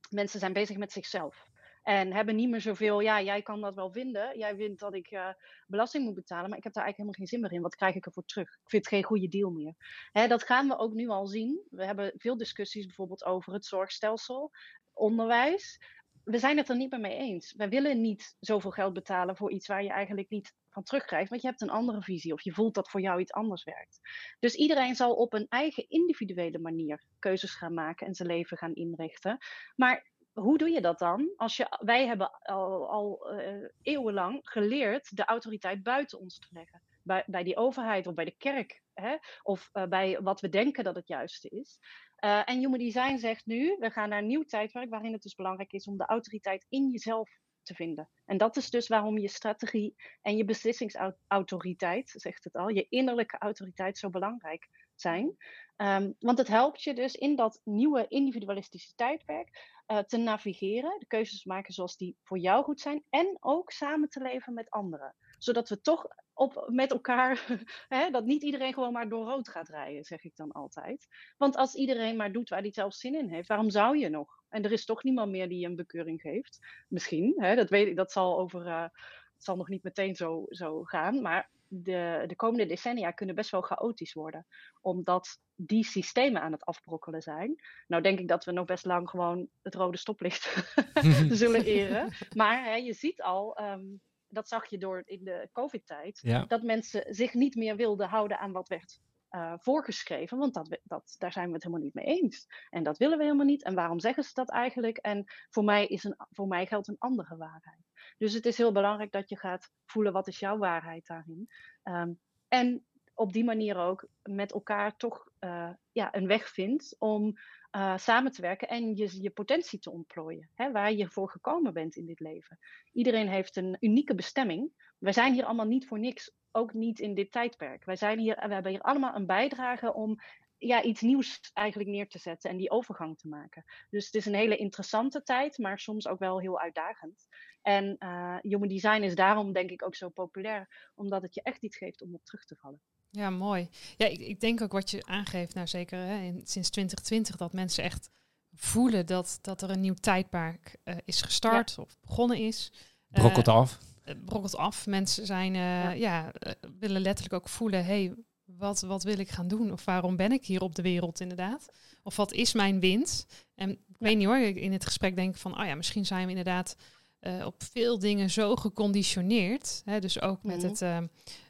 Mensen 0.10 0.40
zijn 0.40 0.54
bezig 0.54 0.78
met 0.78 0.92
zichzelf. 0.92 1.48
En 1.88 2.14
hebben 2.14 2.36
niet 2.36 2.50
meer 2.50 2.62
zoveel, 2.62 3.00
ja, 3.00 3.22
jij 3.22 3.42
kan 3.42 3.62
dat 3.62 3.76
wel 3.76 3.92
vinden. 3.92 4.38
Jij 4.38 4.56
vindt 4.56 4.80
dat 4.80 4.94
ik 4.94 5.12
uh, 5.12 5.30
belasting 5.68 6.06
moet 6.06 6.14
betalen, 6.14 6.50
maar 6.50 6.58
ik 6.58 6.64
heb 6.64 6.74
daar 6.74 6.84
eigenlijk 6.84 6.98
helemaal 6.98 7.14
geen 7.14 7.28
zin 7.28 7.42
meer 7.42 7.52
in. 7.52 7.62
Wat 7.62 7.76
krijg 7.76 7.96
ik 7.96 8.06
ervoor 8.06 8.26
terug? 8.26 8.48
Ik 8.48 8.70
vind 8.70 8.86
het 8.86 8.94
geen 8.94 9.04
goede 9.04 9.28
deal 9.28 9.52
meer. 9.52 9.74
Hè, 10.12 10.28
dat 10.28 10.44
gaan 10.44 10.68
we 10.68 10.78
ook 10.78 10.94
nu 10.94 11.08
al 11.08 11.28
zien. 11.28 11.62
We 11.70 11.86
hebben 11.86 12.14
veel 12.16 12.38
discussies 12.38 12.86
bijvoorbeeld 12.86 13.26
over 13.26 13.54
het 13.54 13.66
zorgstelsel, 13.66 14.52
onderwijs. 14.94 15.82
We 16.24 16.38
zijn 16.38 16.58
het 16.58 16.70
er 16.70 16.78
niet 16.78 16.92
meer 16.92 17.00
mee 17.00 17.18
eens. 17.18 17.54
Wij 17.54 17.70
willen 17.70 18.02
niet 18.02 18.36
zoveel 18.40 18.72
geld 18.72 18.94
betalen 18.94 19.36
voor 19.36 19.52
iets 19.52 19.68
waar 19.68 19.84
je 19.84 19.92
eigenlijk 19.92 20.30
niet 20.30 20.54
van 20.70 20.84
terugkrijgt, 20.84 21.30
want 21.30 21.42
je 21.42 21.48
hebt 21.48 21.62
een 21.62 21.70
andere 21.70 22.02
visie 22.02 22.34
of 22.34 22.42
je 22.42 22.54
voelt 22.54 22.76
dat 22.76 22.90
voor 22.90 23.02
jou 23.02 23.20
iets 23.20 23.32
anders 23.32 23.64
werkt. 23.64 24.00
Dus 24.40 24.56
iedereen 24.56 24.96
zal 24.96 25.14
op 25.14 25.34
een 25.34 25.48
eigen 25.50 25.90
individuele 25.90 26.60
manier 26.60 27.04
keuzes 27.20 27.56
gaan 27.56 27.74
maken 27.74 28.08
en 28.08 28.16
zijn 28.16 28.30
leven 28.30 28.58
gaan 28.58 28.74
inrichten. 28.74 29.38
Maar 29.76 30.16
hoe 30.40 30.58
doe 30.58 30.70
je 30.70 30.82
dat 30.82 31.00
dan? 31.00 31.34
Als 31.36 31.58
je, 31.58 31.78
wij 31.80 32.08
hebben 32.08 32.32
al, 32.42 32.90
al 32.90 33.34
uh, 33.34 33.70
eeuwenlang 33.82 34.40
geleerd 34.44 35.16
de 35.16 35.26
autoriteit 35.26 35.84
buiten 35.84 36.20
ons 36.20 36.40
te 36.40 36.48
leggen. 36.50 36.82
Bij, 37.04 37.24
bij 37.26 37.44
die 37.44 37.56
overheid 37.56 38.08
of 38.08 38.14
bij 38.14 38.26
de 38.26 38.38
kerk. 38.38 38.82
Hè? 38.94 39.16
Of 39.44 39.70
uh, 39.74 39.84
bij 39.84 40.20
wat 40.22 40.42
we 40.42 40.50
denken 40.50 40.84
dat 40.84 40.96
het 40.96 41.08
juiste 41.08 41.50
is. 41.50 41.80
Uh, 42.26 42.50
en 42.50 42.60
Human 42.60 42.80
Design 42.80 43.18
zegt 43.18 43.46
nu, 43.46 43.76
we 43.80 43.90
gaan 43.90 44.10
naar 44.10 44.20
een 44.20 44.28
nieuw 44.28 44.44
tijdperk 44.44 44.90
waarin 44.90 45.14
het 45.14 45.22
dus 45.22 45.36
belangrijk 45.36 45.74
is 45.74 45.88
om 45.88 45.98
de 45.98 46.06
autoriteit 46.06 46.66
in 46.70 46.90
jezelf 46.90 47.30
te 47.64 47.74
vinden. 47.74 48.10
En 48.26 48.38
dat 48.38 48.58
is 48.58 48.70
dus 48.70 48.88
waarom 48.88 49.18
je 49.18 49.28
strategie 49.28 49.96
en 50.22 50.38
je 50.38 50.46
beslissingsautoriteit, 50.46 52.14
zegt 52.16 52.44
het 52.44 52.56
al, 52.56 52.68
je 52.68 52.86
innerlijke 52.90 53.38
autoriteit 53.38 53.98
zo 53.98 54.10
belangrijk 54.10 54.87
zijn. 55.02 55.38
Um, 55.78 56.16
want 56.20 56.38
het 56.38 56.48
helpt 56.48 56.84
je 56.84 56.94
dus 56.94 57.16
in 57.16 57.36
dat 57.36 57.62
nieuwe 57.64 58.06
individualistische 58.08 58.96
tijdperk 58.96 59.76
uh, 59.88 59.98
te 59.98 60.18
navigeren, 60.18 61.00
de 61.00 61.06
keuzes 61.08 61.46
maken 61.46 61.74
zoals 61.74 61.98
die 61.98 62.18
voor 62.24 62.38
jou 62.38 62.64
goed 62.64 62.80
zijn 62.80 63.04
en 63.10 63.38
ook 63.40 63.72
samen 63.72 64.10
te 64.10 64.22
leven 64.22 64.54
met 64.54 64.70
anderen. 64.70 65.16
Zodat 65.38 65.70
we 65.70 65.82
toch 65.82 66.08
op, 66.34 66.68
met 66.68 66.92
elkaar, 66.92 67.46
hè, 67.96 68.10
dat 68.10 68.26
niet 68.26 68.44
iedereen 68.44 68.74
gewoon 68.74 68.94
maar 68.94 69.10
door 69.10 69.26
rood 69.26 69.50
gaat 69.50 69.70
rijden, 69.70 70.04
zeg 70.04 70.24
ik 70.24 70.36
dan 70.36 70.52
altijd. 70.52 71.08
Want 71.38 71.56
als 71.56 71.76
iedereen 71.76 72.16
maar 72.16 72.32
doet 72.32 72.50
waar 72.50 72.62
hij 72.62 72.74
zelf 72.74 72.94
zin 72.94 73.16
in 73.16 73.30
heeft, 73.30 73.48
waarom 73.48 73.70
zou 73.70 73.98
je 73.98 74.10
nog? 74.10 74.44
En 74.50 74.64
er 74.64 74.72
is 74.72 74.86
toch 74.86 75.04
niemand 75.04 75.32
meer 75.32 75.50
die 75.50 75.66
een 75.66 75.76
bekeuring 75.76 76.22
geeft. 76.22 76.60
Misschien, 76.88 77.34
hè, 77.38 77.56
dat 77.56 77.70
weet 77.70 77.88
ik, 77.88 77.96
dat 77.96 78.12
zal 78.12 78.40
over, 78.40 78.72
het 78.72 78.92
zal 79.38 79.56
nog 79.56 79.70
niet 79.70 79.84
meteen 79.84 80.16
zo, 80.16 80.46
zo 80.50 80.84
gaan, 80.84 81.22
maar 81.22 81.50
de, 81.68 82.24
de 82.28 82.36
komende 82.36 82.66
decennia 82.66 83.12
kunnen 83.12 83.36
best 83.36 83.50
wel 83.50 83.62
chaotisch 83.62 84.14
worden. 84.14 84.46
Omdat 84.82 85.40
die 85.56 85.84
systemen 85.84 86.42
aan 86.42 86.52
het 86.52 86.66
afbrokkelen 86.66 87.22
zijn. 87.22 87.56
Nou 87.88 88.04
denk 88.04 88.20
ik 88.20 88.28
dat 88.28 88.46
we 88.46 88.52
nog 88.52 88.66
best 88.66 88.86
lang 88.86 89.10
gewoon 89.10 89.48
het 89.62 89.76
rode 89.76 89.98
stoplicht 89.98 90.74
zullen 91.42 91.64
eren. 91.64 92.14
Maar 92.36 92.64
hè, 92.64 92.76
je 92.76 92.94
ziet 92.94 93.22
al, 93.22 93.60
um, 93.62 94.02
dat 94.28 94.48
zag 94.48 94.70
je 94.70 94.78
door 94.78 95.02
in 95.06 95.24
de 95.24 95.50
COVID-tijd, 95.52 96.20
ja. 96.22 96.46
dat 96.46 96.62
mensen 96.62 97.16
zich 97.16 97.34
niet 97.34 97.56
meer 97.56 97.76
wilden 97.76 98.08
houden 98.08 98.40
aan 98.40 98.52
wat 98.52 98.68
werd 98.68 99.00
uh, 99.32 99.54
voorgeschreven, 99.58 100.38
want 100.38 100.54
dat, 100.54 100.80
dat, 100.84 101.16
daar 101.18 101.32
zijn 101.32 101.48
we 101.48 101.54
het 101.54 101.64
helemaal 101.64 101.84
niet 101.86 101.94
mee 101.94 102.06
eens. 102.06 102.48
En 102.70 102.84
dat 102.84 102.98
willen 102.98 103.18
we 103.18 103.24
helemaal 103.24 103.46
niet. 103.46 103.64
En 103.64 103.76
waarom 103.76 104.00
zeggen 104.00 104.24
ze 104.24 104.34
dat 104.34 104.50
eigenlijk? 104.50 104.98
En 104.98 105.24
voor 105.50 105.64
mij, 105.64 105.86
is 105.86 106.04
een, 106.04 106.16
voor 106.32 106.48
mij 106.48 106.66
geldt 106.66 106.88
een 106.88 106.98
andere 107.00 107.38
waarheid. 107.38 107.87
Dus 108.18 108.34
het 108.34 108.46
is 108.46 108.58
heel 108.58 108.72
belangrijk 108.72 109.12
dat 109.12 109.30
je 109.30 109.38
gaat 109.38 109.72
voelen 109.86 110.14
wat 110.14 110.28
is 110.28 110.40
jouw 110.40 110.58
waarheid 110.58 111.08
daarin. 111.08 111.48
Um, 111.84 112.20
en 112.48 112.86
op 113.14 113.34
die 113.34 113.44
manier 113.44 113.78
ook 113.78 114.08
met 114.24 114.52
elkaar 114.54 114.96
toch 114.96 115.30
uh, 115.40 115.70
ja, 115.92 116.16
een 116.16 116.28
weg 116.28 116.50
vindt 116.50 116.96
om 117.00 117.34
uh, 117.72 117.98
samen 117.98 118.32
te 118.32 118.42
werken 118.42 118.68
en 118.68 118.96
je, 118.96 119.22
je 119.22 119.30
potentie 119.30 119.80
te 119.80 119.92
ontplooien. 119.92 120.50
Hè, 120.54 120.72
waar 120.72 120.94
je 120.94 121.10
voor 121.10 121.30
gekomen 121.30 121.74
bent 121.74 121.96
in 121.96 122.06
dit 122.06 122.20
leven. 122.20 122.60
Iedereen 122.92 123.28
heeft 123.28 123.56
een 123.56 123.78
unieke 123.80 124.16
bestemming. 124.16 124.72
We 124.98 125.12
zijn 125.12 125.34
hier 125.34 125.46
allemaal 125.46 125.66
niet 125.66 125.88
voor 125.88 126.00
niks, 126.00 126.32
ook 126.52 126.74
niet 126.74 127.00
in 127.00 127.14
dit 127.14 127.32
tijdperk. 127.32 127.86
Wij 127.86 127.96
zijn 127.96 128.20
hier, 128.20 128.36
we 128.36 128.54
hebben 128.54 128.72
hier 128.72 128.82
allemaal 128.82 129.16
een 129.16 129.26
bijdrage 129.26 129.94
om 129.94 130.16
ja, 130.58 130.84
iets 130.84 131.02
nieuws 131.02 131.50
eigenlijk 131.54 131.90
neer 131.90 132.08
te 132.08 132.20
zetten 132.20 132.50
en 132.50 132.58
die 132.58 132.72
overgang 132.72 133.18
te 133.18 133.28
maken. 133.28 133.64
Dus 133.90 134.06
het 134.06 134.16
is 134.16 134.26
een 134.26 134.34
hele 134.34 134.58
interessante 134.58 135.24
tijd, 135.24 135.58
maar 135.58 135.80
soms 135.80 136.08
ook 136.08 136.20
wel 136.20 136.40
heel 136.40 136.60
uitdagend. 136.60 137.28
En 137.68 137.96
uh, 138.00 138.36
Human 138.42 138.68
Design 138.68 139.02
is 139.02 139.16
daarom 139.16 139.54
denk 139.54 139.70
ik 139.70 139.86
ook 139.86 139.96
zo 139.96 140.10
populair, 140.10 140.92
omdat 140.96 141.22
het 141.22 141.34
je 141.34 141.42
echt 141.42 141.64
iets 141.64 141.78
geeft 141.78 142.02
om 142.02 142.14
op 142.14 142.26
terug 142.26 142.46
te 142.46 142.56
vallen. 142.56 142.82
Ja, 143.10 143.30
mooi. 143.30 143.70
Ja, 143.98 144.06
ik, 144.06 144.20
ik 144.20 144.40
denk 144.40 144.62
ook 144.62 144.72
wat 144.72 144.92
je 144.92 145.06
aangeeft, 145.06 145.54
nou 145.54 145.68
zeker 145.68 146.00
hè, 146.00 146.18
in, 146.18 146.42
sinds 146.44 146.70
2020, 146.70 147.36
dat 147.36 147.54
mensen 147.54 147.84
echt 147.84 148.10
voelen 148.54 149.06
dat, 149.06 149.40
dat 149.42 149.62
er 149.62 149.70
een 149.70 149.80
nieuw 149.80 149.94
tijdperk 149.94 150.78
uh, 150.84 150.96
is 151.06 151.22
gestart 151.22 151.74
ja. 151.76 151.84
of 151.84 152.00
begonnen 152.00 152.38
is. 152.38 152.72
Brokkelt 153.08 153.48
uh, 153.48 153.54
af. 153.54 153.78
Brokkelt 154.26 154.58
af. 154.58 154.86
Mensen 154.86 155.26
zijn, 155.26 155.54
ja, 155.54 155.92
ja 155.92 156.32
willen 156.80 157.02
letterlijk 157.02 157.34
ook 157.34 157.50
voelen, 157.50 157.86
hey, 157.86 158.14
wat, 158.46 158.82
wat 158.82 159.04
wil 159.04 159.20
ik 159.20 159.30
gaan 159.30 159.48
doen? 159.48 159.72
Of 159.72 159.86
waarom 159.86 160.16
ben 160.16 160.32
ik 160.32 160.46
hier 160.46 160.62
op 160.62 160.76
de 160.76 160.82
wereld 160.82 161.20
inderdaad? 161.20 161.70
Of 162.04 162.16
wat 162.16 162.34
is 162.34 162.54
mijn 162.54 162.80
wind? 162.80 163.26
En 163.56 163.70
ik 163.72 163.96
weet 163.98 164.18
niet 164.18 164.28
hoor, 164.28 164.38
in 164.38 164.72
het 164.72 164.86
gesprek 164.86 165.16
denk 165.16 165.34
ik 165.34 165.42
van, 165.42 165.60
oh 165.60 165.66
ja, 165.66 165.76
misschien 165.76 166.06
zijn 166.06 166.24
we 166.24 166.30
inderdaad 166.30 166.76
uh, 167.22 167.46
op 167.46 167.64
veel 167.72 168.00
dingen 168.00 168.30
zo 168.30 168.56
geconditioneerd. 168.56 169.82
Hè, 169.86 170.00
dus 170.00 170.22
ook 170.22 170.44
met 170.44 170.56
mm-hmm. 170.56 170.70
het, 170.70 170.82
uh, 170.82 170.98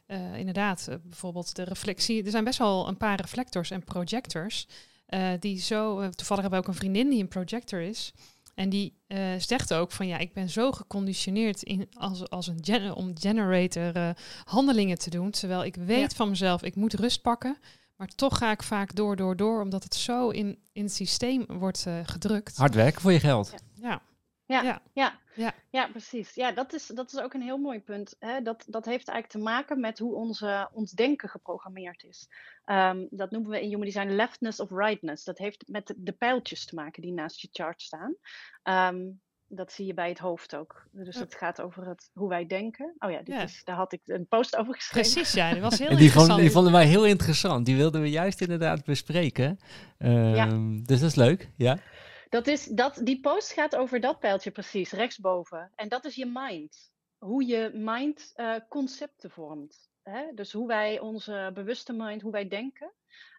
uh, 0.08 0.38
inderdaad, 0.38 0.90
bijvoorbeeld 1.04 1.56
de 1.56 1.64
reflectie. 1.64 2.24
Er 2.24 2.32
zijn 2.32 2.44
best 2.44 2.60
wel 2.60 2.88
een 2.88 2.98
paar 2.98 3.20
reflectors 3.22 3.72
en 3.72 3.84
projectors. 3.84 4.68
die 5.40 5.60
zo, 5.60 6.10
toevallig 6.10 6.44
hebben 6.44 6.60
we 6.60 6.66
ook 6.66 6.68
een 6.68 6.80
vriendin 6.80 7.10
die 7.10 7.22
een 7.22 7.28
projector 7.28 7.82
is. 7.82 8.14
En 8.58 8.70
die 8.70 8.94
uh, 9.08 9.20
zegt 9.38 9.74
ook 9.74 9.92
van 9.92 10.08
ja, 10.08 10.18
ik 10.18 10.34
ben 10.34 10.50
zo 10.50 10.72
geconditioneerd 10.72 11.64
in, 11.64 11.90
als, 11.94 12.30
als 12.30 12.48
een 12.48 12.60
gen 12.62 12.96
om 12.96 13.12
generator 13.20 13.98
uh, 13.98 14.10
handelingen 14.44 14.98
te 14.98 15.10
doen. 15.10 15.32
Terwijl 15.32 15.64
ik 15.64 15.76
weet 15.76 16.12
ja. 16.12 16.18
van 16.18 16.30
mezelf, 16.30 16.64
ik 16.64 16.76
moet 16.76 16.94
rust 16.94 17.22
pakken. 17.22 17.58
Maar 17.96 18.08
toch 18.08 18.38
ga 18.38 18.52
ik 18.52 18.64
vaak 18.64 18.96
door, 18.96 19.16
door, 19.16 19.36
door, 19.36 19.62
omdat 19.62 19.84
het 19.84 19.96
zo 19.96 20.30
in, 20.30 20.58
in 20.72 20.84
het 20.84 20.94
systeem 20.94 21.46
wordt 21.48 21.86
uh, 21.88 22.00
gedrukt. 22.04 22.58
Hard 22.58 22.76
werken 22.76 23.02
voor 23.02 23.12
je 23.12 23.20
geld. 23.20 23.54
Ja. 23.74 24.02
Ja, 24.46 24.62
ja, 24.62 24.82
ja. 24.94 25.20
Ja. 25.38 25.54
ja 25.70 25.88
precies. 25.88 26.36
Ja, 26.36 26.52
dat 26.52 26.74
is, 26.74 26.88
dat 26.88 27.12
is 27.14 27.20
ook 27.20 27.34
een 27.34 27.42
heel 27.42 27.58
mooi 27.58 27.80
punt. 27.80 28.16
Hè? 28.20 28.42
Dat, 28.42 28.64
dat 28.68 28.86
heeft 28.86 29.08
eigenlijk 29.08 29.28
te 29.28 29.52
maken 29.52 29.80
met 29.80 30.00
hoe 30.00 30.16
onze, 30.16 30.70
ons 30.74 30.92
denken 30.92 31.30
geprogrammeerd 31.30 32.04
is. 32.04 32.28
Um, 32.66 33.08
dat 33.10 33.32
noemen 33.32 33.50
we 33.50 33.62
in 33.62 33.70
Human 33.70 33.86
Design 33.86 34.10
leftness 34.10 34.60
of 34.60 34.70
rightness. 34.70 35.24
Dat 35.24 35.38
heeft 35.38 35.64
met 35.68 35.94
de 35.98 36.12
pijltjes 36.12 36.66
te 36.66 36.76
maken 36.76 37.02
die 37.02 37.14
naast 37.14 37.42
je 37.42 37.48
chart 37.52 37.82
staan. 37.82 38.16
Um, 38.64 39.22
dat 39.50 39.72
zie 39.72 39.86
je 39.86 39.94
bij 39.94 40.10
het 40.10 40.20
hoofd 40.20 40.56
ook. 40.56 40.88
Dus 40.92 41.20
het 41.20 41.36
gaat 41.36 41.62
over 41.62 41.88
het, 41.88 42.10
hoe 42.14 42.30
wij 42.30 42.46
denken. 42.46 42.96
Oh 43.00 43.12
ja, 43.12 43.18
dit 43.18 43.36
ja. 43.36 43.42
Is, 43.42 43.62
daar 43.64 43.76
had 43.76 43.94
ik 43.94 44.02
een 44.06 44.28
post 44.28 44.56
over 44.56 44.76
geschreven. 44.76 45.12
Precies, 45.12 45.34
ja. 45.34 45.52
Die 45.52 45.62
was 45.62 45.78
heel 45.80 45.88
die 45.88 45.98
interessant. 45.98 46.28
Vond, 46.28 46.42
die 46.42 46.52
vonden 46.52 46.72
wij 46.72 46.86
heel 46.86 47.06
interessant. 47.06 47.66
Die 47.66 47.76
wilden 47.76 48.02
we 48.02 48.10
juist 48.10 48.42
inderdaad 48.42 48.84
bespreken. 48.84 49.60
Um, 50.00 50.36
ja. 50.36 50.46
Dus 50.84 51.00
dat 51.00 51.10
is 51.10 51.16
leuk, 51.16 51.50
ja. 51.56 51.78
Dat 52.30 52.48
is, 52.48 52.66
dat, 52.66 53.00
die 53.04 53.20
post 53.20 53.54
gaat 53.54 53.76
over 53.76 54.00
dat 54.00 54.20
pijltje 54.20 54.52
precies, 54.52 54.92
rechtsboven. 54.92 55.72
En 55.76 55.90
dat 55.90 56.06
is 56.06 56.16
je 56.16 56.26
mind. 56.26 56.92
Hoe 57.18 57.46
je 57.46 57.72
mind 57.74 58.34
uh, 58.36 58.56
concepten 58.70 59.32
vormt. 59.32 59.90
Hè? 60.04 60.34
Dus 60.34 60.52
hoe 60.52 60.68
wij 60.68 61.00
onze 61.00 61.52
bewuste 61.54 61.94
mind, 61.94 62.22
hoe 62.22 62.32
wij 62.32 62.48
denken. 62.48 62.94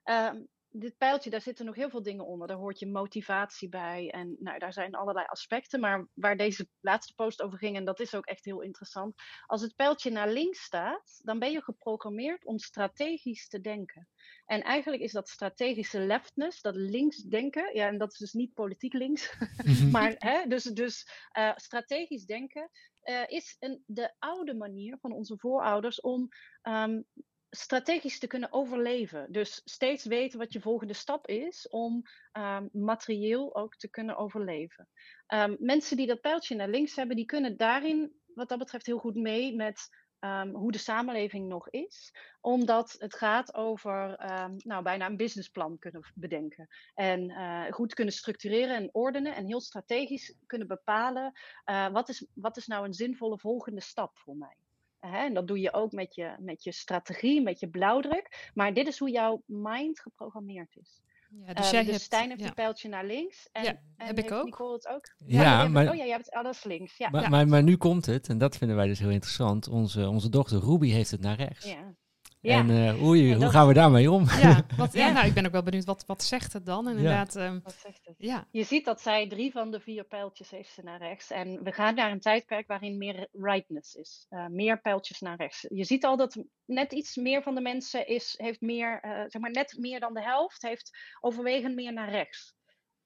Uh, 0.05 0.31
dit 0.71 0.97
pijltje, 0.97 1.31
daar 1.31 1.41
zitten 1.41 1.65
nog 1.65 1.75
heel 1.75 1.91
veel 1.91 2.03
dingen 2.03 2.27
onder. 2.27 2.49
Daar 2.49 2.57
hoort 2.57 2.79
je 2.79 2.87
motivatie 2.87 3.69
bij. 3.69 4.11
En 4.11 4.37
nou, 4.39 4.59
daar 4.59 4.73
zijn 4.73 4.95
allerlei 4.95 5.27
aspecten. 5.27 5.81
Maar 5.81 6.09
waar 6.15 6.37
deze 6.37 6.69
laatste 6.81 7.15
post 7.15 7.43
over 7.43 7.59
ging, 7.59 7.77
en 7.77 7.85
dat 7.85 8.01
is 8.01 8.15
ook 8.15 8.27
echt 8.27 8.45
heel 8.45 8.61
interessant. 8.61 9.15
Als 9.47 9.63
het 9.63 9.77
pijltje 9.77 10.11
naar 10.11 10.29
links 10.29 10.63
staat, 10.63 11.21
dan 11.23 11.39
ben 11.39 11.53
je 11.53 11.63
geprogrammeerd 11.63 12.45
om 12.45 12.59
strategisch 12.59 13.49
te 13.49 13.61
denken. 13.61 14.09
En 14.47 14.63
eigenlijk 14.63 15.03
is 15.03 15.13
dat 15.13 15.29
strategische 15.29 16.01
leftness, 16.01 16.61
dat 16.61 16.77
links 16.77 17.23
denken. 17.23 17.75
Ja, 17.75 17.87
en 17.87 17.99
dat 17.99 18.13
is 18.13 18.19
dus 18.19 18.33
niet 18.33 18.55
politiek 18.55 18.93
links. 18.93 19.37
Maar 19.93 20.15
hè, 20.19 20.47
dus, 20.47 20.63
dus 20.63 21.09
uh, 21.39 21.53
strategisch 21.57 22.25
denken. 22.25 22.71
Uh, 23.03 23.23
is 23.27 23.57
een, 23.59 23.83
de 23.87 24.15
oude 24.19 24.55
manier 24.55 24.99
van 25.01 25.13
onze 25.13 25.39
voorouders 25.39 26.01
om 26.01 26.29
um, 26.63 27.05
strategisch 27.51 28.19
te 28.19 28.27
kunnen 28.27 28.53
overleven. 28.53 29.33
Dus 29.33 29.61
steeds 29.65 30.05
weten 30.05 30.39
wat 30.39 30.53
je 30.53 30.61
volgende 30.61 30.95
stap 30.95 31.27
is 31.27 31.69
om 31.69 32.03
um, 32.33 32.69
materieel 32.73 33.57
ook 33.57 33.77
te 33.77 33.89
kunnen 33.89 34.17
overleven. 34.17 34.89
Um, 35.35 35.57
mensen 35.59 35.97
die 35.97 36.07
dat 36.07 36.21
pijltje 36.21 36.55
naar 36.55 36.69
links 36.69 36.97
hebben, 36.97 37.17
die 37.17 37.27
kunnen 37.27 37.57
daarin 37.57 38.13
wat 38.35 38.49
dat 38.49 38.59
betreft 38.59 38.87
heel 38.87 38.99
goed 38.99 39.15
mee 39.15 39.57
met 39.57 39.89
um, 40.21 40.55
hoe 40.55 40.73
de 40.73 40.79
samenleving 40.79 41.49
nog 41.49 41.71
is. 41.71 42.15
Omdat 42.41 42.97
het 42.99 43.15
gaat 43.15 43.55
over 43.55 44.17
nou, 44.57 44.83
bijna 44.83 45.07
een 45.07 45.17
businessplan 45.17 45.79
kunnen 45.79 46.13
bedenken. 46.15 46.69
En 46.95 47.31
uh, 47.31 47.65
goed 47.71 47.95
kunnen 47.95 48.15
structureren 48.15 48.77
en 48.77 48.89
ordenen 48.93 49.35
en 49.35 49.47
heel 49.47 49.61
strategisch 49.61 50.35
kunnen 50.47 50.69
bepalen 50.69 51.33
uh, 51.71 51.89
wat, 51.89 52.09
is, 52.09 52.27
wat 52.35 52.57
is 52.57 52.67
nou 52.67 52.85
een 52.85 52.95
zinvolle 52.95 53.39
volgende 53.39 53.81
stap 53.81 54.19
voor 54.19 54.37
mij. 54.37 54.57
Hè, 55.01 55.25
en 55.25 55.35
dat 55.35 55.47
doe 55.47 55.61
je 55.61 55.73
ook 55.73 55.93
met 55.93 56.15
je, 56.15 56.35
met 56.39 56.65
je 56.65 56.73
strategie, 56.73 57.43
met 57.43 57.61
je 57.61 57.69
blauwdruk. 57.69 58.51
Maar 58.55 58.75
dit 58.75 58.87
is 58.87 58.99
hoe 58.99 59.11
jouw 59.11 59.43
mind 59.47 60.01
geprogrammeerd 60.01 60.77
is. 60.77 61.01
Ja, 61.47 61.53
dus, 61.53 61.67
uh, 61.67 61.73
jij 61.73 61.83
dus 61.83 61.91
hebt, 61.91 62.05
Stijn 62.05 62.29
heeft 62.29 62.41
ja. 62.41 62.47
een 62.47 62.55
pijltje 62.55 62.89
naar 62.89 63.05
links. 63.05 63.49
En, 63.53 63.65
ja, 63.65 63.81
en 63.97 64.07
heb 64.07 64.19
ik 64.19 64.31
ook. 64.31 64.45
Nicole 64.45 64.73
het 64.73 64.89
ook? 64.89 65.15
Ja, 65.27 65.43
ja 65.43 65.69
maar... 65.69 65.89
oh 65.89 65.95
ja, 65.95 66.05
jij 66.05 66.15
hebt 66.15 66.31
alles 66.31 66.65
links. 66.65 66.97
Ja, 66.97 67.09
maar, 67.11 67.31
maar, 67.31 67.49
maar, 67.49 67.63
nu 67.63 67.77
komt 67.77 68.07
het, 68.07 68.29
en 68.29 68.39
dat 68.39 68.57
vinden 68.57 68.77
wij 68.77 68.87
dus 68.87 68.99
heel 68.99 69.11
interessant. 69.11 69.69
Onze, 69.69 70.09
onze 70.09 70.29
dochter 70.29 70.61
Ruby 70.61 70.89
heeft 70.89 71.11
het 71.11 71.21
naar 71.21 71.37
rechts. 71.37 71.65
Ja. 71.65 71.95
Ja. 72.41 72.59
En 72.59 72.71
uh, 72.71 73.07
oei, 73.07 73.35
hoe 73.35 73.51
gaan 73.51 73.67
we 73.67 73.75
daarmee 73.75 74.11
om? 74.11 74.25
Ja, 74.25 74.63
wat, 74.77 74.93
ja, 74.93 75.11
nou, 75.11 75.27
ik 75.27 75.35
ben 75.35 75.47
ook 75.47 75.53
wel 75.53 75.63
benieuwd, 75.63 75.85
wat, 75.85 76.05
wat 76.07 76.23
zegt 76.23 76.53
het 76.53 76.67
dan? 76.67 76.89
Inderdaad, 76.89 77.35
ja. 77.35 77.47
Um, 77.47 77.61
wat 77.65 77.79
zegt 77.83 78.01
het? 78.05 78.15
Ja. 78.19 78.47
Je 78.51 78.65
ziet 78.65 78.85
dat 78.85 79.01
zij 79.01 79.29
drie 79.29 79.53
van 79.53 79.71
de 79.71 79.81
vier 79.81 80.05
pijltjes 80.05 80.51
heeft 80.51 80.73
ze 80.73 80.83
naar 80.83 80.99
rechts. 80.99 81.31
En 81.31 81.63
we 81.65 81.73
gaan 81.73 81.95
naar 81.95 82.11
een 82.11 82.21
tijdperk 82.21 82.67
waarin 82.67 82.99
meer 82.99 83.29
rightness 83.33 83.95
is. 83.95 84.27
Uh, 84.31 84.47
meer 84.47 84.81
pijltjes 84.81 85.21
naar 85.21 85.37
rechts. 85.37 85.67
Je 85.69 85.85
ziet 85.85 86.05
al 86.05 86.17
dat 86.17 86.45
net 86.65 86.93
iets 86.93 87.17
meer 87.17 87.43
van 87.43 87.55
de 87.55 87.61
mensen 87.61 88.07
is, 88.07 88.35
heeft 88.37 88.61
meer, 88.61 89.05
uh, 89.05 89.11
zeg 89.11 89.43
maar 89.43 89.51
net 89.51 89.77
meer 89.79 90.01
dan 90.01 90.15
de 90.15 90.23
helft, 90.23 90.63
heeft 90.63 90.99
overwegend 91.21 91.75
meer 91.75 91.93
naar 91.93 92.11
rechts. 92.11 92.57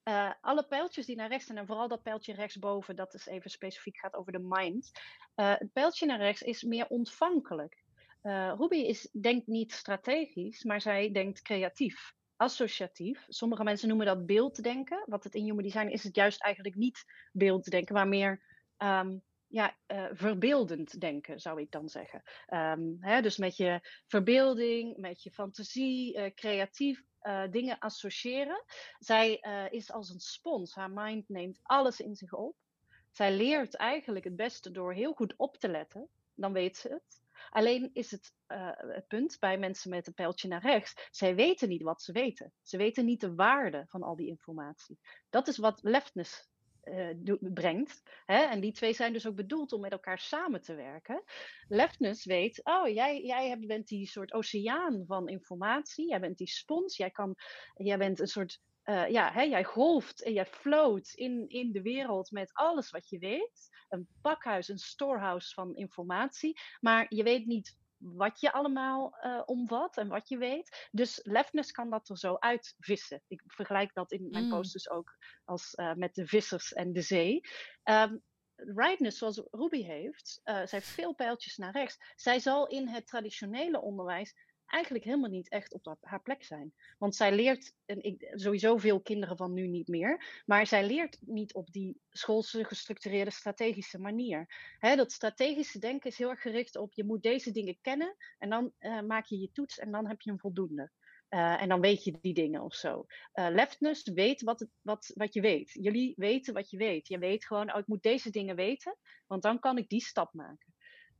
Uh, 0.09 0.31
alle 0.41 0.67
pijltjes 0.67 1.05
die 1.05 1.15
naar 1.15 1.29
rechts 1.29 1.45
zijn, 1.45 1.57
en 1.57 1.65
vooral 1.65 1.87
dat 1.87 2.01
pijltje 2.01 2.33
rechtsboven, 2.33 2.95
dat 2.95 3.13
is 3.13 3.25
even 3.25 3.49
specifiek 3.49 3.97
gaat 3.97 4.13
over 4.13 4.31
de 4.31 4.45
mind. 4.47 4.91
Uh, 5.35 5.53
het 5.57 5.73
pijltje 5.73 6.05
naar 6.05 6.19
rechts 6.19 6.41
is 6.41 6.63
meer 6.63 6.87
ontvankelijk. 6.87 7.82
Uh, 8.23 8.53
Ruby 8.57 8.75
is, 8.75 9.09
denkt 9.11 9.47
niet 9.47 9.71
strategisch, 9.71 10.63
maar 10.63 10.81
zij 10.81 11.11
denkt 11.11 11.41
creatief, 11.41 12.13
associatief. 12.35 13.25
Sommige 13.27 13.63
mensen 13.63 13.87
noemen 13.87 14.05
dat 14.05 14.25
beelddenken. 14.25 15.03
Wat 15.05 15.23
het 15.23 15.35
in 15.35 15.43
Human 15.43 15.63
Design 15.63 15.87
is, 15.87 16.03
het 16.03 16.15
juist 16.15 16.41
eigenlijk 16.41 16.75
niet 16.75 17.05
beelddenken, 17.31 17.93
maar 17.93 18.07
meer 18.07 18.43
um, 18.77 19.23
ja, 19.47 19.77
uh, 19.87 20.05
verbeeldend 20.11 20.99
denken, 20.99 21.39
zou 21.39 21.61
ik 21.61 21.71
dan 21.71 21.89
zeggen. 21.89 22.23
Um, 22.47 22.97
hè, 22.99 23.21
dus 23.21 23.37
met 23.37 23.57
je 23.57 23.79
verbeelding, 24.07 24.97
met 24.97 25.23
je 25.23 25.31
fantasie, 25.31 26.17
uh, 26.17 26.25
creatief 26.35 27.03
dingen 27.49 27.79
associëren. 27.79 28.63
Zij 28.99 29.33
is 29.71 29.91
als 29.91 30.09
een 30.09 30.19
spons. 30.19 30.75
Haar 30.75 30.91
mind 30.91 31.29
neemt 31.29 31.59
alles 31.61 31.99
in 31.99 32.15
zich 32.15 32.33
op. 32.33 32.55
Zij 33.11 33.35
leert 33.35 33.75
eigenlijk 33.75 34.25
het 34.25 34.35
beste 34.35 34.71
door 34.71 34.93
heel 34.93 35.13
goed 35.13 35.33
op 35.37 35.57
te 35.57 35.69
letten. 35.69 36.09
Dan 36.35 36.53
weet 36.53 36.77
ze 36.77 36.89
het. 36.89 37.22
Alleen 37.49 37.89
is 37.93 38.11
het, 38.11 38.33
uh, 38.47 38.69
het 38.75 39.07
punt 39.07 39.37
bij 39.39 39.57
mensen 39.57 39.89
met 39.89 40.07
een 40.07 40.13
pijltje 40.13 40.47
naar 40.47 40.61
rechts, 40.61 41.07
zij 41.11 41.35
weten 41.35 41.69
niet 41.69 41.83
wat 41.83 42.01
ze 42.01 42.11
weten. 42.11 42.53
Ze 42.61 42.77
weten 42.77 43.05
niet 43.05 43.21
de 43.21 43.35
waarde 43.35 43.85
van 43.87 44.03
al 44.03 44.15
die 44.15 44.27
informatie. 44.27 44.99
Dat 45.29 45.47
is 45.47 45.57
wat 45.57 45.79
leftness 45.81 46.51
uh, 46.83 47.35
brengt. 47.39 48.01
Hè? 48.25 48.37
En 48.37 48.59
die 48.59 48.71
twee 48.71 48.93
zijn 48.93 49.13
dus 49.13 49.27
ook 49.27 49.35
bedoeld 49.35 49.73
om 49.73 49.81
met 49.81 49.91
elkaar 49.91 50.19
samen 50.19 50.61
te 50.61 50.75
werken. 50.75 51.23
Leftness 51.67 52.25
weet, 52.25 52.63
oh, 52.63 52.87
jij, 52.87 53.21
jij 53.21 53.59
bent 53.59 53.87
die 53.87 54.07
soort 54.07 54.33
oceaan 54.33 55.03
van 55.05 55.27
informatie. 55.27 56.07
Jij 56.07 56.19
bent 56.19 56.37
die 56.37 56.47
spons. 56.47 56.97
Jij, 56.97 57.11
kan, 57.11 57.35
jij 57.73 57.97
bent 57.97 58.19
een 58.19 58.27
soort 58.27 58.59
uh, 58.85 59.07
ja, 59.07 59.31
hè, 59.31 59.41
jij 59.41 59.63
golft 59.63 60.23
en 60.23 60.33
jij 60.33 60.45
float 60.45 61.13
in, 61.13 61.45
in 61.47 61.71
de 61.71 61.81
wereld 61.81 62.31
met 62.31 62.53
alles 62.53 62.89
wat 62.89 63.09
je 63.09 63.17
weet. 63.17 63.69
Een 63.93 64.07
pakhuis, 64.21 64.67
een 64.67 64.77
storehouse 64.77 65.53
van 65.53 65.75
informatie. 65.75 66.59
Maar 66.79 67.05
je 67.09 67.23
weet 67.23 67.45
niet 67.45 67.77
wat 67.97 68.39
je 68.39 68.51
allemaal 68.51 69.17
uh, 69.21 69.41
omvat 69.45 69.97
en 69.97 70.07
wat 70.07 70.29
je 70.29 70.37
weet. 70.37 70.89
Dus 70.91 71.19
leftness 71.23 71.71
kan 71.71 71.89
dat 71.89 72.09
er 72.09 72.17
zo 72.17 72.35
uitvissen. 72.39 73.23
Ik 73.27 73.43
vergelijk 73.45 73.93
dat 73.93 74.11
in 74.11 74.27
mijn 74.29 74.43
mm. 74.43 74.49
posters 74.49 74.89
ook 74.89 75.17
als 75.45 75.73
uh, 75.75 75.93
met 75.93 76.15
de 76.15 76.27
vissers 76.27 76.73
en 76.73 76.93
de 76.93 77.01
zee. 77.01 77.41
Um, 77.83 78.23
rightness 78.55 79.17
zoals 79.17 79.41
Ruby 79.51 79.83
heeft, 79.83 80.41
uh, 80.43 80.55
zij 80.55 80.67
heeft 80.69 80.87
veel 80.87 81.13
pijltjes 81.13 81.57
naar 81.57 81.71
rechts. 81.71 81.97
Zij 82.15 82.39
zal 82.39 82.67
in 82.67 82.87
het 82.87 83.07
traditionele 83.07 83.81
onderwijs 83.81 84.33
eigenlijk 84.73 85.03
helemaal 85.03 85.29
niet 85.29 85.49
echt 85.49 85.73
op 85.73 85.97
haar 86.01 86.21
plek 86.21 86.43
zijn. 86.43 86.73
Want 86.97 87.15
zij 87.15 87.35
leert, 87.35 87.73
en 87.85 88.03
ik, 88.03 88.31
sowieso 88.33 88.77
veel 88.77 89.01
kinderen 89.01 89.37
van 89.37 89.53
nu 89.53 89.67
niet 89.67 89.87
meer, 89.87 90.41
maar 90.45 90.67
zij 90.67 90.87
leert 90.87 91.17
niet 91.21 91.53
op 91.53 91.71
die 91.71 92.01
schoolse 92.09 92.63
gestructureerde 92.63 93.31
strategische 93.31 93.99
manier. 93.99 94.47
dat 94.79 95.11
strategische 95.11 95.79
denken 95.79 96.09
is 96.09 96.17
heel 96.17 96.29
erg 96.29 96.41
gericht 96.41 96.75
op 96.75 96.93
je 96.93 97.03
moet 97.03 97.23
deze 97.23 97.51
dingen 97.51 97.77
kennen 97.81 98.15
en 98.37 98.49
dan 98.49 98.71
uh, 98.79 99.01
maak 99.01 99.25
je 99.25 99.39
je 99.39 99.51
toets 99.51 99.79
en 99.79 99.91
dan 99.91 100.07
heb 100.07 100.21
je 100.21 100.31
een 100.31 100.39
voldoende. 100.39 100.91
Uh, 101.29 101.61
en 101.61 101.69
dan 101.69 101.81
weet 101.81 102.03
je 102.03 102.17
die 102.21 102.33
dingen 102.33 102.61
of 102.61 102.73
zo. 102.73 103.05
Uh, 103.33 103.47
leftness 103.49 104.03
weet 104.03 104.41
wat, 104.41 104.67
wat, 104.81 105.11
wat 105.15 105.33
je 105.33 105.41
weet. 105.41 105.69
Jullie 105.71 106.13
weten 106.15 106.53
wat 106.53 106.69
je 106.69 106.77
weet. 106.77 107.07
Je 107.07 107.17
weet 107.17 107.45
gewoon, 107.45 107.73
oh, 107.73 107.79
ik 107.79 107.87
moet 107.87 108.03
deze 108.03 108.29
dingen 108.29 108.55
weten, 108.55 108.97
want 109.27 109.41
dan 109.41 109.59
kan 109.59 109.77
ik 109.77 109.89
die 109.89 110.01
stap 110.01 110.33
maken 110.33 110.72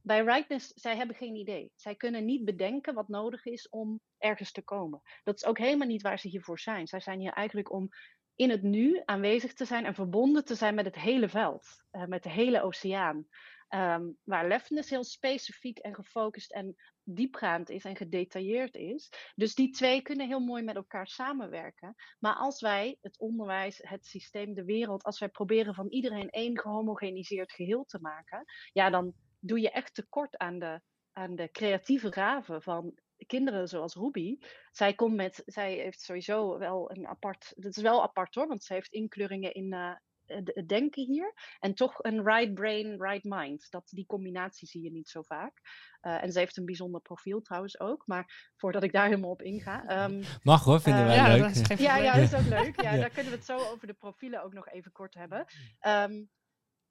bij 0.03 0.23
Rightness, 0.23 0.67
zij 0.67 0.95
hebben 0.95 1.15
geen 1.15 1.35
idee. 1.35 1.71
Zij 1.75 1.95
kunnen 1.95 2.25
niet 2.25 2.45
bedenken 2.45 2.93
wat 2.93 3.07
nodig 3.07 3.45
is 3.45 3.69
om 3.69 3.99
ergens 4.17 4.51
te 4.51 4.61
komen. 4.61 5.01
Dat 5.23 5.35
is 5.35 5.45
ook 5.45 5.57
helemaal 5.57 5.87
niet 5.87 6.01
waar 6.01 6.19
ze 6.19 6.27
hiervoor 6.27 6.59
zijn. 6.59 6.87
Zij 6.87 6.99
zijn 6.99 7.19
hier 7.19 7.33
eigenlijk 7.33 7.71
om 7.71 7.89
in 8.35 8.49
het 8.49 8.61
nu 8.61 9.01
aanwezig 9.05 9.53
te 9.53 9.65
zijn 9.65 9.85
en 9.85 9.95
verbonden 9.95 10.45
te 10.45 10.55
zijn 10.55 10.75
met 10.75 10.85
het 10.85 10.95
hele 10.95 11.29
veld, 11.29 11.67
uh, 11.91 12.05
met 12.05 12.23
de 12.23 12.29
hele 12.29 12.61
oceaan. 12.61 13.27
Um, 13.69 14.17
waar 14.23 14.47
Leftness 14.47 14.89
heel 14.89 15.03
specifiek 15.03 15.77
en 15.77 15.95
gefocust 15.95 16.51
en 16.51 16.75
diepgaand 17.03 17.69
is 17.69 17.83
en 17.83 17.95
gedetailleerd 17.95 18.75
is. 18.75 19.11
Dus 19.35 19.55
die 19.55 19.69
twee 19.69 20.01
kunnen 20.01 20.27
heel 20.27 20.39
mooi 20.39 20.63
met 20.63 20.75
elkaar 20.75 21.07
samenwerken. 21.07 21.95
Maar 22.19 22.35
als 22.35 22.61
wij 22.61 22.97
het 23.01 23.19
onderwijs, 23.19 23.79
het 23.83 24.05
systeem, 24.05 24.53
de 24.53 24.63
wereld, 24.63 25.03
als 25.03 25.19
wij 25.19 25.29
proberen 25.29 25.73
van 25.73 25.87
iedereen 25.87 26.29
één 26.29 26.59
gehomogeniseerd 26.59 27.51
geheel 27.51 27.85
te 27.85 27.99
maken, 28.01 28.45
ja, 28.71 28.89
dan 28.89 29.13
doe 29.45 29.59
je 29.59 29.71
echt 29.71 29.93
tekort 29.93 30.37
aan 30.37 30.59
de, 30.59 30.81
aan 31.11 31.35
de 31.35 31.51
creatieve 31.51 32.11
gaven 32.11 32.61
van 32.61 32.93
kinderen 33.27 33.67
zoals 33.67 33.95
Ruby. 33.95 34.37
Zij, 34.71 34.93
komt 34.93 35.15
met, 35.15 35.43
zij 35.45 35.73
heeft 35.73 36.01
sowieso 36.01 36.57
wel 36.57 36.91
een 36.91 37.07
apart, 37.07 37.53
dat 37.55 37.75
is 37.75 37.83
wel 37.83 38.03
apart 38.03 38.35
hoor, 38.35 38.47
want 38.47 38.63
ze 38.63 38.73
heeft 38.73 38.91
inkleuringen 38.91 39.53
in 39.53 39.73
uh, 39.73 39.95
het 40.25 40.63
denken 40.67 41.05
hier. 41.05 41.33
En 41.59 41.73
toch 41.73 42.03
een 42.03 42.23
right 42.23 42.53
brain, 42.53 43.01
right 43.01 43.23
mind. 43.23 43.67
Dat, 43.69 43.89
die 43.89 44.05
combinatie 44.05 44.67
zie 44.67 44.83
je 44.83 44.91
niet 44.91 45.09
zo 45.09 45.21
vaak. 45.21 45.59
Uh, 46.01 46.23
en 46.23 46.31
ze 46.31 46.39
heeft 46.39 46.57
een 46.57 46.65
bijzonder 46.65 47.01
profiel 47.01 47.41
trouwens 47.41 47.79
ook. 47.79 48.07
Maar 48.07 48.51
voordat 48.55 48.83
ik 48.83 48.91
daar 48.91 49.05
helemaal 49.05 49.29
op 49.29 49.41
inga. 49.41 50.03
Um, 50.05 50.23
Mag 50.41 50.63
hoor, 50.63 50.81
vinden 50.81 51.01
uh, 51.01 51.07
wij 51.07 51.15
ja, 51.15 51.35
leuk. 51.35 51.67
Dat 51.67 51.79
ja, 51.79 51.97
ja, 51.97 52.13
dat 52.13 52.23
is 52.23 52.35
ook 52.35 52.63
leuk. 52.63 52.81
Ja, 52.81 52.97
Daar 52.97 53.09
kunnen 53.09 53.31
we 53.31 53.37
het 53.37 53.45
zo 53.45 53.57
over 53.57 53.87
de 53.87 53.93
profielen 53.93 54.43
ook 54.43 54.53
nog 54.53 54.69
even 54.69 54.91
kort 54.91 55.13
hebben. 55.13 55.45
Um, 55.87 56.29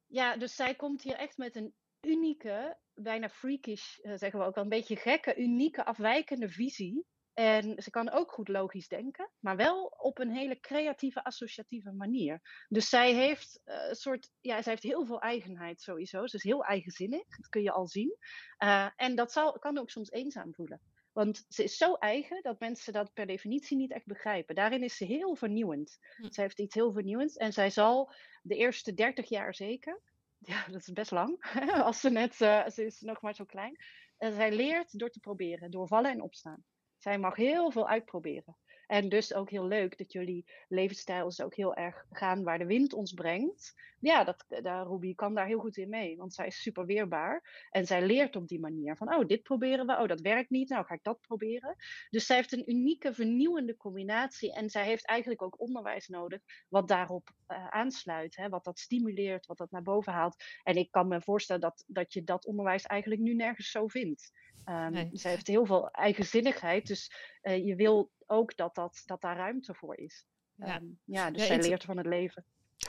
ja, 0.07 0.37
dus 0.37 0.55
zij 0.55 0.75
komt 0.75 1.03
hier 1.03 1.17
echt 1.17 1.37
met 1.37 1.57
een 1.57 1.75
unieke, 2.07 2.77
bijna 2.95 3.29
freakish, 3.29 3.99
uh, 4.03 4.13
zeggen 4.17 4.41
we 4.41 4.47
ook 4.47 4.55
wel, 4.55 4.65
een 4.65 4.71
beetje 4.71 4.97
gekke, 4.97 5.37
unieke, 5.37 5.85
afwijkende 5.85 6.49
visie. 6.49 7.07
En 7.35 7.83
ze 7.83 7.91
kan 7.91 8.11
ook 8.11 8.33
goed 8.33 8.49
logisch 8.49 8.89
denken, 8.89 9.31
maar 9.39 9.57
wel 9.57 9.85
op 9.85 10.19
een 10.19 10.31
hele 10.31 10.61
creatieve, 10.61 11.25
associatieve 11.25 11.93
manier. 11.93 12.65
Dus 12.69 12.89
zij 12.89 13.15
heeft 13.15 13.61
uh, 13.65 13.75
een 13.89 13.95
soort, 13.95 14.31
ja, 14.41 14.63
zij 14.63 14.73
heeft 14.73 14.85
heel 14.85 15.07
veel 15.07 15.21
eigenheid 15.21 15.81
sowieso. 15.81 16.27
Ze 16.27 16.37
is 16.37 16.43
heel 16.43 16.65
eigenzinnig, 16.65 17.37
dat 17.37 17.49
kun 17.49 17.63
je 17.63 17.73
al 17.73 17.87
zien. 17.87 18.17
Uh, 18.59 18.89
en 18.97 19.15
dat 19.15 19.33
zal, 19.33 19.59
kan 19.59 19.79
ook 19.79 19.91
soms 19.91 20.11
eenzaam 20.11 20.55
voelen. 20.55 20.81
Want 21.13 21.45
ze 21.49 21.63
is 21.63 21.77
zo 21.77 21.95
eigen 21.95 22.43
dat 22.43 22.61
mensen 22.61 22.93
dat 22.93 23.13
per 23.13 23.27
definitie 23.27 23.77
niet 23.77 23.93
echt 23.93 24.07
begrijpen. 24.07 24.55
Daarin 24.55 24.83
is 24.83 24.97
ze 24.97 25.05
heel 25.05 25.35
vernieuwend. 25.35 25.99
Hm. 26.17 26.31
Zij 26.31 26.45
heeft 26.45 26.61
iets 26.61 26.75
heel 26.75 26.93
vernieuwends 26.93 27.37
en 27.37 27.53
zij 27.53 27.71
zal 27.71 28.13
de 28.43 28.57
eerste 28.57 28.95
30 28.95 29.29
jaar 29.29 29.55
zeker 29.55 30.01
ja, 30.45 30.67
dat 30.73 30.81
is 30.81 30.93
best 30.93 31.11
lang. 31.11 31.55
Als 31.87 32.01
ze 32.01 32.11
net, 32.11 32.41
uh, 32.41 32.69
ze 32.69 32.85
is 32.85 33.01
nog 33.01 33.21
maar 33.21 33.35
zo 33.35 33.45
klein. 33.45 33.77
Uh, 34.19 34.35
zij 34.35 34.53
leert 34.53 34.99
door 34.99 35.11
te 35.11 35.21
proberen, 35.21 35.71
door 35.71 35.87
vallen 35.87 36.11
en 36.11 36.23
opstaan. 36.23 36.65
Zij 36.97 37.19
mag 37.19 37.37
heel 37.37 37.71
veel 37.71 37.89
uitproberen. 37.89 38.57
En 38.93 39.09
dus 39.09 39.35
ook 39.35 39.51
heel 39.51 39.67
leuk 39.67 39.99
dat 39.99 40.13
jullie 40.13 40.45
levensstijl 40.69 41.27
is 41.27 41.41
ook 41.41 41.55
heel 41.55 41.75
erg 41.75 42.05
gaan 42.11 42.43
waar 42.43 42.59
de 42.59 42.67
wind 42.67 42.93
ons 42.93 43.13
brengt. 43.13 43.75
Ja, 44.01 44.25
dat, 44.25 44.45
daar, 44.63 44.87
Ruby 44.87 45.15
kan 45.15 45.35
daar 45.35 45.47
heel 45.47 45.59
goed 45.59 45.77
in 45.77 45.89
mee, 45.89 46.17
want 46.17 46.35
zij 46.35 46.47
is 46.47 46.63
super 46.63 46.87
weerbaar. 46.87 47.67
En 47.71 47.87
zij 47.87 48.07
leert 48.07 48.37
op 48.37 48.49
die 48.49 48.61
manier 48.61 48.97
van, 48.97 49.15
oh, 49.15 49.27
dit 49.27 49.43
proberen 49.43 49.87
we, 49.87 49.93
oh, 49.93 50.09
dat 50.09 50.21
werkt 50.21 50.51
niet, 50.51 50.69
nou 50.69 50.85
ga 50.85 50.95
ik 50.95 51.03
dat 51.03 51.21
proberen. 51.21 51.77
Dus 52.11 52.27
zij 52.27 52.37
heeft 52.37 52.53
een 52.53 52.71
unieke, 52.71 53.15
vernieuwende 53.15 53.77
combinatie. 53.77 54.55
En 54.55 54.71
zij 54.71 54.85
heeft 54.85 55.07
eigenlijk 55.07 55.43
ook 55.43 55.61
onderwijs 55.61 56.09
nodig 56.09 56.41
wat 56.69 56.89
daarop 56.89 57.31
uh, 57.49 57.69
aansluit. 57.69 58.37
Hè? 58.37 58.49
Wat 58.49 58.65
dat 58.65 58.79
stimuleert, 58.79 59.47
wat 59.47 59.59
dat 59.59 59.71
naar 59.71 59.83
boven 59.83 60.13
haalt. 60.13 60.45
En 60.63 60.77
ik 60.77 60.91
kan 60.91 61.09
me 61.09 61.21
voorstellen 61.21 61.63
dat, 61.63 61.85
dat 61.87 62.13
je 62.13 62.25
dat 62.25 62.47
onderwijs 62.47 62.87
eigenlijk 62.87 63.21
nu 63.21 63.35
nergens 63.35 63.71
zo 63.71 63.87
vindt. 63.87 64.31
Um, 64.67 64.93
nee. 64.93 65.09
Zij 65.13 65.31
heeft 65.31 65.47
heel 65.47 65.67
veel 65.67 65.91
eigenzinnigheid, 65.91 66.87
dus 66.87 67.13
uh, 67.43 67.67
je 67.67 67.77
wil 67.77 68.11
ook 68.33 68.57
dat, 68.57 68.75
dat, 68.75 69.03
dat 69.07 69.21
daar 69.21 69.37
ruimte 69.37 69.75
voor 69.75 69.97
is. 69.97 70.27
Ja, 70.55 70.77
um, 70.77 70.99
ja 71.05 71.31
dus 71.31 71.41
ja, 71.41 71.47
zij 71.47 71.61
leert 71.61 71.85
van 71.85 71.97
het 71.97 72.07
leven. 72.07 72.45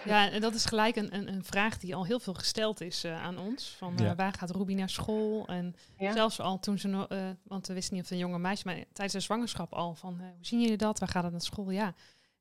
Ja, 0.05 0.31
en 0.31 0.41
dat 0.41 0.53
is 0.53 0.65
gelijk 0.65 0.95
een, 0.95 1.15
een, 1.15 1.27
een 1.27 1.43
vraag 1.43 1.77
die 1.77 1.95
al 1.95 2.05
heel 2.05 2.19
veel 2.19 2.33
gesteld 2.33 2.81
is 2.81 3.05
uh, 3.05 3.23
aan 3.23 3.37
ons. 3.37 3.75
Van 3.77 3.93
uh, 3.93 4.05
ja. 4.05 4.15
waar 4.15 4.33
gaat 4.33 4.55
Ruby 4.55 4.73
naar 4.73 4.89
school? 4.89 5.47
En 5.47 5.75
ja. 5.97 6.11
zelfs 6.11 6.39
al 6.39 6.59
toen 6.59 6.77
ze 6.77 7.07
uh, 7.09 7.29
want 7.43 7.67
we 7.67 7.73
wisten 7.73 7.93
niet 7.93 8.03
of 8.03 8.09
het 8.09 8.19
een 8.19 8.25
jonge 8.25 8.39
meisje, 8.39 8.63
maar 8.65 8.75
tijdens 8.75 9.13
de 9.13 9.19
zwangerschap 9.19 9.73
al 9.73 9.95
van 9.95 10.13
hoe 10.19 10.33
zien 10.41 10.61
jullie 10.61 10.77
dat? 10.77 10.99
Waar 10.99 11.09
gaat 11.09 11.23
het 11.23 11.31
naar 11.31 11.41
school? 11.41 11.69
Ja, 11.69 11.93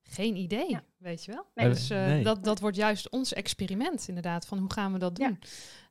geen 0.03 0.37
idee, 0.37 0.71
ja. 0.71 0.83
weet 0.97 1.25
je 1.25 1.33
wel. 1.33 1.47
Nee. 1.55 1.69
Dus 1.69 1.89
nee. 1.89 2.25
dat, 2.25 2.45
dat 2.45 2.61
wordt 2.61 2.77
juist 2.77 3.11
ons 3.11 3.33
experiment 3.33 4.09
inderdaad, 4.09 4.47
van 4.47 4.59
hoe 4.59 4.73
gaan 4.73 4.93
we 4.93 4.99
dat 4.99 5.17
doen? 5.17 5.39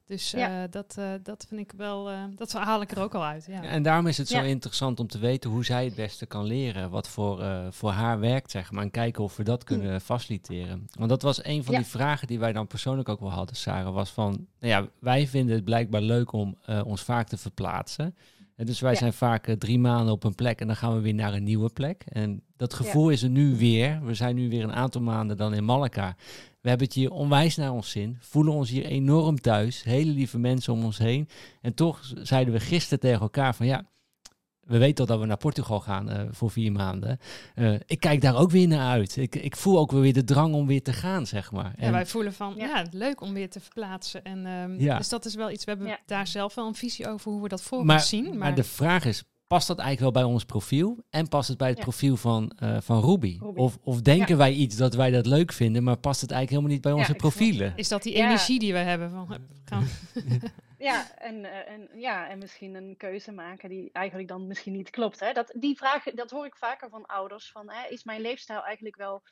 Dus 0.06 0.32
ja. 0.32 0.64
uh, 0.64 0.72
dat, 0.72 0.96
uh, 1.00 1.12
dat 1.24 1.46
vind 1.50 1.62
ik 1.62 1.72
wel, 1.78 2.12
uh, 2.12 2.24
dat 2.36 2.52
haal 2.52 2.82
ik 2.82 2.92
er 2.92 3.02
ook 3.02 3.16
al 3.16 3.24
uit. 3.24 3.46
Ja. 3.46 3.64
En 3.64 3.84
daarom 3.84 4.08
is 4.08 4.18
het 4.18 4.28
zo 4.28 4.38
ja. 4.38 4.44
interessant 4.44 5.00
om 5.00 5.08
te 5.08 5.20
weten 5.20 5.50
hoe 5.50 5.66
zij 5.66 5.86
het 5.86 5.96
beste 5.96 6.26
kan 6.26 6.46
leren. 6.46 6.90
Wat 6.90 7.08
voor, 7.08 7.44
voor 7.70 7.92
haar 7.92 8.20
werkt, 8.20 8.52
zeg 8.52 8.72
maar. 8.72 8.84
En 8.84 8.92
kijken 8.92 9.24
of 9.24 9.38
we 9.38 9.44
dat 9.44 9.64
kunnen 9.64 9.92
mm. 9.92 10.00
faciliteren. 10.00 10.88
Want 10.92 11.10
dat 11.10 11.22
was 11.22 11.44
een 11.44 11.64
van 11.64 11.76
die 11.76 11.86
vragen 11.86 12.28
die 12.28 12.40
wij 12.40 12.54
dan 12.54 12.68
persoonlijk 12.68 13.10
ook 13.10 13.20
wel 13.20 13.32
hadden, 13.32 13.56
Sarah. 13.56 13.94
Was 13.94 14.10
van, 14.10 14.48
nou 14.60 14.74
ja, 14.74 14.88
wij 15.00 15.28
vinden 15.28 15.56
het 15.56 15.64
blijkbaar 15.64 16.02
leuk 16.02 16.32
om 16.32 16.58
ons 16.84 17.02
vaak 17.02 17.28
te 17.28 17.38
verplaatsen. 17.38 18.16
En 18.62 18.68
dus 18.68 18.80
wij 18.80 18.96
zijn 18.96 19.14
vaak 19.14 19.56
drie 19.58 19.80
maanden 19.80 20.14
op 20.14 20.24
een 20.24 20.36
plek 20.36 20.60
en 20.60 20.68
dan 20.68 20.76
gaan 20.76 20.96
we 20.96 21.02
weer 21.02 21.14
naar 21.14 21.34
een 21.34 21.44
nieuwe 21.44 21.70
plek. 21.70 22.04
En 22.08 22.44
dat 22.56 22.74
gevoel 22.74 23.10
is 23.10 23.24
er 23.24 23.30
nu 23.30 23.56
weer. 23.56 24.00
We 24.04 24.14
zijn 24.14 24.36
nu 24.36 24.50
weer 24.50 24.64
een 24.64 24.74
aantal 24.74 25.02
maanden 25.02 25.38
dan 25.38 25.54
in 25.54 25.66
Malacca. 25.66 26.16
We 26.62 26.70
hebben 26.70 26.88
het 26.88 26.96
hier 26.96 27.12
onwijs 27.12 27.56
naar 27.56 27.72
ons 27.72 27.90
zin. 27.90 28.18
Voelen 28.20 28.54
ons 28.54 28.70
hier 28.70 28.86
enorm 28.86 29.42
thuis. 29.42 29.84
Hele 29.84 30.12
lieve 30.12 30.40
mensen 30.40 30.74
om 30.74 30.84
ons 30.84 30.98
heen. 30.98 31.28
En 31.62 31.74
toch 31.74 32.12
zeiden 32.14 32.54
we 32.54 32.60
gisteren 32.60 33.00
tegen 33.00 33.22
elkaar 33.22 33.56
van 33.56 33.66
ja, 33.66 33.86
we 34.62 34.78
weten 34.78 35.00
al 35.00 35.06
dat 35.06 35.20
we 35.20 35.26
naar 35.26 35.38
Portugal 35.38 35.80
gaan 35.80 36.10
uh, 36.10 36.22
voor 36.32 36.52
vier 36.52 36.72
maanden. 36.72 37.20
Uh, 37.56 37.74
ik 37.86 38.00
kijk 38.00 38.22
daar 38.22 38.36
ook 38.36 38.52
weer 38.52 38.68
naar 38.68 38.90
uit. 38.90 39.18
Ik, 39.18 39.36
ik 39.36 39.56
voel 39.56 39.80
ook 39.80 39.92
weer 39.92 40.14
de 40.14 40.24
drang 40.24 40.54
om 40.54 40.68
weer 40.68 40.84
te 40.84 40.94
gaan, 40.94 41.28
zeg 41.28 41.52
maar. 41.52 41.74
En 41.78 41.86
ja, 41.86 41.92
wij 41.92 42.06
voelen 42.06 42.34
van, 42.34 42.54
ja. 42.58 42.66
ja. 42.66 42.86
leuk 42.92 43.22
om 43.22 43.34
weer 43.34 43.50
te 43.50 43.60
verplaatsen. 43.60 44.24
En, 44.24 44.46
um, 44.46 44.80
ja. 44.80 44.98
Dus 44.98 45.10
dat 45.10 45.26
is 45.26 45.36
wel 45.36 45.52
iets, 45.52 45.64
we 45.64 45.72
hebben 45.72 45.90
ja. 45.90 46.00
daar 46.06 46.28
zelf 46.28 46.56
wel 46.56 46.68
een 46.68 46.76
visie 46.76 47.08
over 47.08 47.32
hoe 47.32 47.42
we 47.42 47.48
dat 47.48 47.64
voor 47.64 47.86
maar, 47.86 48.00
zien. 48.00 48.24
Maar... 48.24 48.38
maar 48.38 48.56
de 48.56 48.64
vraag 48.64 49.06
is, 49.06 49.24
past 49.52 49.68
dat 49.68 49.80
eigenlijk 49.80 50.14
wel 50.14 50.24
bij 50.24 50.34
ons 50.34 50.46
profiel? 50.46 50.98
En 51.10 51.28
past 51.28 51.50
het 51.50 51.58
bij 51.58 51.68
het 51.68 51.78
ja. 51.78 51.84
profiel 51.84 52.16
van, 52.16 52.52
uh, 52.64 52.78
van 52.82 53.02
Ruby? 53.02 53.38
Ruby? 53.42 53.60
Of, 53.60 53.78
of 53.84 54.02
denken 54.02 54.28
ja. 54.28 54.36
wij 54.36 54.52
iets 54.52 54.76
dat 54.76 54.94
wij 54.94 55.12
dat 55.12 55.26
leuk 55.26 55.52
vinden, 55.52 55.84
maar 55.84 55.98
past 55.98 56.22
het 56.22 56.32
eigenlijk 56.32 56.50
helemaal 56.50 56.72
niet 56.72 56.82
bij 56.82 56.92
onze 56.92 57.22
profielen? 57.24 57.74
Is 57.76 57.88
dat 57.88 58.04
die 58.04 58.14
energie 58.14 58.60
die 58.60 58.74
we 58.74 58.80
hebben? 58.80 59.10
Van, 59.10 59.28
gaan. 59.66 59.88
ja, 60.90 61.18
en, 61.18 61.36
uh, 61.36 61.70
en, 61.70 61.90
ja, 61.96 62.30
en 62.30 62.38
misschien 62.38 62.76
een 62.76 62.98
keuze 62.98 63.32
maken 63.32 63.70
die 63.70 63.90
eigenlijk 63.92 64.28
dan 64.28 64.48
misschien 64.48 64.74
niet 64.74 64.90
klopt. 64.90 65.20
Hè? 65.20 65.34
Dat, 65.34 65.54
die 65.60 65.78
vraag, 65.78 66.04
dat 66.04 66.32
hoor 66.32 66.46
ik 66.46 66.56
vaker 66.56 66.90
van 66.90 67.06
ouders. 67.06 67.52
Van, 67.52 67.70
hè, 67.70 67.88
is 67.90 68.04
mijn 68.04 68.22
leefstijl 68.22 68.64
eigenlijk 68.64 68.96
wel 68.96 69.24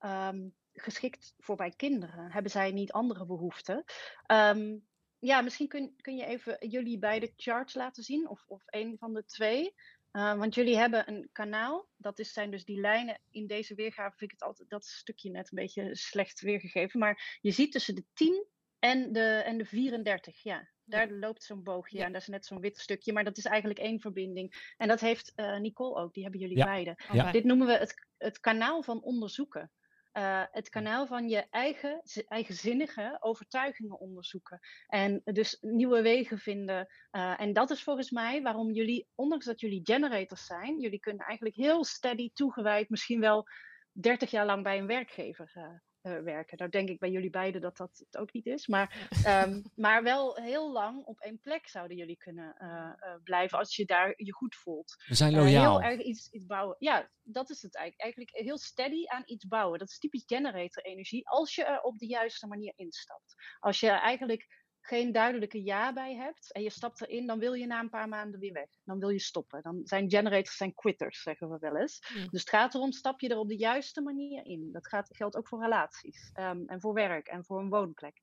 um, 0.00 0.54
geschikt 0.72 1.34
voor 1.38 1.56
mijn 1.56 1.76
kinderen? 1.76 2.30
Hebben 2.30 2.50
zij 2.50 2.70
niet 2.70 2.92
andere 2.92 3.26
behoeften? 3.26 3.84
Um, 4.26 4.84
ja, 5.24 5.40
misschien 5.40 5.68
kun, 5.68 5.94
kun 6.00 6.16
je 6.16 6.24
even 6.24 6.56
jullie 6.68 6.98
beide 6.98 7.32
charts 7.36 7.74
laten 7.74 8.02
zien, 8.02 8.28
of, 8.28 8.44
of 8.46 8.62
een 8.66 8.96
van 8.98 9.14
de 9.14 9.24
twee. 9.24 9.74
Uh, 10.12 10.38
want 10.38 10.54
jullie 10.54 10.76
hebben 10.76 11.08
een 11.08 11.28
kanaal, 11.32 11.88
dat 11.96 12.18
is, 12.18 12.32
zijn 12.32 12.50
dus 12.50 12.64
die 12.64 12.80
lijnen. 12.80 13.20
In 13.30 13.46
deze 13.46 13.74
weergave 13.74 14.16
vind 14.16 14.32
ik 14.32 14.38
het 14.38 14.48
altijd, 14.48 14.68
dat 14.70 14.84
stukje 14.84 15.30
net 15.30 15.52
een 15.52 15.58
beetje 15.58 15.96
slecht 15.96 16.40
weergegeven. 16.40 17.00
Maar 17.00 17.38
je 17.40 17.50
ziet 17.50 17.72
tussen 17.72 17.94
de 17.94 18.04
10 18.12 18.46
en 18.78 19.12
de, 19.12 19.20
en 19.20 19.58
de 19.58 19.64
34, 19.64 20.42
ja. 20.42 20.72
Daar 20.84 21.08
ja. 21.08 21.18
loopt 21.18 21.42
zo'n 21.42 21.62
boogje 21.62 21.98
ja. 21.98 22.04
en 22.04 22.12
dat 22.12 22.20
is 22.20 22.28
net 22.28 22.46
zo'n 22.46 22.60
wit 22.60 22.78
stukje. 22.78 23.12
Maar 23.12 23.24
dat 23.24 23.36
is 23.36 23.44
eigenlijk 23.44 23.78
één 23.78 24.00
verbinding. 24.00 24.74
En 24.76 24.88
dat 24.88 25.00
heeft 25.00 25.32
uh, 25.36 25.58
Nicole 25.58 26.00
ook, 26.00 26.14
die 26.14 26.22
hebben 26.22 26.40
jullie 26.40 26.56
ja. 26.56 26.64
beide. 26.64 26.98
Ja. 27.12 27.32
Dit 27.32 27.44
noemen 27.44 27.66
we 27.66 27.72
het, 27.72 27.94
het 28.16 28.40
kanaal 28.40 28.82
van 28.82 29.02
onderzoeken 29.02 29.70
uh, 30.14 30.42
het 30.50 30.68
kanaal 30.68 31.06
van 31.06 31.28
je 31.28 31.46
eigen, 31.50 32.02
eigenzinnige 32.28 33.16
overtuigingen 33.20 33.98
onderzoeken. 33.98 34.60
En 34.86 35.20
dus 35.24 35.58
nieuwe 35.60 36.02
wegen 36.02 36.38
vinden. 36.38 36.88
Uh, 37.12 37.40
en 37.40 37.52
dat 37.52 37.70
is 37.70 37.82
volgens 37.82 38.10
mij 38.10 38.42
waarom 38.42 38.70
jullie, 38.70 39.08
ondanks 39.14 39.44
dat 39.44 39.60
jullie 39.60 39.80
generators 39.84 40.46
zijn, 40.46 40.80
jullie 40.80 41.00
kunnen 41.00 41.26
eigenlijk 41.26 41.56
heel 41.56 41.84
steady 41.84 42.30
toegewijd, 42.32 42.88
misschien 42.88 43.20
wel 43.20 43.46
30 43.92 44.30
jaar 44.30 44.46
lang 44.46 44.62
bij 44.62 44.78
een 44.78 44.86
werkgever 44.86 45.82
uh, 46.06 46.14
uh, 46.14 46.22
werken. 46.22 46.58
Nou 46.58 46.70
denk 46.70 46.88
ik 46.88 46.98
bij 46.98 47.10
jullie 47.10 47.30
beiden 47.30 47.60
dat 47.60 47.76
dat 47.76 48.04
het 48.08 48.16
ook 48.16 48.32
niet 48.32 48.46
is. 48.46 48.66
Maar, 48.66 49.08
um, 49.46 49.62
maar 49.74 50.02
wel 50.02 50.34
heel 50.34 50.72
lang 50.72 51.04
op 51.04 51.20
één 51.20 51.40
plek 51.40 51.68
zouden 51.68 51.96
jullie 51.96 52.16
kunnen 52.16 52.54
uh, 52.58 52.68
uh, 52.68 53.14
blijven 53.24 53.58
als 53.58 53.76
je 53.76 53.84
daar 53.84 54.14
je 54.16 54.32
goed 54.32 54.54
voelt. 54.54 54.94
We 55.06 55.14
zijn 55.14 55.32
loyaal. 55.32 55.80
heel 55.80 55.90
erg 55.90 56.00
iets, 56.00 56.28
iets 56.30 56.46
bouwen. 56.46 56.76
Ja, 56.78 57.10
dat 57.22 57.50
is 57.50 57.62
het 57.62 57.74
eigenlijk. 57.74 58.14
Eigenlijk 58.14 58.44
heel 58.44 58.58
steady 58.58 59.06
aan 59.06 59.22
iets 59.26 59.46
bouwen. 59.46 59.78
Dat 59.78 59.88
is 59.88 59.98
typisch 59.98 60.24
generator 60.26 60.82
energie. 60.82 61.28
Als 61.28 61.54
je 61.54 61.64
er 61.64 61.80
op 61.80 61.98
de 61.98 62.06
juiste 62.06 62.46
manier 62.46 62.72
instapt. 62.76 63.34
Als 63.60 63.80
je 63.80 63.88
eigenlijk 63.88 64.63
geen 64.86 65.12
duidelijke 65.12 65.62
ja 65.62 65.92
bij 65.92 66.14
hebt 66.14 66.52
en 66.52 66.62
je 66.62 66.70
stapt 66.70 67.00
erin, 67.00 67.26
dan 67.26 67.38
wil 67.38 67.52
je 67.52 67.66
na 67.66 67.80
een 67.80 67.90
paar 67.90 68.08
maanden 68.08 68.40
weer 68.40 68.52
weg. 68.52 68.68
Dan 68.84 68.98
wil 68.98 69.08
je 69.08 69.20
stoppen. 69.20 69.62
Dan 69.62 69.80
zijn 69.84 70.10
generators 70.10 70.56
zijn 70.56 70.74
quitters, 70.74 71.22
zeggen 71.22 71.50
we 71.50 71.58
wel 71.58 71.76
eens. 71.76 72.12
Mm. 72.14 72.30
Dus 72.30 72.40
het 72.40 72.48
gaat 72.48 72.74
erom, 72.74 72.92
stap 72.92 73.20
je 73.20 73.28
er 73.28 73.38
op 73.38 73.48
de 73.48 73.56
juiste 73.56 74.00
manier 74.00 74.46
in. 74.46 74.68
Dat 74.72 74.88
gaat, 74.88 75.08
geldt 75.16 75.36
ook 75.36 75.48
voor 75.48 75.62
relaties 75.62 76.30
um, 76.40 76.66
en 76.66 76.80
voor 76.80 76.94
werk 76.94 77.26
en 77.26 77.44
voor 77.44 77.60
een 77.60 77.68
woonplek. 77.68 78.20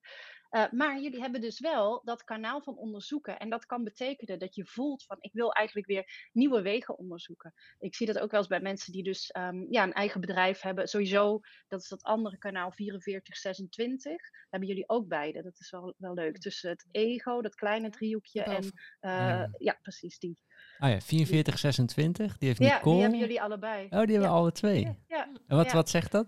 Uh, 0.52 0.72
maar 0.72 1.02
jullie 1.02 1.20
hebben 1.20 1.42
dus 1.42 1.60
wel 1.60 2.02
dat 2.04 2.24
kanaal 2.24 2.62
van 2.62 2.78
onderzoeken. 2.78 3.40
En 3.40 3.50
dat 3.50 3.66
kan 3.66 3.84
betekenen 3.84 4.40
dat 4.40 4.56
je 4.56 4.66
voelt 4.66 5.04
van 5.04 5.18
ik 5.20 5.34
wil 5.34 5.52
eigenlijk 5.52 5.88
weer 5.88 6.30
nieuwe 6.34 6.62
wegen 6.62 6.98
onderzoeken. 6.98 7.54
Ik 7.80 7.96
zie 7.96 8.08
dat 8.08 8.20
ook 8.20 8.32
wel 8.32 8.40
eens 8.40 8.50
bij 8.50 8.62
mensen 8.62 8.92
die 8.94 9.04
dus 9.04 9.34
um, 9.38 9.68
ja, 9.70 9.84
een 9.84 9.94
eigen 9.94 10.22
bedrijf 10.22 10.62
hebben. 10.62 10.88
Sowieso, 10.88 11.40
dat 11.68 11.82
is 11.82 11.88
dat 11.88 12.04
andere 12.04 12.38
kanaal 12.38 12.72
4426. 12.72 14.30
Hebben 14.50 14.70
jullie 14.70 14.90
ook 14.90 15.08
beide. 15.08 15.42
Dat 15.42 15.60
is 15.60 15.72
wel, 15.72 15.94
wel 15.98 16.14
leuk. 16.14 16.38
Tussen 16.38 16.70
het 16.70 16.86
ego, 16.92 17.42
dat 17.42 17.56
kleine 17.56 17.90
driehoekje 17.90 18.44
en 18.44 18.64
uh, 18.64 18.72
ja. 19.02 19.50
ja. 19.58 19.78
precies 19.82 20.20
die. 20.20 20.42
Ah 20.78 20.90
ja, 20.90 21.02
4426, 21.02 22.38
die 22.38 22.48
heeft 22.48 22.60
Nicole. 22.60 22.78
Ja, 22.78 22.84
die 22.84 23.02
hebben 23.02 23.20
jullie 23.20 23.42
allebei. 23.42 23.84
Oh, 23.84 23.90
die 23.90 24.00
hebben 24.00 24.30
ja. 24.30 24.36
alle 24.36 24.52
twee. 24.52 24.98
Ja. 25.08 25.28
En 25.48 25.58
wat, 25.58 25.72
wat 25.72 25.90
zegt 25.90 26.12
dat? 26.12 26.28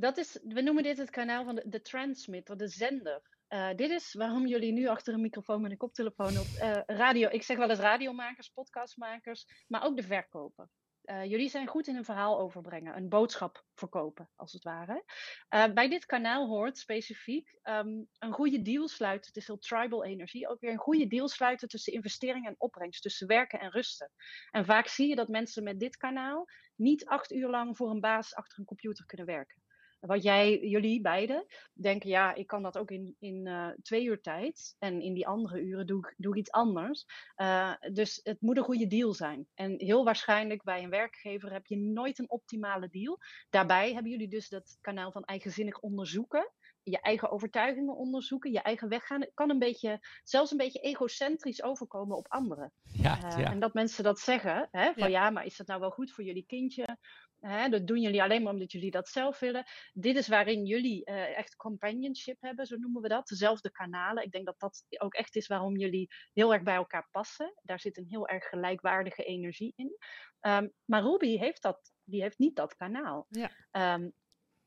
Dat 0.00 0.16
is, 0.16 0.38
we 0.42 0.60
noemen 0.60 0.82
dit 0.82 0.98
het 0.98 1.10
kanaal 1.10 1.44
van 1.44 1.62
de, 1.64 1.82
transmitter, 1.82 2.56
de 2.56 2.68
zender. 2.68 3.22
Uh, 3.48 3.74
dit 3.74 3.90
is 3.90 4.14
waarom 4.14 4.46
jullie 4.46 4.72
nu 4.72 4.86
achter 4.86 5.14
een 5.14 5.20
microfoon 5.20 5.60
met 5.60 5.70
een 5.70 5.76
koptelefoon 5.76 6.38
op 6.38 6.46
uh, 6.46 6.80
radio, 6.86 7.28
ik 7.28 7.42
zeg 7.42 7.56
wel 7.56 7.70
eens 7.70 7.78
radiomakers, 7.78 8.48
podcastmakers, 8.48 9.64
maar 9.68 9.84
ook 9.84 9.96
de 9.96 10.02
verkoper. 10.02 10.68
Uh, 11.04 11.24
jullie 11.24 11.48
zijn 11.48 11.66
goed 11.66 11.86
in 11.86 11.96
een 11.96 12.04
verhaal 12.04 12.40
overbrengen, 12.40 12.96
een 12.96 13.08
boodschap 13.08 13.64
verkopen, 13.74 14.30
als 14.36 14.52
het 14.52 14.62
ware. 14.62 15.04
bij 15.48 15.88
dit 15.88 16.06
kanaal 16.06 16.46
hoort 16.46 16.78
specifiek 16.78 17.58
um, 17.62 18.08
een 18.18 18.32
goede 18.32 18.62
deal 18.62 18.88
sluiten. 18.88 19.26
Het 19.26 19.36
is 19.36 19.46
heel 19.46 19.58
tribal 19.58 20.04
energie. 20.04 20.48
Ook 20.48 20.60
weer 20.60 20.70
een 20.70 20.78
goede 20.78 21.06
deal 21.06 21.28
sluiten 21.28 21.68
tussen 21.68 21.92
investering 21.92 22.46
en 22.46 22.54
opbrengst, 22.58 23.02
tussen 23.02 23.26
werken 23.26 23.60
en 23.60 23.70
rusten. 23.70 24.10
En 24.50 24.64
vaak 24.64 24.86
zie 24.86 25.08
je 25.08 25.14
dat 25.14 25.28
mensen 25.28 25.62
met 25.62 25.80
dit 25.80 25.96
kanaal 25.96 26.46
niet 26.76 27.06
acht 27.06 27.32
uur 27.32 27.48
lang 27.48 27.76
voor 27.76 27.90
een 27.90 28.00
baas 28.00 28.34
achter 28.34 28.58
een 28.58 28.64
computer 28.64 29.06
kunnen 29.06 29.26
werken. 29.26 29.62
Wat 30.00 30.22
jij, 30.22 30.58
jullie 30.60 31.00
beiden, 31.00 31.46
denken, 31.72 32.08
ja, 32.08 32.34
ik 32.34 32.46
kan 32.46 32.62
dat 32.62 32.78
ook 32.78 32.90
in, 32.90 33.16
in 33.18 33.46
uh, 33.46 33.68
twee 33.82 34.04
uur 34.04 34.20
tijd. 34.20 34.76
En 34.78 35.00
in 35.00 35.14
die 35.14 35.26
andere 35.26 35.60
uren 35.60 35.86
doe 35.86 35.98
ik, 35.98 36.14
doe 36.16 36.32
ik 36.32 36.38
iets 36.38 36.50
anders. 36.50 37.06
Uh, 37.36 37.72
dus 37.92 38.20
het 38.22 38.40
moet 38.40 38.56
een 38.56 38.62
goede 38.62 38.86
deal 38.86 39.12
zijn. 39.12 39.46
En 39.54 39.74
heel 39.76 40.04
waarschijnlijk 40.04 40.62
bij 40.62 40.82
een 40.82 40.90
werkgever 40.90 41.52
heb 41.52 41.66
je 41.66 41.76
nooit 41.76 42.18
een 42.18 42.30
optimale 42.30 42.88
deal. 42.88 43.18
Daarbij 43.50 43.92
hebben 43.92 44.12
jullie 44.12 44.28
dus 44.28 44.48
dat 44.48 44.78
kanaal 44.80 45.12
van 45.12 45.24
eigenzinnig 45.24 45.78
onderzoeken 45.78 46.52
je 46.90 47.00
eigen 47.00 47.30
overtuigingen 47.30 47.96
onderzoeken, 47.96 48.52
je 48.52 48.62
eigen 48.62 48.88
weg 48.88 49.06
gaan. 49.06 49.20
Het 49.20 49.34
kan 49.34 49.50
een 49.50 49.58
beetje, 49.58 50.00
zelfs 50.24 50.50
een 50.50 50.56
beetje 50.56 50.80
egocentrisch 50.80 51.62
overkomen 51.62 52.16
op 52.16 52.28
anderen. 52.28 52.72
Ja, 52.92 53.16
uh, 53.24 53.38
ja. 53.38 53.50
En 53.50 53.60
dat 53.60 53.74
mensen 53.74 54.04
dat 54.04 54.18
zeggen, 54.18 54.68
hè, 54.70 54.92
van 54.92 55.10
ja. 55.10 55.24
ja. 55.24 55.30
maar 55.30 55.44
is 55.44 55.56
dat 55.56 55.66
nou 55.66 55.80
wel 55.80 55.90
goed 55.90 56.12
voor 56.12 56.24
jullie 56.24 56.44
kindje? 56.46 56.98
Hè, 57.40 57.68
dat 57.68 57.86
doen 57.86 58.00
jullie 58.00 58.22
alleen 58.22 58.42
maar 58.42 58.52
omdat 58.52 58.72
jullie 58.72 58.90
dat 58.90 59.08
zelf 59.08 59.38
willen. 59.38 59.64
Dit 59.92 60.16
is 60.16 60.28
waarin 60.28 60.64
jullie 60.64 61.04
eh, 61.04 61.38
echt 61.38 61.56
companionship 61.56 62.36
hebben, 62.40 62.66
zo 62.66 62.76
noemen 62.76 63.02
we 63.02 63.08
dat. 63.08 63.28
Dezelfde 63.28 63.70
kanalen. 63.70 64.24
Ik 64.24 64.32
denk 64.32 64.46
dat 64.46 64.58
dat 64.58 64.84
ook 64.98 65.14
echt 65.14 65.36
is 65.36 65.46
waarom 65.46 65.76
jullie 65.76 66.10
heel 66.32 66.52
erg 66.52 66.62
bij 66.62 66.74
elkaar 66.74 67.08
passen. 67.10 67.54
Daar 67.62 67.80
zit 67.80 67.96
een 67.96 68.06
heel 68.08 68.28
erg 68.28 68.44
gelijkwaardige 68.44 69.24
energie 69.24 69.72
in. 69.76 69.96
Ehm, 70.40 70.68
maar 70.84 71.02
Ruby 71.02 71.38
heeft, 71.38 71.62
dat, 71.62 71.92
die 72.04 72.22
heeft 72.22 72.38
niet 72.38 72.56
dat 72.56 72.76
kanaal. 72.76 73.26
Ja. 73.28 73.50
Ehm, 73.70 74.08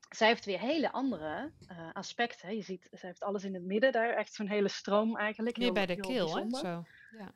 zij 0.08 0.28
heeft 0.28 0.44
weer 0.44 0.60
hele 0.60 0.92
andere 0.92 1.52
uh, 1.70 1.92
aspecten. 1.92 2.56
Je 2.56 2.62
ziet, 2.62 2.88
ze 2.90 3.06
heeft 3.06 3.22
alles 3.22 3.44
in 3.44 3.54
het 3.54 3.64
midden 3.64 3.92
daar. 3.92 4.14
Echt 4.14 4.34
zo'n 4.34 4.48
hele 4.48 4.68
stroom 4.68 5.16
eigenlijk. 5.16 5.56
Meer 5.56 5.72
bij 5.72 5.86
de 5.86 5.96
keel, 5.96 6.36
hè? 6.36 6.48
Zo. 6.48 6.84
Ja. 7.18 7.32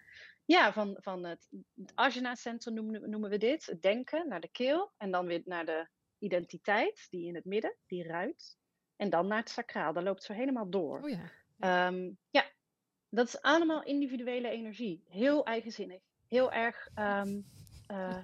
Ja, 0.47 0.73
van, 0.73 0.97
van 1.01 1.25
het, 1.25 1.49
het 1.75 1.93
Ajna-centrum 1.95 2.75
noemen, 2.75 3.11
noemen 3.11 3.31
we 3.31 3.39
dit. 3.39 3.67
Het 3.67 3.83
denken 3.83 4.29
naar 4.29 4.41
de 4.41 4.51
keel. 4.51 4.93
En 4.97 5.11
dan 5.11 5.27
weer 5.27 5.43
naar 5.45 5.65
de 5.65 5.89
identiteit, 6.19 7.07
die 7.11 7.27
in 7.27 7.35
het 7.35 7.45
midden, 7.45 7.77
die 7.87 8.07
ruit. 8.07 8.57
En 8.97 9.11
dan 9.11 9.27
naar 9.27 9.39
het 9.39 9.49
sacraal. 9.49 9.93
Dat 9.93 10.03
loopt 10.03 10.23
zo 10.23 10.33
helemaal 10.33 10.71
door. 10.71 11.03
Oh 11.03 11.09
ja. 11.09 11.31
Ja, 11.57 11.91
ja 12.31 12.45
dat 13.09 13.27
is 13.27 13.43
allemaal 13.43 13.83
individuele 13.83 14.49
energie. 14.49 15.05
Heel 15.09 15.45
eigenzinnig. 15.45 16.03
Heel 16.29 16.53
erg 16.53 16.89
um, 16.99 17.47
uh, 17.91 18.23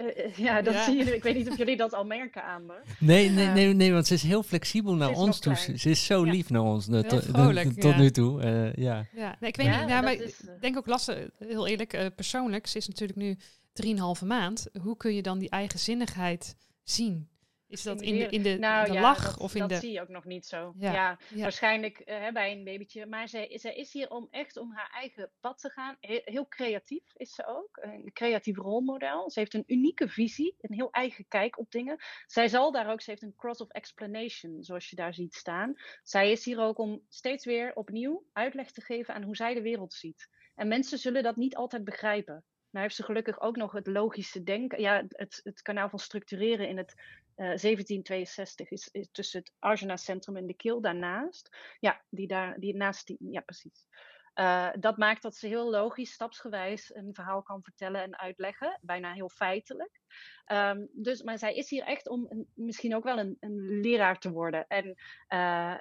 uh, 0.00 0.34
ja, 0.36 0.62
dat 0.62 0.74
ja. 0.74 0.84
zien 0.84 0.96
jullie. 0.96 1.14
Ik 1.14 1.22
weet 1.22 1.34
niet 1.34 1.48
of 1.48 1.56
jullie 1.56 1.76
dat 1.76 1.94
al 1.94 2.04
merken 2.04 2.44
aan 2.44 2.66
me. 2.66 2.74
Nee, 2.98 3.30
nee, 3.30 3.46
nee, 3.46 3.74
nee 3.74 3.92
want 3.92 4.06
ze 4.06 4.14
is 4.14 4.22
heel 4.22 4.42
flexibel 4.42 4.94
naar 4.94 5.10
ons 5.10 5.38
toe. 5.38 5.56
Ze 5.56 5.90
is 5.90 6.04
zo 6.04 6.22
lief 6.22 6.50
naar 6.50 6.62
ons 6.62 6.88
uh, 6.88 7.00
to, 7.00 7.20
vrolijk, 7.20 7.72
tot 7.80 7.96
nu 7.96 8.10
toe. 8.10 8.42
Uh, 8.42 8.74
ja. 8.74 9.06
ja 9.14 9.36
nee, 9.40 9.50
ik 9.50 9.56
weet 9.56 9.66
niet. 9.66 9.86
Nou, 9.86 10.02
maar 10.02 10.14
is, 10.14 10.40
ik 10.40 10.60
denk 10.60 10.76
ook 10.76 10.86
lastig, 10.86 11.28
heel 11.38 11.66
eerlijk, 11.66 12.10
persoonlijk. 12.14 12.66
Ze 12.66 12.78
is 12.78 12.88
natuurlijk 12.88 13.18
nu 13.18 13.36
drieënhalve 13.72 14.24
maand. 14.24 14.66
Hoe 14.82 14.96
kun 14.96 15.14
je 15.14 15.22
dan 15.22 15.38
die 15.38 15.50
eigenzinnigheid 15.50 16.56
zien? 16.82 17.28
Is 17.72 17.82
dat 17.82 18.02
in 18.02 18.18
de, 18.18 18.28
in 18.28 18.42
de, 18.42 18.58
nou, 18.58 18.86
de 18.86 18.92
ja, 18.92 19.00
lach? 19.00 19.24
Dat, 19.24 19.38
of 19.38 19.54
in 19.54 19.60
dat 19.60 19.68
de... 19.68 19.76
zie 19.76 19.92
je 19.92 20.00
ook 20.00 20.08
nog 20.08 20.24
niet 20.24 20.46
zo. 20.46 20.74
Ja, 20.78 20.92
ja, 20.92 21.18
ja. 21.28 21.42
waarschijnlijk 21.42 22.02
uh, 22.04 22.30
bij 22.30 22.52
een 22.52 22.64
babytje. 22.64 23.06
Maar 23.06 23.28
zij, 23.28 23.58
zij 23.58 23.74
is 23.74 23.92
hier 23.92 24.10
om 24.10 24.28
echt 24.30 24.56
om 24.56 24.72
haar 24.72 24.90
eigen 24.92 25.30
pad 25.40 25.58
te 25.58 25.70
gaan. 25.70 25.96
Heel, 26.00 26.20
heel, 26.24 26.48
creatief 26.48 27.02
is 27.16 27.34
ze 27.34 27.46
ook. 27.46 27.78
Een 27.80 28.10
creatief 28.12 28.56
rolmodel. 28.56 29.30
Ze 29.30 29.38
heeft 29.38 29.54
een 29.54 29.64
unieke 29.66 30.08
visie. 30.08 30.56
Een 30.60 30.74
heel 30.74 30.90
eigen 30.90 31.24
kijk 31.28 31.58
op 31.58 31.70
dingen. 31.70 31.96
Zij 32.26 32.48
zal 32.48 32.72
daar 32.72 32.90
ook, 32.90 33.00
ze 33.00 33.10
heeft 33.10 33.22
een 33.22 33.36
cross 33.36 33.60
of 33.60 33.68
explanation, 33.68 34.64
zoals 34.64 34.90
je 34.90 34.96
daar 34.96 35.14
ziet 35.14 35.34
staan. 35.34 35.74
Zij 36.02 36.30
is 36.30 36.44
hier 36.44 36.60
ook 36.60 36.78
om 36.78 37.02
steeds 37.08 37.44
weer 37.44 37.74
opnieuw 37.74 38.24
uitleg 38.32 38.70
te 38.70 38.80
geven 38.80 39.14
aan 39.14 39.22
hoe 39.22 39.36
zij 39.36 39.54
de 39.54 39.62
wereld 39.62 39.94
ziet. 39.94 40.28
En 40.54 40.68
mensen 40.68 40.98
zullen 40.98 41.22
dat 41.22 41.36
niet 41.36 41.56
altijd 41.56 41.84
begrijpen. 41.84 42.44
Maar 42.72 42.82
heeft 42.82 42.94
ze 42.94 43.02
gelukkig 43.02 43.40
ook 43.40 43.56
nog 43.56 43.72
het 43.72 43.86
logische 43.86 44.42
denken. 44.42 44.80
Ja, 44.80 45.04
het, 45.08 45.40
het 45.44 45.62
kanaal 45.62 45.88
van 45.88 45.98
structureren 45.98 46.68
in 46.68 46.76
het 46.76 46.94
uh, 47.36 47.46
1762 47.46 48.70
is, 48.70 48.88
is, 48.92 49.08
tussen 49.12 49.40
het 49.40 49.52
Arjuna 49.58 49.96
Centrum 49.96 50.36
en 50.36 50.46
de 50.46 50.54
Keel 50.54 50.80
daarnaast. 50.80 51.56
Ja, 51.80 52.02
die 52.10 52.26
daar, 52.26 52.58
die 52.58 52.76
naast 52.76 53.06
die, 53.06 53.16
ja 53.20 53.40
precies. 53.40 53.86
Uh, 54.34 54.68
dat 54.78 54.96
maakt 54.96 55.22
dat 55.22 55.36
ze 55.36 55.46
heel 55.46 55.70
logisch, 55.70 56.12
stapsgewijs 56.12 56.94
een 56.94 57.14
verhaal 57.14 57.42
kan 57.42 57.62
vertellen 57.62 58.02
en 58.02 58.18
uitleggen. 58.18 58.78
Bijna 58.82 59.12
heel 59.12 59.28
feitelijk. 59.28 60.00
Um, 60.46 60.88
dus, 60.92 61.22
maar 61.22 61.38
zij 61.38 61.54
is 61.54 61.70
hier 61.70 61.82
echt 61.82 62.08
om 62.08 62.46
misschien 62.54 62.94
ook 62.94 63.04
wel 63.04 63.18
een, 63.18 63.36
een, 63.40 63.80
leraar 63.80 64.18
te 64.18 64.30
worden 64.30 64.66
en 64.66 64.86
uh, 65.28 65.74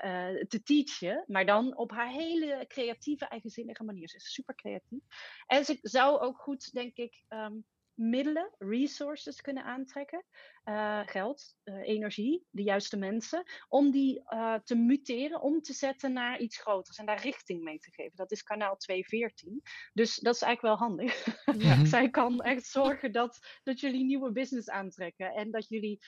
te 0.48 0.62
teachen. 0.64 1.24
Maar 1.28 1.46
dan 1.46 1.78
op 1.78 1.92
haar 1.92 2.10
hele 2.10 2.66
creatieve, 2.68 3.26
eigenzinnige 3.26 3.84
manier. 3.84 4.10
Ze 4.10 4.16
is 4.16 4.34
super 4.34 4.56
creatief. 4.56 5.04
En 5.48 5.66
ze 5.66 5.78
zou 5.82 6.20
ook 6.20 6.38
goed, 6.38 6.74
denk 6.74 6.96
ik, 6.96 7.24
um, 7.30 7.66
middelen, 8.02 8.52
resources 8.58 9.42
kunnen 9.42 9.64
aantrekken. 9.64 10.26
Uh, 10.66 11.02
geld, 11.06 11.56
uh, 11.64 11.88
energie, 11.88 12.48
de 12.50 12.64
juiste 12.64 12.98
mensen. 12.98 13.44
Om 13.68 13.92
die 13.92 14.24
uh, 14.34 14.56
te 14.56 14.76
muteren, 14.76 15.42
om 15.42 15.62
te 15.62 15.74
zetten 15.74 16.14
naar 16.14 16.40
iets 16.40 16.58
groters. 16.58 16.98
En 16.98 17.06
daar 17.06 17.22
richting 17.22 17.64
mee 17.64 17.80
te 17.80 17.92
geven. 17.92 18.16
Dat 18.16 18.32
is 18.32 18.44
kanaal 18.44 18.76
214. 18.76 19.62
Dus 19.94 20.16
dat 20.16 20.36
is 20.36 20.42
eigenlijk 20.42 20.80
wel 20.80 20.88
handig. 20.88 21.26
Ja. 21.58 21.86
Zij 21.96 22.10
kan 22.10 22.42
echt 22.42 22.66
zorgen 22.66 23.12
dat, 23.12 23.40
dat 23.64 23.80
jullie 23.80 24.04
nieuwe 24.04 24.32
business 24.32 24.70
aantrekken. 24.70 25.34
En 25.34 25.52
dat 25.52 25.68
jullie, 25.68 26.00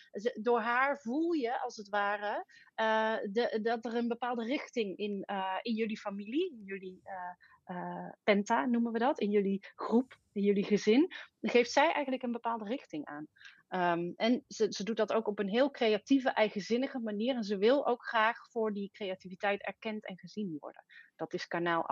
door 0.41 0.59
haar 0.59 0.99
voel 0.99 1.31
je 1.31 1.61
als 1.61 1.75
het 1.75 1.89
ware, 1.89 2.45
de, 3.31 3.59
dat 3.61 3.85
er 3.85 3.95
een 3.95 4.07
bepaalde 4.07 4.45
richting 4.45 4.97
in, 4.97 5.25
in 5.61 5.73
jullie 5.73 5.99
familie, 5.99 6.51
in 6.51 6.63
jullie 6.65 7.01
uh, 7.67 8.09
penta 8.23 8.65
noemen 8.65 8.91
we 8.91 8.99
dat, 8.99 9.19
in 9.19 9.29
jullie 9.29 9.65
groep, 9.75 10.17
in 10.31 10.41
jullie 10.41 10.63
gezin, 10.63 11.11
geeft 11.41 11.71
zij 11.71 11.91
eigenlijk 11.91 12.23
een 12.23 12.31
bepaalde 12.31 12.65
richting 12.65 13.05
aan. 13.05 13.27
Um, 13.73 14.13
en 14.15 14.43
ze, 14.47 14.67
ze, 14.69 14.83
doet 14.83 14.97
dat 14.97 15.13
ook 15.13 15.27
op 15.27 15.39
een 15.39 15.49
heel 15.49 15.71
creatieve, 15.71 16.29
eigenzinnige 16.29 16.99
manier. 16.99 17.35
En 17.35 17.43
ze 17.43 17.57
wil 17.57 17.87
ook 17.87 18.05
graag 18.05 18.37
voor 18.49 18.73
die 18.73 18.89
creativiteit 18.91 19.61
erkend 19.61 20.05
en 20.05 20.17
gezien 20.17 20.57
worden. 20.59 20.83
Dat 21.15 21.33
is 21.33 21.47
kanaal 21.47 21.85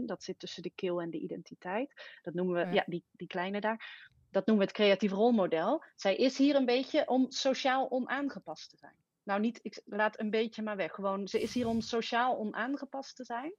8.1, 0.00 0.04
dat 0.04 0.22
zit 0.22 0.38
tussen 0.38 0.62
de 0.62 0.72
keel 0.74 1.00
en 1.00 1.10
de 1.10 1.18
identiteit. 1.18 2.18
Dat 2.22 2.34
noemen 2.34 2.54
we, 2.54 2.60
ja, 2.60 2.72
ja 2.72 2.84
die, 2.86 3.04
die 3.10 3.26
kleine 3.26 3.60
daar. 3.60 4.10
Dat 4.30 4.46
noemen 4.46 4.66
we 4.66 4.70
het 4.72 4.80
creatief 4.80 5.12
rolmodel. 5.12 5.84
Zij 5.96 6.16
is 6.16 6.38
hier 6.38 6.54
een 6.54 6.64
beetje 6.64 7.08
om 7.08 7.30
sociaal 7.30 7.90
onaangepast 7.90 8.70
te 8.70 8.76
zijn. 8.76 8.96
Nou, 9.22 9.40
niet, 9.40 9.60
ik 9.62 9.82
laat 9.84 10.20
een 10.20 10.30
beetje 10.30 10.62
maar 10.62 10.76
weg. 10.76 10.92
Gewoon, 10.92 11.28
ze 11.28 11.40
is 11.40 11.54
hier 11.54 11.66
om 11.66 11.80
sociaal 11.80 12.38
onaangepast 12.38 13.16
te 13.16 13.24
zijn 13.24 13.54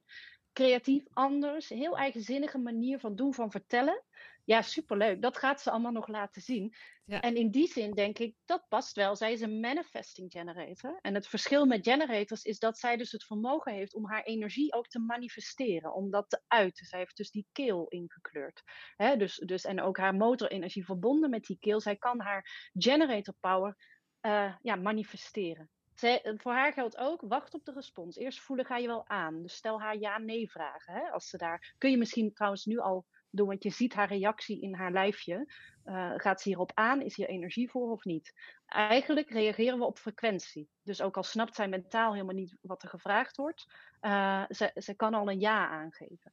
creatief, 0.56 1.04
anders, 1.12 1.68
heel 1.68 1.96
eigenzinnige 1.96 2.58
manier 2.58 2.98
van 2.98 3.16
doen, 3.16 3.34
van 3.34 3.50
vertellen. 3.50 4.04
Ja, 4.44 4.62
superleuk. 4.62 5.22
Dat 5.22 5.36
gaat 5.36 5.60
ze 5.60 5.70
allemaal 5.70 5.92
nog 5.92 6.08
laten 6.08 6.42
zien. 6.42 6.74
Ja. 7.04 7.20
En 7.20 7.36
in 7.36 7.50
die 7.50 7.66
zin 7.66 7.90
denk 7.94 8.18
ik, 8.18 8.36
dat 8.44 8.64
past 8.68 8.96
wel. 8.96 9.16
Zij 9.16 9.32
is 9.32 9.40
een 9.40 9.60
manifesting 9.60 10.32
generator. 10.32 10.98
En 11.00 11.14
het 11.14 11.28
verschil 11.28 11.66
met 11.66 11.84
generators 11.84 12.42
is 12.42 12.58
dat 12.58 12.78
zij 12.78 12.96
dus 12.96 13.12
het 13.12 13.24
vermogen 13.24 13.72
heeft 13.72 13.94
om 13.94 14.06
haar 14.06 14.22
energie 14.22 14.72
ook 14.72 14.86
te 14.86 14.98
manifesteren, 14.98 15.94
om 15.94 16.10
dat 16.10 16.28
te 16.28 16.40
uiten. 16.46 16.86
Zij 16.86 16.98
heeft 16.98 17.16
dus 17.16 17.30
die 17.30 17.46
keel 17.52 17.88
ingekleurd. 17.88 18.62
Hè? 18.96 19.16
Dus, 19.16 19.36
dus, 19.36 19.64
en 19.64 19.80
ook 19.80 19.96
haar 19.96 20.14
motorenergie 20.14 20.84
verbonden 20.84 21.30
met 21.30 21.44
die 21.44 21.58
keel. 21.58 21.80
Zij 21.80 21.96
kan 21.96 22.20
haar 22.20 22.70
generator 22.72 23.34
power 23.40 23.76
uh, 24.20 24.54
ja, 24.62 24.76
manifesteren. 24.76 25.70
Zij, 25.96 26.34
voor 26.36 26.52
haar 26.52 26.72
geldt 26.72 26.96
ook, 26.96 27.20
wacht 27.20 27.54
op 27.54 27.64
de 27.64 27.72
respons. 27.72 28.16
Eerst 28.16 28.40
voelen 28.40 28.64
ga 28.64 28.76
je 28.76 28.86
wel 28.86 29.08
aan. 29.08 29.42
Dus 29.42 29.54
stel 29.54 29.80
haar 29.80 29.96
ja-nee 29.96 30.50
vragen. 30.50 30.94
Hè? 30.94 31.10
Als 31.10 31.28
ze 31.28 31.36
daar, 31.36 31.74
kun 31.78 31.90
je 31.90 31.96
misschien 31.96 32.32
trouwens 32.32 32.64
nu 32.64 32.78
al 32.78 33.06
doen, 33.30 33.46
want 33.46 33.62
je 33.62 33.70
ziet 33.70 33.94
haar 33.94 34.08
reactie 34.08 34.60
in 34.60 34.74
haar 34.74 34.92
lijfje. 34.92 35.52
Uh, 35.84 36.12
gaat 36.16 36.40
ze 36.40 36.48
hierop 36.48 36.70
aan? 36.74 37.02
Is 37.02 37.16
hier 37.16 37.28
energie 37.28 37.70
voor 37.70 37.90
of 37.90 38.04
niet? 38.04 38.32
Eigenlijk 38.66 39.30
reageren 39.30 39.78
we 39.78 39.84
op 39.84 39.98
frequentie. 39.98 40.68
Dus 40.82 41.02
ook 41.02 41.16
al 41.16 41.22
snapt 41.22 41.54
zij 41.54 41.68
mentaal 41.68 42.12
helemaal 42.12 42.34
niet 42.34 42.56
wat 42.60 42.82
er 42.82 42.88
gevraagd 42.88 43.36
wordt, 43.36 43.66
uh, 44.00 44.44
ze, 44.74 44.94
kan 44.96 45.14
al 45.14 45.30
een 45.30 45.40
ja 45.40 45.68
aangeven. 45.68 46.32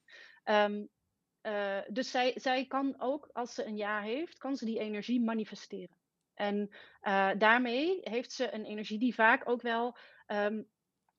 Uh, 1.44 1.80
dus 1.88 2.11
zij, 2.11 2.31
zij 2.35 2.65
kan 2.65 2.95
ook, 2.98 3.30
als 3.34 3.53
ze 3.53 3.65
een 3.65 3.77
ja 3.77 4.02
heeft, 4.02 4.38
kan 4.38 4.56
ze 4.56 4.65
die 4.65 4.80
energie 4.80 5.22
manifesteren. 5.22 5.98
En 6.35 6.69
uh, 7.03 7.31
daarmee 7.38 7.99
heeft 8.03 8.31
ze 8.31 8.53
een 8.53 8.65
energie 8.65 8.99
die 8.99 9.14
vaak 9.14 9.49
ook 9.49 9.61
wel 9.61 9.97
um, 10.27 10.68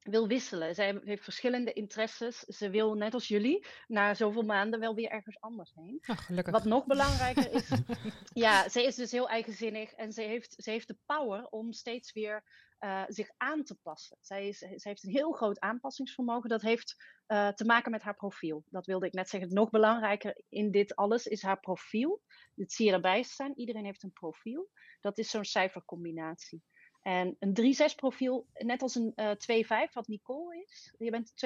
wil 0.04 0.28
wisselen. 0.28 0.74
Zij 0.74 1.00
heeft 1.04 1.24
verschillende 1.24 1.72
interesses. 1.72 2.38
Ze 2.38 2.70
wil, 2.70 2.94
net 2.94 3.14
als 3.14 3.28
jullie, 3.28 3.66
na 3.86 4.14
zoveel 4.14 4.42
maanden 4.42 4.80
wel 4.80 4.94
weer 4.94 5.10
ergens 5.10 5.40
anders 5.40 5.72
heen. 5.74 6.02
Oh, 6.06 6.44
Wat 6.44 6.64
nog 6.64 6.86
belangrijker 6.86 7.52
is, 7.52 7.68
ja, 8.44 8.68
ze 8.68 8.82
is 8.82 8.94
dus 8.94 9.10
heel 9.10 9.28
eigenzinnig 9.28 9.92
en 9.92 10.12
ze 10.12 10.22
heeft, 10.22 10.54
ze 10.56 10.70
heeft 10.70 10.88
de 10.88 10.98
power 11.06 11.46
om 11.46 11.72
steeds 11.72 12.12
weer 12.12 12.44
uh, 12.84 13.02
zich 13.06 13.30
aan 13.36 13.64
te 13.64 13.74
passen. 13.82 14.16
Zij, 14.20 14.48
is, 14.48 14.58
zij 14.58 14.78
heeft 14.82 15.04
een 15.04 15.10
heel 15.10 15.32
groot 15.32 15.60
aanpassingsvermogen. 15.60 16.48
Dat 16.48 16.62
heeft 16.62 16.96
uh, 17.26 17.48
te 17.48 17.64
maken 17.64 17.90
met 17.90 18.02
haar 18.02 18.14
profiel. 18.14 18.64
Dat 18.66 18.86
wilde 18.86 19.06
ik 19.06 19.12
net 19.12 19.28
zeggen. 19.28 19.54
Nog 19.54 19.70
belangrijker 19.70 20.42
in 20.48 20.70
dit 20.70 20.96
alles 20.96 21.26
is 21.26 21.42
haar 21.42 21.60
profiel. 21.60 22.22
Dat 22.54 22.72
zie 22.72 22.86
je 22.86 22.92
erbij 22.92 23.22
staan. 23.22 23.52
Iedereen 23.54 23.84
heeft 23.84 24.02
een 24.02 24.12
profiel. 24.12 24.70
Dat 25.00 25.18
is 25.18 25.30
zo'n 25.30 25.44
cijfercombinatie. 25.44 26.62
En 27.02 27.36
een 27.38 27.74
3-6 27.92 27.94
profiel, 27.94 28.46
net 28.52 28.82
als 28.82 28.94
een 28.94 29.12
uh, 29.16 29.88
2-5, 29.88 29.92
wat 29.92 30.08
Nicole 30.08 30.62
is. 30.66 30.94
Je 30.98 31.10
bent 31.10 31.30
2-5. 31.30 31.36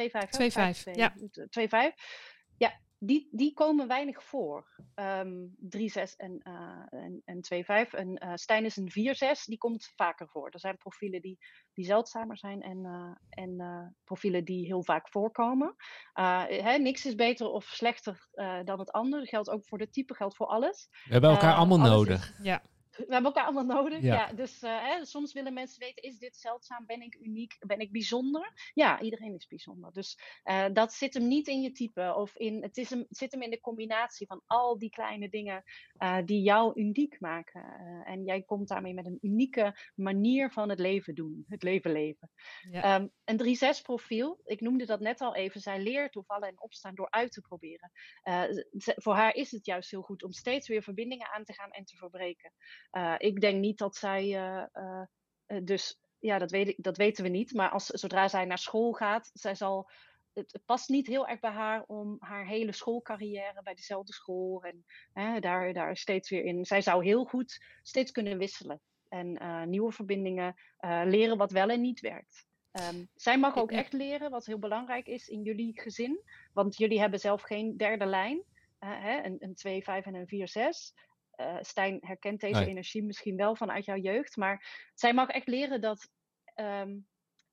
2-5, 0.88 0.92
ja. 0.92 1.14
2-5. 1.16 1.94
Ja, 2.56 2.80
die, 2.98 3.28
die 3.30 3.54
komen 3.54 3.88
weinig 3.88 4.24
voor. 4.24 4.66
Um, 4.94 5.56
3-6 5.60 6.16
en, 6.16 6.40
uh, 6.48 7.02
en, 7.02 7.22
en 7.24 7.86
2-5. 7.86 7.90
En 7.90 8.24
uh, 8.24 8.32
Stijn 8.34 8.64
is 8.64 8.76
een 8.76 9.16
4-6, 9.38 9.44
die 9.44 9.58
komt 9.58 9.92
vaker 9.96 10.28
voor. 10.28 10.48
Er 10.50 10.60
zijn 10.60 10.76
profielen 10.76 11.20
die, 11.20 11.38
die 11.72 11.84
zeldzamer 11.84 12.38
zijn 12.38 12.62
en, 12.62 12.78
uh, 12.84 13.44
en 13.44 13.96
profielen 14.04 14.44
die 14.44 14.66
heel 14.66 14.84
vaak 14.84 15.08
voorkomen. 15.08 15.74
Hè, 16.12 16.78
niks 16.78 17.06
is 17.06 17.14
beter 17.14 17.48
of 17.48 17.64
slechter 17.64 18.28
dan 18.64 18.78
het 18.78 18.92
ander. 18.92 19.18
Dat 19.18 19.28
geldt 19.28 19.50
ook 19.50 19.66
voor 19.66 19.78
de 19.78 19.90
type, 19.90 20.14
geldt 20.14 20.36
voor 20.36 20.46
alles. 20.46 20.88
We 20.90 21.12
hebben 21.12 21.30
elkaar 21.30 21.54
allemaal 21.54 21.78
nodig. 21.78 22.30
Is, 22.30 22.44
ja. 22.44 22.62
we 23.06 23.12
hebben 23.12 23.32
elkaar 23.32 23.44
allemaal 23.44 23.76
nodig. 23.76 24.02
Ja. 24.02 24.32
dus 24.32 24.62
uh, 24.62 24.82
hè, 24.82 25.04
soms 25.04 25.32
willen 25.32 25.52
mensen 25.52 25.80
weten: 25.80 26.02
is 26.02 26.18
dit 26.18 26.36
zeldzaam? 26.36 26.86
Ben 26.86 27.02
ik 27.02 27.18
uniek? 27.20 27.56
Ben 27.66 27.80
ik 27.80 27.92
bijzonder? 27.92 28.70
Ja, 28.74 29.00
iedereen 29.00 29.34
is 29.34 29.46
bijzonder. 29.46 29.92
Dus 29.92 30.18
uh, 30.44 30.66
dat 30.72 30.92
zit 30.92 31.14
hem 31.14 31.28
niet 31.28 31.48
in 31.48 31.60
je 31.60 31.72
type. 31.72 32.14
Of 32.16 32.36
in, 32.36 32.62
het, 32.62 32.76
is 32.76 32.90
hem, 32.90 33.04
het 33.08 33.18
zit 33.18 33.32
hem 33.32 33.42
in 33.42 33.50
de 33.50 33.60
combinatie 33.60 34.26
van 34.26 34.42
al 34.46 34.78
die 34.78 34.90
kleine 34.90 35.28
dingen 35.28 35.62
uh, 35.98 36.18
die 36.24 36.42
jou 36.42 36.80
uniek 36.80 37.20
maken. 37.20 37.62
en 38.04 38.24
jij 38.24 38.42
komt 38.42 38.68
daarmee 38.68 38.94
met 38.94 39.06
een 39.06 39.18
unieke 39.20 39.76
manier 39.94 40.50
van 40.50 40.68
het 40.68 40.78
leven 40.78 41.14
doen. 41.14 41.44
Het 41.48 41.62
leven 41.62 41.92
leven. 41.92 42.30
Ja. 42.70 43.00
Um, 43.00 43.10
een 43.24 43.78
3-6 43.78 43.82
profiel, 43.82 44.40
ik 44.44 44.60
noemde 44.60 44.86
dat 44.86 45.00
net 45.00 45.20
al 45.20 45.34
even. 45.34 45.60
Zij 45.60 45.82
leert 45.82 46.14
hoe 46.14 46.24
vallen 46.24 46.48
en 46.48 46.60
opstaan 46.60 46.94
door 46.94 47.10
uit 47.10 47.32
te 47.32 47.40
proberen. 47.40 47.90
voor 48.80 49.14
haar 49.14 49.34
is 49.34 49.50
het 49.50 49.66
juist 49.66 49.90
heel 49.90 50.02
goed 50.02 50.22
om 50.22 50.32
steeds 50.32 50.68
weer 50.68 50.82
verbindingen 50.82 51.32
aan 51.32 51.44
te 51.44 51.52
gaan 51.52 51.70
en 51.70 51.84
te 51.84 51.96
verbreken. 51.96 52.52
Uh, 52.92 53.14
ik 53.18 53.40
denk 53.40 53.60
niet 53.60 53.78
dat 53.78 53.96
zij 53.96 54.26
uh, 54.26 55.02
dus, 55.62 56.00
ja, 56.18 56.38
dat, 56.38 56.50
weet 56.50 56.68
ik, 56.68 56.76
dat 56.82 56.96
weten 56.96 57.24
we 57.24 57.30
niet. 57.30 57.54
Maar 57.54 57.70
als, 57.70 57.86
zodra 57.86 58.28
zij 58.28 58.44
naar 58.44 58.58
school 58.58 58.92
gaat, 58.92 59.30
zij 59.32 59.54
zal 59.54 59.90
het, 60.32 60.52
het, 60.52 60.64
past 60.64 60.88
niet 60.88 61.06
heel 61.06 61.26
erg 61.26 61.40
bij 61.40 61.50
haar 61.50 61.84
om 61.86 62.16
haar 62.18 62.46
hele 62.46 62.72
schoolcarrière 62.72 63.62
bij 63.62 63.74
dezelfde 63.74 64.12
school 64.12 64.62
en 64.62 64.84
hè, 65.12 65.40
daar, 65.40 65.72
daar 65.72 65.96
steeds 65.96 66.30
weer 66.30 66.44
in. 66.44 66.64
Zij 66.64 66.80
zou 66.80 67.04
heel 67.04 67.24
goed 67.24 67.64
steeds 67.82 68.10
kunnen 68.10 68.38
wisselen 68.38 68.80
en 69.08 69.42
uh, 69.42 69.62
nieuwe 69.62 69.92
verbindingen 69.92 70.54
uh, 70.80 71.02
leren 71.04 71.36
wat 71.36 71.52
wel 71.52 71.68
en 71.68 71.80
niet 71.80 72.00
werkt. 72.00 72.46
Um, 72.72 73.08
zij 73.14 73.38
mag 73.38 73.56
ook 73.56 73.72
echt 73.72 73.92
leren 73.92 74.30
wat 74.30 74.46
heel 74.46 74.58
belangrijk 74.58 75.06
is 75.06 75.28
in 75.28 75.42
jullie 75.42 75.80
gezin, 75.80 76.22
want 76.52 76.76
jullie 76.76 77.00
hebben 77.00 77.20
zelf 77.20 77.42
geen 77.42 77.76
derde 77.76 78.06
lijn, 78.06 78.36
uh, 78.36 79.02
hè, 79.02 79.24
een, 79.24 79.36
een 79.38 79.54
2, 79.54 79.82
5 79.82 80.06
en 80.06 80.14
een 80.14 80.26
4, 80.26 80.48
6 80.48 80.94
uh, 81.40 81.56
Stijn 81.60 81.98
herkent 82.00 82.40
deze 82.40 82.66
energie 82.66 83.02
misschien 83.02 83.36
wel 83.36 83.56
vanuit 83.56 83.84
jouw 83.84 83.96
jeugd, 83.96 84.36
maar 84.36 84.90
zij 84.94 85.14
mag 85.14 85.28
echt 85.28 85.46
leren 85.46 85.80
dat, 85.80 86.10
um, 86.56 87.06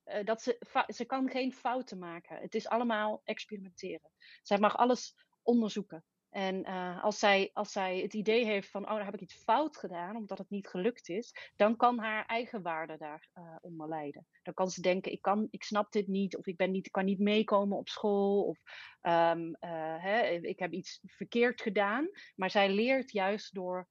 uh, 0.06 0.24
dat 0.24 0.42
ze, 0.42 0.84
ze 0.86 1.04
kan 1.04 1.30
geen 1.30 1.52
fouten 1.52 1.98
maken. 1.98 2.40
Het 2.40 2.54
is 2.54 2.68
allemaal 2.68 3.20
experimenteren. 3.24 4.10
Zij 4.42 4.58
mag 4.58 4.76
alles 4.76 5.14
onderzoeken. 5.42 6.04
En 6.36 6.68
uh, 6.68 7.04
als, 7.04 7.18
zij, 7.18 7.50
als 7.52 7.72
zij 7.72 7.98
het 7.98 8.14
idee 8.14 8.44
heeft 8.44 8.70
van, 8.70 8.82
oh, 8.82 8.94
daar 8.94 9.04
heb 9.04 9.14
ik 9.14 9.20
iets 9.20 9.34
fout 9.34 9.76
gedaan, 9.76 10.16
omdat 10.16 10.38
het 10.38 10.50
niet 10.50 10.68
gelukt 10.68 11.08
is, 11.08 11.52
dan 11.56 11.76
kan 11.76 11.98
haar 11.98 12.26
eigen 12.26 12.62
waarde 12.62 12.96
daar 12.96 13.28
uh, 13.34 13.56
onder. 13.60 14.24
Dan 14.42 14.54
kan 14.54 14.70
ze 14.70 14.80
denken, 14.80 15.12
ik, 15.12 15.22
kan, 15.22 15.48
ik 15.50 15.62
snap 15.62 15.92
dit 15.92 16.06
niet, 16.06 16.36
of 16.36 16.46
ik, 16.46 16.56
ben 16.56 16.70
niet, 16.70 16.90
kan 16.90 17.04
niet 17.04 17.18
meekomen 17.18 17.78
op 17.78 17.88
school, 17.88 18.44
of 18.44 18.58
um, 19.02 19.46
uh, 19.48 20.02
hè, 20.02 20.28
ik 20.28 20.58
heb 20.58 20.72
iets 20.72 21.00
verkeerd 21.06 21.60
gedaan. 21.60 22.08
Maar 22.34 22.50
zij 22.50 22.70
leert 22.70 23.12
juist 23.12 23.54
door 23.54 23.88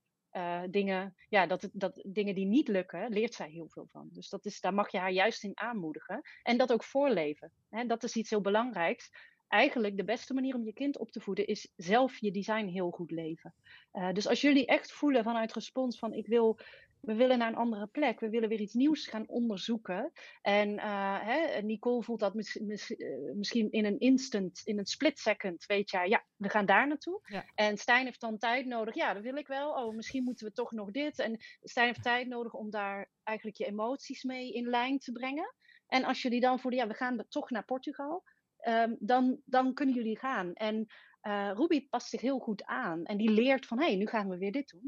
dingen, 0.69 1.15
ja, 1.29 1.47
dat, 1.47 1.69
dat 1.73 2.03
dingen 2.07 2.35
die 2.35 2.45
niet 2.45 2.67
lukken, 2.67 3.09
leert 3.09 3.33
zij 3.33 3.49
heel 3.49 3.69
veel 3.69 3.87
van. 3.91 4.09
Dus 4.11 4.29
dat 4.29 4.45
is, 4.45 4.59
daar 4.59 4.73
mag 4.73 4.91
je 4.91 4.97
haar 4.97 5.11
juist 5.11 5.43
in 5.43 5.59
aanmoedigen. 5.59 6.21
En 6.43 6.57
dat 6.57 6.71
ook 6.71 6.83
voorleven. 6.83 7.51
Hè, 7.69 7.85
dat 7.85 8.03
is 8.03 8.15
iets 8.15 8.29
heel 8.29 8.41
belangrijks 8.41 9.09
eigenlijk 9.47 9.97
de 9.97 10.03
beste 10.03 10.33
manier 10.33 10.55
om 10.55 10.65
je 10.65 10.73
kind 10.73 10.97
op 10.97 11.11
te 11.11 11.19
voeden 11.19 11.47
is 11.47 11.71
zelf 11.75 12.17
je 12.17 12.31
design 12.31 12.65
heel 12.65 12.91
goed 12.91 13.11
leven. 13.11 13.53
Uh, 13.93 14.11
dus 14.13 14.27
als 14.27 14.41
jullie 14.41 14.65
echt 14.65 14.91
voelen 14.91 15.23
vanuit 15.23 15.53
respons 15.53 15.99
van 15.99 16.13
ik 16.13 16.27
wil, 16.27 16.59
we 16.99 17.13
willen 17.13 17.37
naar 17.37 17.47
een 17.47 17.55
andere 17.55 17.87
plek, 17.87 18.19
we 18.19 18.29
willen 18.29 18.49
weer 18.49 18.59
iets 18.59 18.73
nieuws 18.73 19.07
gaan 19.07 19.27
onderzoeken. 19.27 20.11
En 20.41 20.69
uh, 20.69 21.19
hè, 21.21 21.61
Nicole 21.61 22.03
voelt 22.03 22.19
dat 22.19 22.33
mis, 22.33 22.59
mis, 22.61 22.91
uh, 22.91 23.33
misschien 23.33 23.71
in 23.71 23.85
een 23.85 23.99
instant, 23.99 24.61
in 24.63 24.77
een 24.79 24.85
split 24.85 25.19
second, 25.19 25.65
weet 25.65 25.89
je, 25.89 26.07
ja, 26.07 26.25
we 26.35 26.49
gaan 26.49 26.65
daar 26.65 26.87
naartoe. 26.87 27.21
Ja. 27.25 27.45
En 27.55 27.77
Stijn 27.77 28.05
heeft 28.05 28.21
dan 28.21 28.37
tijd 28.37 28.65
nodig, 28.65 28.95
ja, 28.95 29.13
dat 29.13 29.23
wil 29.23 29.35
ik 29.35 29.47
wel. 29.47 29.71
Oh, 29.71 29.95
misschien 29.95 30.23
moeten 30.23 30.47
we 30.47 30.53
toch 30.53 30.71
nog 30.71 30.91
dit. 30.91 31.19
En 31.19 31.37
Stijn 31.61 31.87
heeft 31.87 32.03
tijd 32.03 32.27
nodig 32.27 32.53
om 32.53 32.69
daar 32.69 33.09
eigenlijk 33.23 33.57
je 33.57 33.65
emoties 33.65 34.23
mee 34.23 34.53
in 34.53 34.69
lijn 34.69 34.99
te 34.99 35.11
brengen. 35.11 35.55
En 35.87 36.03
als 36.03 36.21
jullie 36.21 36.39
dan 36.39 36.59
voelen, 36.59 36.79
ja, 36.79 36.87
we 36.87 36.93
gaan 36.93 37.25
toch 37.29 37.49
naar 37.49 37.65
Portugal 37.65 38.23
um, 38.67 38.95
dan, 38.99 39.41
dan 39.45 39.73
kunnen 39.73 39.95
jullie 39.95 40.17
gaan. 40.17 40.53
En 40.53 40.87
uh, 41.27 41.51
Ruby 41.53 41.87
past 41.89 42.09
zich 42.09 42.21
heel 42.21 42.39
goed 42.39 42.63
aan 42.65 43.05
en 43.05 43.17
die 43.17 43.29
leert 43.29 43.65
van 43.65 43.79
hé, 43.79 43.85
hey, 43.85 43.95
nu 43.95 44.05
gaan 44.05 44.29
we 44.29 44.37
weer 44.37 44.51
dit 44.51 44.69
doen. 44.69 44.87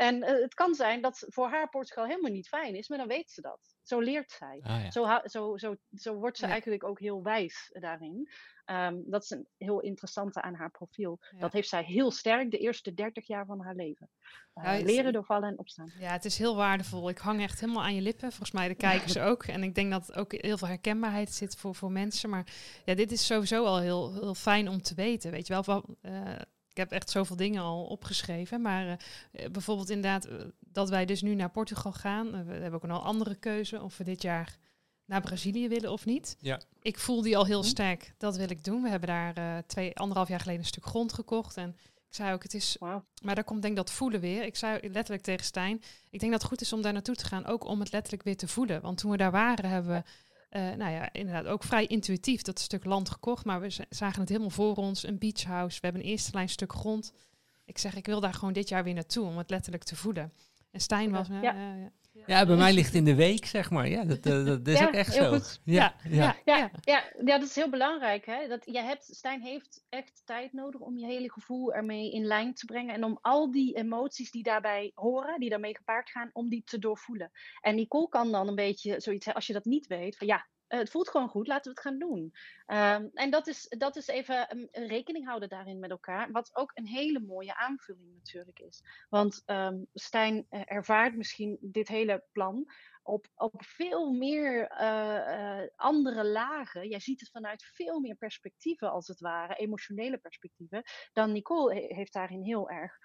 en 0.08 0.16
uh, 0.16 0.28
het 0.28 0.54
kan 0.54 0.74
zijn 0.74 1.02
dat 1.02 1.24
voor 1.28 1.48
haar 1.48 1.68
Portugal 1.68 2.06
helemaal 2.06 2.30
niet 2.30 2.48
fijn 2.48 2.74
is, 2.74 2.88
maar 2.88 2.98
dan 2.98 3.08
weet 3.08 3.30
ze 3.30 3.40
dat. 3.40 3.76
Zo 3.90 4.00
leert 4.00 4.30
zij. 4.30 4.60
Ah, 4.62 4.82
ja. 4.82 4.90
zo, 4.90 5.20
zo, 5.24 5.56
zo, 5.56 5.76
zo 5.94 6.14
wordt 6.14 6.36
ze 6.36 6.44
ja. 6.44 6.50
eigenlijk 6.50 6.84
ook 6.84 7.00
heel 7.00 7.22
wijs 7.22 7.70
daarin. 7.72 8.28
Um, 8.66 9.02
dat 9.06 9.22
is 9.22 9.30
een 9.30 9.46
heel 9.56 9.80
interessante 9.80 10.42
aan 10.42 10.54
haar 10.54 10.70
profiel. 10.70 11.18
Ja. 11.30 11.38
Dat 11.38 11.52
heeft 11.52 11.68
zij 11.68 11.82
heel 11.82 12.10
sterk 12.10 12.50
de 12.50 12.58
eerste 12.58 12.94
30 12.94 13.26
jaar 13.26 13.46
van 13.46 13.60
haar 13.60 13.74
leven. 13.74 14.10
Uh, 14.54 14.78
ja, 14.78 14.84
leren 14.84 15.12
door 15.12 15.24
vallen 15.24 15.48
en 15.48 15.58
opstaan. 15.58 15.92
Ja, 15.98 16.12
het 16.12 16.24
is 16.24 16.38
heel 16.38 16.56
waardevol. 16.56 17.08
Ik 17.08 17.18
hang 17.18 17.40
echt 17.40 17.60
helemaal 17.60 17.82
aan 17.82 17.94
je 17.94 18.00
lippen. 18.00 18.28
Volgens 18.28 18.50
mij 18.50 18.68
de 18.68 18.74
kijkers 18.74 19.18
ook. 19.30 19.44
En 19.44 19.62
ik 19.62 19.74
denk 19.74 19.90
dat 19.90 20.16
ook 20.16 20.32
heel 20.32 20.58
veel 20.58 20.68
herkenbaarheid 20.68 21.30
zit 21.32 21.56
voor, 21.56 21.74
voor 21.74 21.92
mensen. 21.92 22.30
Maar 22.30 22.46
ja, 22.84 22.94
dit 22.94 23.12
is 23.12 23.26
sowieso 23.26 23.64
al 23.64 23.78
heel, 23.80 24.12
heel 24.14 24.34
fijn 24.34 24.68
om 24.68 24.82
te 24.82 24.94
weten. 24.94 25.30
Weet 25.30 25.46
je 25.46 25.52
wel, 25.52 25.62
van, 25.62 25.96
uh, 26.02 26.38
ik 26.70 26.76
heb 26.76 26.90
echt 26.90 27.10
zoveel 27.10 27.36
dingen 27.36 27.62
al 27.62 27.84
opgeschreven. 27.84 28.60
Maar 28.60 28.86
uh, 28.86 29.46
bijvoorbeeld 29.52 29.90
inderdaad 29.90 30.28
dat 30.60 30.88
wij 30.88 31.06
dus 31.06 31.22
nu 31.22 31.34
naar 31.34 31.50
Portugal 31.50 31.92
gaan. 31.92 32.30
we 32.30 32.52
hebben 32.52 32.72
ook 32.72 32.82
een 32.82 32.90
al 32.90 33.02
andere 33.02 33.34
keuze 33.34 33.82
of 33.82 33.96
we 33.96 34.04
dit 34.04 34.22
jaar 34.22 34.58
naar 35.10 35.20
Brazilië 35.20 35.68
willen 35.68 35.92
of 35.92 36.04
niet. 36.04 36.36
Ja. 36.40 36.60
Ik 36.82 36.98
voel 36.98 37.22
die 37.22 37.36
al 37.36 37.46
heel 37.46 37.62
sterk. 37.62 38.14
Dat 38.18 38.36
wil 38.36 38.50
ik 38.50 38.64
doen. 38.64 38.82
We 38.82 38.88
hebben 38.88 39.08
daar 39.08 39.38
uh, 39.38 39.58
twee, 39.66 39.96
anderhalf 39.96 40.28
jaar 40.28 40.40
geleden 40.40 40.60
een 40.60 40.66
stuk 40.66 40.84
grond 40.84 41.12
gekocht. 41.12 41.56
En 41.56 41.76
ik 42.08 42.14
zei 42.14 42.32
ook, 42.32 42.42
het 42.42 42.54
is... 42.54 42.76
Wow. 42.78 43.02
Maar 43.22 43.34
daar 43.34 43.44
komt 43.44 43.62
denk 43.62 43.78
ik 43.78 43.84
dat 43.84 43.94
voelen 43.94 44.20
weer. 44.20 44.44
Ik 44.44 44.56
zei 44.56 44.90
letterlijk 44.90 45.22
tegen 45.22 45.44
Stijn, 45.44 45.82
ik 46.10 46.20
denk 46.20 46.32
dat 46.32 46.40
het 46.40 46.50
goed 46.50 46.60
is 46.60 46.72
om 46.72 46.82
daar 46.82 46.92
naartoe 46.92 47.14
te 47.14 47.24
gaan. 47.24 47.46
Ook 47.46 47.64
om 47.64 47.80
het 47.80 47.92
letterlijk 47.92 48.22
weer 48.22 48.36
te 48.36 48.48
voelen. 48.48 48.80
Want 48.80 48.98
toen 48.98 49.10
we 49.10 49.16
daar 49.16 49.30
waren, 49.30 49.70
hebben 49.70 49.92
we... 49.92 50.02
Uh, 50.50 50.62
nou 50.62 50.92
ja, 50.92 51.12
inderdaad 51.12 51.46
ook 51.46 51.62
vrij 51.62 51.86
intuïtief 51.86 52.42
dat 52.42 52.58
stuk 52.58 52.84
land 52.84 53.10
gekocht. 53.10 53.44
Maar 53.44 53.60
we 53.60 53.76
zagen 53.88 54.20
het 54.20 54.28
helemaal 54.28 54.50
voor 54.50 54.76
ons. 54.76 55.06
Een 55.06 55.18
beachhouse. 55.18 55.80
We 55.80 55.86
hebben 55.86 56.02
een 56.02 56.08
eerste 56.08 56.30
lijn 56.32 56.48
stuk 56.48 56.72
grond. 56.72 57.12
Ik 57.64 57.78
zeg, 57.78 57.96
ik 57.96 58.06
wil 58.06 58.20
daar 58.20 58.34
gewoon 58.34 58.52
dit 58.52 58.68
jaar 58.68 58.84
weer 58.84 58.94
naartoe 58.94 59.26
om 59.26 59.38
het 59.38 59.50
letterlijk 59.50 59.84
te 59.84 59.96
voelen. 59.96 60.32
En 60.70 60.80
Stijn 60.80 61.10
was... 61.10 61.28
Ja. 61.28 61.40
ja. 61.40 61.54
Uh, 61.54 61.86
ja, 62.30 62.46
bij 62.46 62.56
mij 62.56 62.72
ligt 62.72 62.86
het 62.86 62.94
in 62.94 63.04
de 63.04 63.14
week, 63.14 63.46
zeg 63.46 63.70
maar. 63.70 63.88
Ja, 63.88 64.04
dat, 64.04 64.22
dat, 64.22 64.46
dat 64.46 64.66
is 64.66 64.78
ja, 64.78 64.86
ook 64.86 64.92
echt 64.92 65.14
zo. 65.14 65.38
Ja, 65.64 65.94
ja, 66.04 66.10
ja. 66.10 66.36
Ja, 66.44 66.70
ja, 66.80 67.02
ja, 67.24 67.38
dat 67.38 67.48
is 67.48 67.54
heel 67.54 67.70
belangrijk. 67.70 68.26
Hè? 68.26 68.48
Dat 68.48 68.62
je 68.64 68.80
hebt, 68.80 69.04
Stijn 69.04 69.42
heeft 69.42 69.84
echt 69.88 70.22
tijd 70.24 70.52
nodig 70.52 70.80
om 70.80 70.98
je 70.98 71.06
hele 71.06 71.30
gevoel 71.32 71.74
ermee 71.74 72.12
in 72.12 72.24
lijn 72.24 72.54
te 72.54 72.64
brengen. 72.64 72.94
En 72.94 73.04
om 73.04 73.18
al 73.20 73.50
die 73.50 73.76
emoties 73.76 74.30
die 74.30 74.42
daarbij 74.42 74.92
horen, 74.94 75.40
die 75.40 75.50
daarmee 75.50 75.76
gepaard 75.76 76.10
gaan, 76.10 76.30
om 76.32 76.48
die 76.48 76.62
te 76.64 76.78
doorvoelen. 76.78 77.30
En 77.60 77.74
Nicole 77.74 78.08
kan 78.08 78.32
dan 78.32 78.48
een 78.48 78.54
beetje 78.54 79.00
zoiets, 79.00 79.34
als 79.34 79.46
je 79.46 79.52
dat 79.52 79.64
niet 79.64 79.86
weet, 79.86 80.16
van 80.16 80.26
ja, 80.26 80.46
het 80.78 80.90
voelt 80.90 81.08
gewoon 81.08 81.28
goed, 81.28 81.46
laten 81.46 81.72
we 81.72 81.80
het 81.80 81.88
gaan 81.88 81.98
doen. 81.98 82.32
Um, 82.66 83.10
en 83.14 83.30
dat 83.30 83.46
is, 83.46 83.66
dat 83.68 83.96
is 83.96 84.06
even 84.06 84.68
een, 84.70 84.86
rekening 84.86 85.26
houden 85.26 85.48
daarin 85.48 85.78
met 85.78 85.90
elkaar. 85.90 86.30
Wat 86.30 86.50
ook 86.56 86.70
een 86.74 86.86
hele 86.86 87.20
mooie 87.20 87.54
aanvulling 87.56 88.14
natuurlijk 88.14 88.58
is. 88.58 88.82
Want 89.08 89.42
um, 89.46 89.86
Stijn 89.94 90.46
ervaart 90.50 91.16
misschien 91.16 91.58
dit 91.60 91.88
hele 91.88 92.24
plan 92.32 92.72
op, 93.02 93.26
op 93.34 93.54
veel 93.64 94.12
meer 94.12 94.70
uh, 94.80 95.60
andere 95.76 96.24
lagen. 96.24 96.88
Jij 96.88 97.00
ziet 97.00 97.20
het 97.20 97.30
vanuit 97.30 97.64
veel 97.64 98.00
meer 98.00 98.16
perspectieven, 98.16 98.90
als 98.90 99.08
het 99.08 99.20
ware, 99.20 99.54
emotionele 99.54 100.18
perspectieven. 100.18 100.82
Dan 101.12 101.32
Nicole 101.32 101.74
he 101.74 101.94
heeft 101.94 102.12
daarin 102.12 102.42
heel 102.42 102.70
erg, 102.70 102.98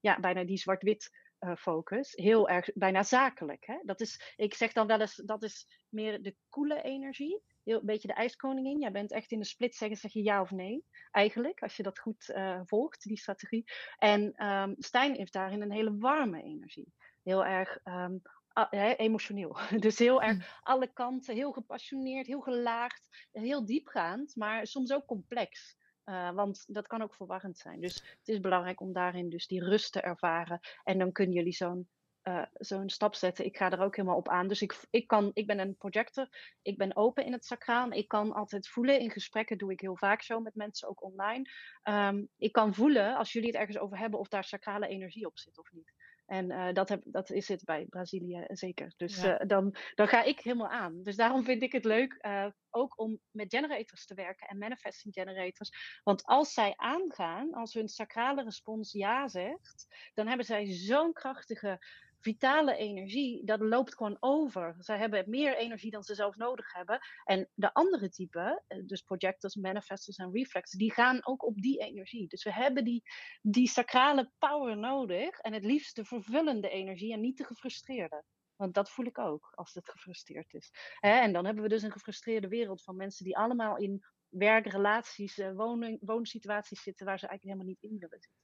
ja, 0.00 0.20
bijna 0.20 0.44
die 0.44 0.58
zwart-wit 0.58 1.10
focus. 1.56 2.12
Heel 2.12 2.48
erg 2.48 2.70
bijna 2.74 3.02
zakelijk. 3.02 3.66
Hè? 3.66 3.78
Dat 3.82 4.00
is, 4.00 4.34
ik 4.36 4.54
zeg 4.54 4.72
dan 4.72 4.86
wel 4.86 5.00
eens, 5.00 5.14
dat 5.14 5.42
is 5.42 5.66
meer 5.88 6.22
de 6.22 6.36
koele 6.48 6.82
energie. 6.82 7.42
Heel, 7.64 7.78
een 7.78 7.86
beetje 7.86 8.08
de 8.08 8.14
ijskoningin. 8.14 8.80
Jij 8.80 8.92
bent 8.92 9.12
echt 9.12 9.32
in 9.32 9.38
de 9.38 9.44
split 9.44 9.74
zeggen, 9.74 9.98
zeg 9.98 10.12
je 10.12 10.22
ja 10.22 10.40
of 10.40 10.50
nee. 10.50 10.84
Eigenlijk, 11.10 11.62
als 11.62 11.76
je 11.76 11.82
dat 11.82 11.98
goed 11.98 12.30
uh, 12.34 12.60
volgt, 12.64 13.02
die 13.02 13.18
strategie. 13.18 13.64
En 13.98 14.46
um, 14.46 14.74
Stijn 14.78 15.14
heeft 15.14 15.32
daarin 15.32 15.62
een 15.62 15.72
hele 15.72 15.96
warme 15.96 16.42
energie. 16.42 16.92
Heel 17.22 17.44
erg 17.44 17.78
um, 17.84 18.22
uh, 18.70 18.92
emotioneel. 18.96 19.56
Dus 19.80 19.98
heel 19.98 20.22
erg 20.22 20.60
alle 20.62 20.92
kanten, 20.92 21.34
heel 21.34 21.52
gepassioneerd, 21.52 22.26
heel 22.26 22.40
gelaagd, 22.40 23.28
heel 23.32 23.64
diepgaand, 23.64 24.36
maar 24.36 24.66
soms 24.66 24.92
ook 24.92 25.06
complex. 25.06 25.76
Uh, 26.08 26.30
want 26.30 26.64
dat 26.66 26.86
kan 26.86 27.02
ook 27.02 27.14
verwarrend 27.14 27.58
zijn. 27.58 27.80
Dus 27.80 27.94
het 27.94 28.28
is 28.28 28.40
belangrijk 28.40 28.80
om 28.80 28.92
daarin 28.92 29.28
dus 29.28 29.46
die 29.46 29.64
rust 29.64 29.92
te 29.92 30.00
ervaren. 30.00 30.60
En 30.84 30.98
dan 30.98 31.12
kunnen 31.12 31.34
jullie 31.34 31.52
zo'n 31.52 31.88
uh, 32.28 32.42
zo'n 32.52 32.88
stap 32.88 33.14
zetten. 33.14 33.44
Ik 33.44 33.56
ga 33.56 33.70
er 33.70 33.80
ook 33.80 33.96
helemaal 33.96 34.16
op 34.16 34.28
aan. 34.28 34.48
Dus 34.48 34.62
ik, 34.62 34.86
ik, 34.90 35.06
kan, 35.06 35.30
ik 35.34 35.46
ben 35.46 35.58
een 35.58 35.76
projector. 35.76 36.28
Ik 36.62 36.78
ben 36.78 36.96
open 36.96 37.24
in 37.24 37.32
het 37.32 37.44
sacraal. 37.44 37.92
Ik 37.92 38.08
kan 38.08 38.32
altijd 38.32 38.68
voelen. 38.68 39.00
In 39.00 39.10
gesprekken 39.10 39.58
doe 39.58 39.72
ik 39.72 39.80
heel 39.80 39.96
vaak 39.96 40.22
zo 40.22 40.40
met 40.40 40.54
mensen, 40.54 40.88
ook 40.88 41.02
online. 41.02 41.50
Um, 41.82 42.28
ik 42.36 42.52
kan 42.52 42.74
voelen, 42.74 43.16
als 43.16 43.32
jullie 43.32 43.48
het 43.48 43.58
ergens 43.58 43.78
over 43.78 43.98
hebben, 43.98 44.20
of 44.20 44.28
daar 44.28 44.44
sacrale 44.44 44.88
energie 44.88 45.26
op 45.26 45.38
zit 45.38 45.58
of 45.58 45.72
niet. 45.72 45.92
En 46.28 46.50
uh, 46.50 46.72
dat, 46.72 46.88
heb, 46.88 47.02
dat 47.04 47.30
is 47.30 47.48
het 47.48 47.64
bij 47.64 47.86
Brazilië 47.88 48.44
zeker. 48.48 48.92
Dus 48.96 49.20
Ja. 49.20 49.40
uh, 49.40 49.48
dan, 49.48 49.74
dan 49.94 50.08
ga 50.08 50.22
ik 50.22 50.40
helemaal 50.40 50.68
aan. 50.68 51.02
Dus 51.02 51.16
daarom 51.16 51.44
vind 51.44 51.62
ik 51.62 51.72
het 51.72 51.84
leuk 51.84 52.18
uh, 52.20 52.46
ook 52.70 52.98
om 52.98 53.20
met 53.30 53.54
generators 53.54 54.06
te 54.06 54.14
werken 54.14 54.48
en 54.48 54.58
manifesting 54.58 55.14
generators. 55.14 56.00
Want 56.02 56.24
als 56.24 56.52
zij 56.52 56.72
aangaan, 56.76 57.52
als 57.52 57.74
hun 57.74 57.88
sacrale 57.88 58.42
respons 58.42 58.92
ja 58.92 59.28
zegt, 59.28 59.86
dan 60.14 60.26
hebben 60.26 60.46
zij 60.46 60.66
zo'n 60.66 61.12
krachtige 61.12 61.78
vitale 62.20 62.76
energie, 62.76 63.44
dat 63.44 63.60
loopt 63.60 63.94
gewoon 63.94 64.16
over. 64.20 64.76
Zij 64.78 64.98
hebben 64.98 65.30
meer 65.30 65.56
energie 65.56 65.90
dan 65.90 66.02
ze 66.02 66.14
zelf 66.14 66.36
nodig 66.36 66.72
hebben. 66.72 66.98
En 67.24 67.48
de 67.54 67.74
andere 67.74 68.08
typen, 68.08 68.64
dus 68.84 69.02
projectors, 69.02 69.54
manifestors 69.54 70.16
en 70.16 70.32
reflectors, 70.32 70.78
die 70.78 70.92
gaan 70.92 71.26
ook 71.26 71.44
op 71.44 71.60
die 71.60 71.78
energie. 71.78 72.28
Dus 72.28 72.44
we 72.44 72.52
hebben 72.52 72.84
die, 72.84 73.02
die 73.42 73.68
sacrale 73.68 74.32
power 74.38 74.76
nodig 74.76 75.38
en 75.38 75.52
het 75.52 75.64
liefst 75.64 75.96
de 75.96 76.04
vervullende 76.04 76.68
energie 76.68 77.12
en 77.12 77.20
niet 77.20 77.36
de 77.36 77.44
gefrustreerde. 77.44 78.24
Want 78.56 78.74
dat 78.74 78.90
voel 78.90 79.06
ik 79.06 79.18
ook 79.18 79.52
als 79.54 79.74
het 79.74 79.90
gefrustreerd 79.90 80.54
is. 80.54 80.72
En 81.00 81.32
dan 81.32 81.44
hebben 81.44 81.62
we 81.62 81.68
dus 81.68 81.82
een 81.82 81.92
gefrustreerde 81.92 82.48
wereld 82.48 82.82
van 82.82 82.96
mensen 82.96 83.24
die 83.24 83.36
allemaal 83.36 83.76
in 83.76 84.04
werkrelaties, 84.28 85.36
wonen, 85.54 85.98
woonsituaties 86.00 86.82
zitten 86.82 87.06
waar 87.06 87.18
ze 87.18 87.26
eigenlijk 87.26 87.58
helemaal 87.58 87.76
niet 87.80 87.92
in 87.92 87.98
willen 87.98 88.20
zitten. 88.20 88.38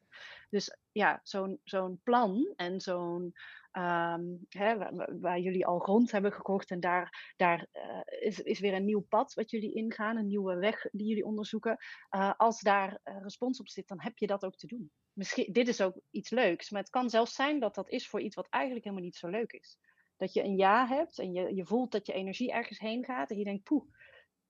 Dus 0.50 0.76
ja, 0.92 1.20
zo'n 1.22 1.60
zo'n 1.64 2.00
plan 2.02 2.52
en 2.56 2.80
zo'n 2.80 3.32
um, 3.76 4.46
hè, 4.48 4.76
waar, 5.20 5.38
jullie 5.38 5.66
al 5.66 5.78
grond 5.78 6.10
hebben 6.10 6.32
gekocht 6.32 6.70
en 6.70 6.80
daar, 6.80 7.32
daar 7.36 7.66
uh, 7.72 8.00
is, 8.20 8.40
is 8.40 8.60
weer 8.60 8.74
een 8.74 8.84
nieuw 8.84 9.06
pad 9.08 9.34
wat 9.34 9.50
jullie 9.50 9.74
ingaan, 9.74 10.16
een 10.16 10.26
nieuwe 10.26 10.56
weg 10.56 10.86
die 10.90 11.06
jullie 11.06 11.24
onderzoeken. 11.24 11.76
Uh, 12.10 12.32
als 12.36 12.60
daar 12.60 13.00
uh, 13.04 13.22
respons 13.22 13.60
op 13.60 13.68
zit, 13.68 13.88
dan 13.88 14.00
heb 14.00 14.18
je 14.18 14.26
dat 14.26 14.44
ook 14.44 14.56
te 14.56 14.66
doen. 14.66 14.90
Misschien, 15.12 15.52
dit 15.52 15.68
is 15.68 15.80
ook 15.80 16.00
iets 16.10 16.30
leuks, 16.30 16.70
maar 16.70 16.80
het 16.80 16.90
kan 16.90 17.10
zelfs 17.10 17.34
zijn 17.34 17.60
dat 17.60 17.74
dat 17.74 17.90
is 17.90 18.08
voor 18.08 18.20
iets 18.20 18.34
wat 18.34 18.48
eigenlijk 18.48 18.84
helemaal 18.84 19.04
niet 19.04 19.16
zo 19.16 19.28
leuk 19.28 19.52
is. 19.52 19.78
Dat 20.16 20.32
je 20.32 20.44
een 20.44 20.56
ja 20.56 20.86
hebt 20.86 21.18
en 21.18 21.32
je, 21.32 21.54
je 21.54 21.66
voelt 21.66 21.92
dat 21.92 22.06
je 22.06 22.12
energie 22.12 22.52
ergens 22.52 22.78
heen 22.78 23.04
gaat 23.04 23.30
en 23.30 23.38
je 23.38 23.44
denkt, 23.44 23.62
poeh, 23.62 23.84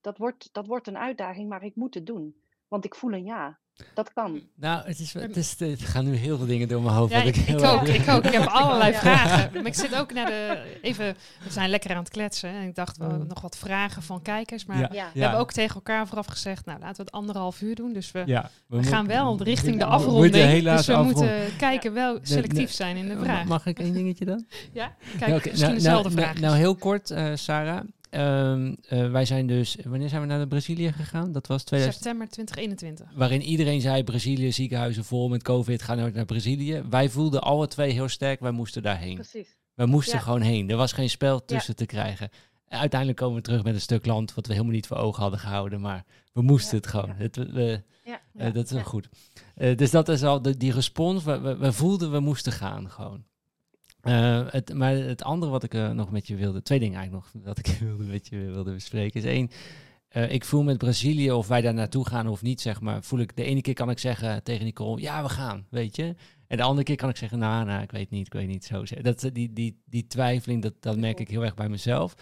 dat 0.00 0.18
wordt, 0.18 0.48
dat 0.52 0.66
wordt 0.66 0.86
een 0.86 0.98
uitdaging, 0.98 1.48
maar 1.48 1.64
ik 1.64 1.74
moet 1.74 1.94
het 1.94 2.06
doen. 2.06 2.43
Want 2.68 2.84
ik 2.84 2.94
voel 2.94 3.12
een 3.12 3.24
ja. 3.24 3.58
Dat 3.94 4.12
kan. 4.12 4.40
Nou, 4.56 4.86
het, 4.86 4.98
is, 4.98 5.12
het, 5.12 5.36
is, 5.36 5.54
het 5.58 5.82
gaan 5.82 6.04
nu 6.04 6.14
heel 6.14 6.36
veel 6.36 6.46
dingen 6.46 6.68
door 6.68 6.82
mijn 6.82 6.94
hoofd. 6.94 7.12
Ja, 7.12 7.22
ik, 7.22 7.36
ik, 7.36 7.62
ook, 7.62 7.82
ik 7.82 8.08
ook. 8.08 8.24
Ik 8.24 8.32
heb 8.32 8.46
allerlei 8.46 8.92
ja. 8.92 8.98
vragen. 8.98 9.52
Maar 9.52 9.66
ik 9.66 9.74
zit 9.74 9.94
ook 9.94 10.12
naar 10.12 10.26
de... 10.26 10.62
Even, 10.82 11.16
we 11.44 11.50
zijn 11.50 11.70
lekker 11.70 11.90
aan 11.90 11.96
het 11.96 12.08
kletsen. 12.08 12.50
En 12.50 12.62
ik 12.68 12.74
dacht, 12.74 12.96
wel 12.96 13.24
nog 13.28 13.40
wat 13.40 13.56
vragen 13.56 14.02
van 14.02 14.22
kijkers. 14.22 14.64
Maar 14.64 14.78
ja. 14.78 14.88
we 14.88 14.94
Ja. 14.94 15.10
hebben 15.14 15.40
ook 15.40 15.52
tegen 15.52 15.74
elkaar 15.74 16.06
vooraf 16.06 16.26
gezegd... 16.26 16.64
Nou, 16.64 16.78
laten 16.78 16.96
we 16.96 17.02
het 17.02 17.12
anderhalf 17.12 17.60
uur 17.60 17.74
doen. 17.74 17.92
Dus 17.92 18.12
we, 18.12 18.22
ja, 18.26 18.50
we, 18.66 18.76
we 18.76 18.82
gaan 18.82 19.06
wel 19.06 19.42
richting 19.42 19.78
de 19.78 19.84
we 19.84 19.90
afronding. 19.90 20.32
dus 20.32 20.62
we 20.62 20.70
afronden. 20.70 21.04
moeten 21.04 21.56
kijken 21.56 21.92
wel 21.92 22.18
selectief 22.22 22.70
zijn 22.70 22.96
in 22.96 23.08
de 23.08 23.18
vraag. 23.18 23.44
Mag 23.44 23.66
ik 23.66 23.78
één 23.78 23.92
dingetje 23.92 24.24
dan? 24.24 24.44
Ja, 24.72 24.94
kijk, 25.18 25.34
okay, 25.34 25.50
misschien 25.50 25.60
nou, 25.60 25.74
dezelfde 25.74 26.08
nou, 26.08 26.20
vraag. 26.20 26.40
Nou, 26.40 26.56
heel 26.56 26.74
kort, 26.76 27.10
uh, 27.10 27.30
Sarah. 27.34 27.80
Um, 28.16 28.76
uh, 28.92 29.10
wij 29.10 29.24
zijn 29.24 29.46
dus, 29.46 29.76
wanneer 29.84 30.08
zijn 30.08 30.20
we 30.20 30.26
naar 30.26 30.46
Brazilië 30.46 30.92
gegaan? 30.92 31.32
Dat 31.32 31.46
was 31.46 31.62
2000... 31.64 32.02
september 32.04 32.28
2021. 32.28 33.18
Waarin 33.18 33.42
iedereen 33.42 33.80
zei, 33.80 34.04
Brazilië, 34.04 34.52
ziekenhuizen 34.52 35.04
vol 35.04 35.28
met 35.28 35.42
COVID, 35.42 35.82
ga 35.82 35.94
nooit 35.94 36.14
naar 36.14 36.24
Brazilië. 36.24 36.82
Wij 36.90 37.08
voelden 37.08 37.42
alle 37.42 37.66
twee 37.68 37.92
heel 37.92 38.08
sterk, 38.08 38.40
wij 38.40 38.50
moesten 38.50 38.82
daarheen. 38.82 39.14
Precies. 39.14 39.48
Wij 39.74 39.86
moesten 39.86 40.14
Ja. 40.18 40.20
gewoon 40.24 40.40
heen. 40.40 40.70
Er 40.70 40.76
was 40.76 40.92
geen 40.92 41.10
spel 41.10 41.44
tussen 41.44 41.76
te 41.76 41.86
krijgen. 41.86 42.28
En 42.68 42.78
uiteindelijk 42.78 43.20
komen 43.20 43.36
we 43.36 43.42
terug 43.42 43.62
met 43.64 43.74
een 43.74 43.80
stuk 43.80 44.06
land 44.06 44.34
wat 44.34 44.46
we 44.46 44.52
helemaal 44.52 44.74
niet 44.74 44.86
voor 44.86 44.96
ogen 44.96 45.22
hadden 45.22 45.40
gehouden. 45.40 45.80
Maar 45.80 46.04
we 46.32 46.42
moesten 46.42 46.70
Ja, 46.70 46.76
het 46.76 46.86
gewoon. 46.86 47.08
ja. 47.08 47.14
Het, 47.22 47.36
we, 47.36 47.52
we- 47.52 47.82
Ja. 48.04 48.20
eh, 48.36 48.52
dat 48.52 48.64
is 48.64 48.70
wel 48.70 48.80
Ja. 48.80 48.86
goed. 48.86 49.08
Eh, 49.54 49.76
dus 49.76 49.90
dat 49.90 50.08
is 50.08 50.22
al 50.22 50.42
de, 50.42 50.56
die 50.56 50.72
respons. 50.72 51.24
We, 51.24 51.40
we, 51.40 51.56
we 51.56 51.72
voelden, 51.72 52.12
we 52.12 52.20
moesten 52.20 52.52
gaan 52.52 52.90
gewoon. 52.90 53.24
Eh, 54.04 54.46
het, 54.46 54.74
maar 54.74 54.92
het 54.92 55.22
andere 55.22 55.52
wat 55.52 55.62
ik 55.62 55.74
eh, 55.74 55.90
nog 55.90 56.10
met 56.10 56.26
je 56.26 56.36
wilde, 56.36 56.62
twee 56.62 56.78
dingen 56.78 56.98
eigenlijk 56.98 57.26
nog 57.34 57.44
dat 57.44 57.58
ik 57.58 57.66
wilde 57.88 58.04
met 58.04 58.28
je 58.28 58.36
wilde 58.36 58.72
bespreken, 58.72 59.20
is 59.20 59.26
één, 59.26 59.50
eh, 60.08 60.32
ik 60.32 60.44
voel 60.44 60.62
met 60.62 60.78
Brazilië, 60.78 61.32
of 61.32 61.48
wij 61.48 61.60
daar 61.60 61.74
naartoe 61.74 62.08
gaan 62.08 62.28
of 62.28 62.42
niet, 62.42 62.60
zeg 62.60 62.80
maar, 62.80 63.02
voel 63.02 63.18
ik, 63.18 63.36
de 63.36 63.44
ene 63.44 63.60
keer 63.60 63.74
kan 63.74 63.90
ik 63.90 63.98
zeggen 63.98 64.42
tegen 64.42 64.64
Nicole, 64.64 65.00
ja, 65.00 65.22
we 65.22 65.28
gaan, 65.28 65.66
weet 65.70 65.96
je. 65.96 66.14
En 66.46 66.56
de 66.56 66.62
andere 66.62 66.84
keer 66.84 66.96
kan 66.96 67.08
ik 67.08 67.16
zeggen, 67.16 67.38
nou, 67.38 67.64
nou, 67.64 67.82
ik 67.82 67.90
weet 67.90 68.10
niet, 68.10 68.26
ik 68.26 68.32
weet 68.32 68.48
niet, 68.48 68.64
zo. 68.64 68.82
Dat, 69.02 69.30
die, 69.32 69.52
die, 69.52 69.82
die 69.84 70.06
twijfeling, 70.06 70.62
dat, 70.62 70.74
dat 70.80 70.96
merk 70.96 71.20
ik 71.20 71.28
heel 71.28 71.44
erg 71.44 71.54
bij 71.54 71.68
mezelf. 71.68 72.14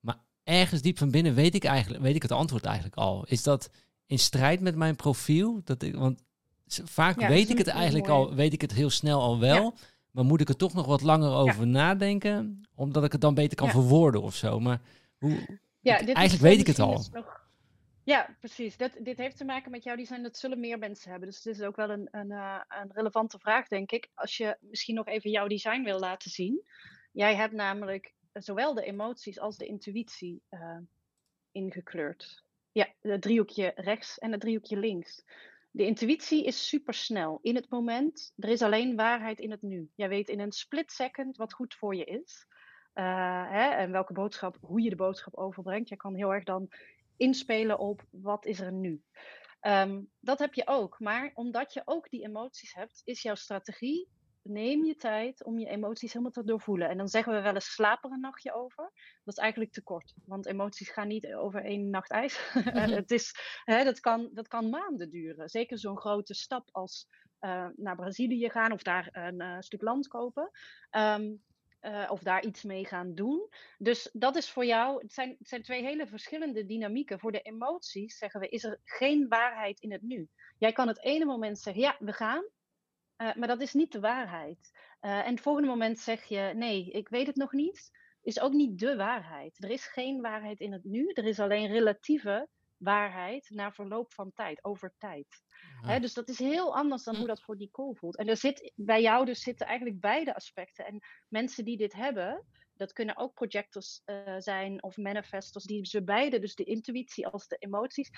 Maar 0.00 0.18
ergens 0.42 0.82
diep 0.82 0.98
van 0.98 1.10
binnen 1.10 1.34
weet 1.34 1.54
ik 1.54 1.64
eigenlijk, 1.64 2.02
weet 2.02 2.14
ik 2.14 2.22
het 2.22 2.32
antwoord 2.32 2.64
eigenlijk 2.64 2.96
al. 2.96 3.24
Is 3.28 3.42
dat 3.42 3.70
in 4.06 4.18
strijd 4.18 4.60
met 4.60 4.76
mijn 4.76 4.96
profiel? 4.96 5.60
Dat 5.64 5.82
ik, 5.82 5.94
want 5.94 6.22
vaak 6.66 7.20
Ja, 7.20 7.28
weet 7.28 7.50
ik 7.50 7.58
het 7.58 7.66
eigenlijk 7.66 8.08
al, 8.08 8.34
weet 8.34 8.52
ik 8.52 8.60
het 8.60 8.72
heel 8.72 8.90
snel 8.90 9.20
al 9.20 9.38
wel. 9.38 9.74
Maar 10.14 10.24
moet 10.24 10.40
ik 10.40 10.48
er 10.48 10.56
toch 10.56 10.74
nog 10.74 10.86
wat 10.86 11.02
langer 11.02 11.30
over 11.32 11.66
nadenken? 11.66 12.60
Omdat 12.74 13.04
ik 13.04 13.12
het 13.12 13.20
dan 13.20 13.34
beter 13.34 13.56
kan 13.56 13.66
Ja. 13.66 13.72
verwoorden 13.72 14.22
of 14.22 14.34
zo. 14.34 14.60
Maar 14.60 14.80
hoe, 15.18 15.58
Ja, 15.80 15.98
dit 15.98 16.14
eigenlijk 16.16 16.48
weet 16.48 16.60
ik 16.60 16.66
het 16.66 16.78
al. 16.78 16.92
nog- 17.12 17.42
Ja, 18.04 18.36
precies. 18.38 18.76
Dat, 18.76 18.90
dit 19.00 19.16
heeft 19.18 19.36
te 19.36 19.44
maken 19.44 19.70
met 19.70 19.82
jou 19.84 19.96
design. 19.96 20.22
Dat 20.22 20.36
zullen 20.36 20.60
meer 20.60 20.78
mensen 20.78 21.10
hebben. 21.10 21.28
Dus 21.28 21.42
dit 21.42 21.54
is 21.54 21.62
ook 21.62 21.76
wel 21.76 21.90
een, 21.90 22.08
een, 22.10 22.30
eh, 22.30 22.60
een 22.68 22.90
relevante 22.92 23.38
vraag, 23.38 23.68
denk 23.68 23.90
ik. 23.92 24.10
Als 24.14 24.36
je 24.36 24.56
misschien 24.60 24.94
nog 24.94 25.06
even 25.06 25.30
jouw 25.30 25.46
design 25.46 25.82
wil 25.82 25.98
laten 25.98 26.30
zien. 26.30 26.62
Jij 27.12 27.34
hebt 27.36 27.52
namelijk 27.54 28.14
zowel 28.32 28.74
de 28.74 28.84
emoties 28.84 29.38
als 29.40 29.56
de 29.56 29.66
intuïtie 29.66 30.42
eh, 30.48 30.76
ingekleurd. 31.52 32.42
Ja, 32.72 32.88
het 33.00 33.22
driehoekje 33.22 33.72
rechts 33.76 34.18
en 34.18 34.32
het 34.32 34.40
driehoekje 34.40 34.76
links. 34.76 35.24
De 35.76 35.86
intuïtie 35.86 36.44
is 36.44 36.68
supersnel 36.68 37.38
in 37.42 37.54
het 37.54 37.70
moment. 37.70 38.32
Er 38.36 38.48
is 38.48 38.62
alleen 38.62 38.96
waarheid 38.96 39.38
in 39.38 39.50
het 39.50 39.62
nu. 39.62 39.90
Jij 39.94 40.08
weet 40.08 40.28
in 40.28 40.40
een 40.40 40.52
split 40.52 40.92
second 40.92 41.36
wat 41.36 41.52
goed 41.52 41.74
voor 41.74 41.94
je 41.94 42.04
is. 42.04 42.46
Eh, 42.92 43.50
hè, 43.50 43.68
en 43.68 43.90
welke 43.90 44.12
boodschap, 44.12 44.56
hoe 44.60 44.82
je 44.82 44.90
de 44.90 44.96
boodschap 44.96 45.36
overbrengt. 45.36 45.88
Je 45.88 45.96
kan 45.96 46.14
heel 46.14 46.34
erg 46.34 46.44
dan 46.44 46.68
inspelen 47.16 47.78
op 47.78 48.04
wat 48.10 48.46
is 48.46 48.60
er 48.60 48.72
nu. 48.72 49.02
Ehm, 49.60 50.02
dat 50.20 50.38
heb 50.38 50.54
je 50.54 50.66
ook. 50.66 50.98
Maar 50.98 51.30
omdat 51.34 51.72
je 51.72 51.82
ook 51.84 52.10
die 52.10 52.24
emoties 52.24 52.74
hebt, 52.74 53.00
is 53.04 53.22
jouw 53.22 53.34
strategie. 53.34 54.08
Neem 54.46 54.84
je 54.84 54.96
tijd 54.96 55.44
om 55.44 55.58
je 55.58 55.66
emoties 55.66 56.12
helemaal 56.12 56.32
te 56.32 56.44
doorvoelen. 56.44 56.88
En 56.88 56.96
dan 56.96 57.08
zeggen 57.08 57.32
we 57.32 57.40
wel 57.40 57.54
eens 57.54 57.72
slaap 57.72 58.04
er 58.04 58.10
een 58.10 58.20
nachtje 58.20 58.54
over. 58.54 58.92
Dat 59.24 59.36
is 59.36 59.42
eigenlijk 59.42 59.72
te 59.72 59.82
kort. 59.82 60.14
Want 60.24 60.46
emoties 60.46 60.90
gaan 60.90 61.08
niet 61.08 61.34
over 61.34 61.64
één 61.64 61.90
nacht 61.90 62.10
ijs. 62.10 62.38
het 63.00 63.10
is, 63.10 63.34
hè, 63.64 63.84
dat, 63.84 64.00
kan, 64.00 64.30
dat 64.32 64.48
kan 64.48 64.70
maanden 64.70 65.10
duren. 65.10 65.48
Zeker 65.48 65.78
zo'n 65.78 65.98
grote 65.98 66.34
stap 66.34 66.68
als 66.72 67.06
eh, 67.38 67.66
naar 67.76 67.96
Brazilië 67.96 68.50
gaan 68.50 68.72
of 68.72 68.82
daar 68.82 69.08
een 69.12 69.40
eh, 69.40 69.56
stuk 69.60 69.82
land 69.82 70.08
kopen. 70.08 70.50
Ehm, 70.90 71.32
eh, 71.84 72.10
of 72.10 72.22
daar 72.22 72.44
iets 72.44 72.62
mee 72.62 72.86
gaan 72.86 73.14
doen. 73.14 73.48
Dus 73.78 74.10
dat 74.12 74.36
is 74.36 74.50
voor 74.50 74.64
jou, 74.64 75.02
het 75.02 75.12
zijn, 75.12 75.34
het 75.38 75.48
zijn 75.48 75.62
twee 75.62 75.82
hele 75.82 76.06
verschillende 76.06 76.64
dynamieken. 76.64 77.18
Voor 77.18 77.32
de 77.32 77.40
emoties 77.40 78.18
zeggen 78.18 78.40
we, 78.40 78.48
is 78.48 78.64
er 78.64 78.80
geen 78.84 79.28
waarheid 79.28 79.80
in 79.80 79.92
het 79.92 80.02
nu. 80.02 80.28
Jij 80.58 80.72
kan 80.72 80.88
het 80.88 81.04
ene 81.04 81.24
moment 81.24 81.58
zeggen, 81.58 81.82
ja, 81.82 81.96
we 81.98 82.12
gaan. 82.12 82.44
Eh, 83.16 83.34
maar 83.34 83.48
dat 83.48 83.60
is 83.60 83.72
niet 83.72 83.92
de 83.92 84.00
waarheid. 84.00 84.70
Eh, 85.00 85.26
en 85.26 85.30
het 85.30 85.40
volgende 85.40 85.68
moment 85.68 85.98
zeg 85.98 86.24
je, 86.24 86.52
nee, 86.54 86.90
ik 86.90 87.08
weet 87.08 87.26
het 87.26 87.36
nog 87.36 87.52
niet. 87.52 87.90
Is 88.22 88.40
ook 88.40 88.52
niet 88.52 88.78
de 88.78 88.96
waarheid. 88.96 89.62
Er 89.62 89.70
is 89.70 89.86
geen 89.86 90.20
waarheid 90.20 90.60
in 90.60 90.72
het 90.72 90.84
nu. 90.84 91.10
Er 91.12 91.24
is 91.24 91.40
alleen 91.40 91.66
relatieve 91.66 92.48
waarheid 92.76 93.50
na 93.50 93.72
verloop 93.72 94.12
van 94.12 94.32
tijd, 94.34 94.64
over 94.64 94.94
tijd. 94.98 95.42
Hè, 95.80 96.00
dus 96.00 96.14
dat 96.14 96.28
is 96.28 96.38
heel 96.38 96.76
anders 96.76 97.02
dan 97.02 97.16
hoe 97.16 97.26
dat 97.26 97.42
voor 97.42 97.56
Nicole 97.56 97.94
voelt. 97.94 98.16
En 98.16 98.28
er 98.28 98.36
zit, 98.36 98.72
bij 98.74 99.02
jou 99.02 99.24
dus 99.24 99.42
zitten 99.42 99.66
eigenlijk 99.66 100.00
beide 100.00 100.34
aspecten. 100.34 100.86
En 100.86 101.00
mensen 101.28 101.64
die 101.64 101.76
dit 101.76 101.92
hebben, 101.92 102.46
dat 102.76 102.92
kunnen 102.92 103.16
ook 103.16 103.34
projectors 103.34 104.02
eh, 104.04 104.34
zijn 104.38 104.82
of 104.82 104.96
manifestors, 104.96 105.64
die 105.64 105.86
ze 105.86 106.04
beide, 106.04 106.38
dus 106.38 106.54
de 106.54 106.64
intuïtie 106.64 107.26
als 107.26 107.48
de 107.48 107.56
emoties. 107.56 108.10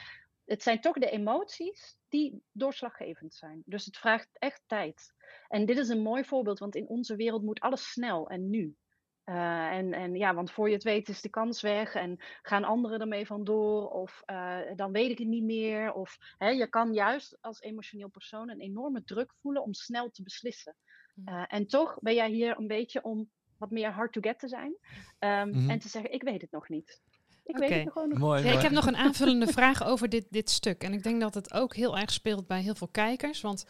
Het 0.47 0.63
zijn 0.63 0.81
toch 0.81 0.95
de 0.99 1.11
emoties 1.11 1.97
die 2.09 2.43
doorslaggevend 2.53 3.35
zijn. 3.35 3.63
Dus 3.65 3.85
het 3.85 3.97
vraagt 3.97 4.29
echt 4.33 4.63
tijd. 4.67 5.15
En 5.49 5.67
dit 5.67 5.79
is 5.79 5.89
een 5.89 6.03
mooi 6.03 6.25
voorbeeld, 6.25 6.59
want 6.59 6.75
in 6.75 6.89
onze 6.89 7.17
wereld 7.17 7.43
moet 7.43 7.61
alles 7.61 7.91
snel 7.91 8.29
en 8.29 8.51
nu. 8.51 8.77
Eh, 9.25 9.67
en, 9.67 9.93
en 9.93 10.15
ja, 10.15 10.35
want 10.35 10.51
voor 10.51 10.69
je 10.69 10.75
het 10.75 10.83
weet 10.83 11.09
is 11.09 11.21
de 11.21 11.29
kans 11.29 11.61
weg 11.61 11.95
en 11.95 12.17
gaan 12.43 12.65
anderen 12.65 13.01
ermee 13.01 13.27
vandoor 13.27 13.89
of 13.91 14.23
eh, 14.25 14.61
dan 14.75 14.93
weet 14.93 15.11
ik 15.11 15.19
het 15.19 15.29
niet 15.29 15.43
meer. 15.45 15.93
Of 15.93 16.17
hè, 16.39 16.49
je 16.49 16.69
kan 16.69 16.93
juist 16.93 17.39
als 17.41 17.61
emotioneel 17.61 18.09
persoon 18.09 18.51
een 18.51 18.61
enorme 18.61 19.05
druk 19.05 19.33
voelen 19.41 19.63
om 19.63 19.75
snel 19.75 20.11
te 20.11 20.23
beslissen. 20.23 20.77
Mhm. 21.15 21.29
Eh, 21.29 21.45
en 21.49 21.67
toch 21.67 21.99
ben 22.01 22.15
jij 22.15 22.31
hier 22.31 22.59
een 22.59 22.67
beetje 22.67 23.03
om 23.03 23.31
wat 23.59 23.71
meer 23.71 23.91
hard 23.91 24.13
to 24.13 24.21
get 24.21 24.39
te 24.39 24.49
zijn 24.49 24.77
ehm, 25.19 25.49
Mhm. 25.49 25.71
en 25.71 25.79
te 25.79 25.89
zeggen 25.89 26.13
ik 26.13 26.23
weet 26.23 26.41
het 26.41 26.51
nog 26.51 26.69
niet. 26.69 27.03
Ik 27.47 27.57
Oké. 27.57 27.59
weet 27.59 27.71
het 27.71 27.85
nog 27.85 27.93
gewoon 27.93 28.09
nog 28.09 28.19
Mooi, 28.19 28.45
Ja, 28.45 28.53
ik 28.53 28.61
heb 28.61 28.73
nog 28.73 28.87
een 28.87 28.97
aanvullende 28.97 29.47
vraag 29.47 29.85
over 29.85 30.09
dit, 30.09 30.27
dit 30.31 30.51
stuk. 30.51 30.83
En 30.83 30.93
ik 30.93 31.03
denk 31.03 31.21
dat 31.21 31.35
het 31.35 31.53
ook 31.53 31.75
heel 31.75 31.99
erg 31.99 32.13
speelt 32.13 32.47
bij 32.47 32.61
heel 32.61 32.75
veel 32.75 32.89
kijkers. 32.89 33.41
Want 33.41 33.65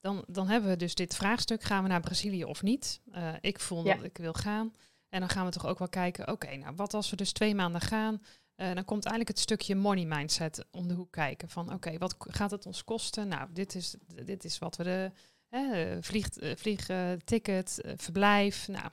dan, 0.00 0.24
dan 0.26 0.48
hebben 0.48 0.70
we 0.70 0.76
dus 0.76 0.94
dit 0.94 1.14
vraagstuk: 1.14 1.62
gaan 1.62 1.82
we 1.82 1.88
naar 1.88 2.00
Brazilië 2.00 2.44
of 2.44 2.62
niet? 2.62 3.00
Eh, 3.12 3.34
ik 3.40 3.60
voel 3.60 3.84
Ja. 3.84 3.94
dat 3.94 4.04
ik 4.04 4.18
wil 4.18 4.32
gaan. 4.32 4.74
En 5.08 5.20
dan 5.20 5.28
gaan 5.28 5.44
we 5.44 5.50
toch 5.52 5.66
ook 5.66 5.78
wel 5.78 5.88
kijken: 5.88 6.28
oké, 6.30 6.56
nou 6.56 6.74
wat 6.76 6.94
als 6.94 7.10
we 7.10 7.16
dus 7.16 7.32
twee 7.32 7.54
maanden 7.54 7.80
gaan? 7.80 8.22
Eh, 8.54 8.66
dan 8.74 8.84
komt 8.84 9.04
eigenlijk 9.04 9.28
het 9.28 9.38
stukje 9.38 9.74
money 9.74 10.04
mindset 10.04 10.64
om 10.70 10.88
de 10.88 10.94
hoek 10.94 11.12
kijken. 11.12 11.48
Van 11.48 11.72
oké, 11.72 11.98
wat 11.98 12.14
gaat 12.18 12.50
het 12.50 12.66
ons 12.66 12.84
kosten? 12.84 13.28
Nou, 13.28 13.48
dit 13.52 13.74
is, 13.74 13.94
dit 14.24 14.44
is 14.44 14.58
wat 14.58 14.76
we 14.76 14.84
de, 14.84 15.10
Hè, 15.48 15.96
vliegt, 16.02 16.42
uh, 16.42 16.52
vliegticket, 16.56 17.80
uh, 17.84 17.92
verblijf. 17.96 18.68
Nou, 18.68 18.88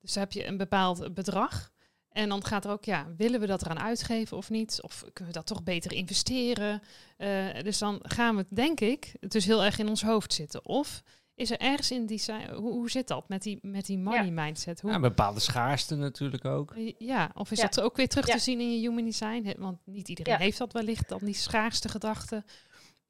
dus 0.00 0.12
dan 0.12 0.22
heb 0.22 0.32
je 0.32 0.46
een 0.46 0.56
bepaald 0.56 1.14
bedrag. 1.14 1.70
En 2.12 2.28
dan 2.28 2.44
gaat 2.44 2.64
er 2.64 2.70
ook, 2.70 2.84
ja, 2.84 3.06
willen 3.16 3.40
we 3.40 3.46
dat 3.46 3.62
eraan 3.62 3.80
uitgeven 3.80 4.36
of 4.36 4.50
niet? 4.50 4.78
Of 4.82 5.04
kunnen 5.12 5.32
we 5.32 5.38
dat 5.38 5.46
toch 5.46 5.62
beter 5.62 5.92
investeren? 5.92 6.82
Uh, 7.18 7.60
dus 7.62 7.78
dan 7.78 7.98
gaan 8.02 8.36
we, 8.36 8.46
denk 8.48 8.80
ik, 8.80 9.14
het 9.20 9.32
dus 9.32 9.44
heel 9.44 9.64
erg 9.64 9.78
in 9.78 9.88
ons 9.88 10.02
hoofd 10.02 10.32
zitten. 10.32 10.66
Of 10.66 11.02
is 11.34 11.50
er 11.50 11.58
ergens 11.58 11.90
in 11.90 12.06
die 12.06 12.22
hoe, 12.54 12.72
hoe 12.72 12.90
zit 12.90 13.08
dat 13.08 13.28
met 13.28 13.42
die, 13.42 13.58
met 13.62 13.86
die 13.86 13.98
money 13.98 14.30
mindset? 14.30 14.80
Hoe, 14.80 14.90
ja, 14.90 14.96
een 14.96 15.02
bepaalde 15.02 15.40
schaarste 15.40 15.94
natuurlijk 15.94 16.44
ook. 16.44 16.74
Ja, 16.98 17.30
of 17.34 17.50
is 17.50 17.60
dat 17.60 17.80
ook 17.80 17.96
weer 17.96 18.08
terug 18.08 18.26
te 18.26 18.38
zien 18.38 18.60
in 18.60 18.72
je 18.72 18.88
human 18.88 19.04
design? 19.04 19.54
Want 19.58 19.78
niet 19.84 20.08
iedereen 20.08 20.38
heeft 20.38 20.58
dat 20.58 20.72
wellicht, 20.72 21.08
dan 21.08 21.20
die 21.22 21.34
schaarste 21.34 21.88
gedachten. 21.88 22.44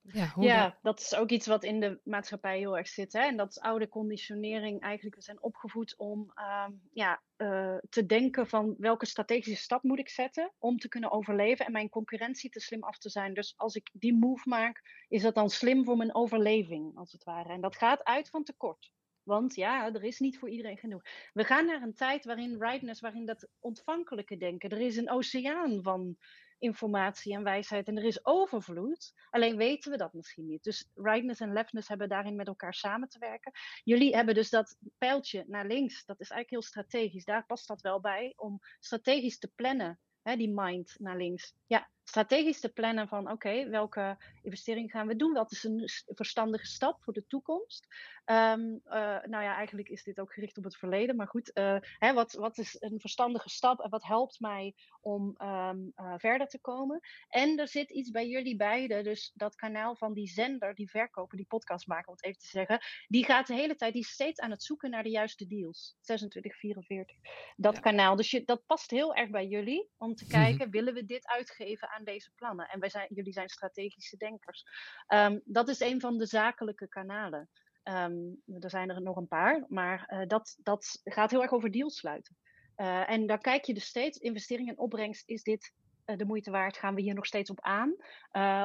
Ja, 0.03 0.33
ja 0.39 0.79
dat 0.83 1.01
is 1.01 1.15
ook 1.15 1.31
iets 1.31 1.47
wat 1.47 1.65
in 1.65 1.81
de 1.81 2.01
maatschappij 2.05 2.59
heel 2.59 2.77
erg 2.77 2.89
zit. 2.89 3.12
Hè? 3.12 3.20
En 3.20 3.37
dat 3.37 3.51
is 3.51 3.61
oude 3.61 3.89
conditionering. 3.89 4.81
Eigenlijk, 4.81 5.16
we 5.16 5.23
zijn 5.23 5.43
opgevoed 5.43 5.95
om 5.97 6.33
um, 6.66 6.81
ja, 6.93 7.23
uh, 7.37 7.77
te 7.89 8.07
denken 8.07 8.47
van 8.47 8.74
welke 8.79 9.07
strategische 9.07 9.62
stap 9.62 9.83
moet 9.83 9.99
ik 9.99 10.09
zetten 10.09 10.53
om 10.59 10.79
te 10.79 10.89
kunnen 10.89 11.11
overleven 11.11 11.66
en 11.66 11.73
mijn 11.73 11.89
concurrentie 11.89 12.51
te 12.51 12.61
slim 12.61 12.83
af 12.83 12.99
te 12.99 13.11
zijn. 13.11 13.35
Dus 13.35 13.55
als 13.57 13.74
ik 13.74 13.91
die 13.93 14.15
move 14.15 14.49
maak, 14.49 15.07
is 15.09 15.23
dat 15.23 15.35
dan 15.35 15.51
slim 15.51 15.85
voor 15.85 15.97
mijn 15.97 16.15
overleving, 16.15 16.97
als 16.97 17.12
het 17.12 17.24
ware. 17.24 17.53
En 17.53 17.61
dat 17.61 17.77
gaat 17.77 18.05
uit 18.05 18.29
van 18.29 18.45
tekort. 18.45 18.93
Want 19.23 19.55
ja, 19.55 19.93
er 19.93 20.05
is 20.05 20.19
niet 20.19 20.39
voor 20.39 20.49
iedereen 20.49 20.79
genoeg. 20.79 21.03
We 21.33 21.45
gaan 21.45 21.66
naar 21.66 21.83
een 21.83 21.95
tijd 21.95 22.24
waarin 22.24 22.59
rightness, 22.59 23.01
waarin 23.01 23.27
dat 23.27 23.49
ontvankelijke 23.59 24.37
denken, 24.37 24.70
er 24.70 24.81
is 24.81 24.97
een 24.97 25.11
oceaan 25.11 25.83
van 25.83 26.16
informatie 26.62 27.34
en 27.34 27.43
wijsheid 27.43 27.89
en 27.89 27.97
er 27.97 28.05
is 28.05 28.24
overvloed. 28.24 29.12
Alleen 29.30 29.56
weten 29.56 29.90
we 29.90 29.97
dat 29.97 30.12
misschien 30.12 30.47
niet. 30.47 30.62
Dus 30.62 30.89
rightness 30.94 31.40
en 31.40 31.52
leftness 31.52 31.89
hebben 31.89 32.09
daarin 32.09 32.36
met 32.36 32.47
elkaar 32.47 32.74
samen 32.74 33.09
te 33.09 33.18
werken. 33.18 33.52
Jullie 33.84 34.14
hebben 34.14 34.34
dus 34.34 34.51
dat 34.51 34.76
pijltje 34.98 35.44
naar 35.47 35.66
links, 35.66 36.05
dat 36.05 36.20
is 36.20 36.30
eigenlijk 36.30 36.51
heel 36.51 36.70
strategisch. 36.70 37.24
Daar 37.24 37.47
past 37.47 37.68
dat 37.68 37.80
wel 37.80 38.01
bij 38.01 38.32
om 38.36 38.59
strategisch 38.80 39.39
te 39.39 39.52
plannen, 39.55 40.01
hè, 40.22 40.36
die 40.36 40.52
mind 40.55 40.94
naar 40.98 41.16
links. 41.16 41.55
Ja, 41.66 41.90
strategisch 42.05 42.61
te 42.61 42.73
plannen 42.73 43.09
van 43.09 43.31
oké, 43.31 43.69
welke 43.69 44.16
investering 44.43 44.91
gaan 44.91 45.07
we 45.07 45.16
doen? 45.16 45.33
Wat 45.33 45.53
is 45.53 45.65
een 45.65 45.89
verstandige 46.07 46.66
stap 46.66 47.03
voor 47.03 47.12
de 47.12 47.27
toekomst? 47.27 47.87
Um, 48.27 48.81
nou 49.24 49.43
ja, 49.43 49.55
eigenlijk 49.57 49.89
is 49.89 50.03
dit 50.03 50.20
ook 50.20 50.33
gericht 50.33 50.59
op 50.59 50.65
het 50.65 50.77
verleden, 50.77 51.16
maar 51.16 51.27
goed, 51.27 51.51
uh, 51.55 51.77
hè, 51.81 52.12
wat, 52.12 52.33
wat 52.33 52.59
is 52.59 52.77
een 52.81 53.01
verstandige 53.01 53.49
stap 53.49 53.81
en 53.81 53.91
wat 53.91 54.05
helpt 54.05 54.41
mij 54.41 54.74
om 55.01 55.37
um, 55.43 55.93
uh, 55.97 56.15
verder 56.16 56.47
te 56.47 56.61
komen? 56.61 57.01
En 57.29 57.59
er 57.59 57.69
zit 57.69 57.91
iets 57.91 58.11
bij 58.11 58.29
jullie 58.29 58.57
beiden, 58.57 59.05
dus 59.05 59.33
dat 59.35 59.55
kanaal 59.55 59.97
van 59.97 60.12
die 60.12 60.29
zender, 60.29 60.74
die 60.74 60.91
verkoper, 60.91 61.37
die 61.37 61.47
podcast 61.47 61.87
maken, 61.87 62.09
om 62.09 62.15
het 62.15 62.24
even 62.24 62.41
te 62.41 62.47
zeggen, 62.47 62.81
die 63.09 63.24
gaat 63.24 63.47
de 63.47 63.55
hele 63.55 63.77
tijd, 63.77 63.93
die 63.93 64.03
is 64.03 64.11
steeds 64.11 64.41
aan 64.41 64.51
het 64.51 64.62
zoeken 64.62 64.91
naar 64.91 65.03
de 65.03 65.11
juiste 65.11 65.47
deals. 65.47 65.97
26, 66.01 66.57
44, 66.57 67.16
dat 67.57 67.74
ja. 67.74 67.81
kanaal. 67.81 68.16
Dus 68.16 68.31
je, 68.31 68.45
dat 68.45 68.66
past 68.66 68.91
heel 68.91 69.15
erg 69.15 69.31
bij 69.31 69.47
jullie, 69.47 69.89
om 69.97 70.15
te 70.15 70.27
kijken, 70.27 70.70
willen 70.70 70.95
we 70.95 71.05
dit 71.05 71.27
uitgeven 71.27 71.89
aan 71.93 72.05
deze 72.05 72.31
plannen. 72.35 72.69
En 72.69 72.81
wij 72.81 72.89
zijn, 72.89 73.06
jullie 73.14 73.32
zijn 73.32 73.48
strategische 73.48 74.16
denkers. 74.16 74.64
Um, 75.09 75.40
dat 75.44 75.69
is 75.69 75.81
een 75.81 76.01
van 76.01 76.19
de 76.19 76.27
zakelijke 76.27 76.89
kanalen. 76.89 77.48
Um, 77.85 78.43
er 78.60 78.70
zijn 78.70 78.90
er 78.90 79.02
nog 79.02 79.16
een 79.16 79.28
paar, 79.28 79.64
maar 79.69 80.09
uh, 80.09 80.27
dat, 80.27 80.59
dat 80.62 81.01
gaat 81.05 81.31
heel 81.31 81.43
erg 81.43 81.52
over 81.52 81.70
deals 81.70 81.97
sluiten. 81.97 82.36
Uh, 82.77 83.10
en 83.10 83.27
daar 83.27 83.39
kijk 83.39 83.64
je 83.64 83.74
dus 83.74 83.86
steeds, 83.86 84.19
investering 84.19 84.69
en 84.69 84.78
opbrengst, 84.78 85.28
is 85.28 85.43
dit 85.43 85.73
uh, 86.06 86.16
de 86.16 86.24
moeite 86.24 86.51
waard? 86.51 86.77
Gaan 86.77 86.94
we 86.94 87.01
hier 87.01 87.14
nog 87.14 87.27
steeds 87.27 87.51
op 87.51 87.60
aan? 87.60 87.97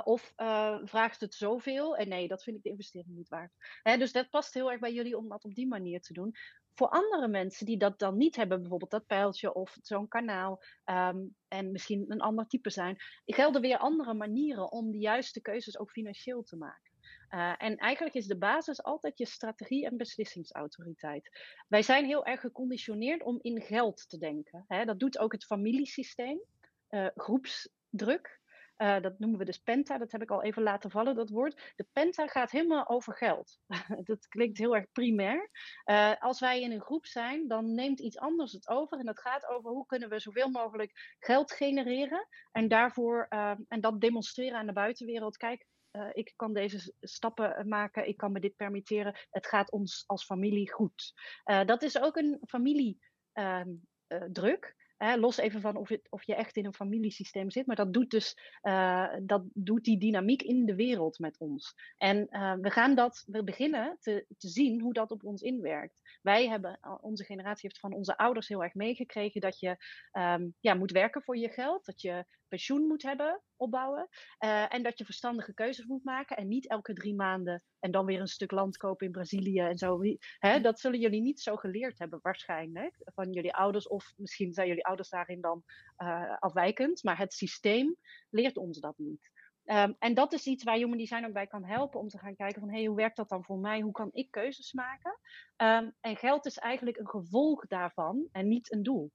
of 0.03 0.33
vraagt 0.83 1.19
het 1.19 1.33
zoveel? 1.33 1.95
En 1.97 2.07
nee, 2.07 2.27
dat 2.27 2.43
vind 2.43 2.57
ik 2.57 2.63
de 2.63 2.69
investering 2.69 3.15
niet 3.15 3.29
waard. 3.29 3.51
Hè, 3.83 3.97
dus 3.97 4.11
dat 4.11 4.29
past 4.29 4.53
heel 4.53 4.71
erg 4.71 4.79
bij 4.79 4.93
jullie 4.93 5.17
om 5.17 5.29
dat 5.29 5.43
op 5.43 5.55
die 5.55 5.67
manier 5.67 6.01
te 6.01 6.13
doen 6.13 6.35
voor 6.77 6.89
andere 6.89 7.27
mensen 7.27 7.65
die 7.65 7.77
dat 7.77 7.99
dan 7.99 8.17
niet 8.17 8.35
hebben, 8.35 8.59
bijvoorbeeld 8.59 8.91
dat 8.91 9.05
pijltje 9.05 9.53
of 9.53 9.77
zo'n 9.81 10.07
kanaal, 10.07 10.63
um, 10.85 11.35
en 11.47 11.71
misschien 11.71 12.05
een 12.07 12.21
ander 12.21 12.47
type 12.47 12.69
zijn, 12.69 12.97
gelden 13.25 13.61
weer 13.61 13.77
andere 13.77 14.13
manieren 14.13 14.71
om 14.71 14.91
de 14.91 14.97
juiste 14.97 15.41
keuzes 15.41 15.77
ook 15.77 15.91
financieel 15.91 16.43
te 16.43 16.57
maken. 16.57 16.91
Uh, 17.29 17.53
en 17.57 17.75
eigenlijk 17.75 18.15
is 18.15 18.27
de 18.27 18.37
basis 18.37 18.83
altijd 18.83 19.17
je 19.17 19.25
strategie 19.25 19.85
en 19.85 19.97
beslissingsautoriteit. 19.97 21.29
Wij 21.67 21.81
zijn 21.81 22.05
heel 22.05 22.25
erg 22.25 22.39
geconditioneerd 22.39 23.23
om 23.23 23.39
in 23.41 23.61
geld 23.61 24.09
te 24.09 24.17
denken. 24.17 24.65
Hè? 24.67 24.85
Dat 24.85 24.99
doet 24.99 25.17
ook 25.17 25.31
het 25.31 25.45
familiesysteem, 25.45 26.39
uh, 26.89 27.07
groepsdruk. 27.15 28.39
Uh, 28.77 29.01
dat 29.01 29.19
noemen 29.19 29.39
we 29.39 29.45
dus 29.45 29.57
penta, 29.57 29.97
dat 29.97 30.11
heb 30.11 30.21
ik 30.21 30.31
al 30.31 30.43
even 30.43 30.63
laten 30.63 30.91
vallen, 30.91 31.15
dat 31.15 31.29
woord. 31.29 31.73
De 31.75 31.87
penta 31.91 32.27
gaat 32.27 32.51
helemaal 32.51 32.87
over 32.87 33.13
geld. 33.13 33.59
dat 34.09 34.27
klinkt 34.27 34.57
heel 34.57 34.75
erg 34.75 34.91
primair. 34.91 35.49
Uh, 35.85 36.13
als 36.19 36.39
wij 36.39 36.61
in 36.61 36.71
een 36.71 36.81
groep 36.81 37.05
zijn, 37.05 37.47
dan 37.47 37.73
neemt 37.73 37.99
iets 37.99 38.17
anders 38.17 38.51
het 38.51 38.67
over. 38.67 38.99
En 38.99 39.05
dat 39.05 39.19
gaat 39.19 39.47
over 39.47 39.71
hoe 39.71 39.85
kunnen 39.85 40.09
we 40.09 40.19
zoveel 40.19 40.49
mogelijk 40.49 41.15
geld 41.19 41.51
genereren. 41.51 42.27
En 42.51 42.67
daarvoor, 42.67 43.25
uh, 43.29 43.53
en 43.67 43.81
dat 43.81 44.01
demonstreren 44.01 44.57
aan 44.57 44.65
de 44.65 44.73
buitenwereld. 44.73 45.37
Kijk, 45.37 45.65
ik 46.11 46.33
kan 46.35 46.53
deze 46.53 46.93
stappen 46.99 47.67
maken, 47.67 48.07
ik 48.07 48.17
kan 48.17 48.31
me 48.31 48.39
dit 48.39 48.55
permitteren. 48.55 49.15
Het 49.29 49.47
gaat 49.47 49.71
ons 49.71 50.03
als 50.05 50.25
familie 50.25 50.71
goed. 50.71 51.13
dat 51.65 51.81
is 51.81 51.99
ook 51.99 52.15
een 52.15 52.39
familiedruk. 52.47 54.75
Ehm, 54.97 55.19
los 55.19 55.37
even 55.37 55.61
van 55.61 55.75
of, 55.75 55.89
het, 55.89 56.07
of, 56.09 56.23
je 56.23 56.35
echt 56.35 56.55
in 56.57 56.65
een 56.65 56.73
familiesysteem 56.73 57.49
zit, 57.49 57.65
maar 57.65 57.75
dat 57.75 57.93
doet 57.93 58.09
dus 58.09 58.37
uh, 58.63 59.13
dat 59.21 59.43
doet 59.53 59.83
die 59.83 59.97
dynamiek 59.97 60.41
in 60.41 60.65
de 60.65 60.75
wereld 60.75 61.19
met 61.19 61.37
ons. 61.39 61.75
En 61.97 62.27
uh, 62.29 62.53
we 62.53 62.69
gaan 62.69 62.95
dat, 62.95 63.23
we 63.27 63.43
beginnen 63.43 63.97
te, 63.99 64.25
te 64.37 64.47
zien 64.47 64.81
hoe 64.81 64.93
dat 64.93 65.11
op 65.11 65.23
ons 65.23 65.41
inwerkt. 65.41 66.19
Wij 66.21 66.47
hebben, 66.47 66.79
onze 67.01 67.23
generatie 67.23 67.69
heeft 67.69 67.79
van 67.79 67.93
onze 67.93 68.17
ouders 68.17 68.47
heel 68.47 68.63
erg 68.63 68.73
meegekregen 68.73 69.41
dat 69.41 69.59
je 69.59 69.77
um, 70.11 70.55
ja, 70.59 70.73
moet 70.73 70.91
werken 70.91 71.21
voor 71.21 71.37
je 71.37 71.49
geld, 71.49 71.85
dat 71.85 72.01
je 72.01 72.25
pensioen 72.47 72.87
moet 72.87 73.03
hebben, 73.03 73.41
opbouwen. 73.55 74.07
Uh, 74.43 74.73
en 74.73 74.83
dat 74.83 74.97
je 74.97 75.05
verstandige 75.05 75.53
keuzes 75.53 75.85
moet 75.85 76.03
maken 76.03 76.37
en 76.37 76.47
niet 76.47 76.67
elke 76.67 76.93
drie 76.93 77.15
maanden 77.15 77.63
en 77.79 77.91
dan 77.91 78.05
weer 78.05 78.19
een 78.19 78.27
stuk 78.27 78.51
land 78.51 78.77
kopen 78.77 79.05
in 79.05 79.11
Brazilië 79.11 79.59
en 79.59 79.77
zo. 79.77 79.99
Hè, 80.39 80.61
dat 80.61 80.79
zullen 80.79 80.99
jullie 80.99 81.21
niet 81.21 81.41
zo 81.41 81.55
geleerd 81.55 81.99
hebben 81.99 82.19
waarschijnlijk 82.21 82.95
van 83.03 83.31
jullie 83.31 83.53
ouders 83.53 83.87
of 83.87 84.13
misschien 84.15 84.53
zijn 84.53 84.67
jullie 84.67 84.85
ouders 84.85 85.09
daarin 85.09 85.41
dan 85.41 85.63
uh, 85.97 86.37
afwijkend, 86.39 87.03
maar 87.03 87.17
het 87.17 87.33
systeem 87.33 87.95
leert 88.29 88.57
ons 88.57 88.79
dat 88.79 88.97
niet. 88.97 89.29
Um, 89.67 89.95
en 89.99 90.13
dat 90.13 90.33
is 90.33 90.45
iets 90.45 90.63
waar 90.63 90.75
Human 90.75 90.97
Design 90.97 91.25
ook 91.25 91.33
bij 91.33 91.47
kan 91.47 91.65
helpen 91.65 91.99
om 91.99 92.07
te 92.07 92.17
gaan 92.17 92.35
kijken 92.35 92.59
van 92.59 92.71
hey, 92.71 92.85
hoe 92.85 92.95
werkt 92.95 93.15
dat 93.15 93.29
dan 93.29 93.43
voor 93.43 93.57
mij? 93.57 93.79
Hoe 93.79 93.91
kan 93.91 94.09
ik 94.11 94.31
keuzes 94.31 94.73
maken? 94.73 95.19
Um, 95.57 95.93
en 95.99 96.15
geld 96.17 96.45
is 96.45 96.57
eigenlijk 96.57 96.97
een 96.97 97.09
gevolg 97.09 97.67
daarvan 97.67 98.27
en 98.31 98.47
niet 98.47 98.73
een 98.73 98.83
doel. 98.83 99.11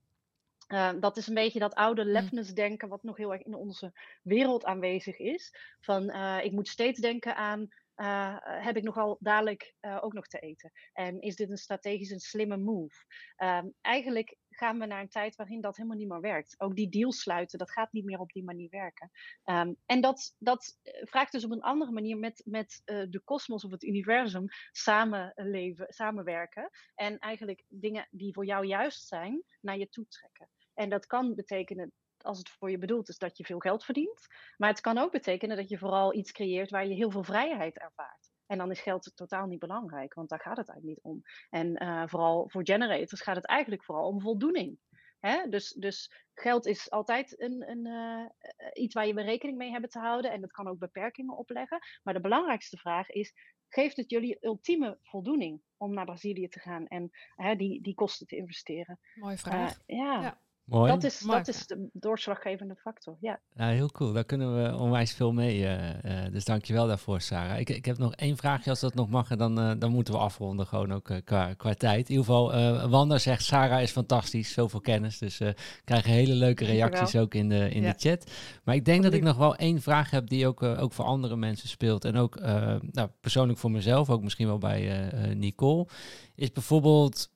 Uh, 0.72 0.90
dat 1.00 1.16
is 1.16 1.26
een 1.26 1.34
beetje 1.34 1.58
dat 1.58 1.74
oude 1.74 2.04
lefness 2.04 2.54
denken, 2.54 2.88
wat 2.88 3.02
nog 3.02 3.16
heel 3.16 3.32
erg 3.32 3.42
in 3.42 3.54
onze 3.54 3.92
wereld 4.22 4.64
aanwezig 4.64 5.18
is. 5.18 5.54
Van 5.80 6.02
uh, 6.02 6.38
ik 6.42 6.52
moet 6.52 6.68
steeds 6.68 7.00
denken 7.00 7.36
aan 7.36 7.68
uh, 7.96 8.36
heb 8.40 8.76
ik 8.76 8.82
nogal 8.82 9.16
dadelijk 9.20 9.74
uh, 9.80 9.98
ook 10.00 10.12
nog 10.12 10.26
te 10.26 10.38
eten? 10.38 10.72
En 10.92 11.20
is 11.20 11.36
dit 11.36 11.50
een 11.50 11.56
strategisch 11.56 12.10
een 12.10 12.20
slimme 12.20 12.56
move? 12.56 13.04
Um, 13.36 13.74
eigenlijk 13.80 14.36
gaan 14.50 14.78
we 14.78 14.86
naar 14.86 15.00
een 15.00 15.08
tijd 15.08 15.36
waarin 15.36 15.60
dat 15.60 15.76
helemaal 15.76 15.96
niet 15.96 16.08
meer 16.08 16.20
werkt. 16.20 16.54
Ook 16.60 16.76
die 16.76 16.88
deals 16.88 17.20
sluiten, 17.20 17.58
dat 17.58 17.70
gaat 17.70 17.92
niet 17.92 18.04
meer 18.04 18.18
op 18.18 18.32
die 18.32 18.44
manier 18.44 18.70
werken. 18.70 19.10
Um, 19.44 19.76
en 19.86 20.00
dat, 20.00 20.34
dat 20.38 20.78
vraagt 20.82 21.32
dus 21.32 21.44
op 21.44 21.50
een 21.50 21.62
andere 21.62 21.92
manier 21.92 22.16
met, 22.16 22.42
met 22.44 22.82
uh, 22.84 23.06
de 23.10 23.20
kosmos 23.24 23.64
of 23.64 23.70
het 23.70 23.82
universum 23.82 24.46
samenleven, 24.72 25.86
samenwerken. 25.88 26.70
En 26.94 27.18
eigenlijk 27.18 27.64
dingen 27.68 28.08
die 28.10 28.32
voor 28.32 28.46
jou 28.46 28.66
juist 28.66 29.06
zijn, 29.06 29.42
naar 29.60 29.78
je 29.78 29.88
toe 29.88 30.06
trekken. 30.08 30.48
En 30.74 30.88
dat 30.88 31.06
kan 31.06 31.34
betekenen 31.34 31.92
als 32.24 32.38
het 32.38 32.48
voor 32.48 32.70
je 32.70 32.78
bedoeld 32.78 33.08
is 33.08 33.18
dat 33.18 33.36
je 33.36 33.44
veel 33.44 33.58
geld 33.58 33.84
verdient. 33.84 34.26
Maar 34.56 34.68
het 34.68 34.80
kan 34.80 34.98
ook 34.98 35.12
betekenen 35.12 35.56
dat 35.56 35.68
je 35.68 35.78
vooral 35.78 36.14
iets 36.14 36.32
creëert 36.32 36.70
waar 36.70 36.86
je 36.86 36.94
heel 36.94 37.10
veel 37.10 37.24
vrijheid 37.24 37.78
ervaart. 37.78 38.30
En 38.46 38.58
dan 38.58 38.70
is 38.70 38.80
geld 38.80 39.12
totaal 39.14 39.46
niet 39.46 39.58
belangrijk, 39.58 40.14
want 40.14 40.28
daar 40.28 40.40
gaat 40.40 40.56
het 40.56 40.68
eigenlijk 40.68 41.04
niet 41.04 41.14
om. 41.14 41.22
En 41.50 41.82
uh, 41.82 42.02
vooral 42.06 42.48
voor 42.48 42.64
generators 42.64 43.20
gaat 43.20 43.36
het 43.36 43.46
eigenlijk 43.46 43.84
vooral 43.84 44.06
om 44.06 44.20
voldoening. 44.20 44.78
Hè? 45.18 45.48
Dus, 45.48 45.72
dus 45.72 46.12
geld 46.34 46.66
is 46.66 46.90
altijd 46.90 47.40
een, 47.40 47.70
een, 47.70 47.86
uh, 47.86 48.26
iets 48.72 48.94
waar 48.94 49.06
je 49.06 49.20
rekening 49.20 49.58
mee 49.58 49.70
hebben 49.70 49.90
te 49.90 49.98
houden. 49.98 50.30
En 50.32 50.40
dat 50.40 50.50
kan 50.50 50.68
ook 50.68 50.78
beperkingen 50.78 51.36
opleggen. 51.36 51.78
Maar 52.02 52.14
de 52.14 52.20
belangrijkste 52.20 52.76
vraag 52.76 53.08
is: 53.08 53.32
geeft 53.68 53.96
het 53.96 54.10
jullie 54.10 54.38
ultieme 54.40 54.98
voldoening 55.02 55.62
om 55.76 55.94
naar 55.94 56.04
Brazilië 56.04 56.48
te 56.48 56.60
gaan 56.60 56.86
en 56.86 57.10
die, 57.56 57.82
die 57.82 57.94
kosten 57.94 58.26
te 58.26 58.36
investeren? 58.36 59.00
Mooie 59.14 59.38
vraag. 59.38 59.78
Uh, 59.86 59.98
ja. 59.98 60.22
ja. 60.22 60.40
Mooi. 60.64 60.92
Dat 60.92 61.04
is, 61.04 61.18
dat 61.18 61.48
is 61.48 61.66
de 61.66 61.88
doorslaggevende 61.92 62.76
factor, 62.76 63.16
ja. 63.20 63.40
Ja, 63.54 63.68
heel 63.68 63.90
cool. 63.90 64.12
Daar 64.12 64.24
kunnen 64.24 64.62
we 64.62 64.78
onwijs 64.78 65.12
veel 65.12 65.32
mee. 65.32 65.66
eh 65.66 66.24
uh, 66.26 66.32
dus 66.32 66.44
dankjewel 66.44 66.86
daarvoor, 66.86 67.20
Sarah. 67.20 67.58
Ik, 67.58 67.70
ik 67.70 67.84
heb 67.84 67.98
nog 67.98 68.14
één 68.14 68.36
vraagje, 68.36 68.70
als 68.70 68.80
dat 68.80 68.94
nog 68.94 69.08
mag. 69.08 69.30
En 69.30 69.38
dan, 69.38 69.58
uh, 69.58 69.72
dan 69.78 69.90
moeten 69.90 70.14
we 70.14 70.20
afronden, 70.20 70.66
gewoon 70.66 70.92
ook 70.92 71.10
uh, 71.10 71.16
qua, 71.24 71.54
qua 71.54 71.74
tijd. 71.74 72.08
In 72.08 72.10
ieder 72.10 72.24
geval, 72.24 72.54
uh, 72.54 72.90
Wanda 72.90 73.18
zegt, 73.18 73.44
Sarah 73.44 73.82
is 73.82 73.90
fantastisch. 73.90 74.52
Zoveel 74.52 74.80
kennis. 74.80 75.18
Dus 75.18 75.38
we 75.38 75.54
krijgen 75.84 76.10
hele 76.10 76.34
leuke 76.34 76.64
reacties 76.64 77.16
ook 77.16 77.34
in, 77.34 77.48
de, 77.48 77.70
in 77.70 77.82
ja. 77.82 77.92
de 77.92 77.98
chat. 77.98 78.30
Maar 78.64 78.74
ik 78.74 78.84
denk 78.84 79.02
dat 79.02 79.12
ik 79.12 79.22
nog 79.22 79.36
wel 79.36 79.56
één 79.56 79.80
vraag 79.80 80.10
heb 80.10 80.28
die 80.28 80.46
ook, 80.46 80.62
ook 80.62 80.92
voor 80.92 81.04
andere 81.04 81.36
mensen 81.36 81.68
speelt. 81.68 82.04
En 82.04 82.16
ook 82.16 82.40
nou, 82.40 83.08
persoonlijk 83.20 83.58
voor 83.58 83.70
mezelf, 83.70 84.10
ook 84.10 84.22
misschien 84.22 84.46
wel 84.46 84.58
bij 84.58 85.10
Nicole. 85.34 85.86
Is 86.34 86.52
bijvoorbeeld, 86.52 87.30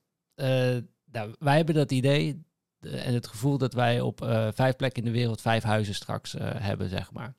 nou, 1.12 1.34
wij 1.38 1.56
hebben 1.56 1.74
dat 1.74 1.92
idee 1.92 2.44
en 2.90 3.14
het 3.14 3.26
gevoel 3.26 3.58
dat 3.58 3.72
wij 3.72 4.00
op 4.00 4.22
uh, 4.22 4.48
vijf 4.54 4.76
plekken 4.76 5.04
in 5.04 5.12
de 5.12 5.18
wereld 5.18 5.40
vijf 5.40 5.62
huizen 5.62 5.94
straks 5.94 6.34
uh, 6.34 6.42
hebben, 6.42 6.88
zeg 6.88 7.12
maar. 7.12 7.34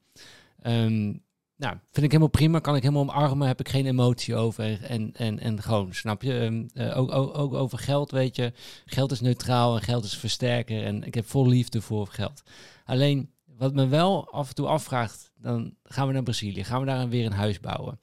Um, 0.64 1.26
nou, 1.58 1.78
vind 1.92 2.06
ik 2.06 2.12
helemaal 2.12 2.28
prima, 2.28 2.60
kan 2.60 2.76
ik 2.76 2.82
helemaal 2.82 3.02
omarmen, 3.02 3.48
heb 3.48 3.60
ik 3.60 3.70
geen 3.70 3.86
emotie 3.86 4.36
over 4.36 4.84
en, 4.84 5.14
en, 5.14 5.40
en 5.40 5.62
gewoon, 5.62 5.94
snap 5.94 6.22
je? 6.22 6.66
Uh, 6.74 6.98
ook, 6.98 7.12
ook, 7.12 7.38
ook, 7.38 7.54
over 7.54 7.78
geld, 7.78 8.12
weet 8.12 8.36
je, 8.36 8.54
geld 8.86 9.12
is 9.12 9.22
neutraal 9.22 9.76
en 9.76 9.82
geld 9.82 10.04
is 10.04 10.18
versterker 10.18 10.86
en 10.86 11.04
ik 11.04 11.14
heb 11.14 11.30
vol 11.30 11.48
liefde 11.48 11.82
voor 11.82 12.08
geld. 12.08 12.42
Alleen, 12.86 13.32
wat 13.46 13.74
me 13.74 13.88
wel 13.88 14.32
af 14.32 14.50
en 14.50 14.56
toe 14.56 14.68
afvraagt, 14.68 15.32
dan 15.38 15.76
gaan 15.84 16.08
we 16.08 16.14
naar 16.14 16.24
Brazilië, 16.24 16.64
gaan 16.64 16.80
we 16.80 16.86
daar 16.86 17.10
weer 17.10 17.26
een 17.26 17.32
huis 17.32 17.60
bouwen. 17.60 18.00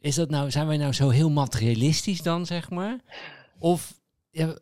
Is 0.00 0.14
dat 0.14 0.30
nou, 0.30 0.50
zijn 0.50 0.66
wij 0.66 0.76
nou 0.76 0.92
zo 0.92 1.08
heel 1.08 1.30
materialistisch 1.30 2.22
dan, 2.22 2.46
zeg 2.46 2.70
maar? 2.70 2.98
Of... 3.58 3.96
Ja, 4.30 4.56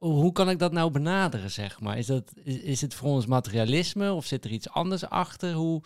hoe 0.00 0.32
kan 0.32 0.50
ik 0.50 0.58
dat 0.58 0.72
nou 0.72 0.90
benaderen, 0.90 1.50
zeg 1.50 1.80
maar? 1.80 1.98
Is, 1.98 2.06
dat, 2.06 2.32
is, 2.44 2.60
is 2.60 2.80
het 2.80 2.94
voor 2.94 3.08
ons 3.08 3.26
materialisme 3.26 4.12
of 4.12 4.26
zit 4.26 4.44
er 4.44 4.50
iets 4.50 4.70
anders 4.70 5.08
achter? 5.08 5.52
Hoe, 5.52 5.82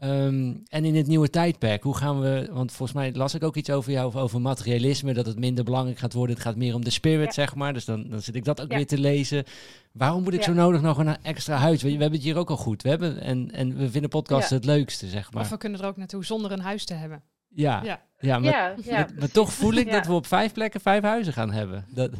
um, 0.00 0.62
en 0.68 0.84
in 0.84 0.94
het 0.94 1.06
nieuwe 1.06 1.30
tijdperk, 1.30 1.82
hoe 1.82 1.96
gaan 1.96 2.20
we... 2.20 2.48
Want 2.52 2.72
volgens 2.72 2.98
mij 2.98 3.12
las 3.14 3.34
ik 3.34 3.42
ook 3.42 3.56
iets 3.56 3.70
over 3.70 3.92
jou, 3.92 4.14
over 4.14 4.40
materialisme, 4.40 5.14
dat 5.14 5.26
het 5.26 5.38
minder 5.38 5.64
belangrijk 5.64 5.98
gaat 5.98 6.12
worden. 6.12 6.34
Het 6.34 6.44
gaat 6.44 6.56
meer 6.56 6.74
om 6.74 6.84
de 6.84 6.90
spirit, 6.90 7.26
ja. 7.26 7.32
zeg 7.32 7.54
maar. 7.54 7.72
Dus 7.72 7.84
dan, 7.84 8.08
dan 8.08 8.22
zit 8.22 8.34
ik 8.34 8.44
dat 8.44 8.60
ook 8.60 8.70
ja. 8.70 8.76
weer 8.76 8.86
te 8.86 8.98
lezen. 8.98 9.44
Waarom 9.92 10.22
moet 10.22 10.34
ik 10.34 10.40
ja. 10.40 10.46
zo 10.46 10.52
nodig 10.52 10.80
nog 10.80 10.98
een 10.98 11.22
extra 11.22 11.56
huis? 11.56 11.82
We, 11.82 11.88
we 11.88 12.00
hebben 12.00 12.18
het 12.18 12.22
hier 12.22 12.36
ook 12.36 12.50
al 12.50 12.56
goed. 12.56 12.82
We 12.82 12.88
hebben, 12.88 13.20
en, 13.20 13.50
en 13.50 13.76
we 13.76 13.90
vinden 13.90 14.10
podcasts 14.10 14.50
het 14.50 14.64
leukste, 14.64 15.08
zeg 15.08 15.32
maar. 15.32 15.42
Of 15.42 15.48
we 15.48 15.56
kunnen 15.56 15.80
er 15.80 15.86
ook 15.86 15.96
naartoe 15.96 16.24
zonder 16.24 16.52
een 16.52 16.60
huis 16.60 16.84
te 16.84 16.94
hebben. 16.94 17.22
Ja, 17.54 17.82
ja. 17.84 18.02
ja, 18.18 18.38
maar, 18.38 18.74
maar, 18.90 19.10
maar 19.18 19.30
toch 19.30 19.52
voel 19.52 19.72
ik 19.72 19.90
dat 19.96 20.06
we 20.06 20.12
op 20.12 20.26
vijf 20.26 20.52
plekken 20.52 20.80
vijf 20.80 21.02
huizen 21.02 21.32
gaan 21.32 21.50
hebben. 21.50 21.84
Dat... 21.88 22.10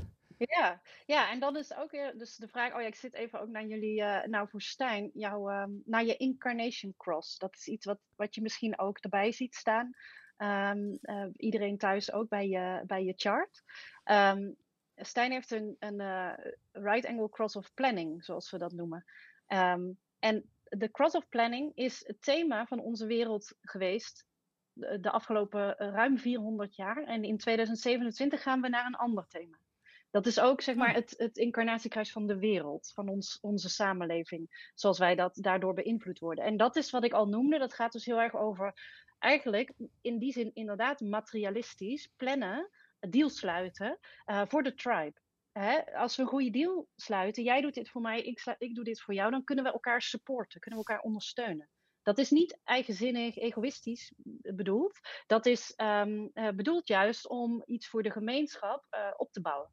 Ja, 0.48 0.82
ja, 1.06 1.30
en 1.30 1.40
dan 1.40 1.56
is 1.56 1.74
ook 1.74 1.90
weer 1.90 2.18
dus 2.18 2.36
de 2.36 2.48
vraag, 2.48 2.74
oh 2.74 2.80
ja, 2.80 2.86
ik 2.86 2.94
zit 2.94 3.14
even 3.14 3.40
ook 3.40 3.48
naar 3.48 3.66
jullie, 3.66 4.00
uh, 4.00 4.24
nou 4.24 4.48
voor 4.48 4.60
Stijn, 4.62 5.10
jouw, 5.14 5.62
um, 5.62 5.82
naar 5.84 6.04
je 6.04 6.16
incarnation 6.16 6.94
cross. 6.96 7.38
Dat 7.38 7.54
is 7.54 7.66
iets 7.66 7.86
wat, 7.86 7.98
wat 8.16 8.34
je 8.34 8.42
misschien 8.42 8.78
ook 8.78 8.98
erbij 8.98 9.32
ziet 9.32 9.54
staan. 9.54 9.90
Um, 10.36 10.98
uh, 11.02 11.26
iedereen 11.36 11.78
thuis 11.78 12.12
ook 12.12 12.28
bij 12.28 12.48
je, 12.48 12.82
bij 12.86 13.04
je 13.04 13.12
chart. 13.16 13.62
Um, 14.04 14.56
Stijn 14.96 15.32
heeft 15.32 15.50
een, 15.50 15.76
een 15.78 16.00
uh, 16.00 16.32
right 16.72 17.06
angle 17.06 17.28
cross 17.28 17.56
of 17.56 17.74
planning, 17.74 18.24
zoals 18.24 18.50
we 18.50 18.58
dat 18.58 18.72
noemen. 18.72 19.04
en 20.18 20.50
de 20.62 20.90
cross 20.90 21.14
of 21.14 21.28
planning 21.28 21.72
is 21.74 22.06
het 22.06 22.22
thema 22.22 22.66
van 22.66 22.80
onze 22.80 23.06
wereld 23.06 23.54
geweest 23.60 24.26
de 24.72 25.10
afgelopen 25.10 25.76
ruim 25.76 26.18
400 26.18 26.76
jaar. 26.76 27.04
En 27.04 27.24
in 27.24 27.38
2027 27.38 28.42
gaan 28.42 28.60
we 28.60 28.68
naar 28.68 28.86
een 28.86 28.94
ander 28.94 29.26
thema. 29.28 29.61
Dat 30.12 30.26
is 30.26 30.40
ook 30.40 30.60
zeg 30.60 30.74
maar, 30.74 30.94
het, 30.94 31.14
het 31.16 31.36
incarnatiekruis 31.36 32.12
van 32.12 32.26
de 32.26 32.38
wereld, 32.38 32.90
van 32.94 33.08
ons, 33.08 33.38
onze 33.40 33.68
samenleving, 33.68 34.70
zoals 34.74 34.98
wij 34.98 35.14
dat 35.14 35.34
daardoor 35.34 35.74
beïnvloed 35.74 36.18
worden. 36.18 36.44
En 36.44 36.56
dat 36.56 36.76
is 36.76 36.90
wat 36.90 37.04
ik 37.04 37.12
al 37.12 37.26
noemde, 37.26 37.58
dat 37.58 37.74
gaat 37.74 37.92
dus 37.92 38.04
heel 38.04 38.20
erg 38.20 38.34
over 38.34 38.74
eigenlijk 39.18 39.72
in 40.00 40.18
die 40.18 40.32
zin 40.32 40.50
inderdaad 40.54 41.00
materialistisch 41.00 42.12
plannen, 42.16 42.70
deals 43.00 43.38
sluiten 43.38 43.98
uh, 44.26 44.42
voor 44.46 44.62
de 44.62 44.74
tribe. 44.74 45.20
Hè? 45.52 45.96
Als 45.96 46.16
we 46.16 46.22
een 46.22 46.28
goede 46.28 46.50
deal 46.50 46.88
sluiten, 46.96 47.42
jij 47.42 47.60
doet 47.60 47.74
dit 47.74 47.90
voor 47.90 48.00
mij, 48.00 48.22
ik, 48.22 48.56
ik 48.58 48.74
doe 48.74 48.84
dit 48.84 49.00
voor 49.00 49.14
jou, 49.14 49.30
dan 49.30 49.44
kunnen 49.44 49.64
we 49.64 49.72
elkaar 49.72 50.02
supporten, 50.02 50.60
kunnen 50.60 50.80
we 50.80 50.86
elkaar 50.86 51.04
ondersteunen. 51.04 51.68
Dat 52.02 52.18
is 52.18 52.30
niet 52.30 52.58
eigenzinnig, 52.64 53.36
egoïstisch 53.36 54.12
bedoeld. 54.54 54.98
Dat 55.26 55.46
is 55.46 55.74
um, 55.76 56.30
uh, 56.34 56.48
bedoeld 56.48 56.88
juist 56.88 57.28
om 57.28 57.62
iets 57.64 57.88
voor 57.88 58.02
de 58.02 58.10
gemeenschap 58.10 58.86
uh, 58.90 59.10
op 59.16 59.32
te 59.32 59.40
bouwen. 59.40 59.70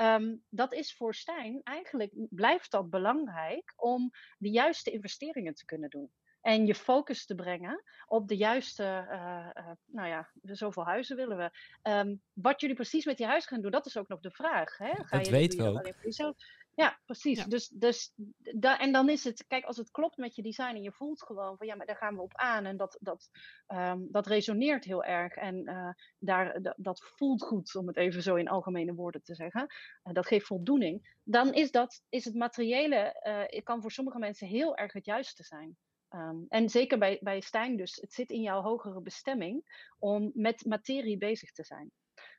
Um, 0.00 0.44
dat 0.48 0.72
is 0.72 0.96
voor 0.96 1.14
Stijn 1.14 1.60
eigenlijk 1.62 2.12
blijft 2.30 2.70
dat 2.70 2.90
belangrijk 2.90 3.72
om 3.76 4.10
de 4.38 4.50
juiste 4.50 4.90
investeringen 4.90 5.54
te 5.54 5.64
kunnen 5.64 5.90
doen. 5.90 6.10
En 6.40 6.66
je 6.66 6.74
focus 6.74 7.26
te 7.26 7.34
brengen 7.34 7.82
op 8.06 8.28
de 8.28 8.36
juiste, 8.36 9.06
uh, 9.10 9.64
uh, 9.64 9.72
nou 9.84 10.08
ja, 10.08 10.30
zoveel 10.42 10.84
huizen 10.84 11.16
willen 11.16 11.36
we. 11.36 11.50
Um, 11.90 12.22
wat 12.32 12.60
jullie 12.60 12.76
precies 12.76 13.04
met 13.04 13.16
die 13.16 13.26
huis 13.26 13.46
gaan 13.46 13.60
doen, 13.60 13.70
dat 13.70 13.86
is 13.86 13.96
ook 13.96 14.08
nog 14.08 14.20
de 14.20 14.30
vraag. 14.30 14.78
Hè? 14.78 14.90
Ga 14.94 15.16
dat 15.16 15.26
je, 15.26 15.32
weten 15.32 15.72
we 15.72 15.78
ook. 15.78 16.02
Jezelf? 16.02 16.36
Ja, 16.74 17.00
precies. 17.04 17.38
Ja. 17.38 17.44
Dus, 17.44 17.68
dus 17.68 18.12
da 18.36 18.78
en 18.78 18.92
dan 18.92 19.08
is 19.08 19.24
het, 19.24 19.44
kijk, 19.46 19.64
als 19.64 19.76
het 19.76 19.90
klopt 19.90 20.16
met 20.16 20.34
je 20.34 20.42
design 20.42 20.74
en 20.74 20.82
je 20.82 20.92
voelt 20.92 21.22
gewoon 21.22 21.56
van 21.56 21.66
ja, 21.66 21.74
maar 21.74 21.86
daar 21.86 21.96
gaan 21.96 22.14
we 22.14 22.22
op 22.22 22.34
aan 22.34 22.64
en 22.64 22.76
dat, 22.76 22.98
dat, 23.00 23.30
um, 23.68 24.08
dat 24.10 24.26
resoneert 24.26 24.84
heel 24.84 25.04
erg 25.04 25.34
en 25.34 25.70
uh, 25.70 25.90
daar, 26.18 26.74
dat 26.76 27.04
voelt 27.16 27.42
goed, 27.42 27.74
om 27.74 27.86
het 27.86 27.96
even 27.96 28.22
zo 28.22 28.34
in 28.34 28.48
algemene 28.48 28.94
woorden 28.94 29.22
te 29.22 29.34
zeggen. 29.34 29.66
Uh, 30.04 30.12
dat 30.12 30.26
geeft 30.26 30.46
voldoening. 30.46 31.18
Dan 31.22 31.52
is, 31.52 31.70
dat, 31.70 32.02
is 32.08 32.24
het 32.24 32.34
materiële, 32.34 33.20
uh, 33.52 33.62
kan 33.62 33.80
voor 33.80 33.92
sommige 33.92 34.18
mensen 34.18 34.46
heel 34.46 34.76
erg 34.76 34.92
het 34.92 35.04
juiste 35.04 35.42
zijn. 35.42 35.76
Um, 36.10 36.46
en 36.48 36.68
zeker 36.68 36.98
bij, 36.98 37.18
bij 37.22 37.40
Stijn 37.40 37.76
dus, 37.76 37.98
het 38.00 38.12
zit 38.12 38.30
in 38.30 38.40
jouw 38.40 38.62
hogere 38.62 39.00
bestemming 39.00 39.88
om 39.98 40.30
met 40.34 40.64
materie 40.64 41.18
bezig 41.18 41.52
te 41.52 41.64
zijn. 41.64 41.92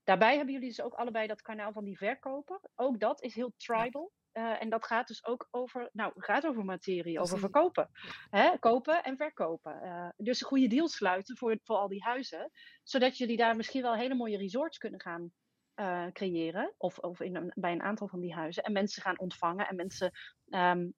Daarbij 0.04 0.36
hebben 0.36 0.54
jullie 0.54 0.70
dus 0.70 0.82
ook 0.82 0.94
allebei 0.94 1.28
dat 1.28 1.42
kanaal 1.42 1.72
van 1.72 1.84
die 1.84 1.98
verkoper. 1.98 2.60
Ook 2.76 3.00
dat 3.00 3.22
is 3.22 3.36
heel 3.36 3.54
tribal. 3.58 4.12
Uh, 4.38 4.62
en 4.62 4.70
dat 4.70 4.86
gaat 4.86 5.08
dus 5.08 5.26
ook 5.26 5.48
over, 5.52 5.90
nou, 5.94 6.14
gaat 6.16 6.46
over 6.46 6.66
materie, 6.66 7.20
over 7.20 7.40
verkopen. 7.40 7.90
Hè? 8.30 8.58
Kopen 8.60 9.04
en 9.04 9.18
verkopen. 9.18 9.80
Uh, 9.84 10.10
dus 10.18 10.42
goede 10.42 10.68
deals 10.68 10.96
sluiten 10.96 11.38
voor, 11.38 11.58
voor 11.64 11.76
al 11.76 11.88
die 11.88 12.04
huizen. 12.04 12.52
Zodat 12.84 13.18
jullie 13.18 13.38
daar 13.38 13.56
misschien 13.56 13.82
wel 13.82 13.96
hele 13.96 14.16
mooie 14.16 14.38
resorts 14.38 14.78
kunnen 14.78 15.02
gaan 15.02 15.32
uh, 15.76 16.06
creëren. 16.12 16.74
Of, 16.78 16.98
of 16.98 17.20
in 17.20 17.36
een, 17.36 17.52
bij 17.56 17.72
een 17.72 17.84
aantal 17.84 18.08
van 18.08 18.20
die 18.20 18.34
huizen. 18.34 18.64
En 18.64 18.74
mensen 18.74 19.02
gaan 19.02 19.20
ontvangen 19.20 19.68
en 19.68 19.76
mensen 19.76 20.12
um, 20.50 20.94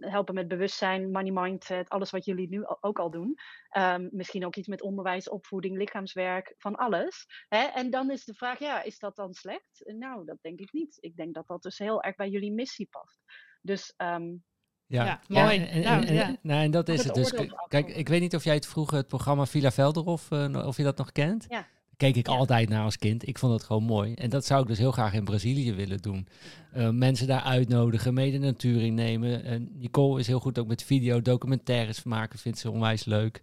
helpen 0.00 0.34
met 0.34 0.48
bewustzijn, 0.48 1.10
money 1.10 1.32
mindset, 1.32 1.88
alles 1.88 2.10
wat 2.10 2.24
jullie 2.24 2.48
nu 2.48 2.64
ook 2.80 2.98
al 2.98 3.10
doen. 3.10 3.34
Um, 3.76 4.08
misschien 4.12 4.46
ook 4.46 4.56
iets 4.56 4.68
met 4.68 4.82
onderwijs, 4.82 5.28
opvoeding, 5.28 5.76
lichaamswerk, 5.76 6.54
van 6.58 6.74
alles. 6.74 7.26
Hè? 7.48 7.62
En 7.62 7.90
dan 7.90 8.10
is 8.10 8.24
de 8.24 8.34
vraag, 8.34 8.58
ja, 8.58 8.82
is 8.82 8.98
dat 8.98 9.16
dan 9.16 9.34
slecht? 9.34 9.82
Nou, 9.84 10.24
dat 10.24 10.38
denk 10.40 10.58
ik 10.60 10.72
niet. 10.72 10.96
Ik 11.00 11.16
denk 11.16 11.34
dat 11.34 11.46
dat 11.46 11.62
dus 11.62 11.78
heel 11.78 12.02
erg 12.02 12.16
bij 12.16 12.28
jullie 12.28 12.52
missie 12.52 12.88
past. 12.90 13.20
Dus 13.60 13.94
um, 13.96 14.44
ja, 14.86 15.04
ja, 15.04 15.20
mooi. 15.28 15.58
En, 15.58 15.68
en, 15.68 15.82
nou, 15.82 16.06
en, 16.06 16.14
ja. 16.14 16.36
nou, 16.42 16.62
en 16.62 16.70
dat 16.70 16.88
is 16.88 17.04
het. 17.04 17.14
Dus 17.14 17.34
kijk, 17.68 17.88
ik 17.88 18.08
weet 18.08 18.20
niet 18.20 18.34
of 18.34 18.44
jij 18.44 18.54
het 18.54 18.66
vroeger 18.66 18.96
het 18.96 19.08
programma 19.08 19.46
Villa 19.46 19.70
Velderhof, 19.70 20.30
uh, 20.30 20.66
of 20.66 20.76
je 20.76 20.82
dat 20.82 20.96
nog 20.96 21.12
kent. 21.12 21.44
Ja 21.48 21.66
keek 21.96 22.16
ik 22.16 22.26
ja. 22.26 22.32
altijd 22.32 22.68
naar 22.68 22.84
als 22.84 22.98
kind. 22.98 23.28
Ik 23.28 23.38
vond 23.38 23.52
het 23.52 23.62
gewoon 23.62 23.82
mooi. 23.82 24.14
En 24.14 24.30
dat 24.30 24.44
zou 24.44 24.62
ik 24.62 24.68
dus 24.68 24.78
heel 24.78 24.92
graag 24.92 25.12
in 25.12 25.24
Brazilië 25.24 25.74
willen 25.74 25.98
doen. 25.98 26.28
Uh, 26.76 26.90
mensen 26.90 27.26
daar 27.26 27.42
uitnodigen, 27.42 28.14
mee 28.14 28.30
de 28.30 28.38
natuur 28.38 28.82
innemen. 28.82 29.52
Uh, 29.52 29.68
Nicole 29.72 30.20
is 30.20 30.26
heel 30.26 30.40
goed 30.40 30.58
ook 30.58 30.66
met 30.66 30.82
video, 30.82 31.22
documentaires 31.22 32.02
maken, 32.02 32.38
vindt 32.38 32.58
ze 32.58 32.70
onwijs 32.70 33.04
leuk. 33.04 33.40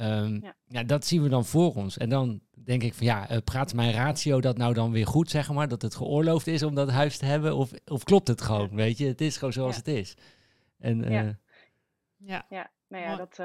Um, 0.00 0.40
ja. 0.42 0.54
ja. 0.68 0.82
dat 0.82 1.06
zien 1.06 1.22
we 1.22 1.28
dan 1.28 1.44
voor 1.44 1.74
ons. 1.74 1.98
En 1.98 2.08
dan 2.08 2.40
denk 2.64 2.82
ik 2.82 2.94
van 2.94 3.06
ja, 3.06 3.30
uh, 3.30 3.36
praat 3.44 3.74
mijn 3.74 3.92
ratio 3.92 4.40
dat 4.40 4.56
nou 4.56 4.74
dan 4.74 4.90
weer 4.90 5.06
goed, 5.06 5.30
zeg 5.30 5.52
maar, 5.52 5.68
dat 5.68 5.82
het 5.82 5.94
geoorloofd 5.94 6.46
is 6.46 6.62
om 6.62 6.74
dat 6.74 6.90
huis 6.90 7.16
te 7.18 7.24
hebben? 7.24 7.56
Of, 7.56 7.70
of 7.86 8.04
klopt 8.04 8.28
het 8.28 8.40
gewoon, 8.40 8.68
ja. 8.70 8.74
weet 8.74 8.98
je? 8.98 9.06
Het 9.06 9.20
is 9.20 9.36
gewoon 9.36 9.52
zoals 9.52 9.76
het 9.76 9.88
is. 9.88 10.16
En, 10.78 11.10
ja. 11.10 11.38
ja. 12.16 12.46
ja, 12.48 12.70
nou 12.88 13.04
ja, 13.04 13.16
dat... 13.16 13.38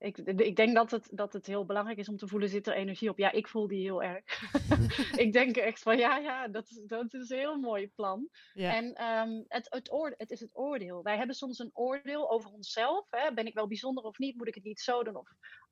Ik, 0.00 0.18
ik, 0.18 0.56
denk 0.56 0.74
dat 0.74 0.90
het, 0.90 1.08
dat 1.12 1.32
het 1.32 1.46
heel 1.46 1.64
belangrijk 1.64 1.98
is 1.98 2.08
om 2.08 2.16
te 2.16 2.28
voelen, 2.28 2.48
zit 2.48 2.66
er 2.66 2.74
energie 2.74 3.08
op? 3.08 3.18
Ja, 3.18 3.32
ik 3.32 3.48
voel 3.48 3.66
die 3.66 3.82
heel 3.82 4.02
erg. 4.02 4.24
ik 5.24 5.32
denk 5.32 5.56
echt 5.56 5.82
van, 5.82 5.98
ja, 5.98 6.16
ja, 6.16 6.48
dat, 6.48 6.70
is, 6.70 6.82
dat 6.86 7.14
is 7.14 7.30
een 7.30 7.38
heel 7.38 7.58
mooi 7.58 7.88
plan. 7.88 8.28
Ja. 8.54 8.74
En 8.74 9.04
um, 9.04 9.44
het, 9.48 9.66
het, 9.70 9.92
oorde, 9.92 10.14
het 10.18 10.30
is 10.30 10.40
het 10.40 10.56
oordeel. 10.56 11.02
Wij 11.02 11.16
hebben 11.16 11.36
soms 11.36 11.58
een 11.58 11.70
oordeel 11.72 12.30
over 12.30 12.50
onszelf. 12.50 13.06
Hè? 13.10 13.32
Ben 13.32 13.46
ik 13.46 13.54
wel 13.54 13.66
bijzonder 13.66 14.04
of 14.04 14.18
niet? 14.18 14.36
Moet 14.36 14.48
ik 14.48 14.54
het 14.54 14.64
niet 14.64 14.80
zo 14.80 15.02
doen? 15.02 15.16
Of 15.16 15.28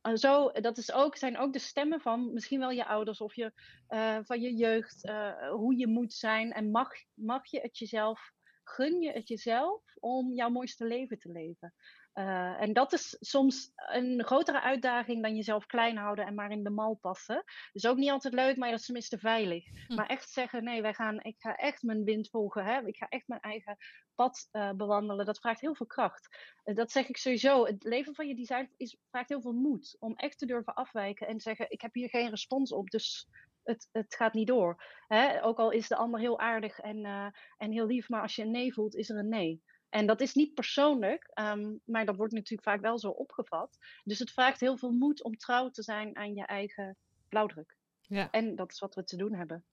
uh, 0.08 0.14
zo. 0.14 0.50
Dat 0.50 0.78
is 0.78 0.92
ook, 0.92 1.16
zijn 1.16 1.38
ook 1.38 1.52
de 1.52 1.58
stemmen 1.58 2.00
van 2.00 2.32
misschien 2.32 2.60
wel 2.60 2.70
je 2.70 2.86
ouders 2.86 3.20
of 3.20 3.34
je, 3.34 3.52
uh, 3.88 4.18
van 4.22 4.40
je 4.40 4.54
jeugd. 4.54 5.04
Uh, 5.04 5.50
hoe 5.50 5.76
je 5.76 5.86
moet 5.86 6.12
zijn. 6.12 6.52
En 6.52 6.70
mag, 6.70 6.90
mag 7.14 7.46
je 7.46 7.60
het 7.60 7.78
jezelf, 7.78 8.32
gun 8.64 9.00
je 9.00 9.12
het 9.12 9.28
jezelf 9.28 9.82
om 10.00 10.32
jouw 10.32 10.50
mooiste 10.50 10.84
leven 10.84 11.18
te 11.18 11.32
leven? 11.32 11.74
Uh, 12.18 12.60
en 12.60 12.72
dat 12.72 12.92
is 12.92 13.16
soms 13.20 13.72
een 13.74 14.24
grotere 14.24 14.60
uitdaging 14.60 15.22
dan 15.22 15.36
jezelf 15.36 15.66
klein 15.66 15.96
houden 15.96 16.26
en 16.26 16.34
maar 16.34 16.50
in 16.50 16.62
de 16.62 16.70
mal 16.70 16.94
passen. 16.94 17.44
Dus 17.72 17.86
ook 17.86 17.96
niet 17.96 18.10
altijd 18.10 18.34
leuk, 18.34 18.56
maar 18.56 18.70
dat 18.70 18.78
is 18.78 18.84
tenminste 18.84 19.18
veilig. 19.18 19.64
Hm. 19.86 19.94
Maar 19.94 20.06
echt 20.06 20.30
zeggen, 20.30 20.64
nee, 20.64 20.82
wij 20.82 20.94
gaan, 20.94 21.22
ik 21.22 21.36
ga 21.38 21.56
echt 21.56 21.82
mijn 21.82 22.04
wind 22.04 22.28
volgen. 22.28 22.64
Hè? 22.64 22.86
Ik 22.86 22.96
ga 22.96 23.08
echt 23.08 23.28
mijn 23.28 23.40
eigen 23.40 23.76
pad 24.14 24.48
uh, 24.52 24.72
bewandelen. 24.72 25.26
Dat 25.26 25.38
vraagt 25.38 25.60
heel 25.60 25.74
veel 25.74 25.86
kracht. 25.86 26.36
Uh, 26.64 26.74
dat 26.74 26.90
zeg 26.90 27.08
ik 27.08 27.16
sowieso. 27.16 27.66
Het 27.66 27.84
leven 27.84 28.14
van 28.14 28.28
je 28.28 28.34
design 28.34 28.70
is, 28.76 28.96
vraagt 29.10 29.28
heel 29.28 29.40
veel 29.42 29.52
moed. 29.52 29.96
Om 29.98 30.14
echt 30.16 30.38
te 30.38 30.46
durven 30.46 30.74
afwijken 30.74 31.26
en 31.26 31.40
zeggen, 31.40 31.70
ik 31.70 31.80
heb 31.80 31.94
hier 31.94 32.08
geen 32.08 32.30
respons 32.30 32.72
op, 32.72 32.90
dus 32.90 33.28
het, 33.62 33.88
het 33.92 34.14
gaat 34.14 34.34
niet 34.34 34.46
door. 34.46 34.84
Hè? 35.06 35.44
Ook 35.44 35.58
al 35.58 35.70
is 35.70 35.88
de 35.88 35.96
ander 35.96 36.20
heel 36.20 36.38
aardig 36.38 36.78
en, 36.78 37.32
en 37.58 37.72
heel 37.72 37.86
lief, 37.86 38.08
maar 38.08 38.22
als 38.22 38.36
je 38.36 38.42
een 38.42 38.50
nee 38.50 38.72
voelt, 38.72 38.94
is 38.94 39.10
er 39.10 39.18
een 39.18 39.28
nee. 39.28 39.62
En 39.88 40.06
dat 40.06 40.20
is 40.20 40.34
niet 40.34 40.54
persoonlijk, 40.54 41.30
um, 41.34 41.80
maar 41.84 42.04
dat 42.04 42.16
wordt 42.16 42.32
natuurlijk 42.32 42.68
vaak 42.68 42.80
wel 42.80 42.98
zo 42.98 43.08
opgevat. 43.08 43.78
Dus 44.04 44.18
het 44.18 44.30
vraagt 44.30 44.60
heel 44.60 44.76
veel 44.76 44.92
moed 44.92 45.22
om 45.22 45.36
trouw 45.36 45.70
te 45.70 45.82
zijn 45.82 46.16
aan 46.16 46.34
je 46.34 46.46
eigen 46.46 46.96
blauwdruk. 47.28 47.76
Ja. 48.00 48.30
En 48.30 48.56
dat 48.56 48.72
is 48.72 48.78
wat 48.78 48.94
we 48.94 49.04
te 49.04 49.16
doen 49.16 49.34
hebben. 49.34 49.64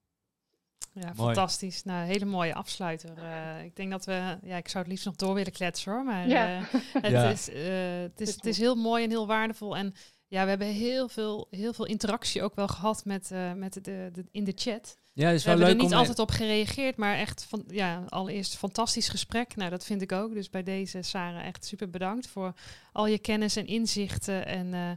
Ja, 0.93 1.15
fantastisch. 1.15 1.83
Nou, 1.83 2.05
hele 2.05 2.25
mooie 2.25 2.53
afsluiter. 2.53 3.17
Uh, 3.17 3.63
ik 3.63 3.75
denk 3.75 3.91
dat 3.91 4.05
we, 4.05 4.37
ja, 4.41 4.57
ik 4.57 4.67
zou 4.67 4.83
het 4.83 4.91
liefst 4.91 5.05
nog 5.05 5.15
door 5.15 5.33
willen 5.33 5.51
kletsen 5.51 5.91
hoor, 5.91 6.03
maar 6.03 6.27
ja. 6.27 6.59
uh, 6.59 6.73
het, 7.01 7.11
ja. 7.11 7.29
Is, 7.29 7.49
uh, 7.49 7.55
het, 8.01 8.21
is, 8.21 8.35
het 8.35 8.45
is 8.45 8.57
heel 8.57 8.75
mooi 8.75 9.03
en 9.03 9.09
heel 9.09 9.27
waardevol. 9.27 9.77
En 9.77 9.93
ja, 10.27 10.43
we 10.43 10.49
hebben 10.49 10.67
heel 10.67 11.09
veel, 11.09 11.47
heel 11.49 11.73
veel 11.73 11.85
interactie 11.85 12.43
ook 12.43 12.55
wel 12.55 12.67
gehad 12.67 13.05
met, 13.05 13.31
met 13.55 13.73
de, 13.73 14.09
de, 14.11 14.25
in 14.31 14.43
de 14.43 14.53
chat. 14.55 14.97
Ja, 15.15 15.31
dus 15.31 15.43
we 15.43 15.49
hebben 15.49 15.67
er 15.67 15.75
niet 15.75 15.93
altijd 15.93 16.19
op 16.19 16.31
gereageerd, 16.31 16.97
maar 16.97 17.17
echt 17.17 17.43
van 17.43 17.63
ja, 17.67 18.03
allereerst 18.09 18.55
fantastisch 18.55 19.09
gesprek. 19.09 19.55
Nou, 19.55 19.69
dat 19.69 19.85
vind 19.85 20.01
ik 20.01 20.11
ook. 20.11 20.33
Dus 20.33 20.49
bij 20.49 20.63
deze 20.63 21.01
Sarah 21.01 21.45
echt 21.45 21.65
super 21.65 21.89
bedankt 21.89 22.27
voor 22.27 22.53
al 22.91 23.07
je 23.07 23.19
kennis 23.19 23.55
en 23.55 23.67
inzichten. 23.67 24.45
En 24.45 24.73
uh, 24.73 24.91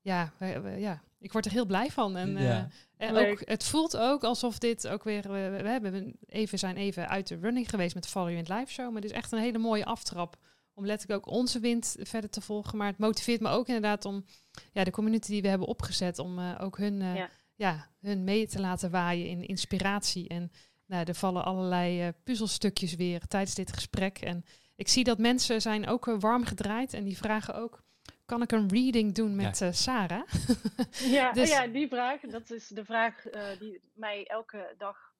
ja, 0.00 0.32
we, 0.38 0.60
we, 0.60 0.70
ja, 0.70 1.02
ik 1.18 1.32
word 1.32 1.44
er 1.44 1.52
heel 1.52 1.66
blij 1.66 1.90
van. 1.90 2.16
En, 2.16 2.36
uh, 2.36 2.58
en 2.96 3.16
ook, 3.16 3.42
het 3.44 3.64
voelt 3.64 3.96
ook 3.96 4.24
alsof 4.24 4.58
dit 4.58 4.88
ook 4.88 5.04
weer. 5.04 5.22
We, 5.22 5.58
we, 5.62 5.68
hebben 5.68 6.16
even 6.26 6.58
zijn 6.58 6.76
even 6.76 7.08
uit 7.08 7.28
de 7.28 7.38
running 7.40 7.70
geweest 7.70 7.94
met 7.94 8.02
de 8.02 8.08
Follow 8.08 8.30
You 8.30 8.58
Live 8.58 8.72
Show. 8.72 8.86
Maar 8.86 9.02
het 9.02 9.10
is 9.10 9.16
echt 9.16 9.32
een 9.32 9.38
hele 9.38 9.58
mooie 9.58 9.84
aftrap 9.84 10.36
om 10.74 10.86
letterlijk 10.86 11.26
ook 11.26 11.34
onze 11.34 11.60
wind 11.60 11.96
verder 12.00 12.30
te 12.30 12.40
volgen. 12.40 12.78
Maar 12.78 12.88
het 12.88 12.98
motiveert 12.98 13.40
me 13.40 13.48
ook 13.48 13.66
inderdaad 13.66 14.04
om 14.04 14.24
ja, 14.72 14.84
de 14.84 14.90
community 14.90 15.30
die 15.30 15.42
we 15.42 15.48
hebben 15.48 15.68
opgezet, 15.68 16.18
om 16.18 16.38
uh, 16.38 16.58
ook 16.60 16.78
hun. 16.78 16.98
Ja 17.00 17.30
ja, 17.54 17.88
hun 18.00 18.24
mee 18.24 18.46
te 18.46 18.60
laten 18.60 18.90
waaien 18.90 19.26
in 19.26 19.46
inspiratie. 19.46 20.28
En 20.28 20.50
nou, 20.86 21.04
er 21.04 21.14
vallen 21.14 21.44
allerlei 21.44 22.06
uh, 22.06 22.12
puzzelstukjes 22.24 22.94
weer 22.94 23.26
tijdens 23.26 23.54
dit 23.54 23.72
gesprek. 23.72 24.18
En 24.18 24.44
ik 24.76 24.88
zie 24.88 25.04
dat 25.04 25.18
mensen 25.18 25.60
zijn 25.60 25.86
ook 25.86 26.06
uh, 26.06 26.20
warm 26.20 26.44
gedraaid 26.44 26.92
en 26.92 27.04
die 27.04 27.16
vragen 27.16 27.54
ook... 27.54 27.82
Kan 28.24 28.42
ik 28.42 28.52
een 28.52 28.68
reading 28.68 29.14
doen 29.14 29.36
met 29.36 29.58
ja. 29.58 29.66
uh, 29.66 29.72
Sarah? 29.72 30.28
ja, 31.18 31.32
dus... 31.32 31.50
ja, 31.50 31.66
die 31.66 31.88
vraag, 31.88 32.20
dat 32.20 32.50
is 32.50 32.68
de 32.68 32.84
vraag 32.84 33.22
die 33.58 33.80
mij 33.94 34.26
elke 34.26 34.74
dag 34.78 35.12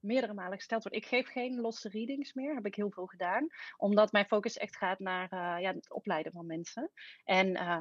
meerdere 0.00 0.34
malen 0.34 0.58
gesteld 0.58 0.82
wordt. 0.82 0.98
Ik 0.98 1.06
geef 1.06 1.28
geen 1.28 1.60
losse 1.60 1.88
readings 1.88 2.32
meer, 2.32 2.54
heb 2.54 2.66
ik 2.66 2.74
heel 2.74 2.90
veel 2.90 3.06
gedaan. 3.06 3.46
Omdat 3.76 4.12
mijn 4.12 4.26
focus 4.26 4.56
echt 4.56 4.76
gaat 4.76 4.98
naar 4.98 5.60
ja, 5.60 5.72
het 5.74 5.92
opleiden 5.92 6.32
van 6.32 6.46
mensen. 6.46 6.90
En 7.24 7.48
uh, 7.48 7.78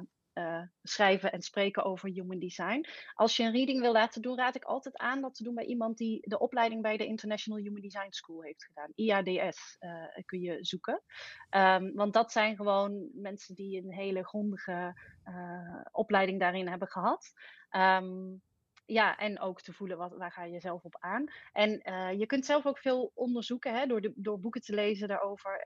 schrijven 0.83 1.31
en 1.31 1.41
spreken 1.41 1.83
over 1.83 2.09
human 2.09 2.39
design. 2.39 2.85
Als 3.13 3.37
je 3.37 3.43
een 3.43 3.51
reading 3.51 3.81
wil 3.81 3.91
laten 3.91 4.21
doen, 4.21 4.37
raad 4.37 4.55
ik 4.55 4.63
altijd 4.63 4.97
aan 4.97 5.21
dat 5.21 5.35
te 5.35 5.43
doen 5.43 5.55
bij 5.55 5.65
iemand 5.65 5.97
die 5.97 6.29
de 6.29 6.39
opleiding 6.39 6.81
bij 6.81 6.97
de 6.97 7.05
International 7.05 7.59
Human 7.59 7.81
Design 7.81 8.09
School 8.11 8.41
heeft 8.41 8.65
gedaan. 8.65 8.91
IADS 8.95 9.75
eh, 9.79 10.05
kun 10.25 10.39
je 10.39 10.57
zoeken. 10.65 11.01
Um, 11.49 11.95
want 11.95 12.13
dat 12.13 12.31
zijn 12.31 12.55
gewoon 12.55 13.09
mensen 13.13 13.55
die 13.55 13.83
een 13.83 13.93
hele 13.93 14.23
grondige 14.23 15.01
uh, 15.25 15.81
opleiding 15.91 16.39
daarin 16.39 16.67
hebben 16.67 16.87
gehad. 16.87 17.33
Um, 17.71 18.41
ja, 18.85 19.17
en 19.17 19.39
ook 19.39 19.61
te 19.61 19.73
voelen 19.73 19.97
wat, 19.97 20.17
waar 20.17 20.31
ga 20.31 20.43
je 20.43 20.59
zelf 20.59 20.83
op 20.83 20.97
aan. 20.99 21.25
En 21.51 21.69
je 22.17 22.25
kunt 22.25 22.45
zelf 22.45 22.65
ook 22.65 22.77
veel 22.77 23.11
onderzoeken 23.13 23.73
hè, 23.73 23.85
door, 23.85 24.01
de, 24.01 24.13
door 24.15 24.39
boeken 24.39 24.61
te 24.61 24.73
lezen 24.73 25.07
daarover. 25.07 25.61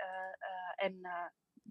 En 0.75 0.99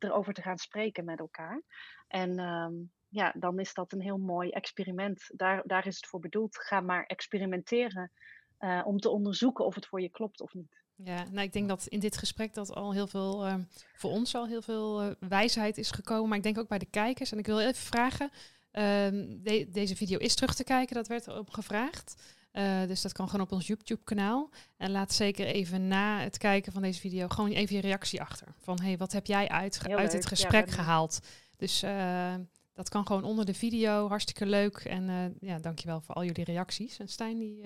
erover 0.05 0.35
te 0.35 0.43
gaan 0.43 0.59
spreken 0.59 1.05
met 1.05 1.19
elkaar. 1.19 1.63
En 2.09 2.39
um, 2.39 2.93
ja, 3.09 3.35
dan 3.37 3.59
is 3.59 3.75
dat 3.75 3.93
een 3.93 4.01
heel 4.01 4.19
mooi 4.19 4.51
experiment. 4.51 5.31
Daar, 5.37 5.63
daar 5.67 5.87
is 5.87 5.97
het 5.97 6.07
voor 6.07 6.21
bedoeld. 6.21 6.57
Ga 6.59 6.81
maar 6.81 7.05
experimenteren 7.05 8.13
uh, 8.61 8.83
om 8.85 8.99
te 8.99 9.09
onderzoeken 9.09 9.65
of 9.65 9.75
het 9.75 9.87
voor 9.87 10.01
je 10.01 10.09
klopt 10.09 10.41
of 10.41 10.55
niet. 10.55 10.83
Ja, 10.97 11.25
nou, 11.31 11.47
ik 11.47 11.53
denk 11.53 11.69
dat 11.69 11.87
in 11.87 12.01
dit 12.01 12.17
gesprek 12.17 12.55
dat 12.55 12.75
al 12.75 12.93
heel 12.93 13.07
veel, 13.07 13.47
uh, 13.47 13.55
voor 13.95 14.11
ons 14.11 14.35
al 14.35 14.47
heel 14.47 14.63
veel 14.63 15.05
uh, 15.05 15.11
wijsheid 15.29 15.79
is 15.79 15.91
gekomen. 15.91 16.29
Maar 16.29 16.37
ik 16.37 16.43
denk 16.43 16.59
ook 16.59 16.69
bij 16.69 16.79
de 16.79 16.91
kijkers. 16.91 17.33
En 17.33 17.39
ik 17.39 17.47
wil 17.47 17.61
even 17.61 17.75
vragen, 17.75 18.31
ehm, 18.71 19.27
de, 19.43 19.69
deze 19.73 19.97
video 19.97 20.19
is 20.19 20.35
terug 20.35 20.55
te 20.55 20.65
kijken, 20.65 20.95
dat 20.95 21.09
werd 21.09 21.27
erop 21.27 21.51
gevraagd. 21.51 22.34
Uh, 22.55 22.87
dus 22.87 23.03
dat 23.03 23.13
kan 23.13 23.29
gewoon 23.29 23.47
op 23.47 23.53
ons 23.53 23.67
YouTube-kanaal. 23.67 24.51
En 24.77 24.91
laat 24.91 25.13
zeker 25.13 25.47
even 25.47 25.89
na 25.89 26.21
het 26.21 26.39
kijken 26.39 26.73
van 26.73 26.83
deze 26.83 27.01
video 27.01 27.29
gewoon 27.29 27.51
even 27.51 27.77
je 27.77 27.81
reactie 27.81 28.21
achter. 28.21 28.47
Van 28.61 28.81
hey, 28.83 28.97
wat 28.97 29.13
heb 29.13 29.27
jij 29.27 29.49
uit, 29.49 29.81
uit 29.89 30.13
het 30.13 30.27
gesprek 30.27 30.67
ja, 30.67 30.73
gehaald? 30.73 31.19
Dus 31.57 31.83
uh, 31.83 32.35
dat 32.75 32.89
kan 32.89 33.07
gewoon 33.07 33.25
onder 33.25 33.45
de 33.45 33.55
video. 33.55 34.09
Hartstikke 34.09 34.47
leuk. 34.47 34.77
En 34.77 35.09
uh, 35.09 35.49
ja, 35.51 35.59
dankjewel 35.59 36.01
voor 36.01 36.15
al 36.15 36.25
jullie 36.25 36.45
reacties. 36.45 36.99
En 36.99 37.09
Stijn, 37.09 37.39
die. 37.39 37.61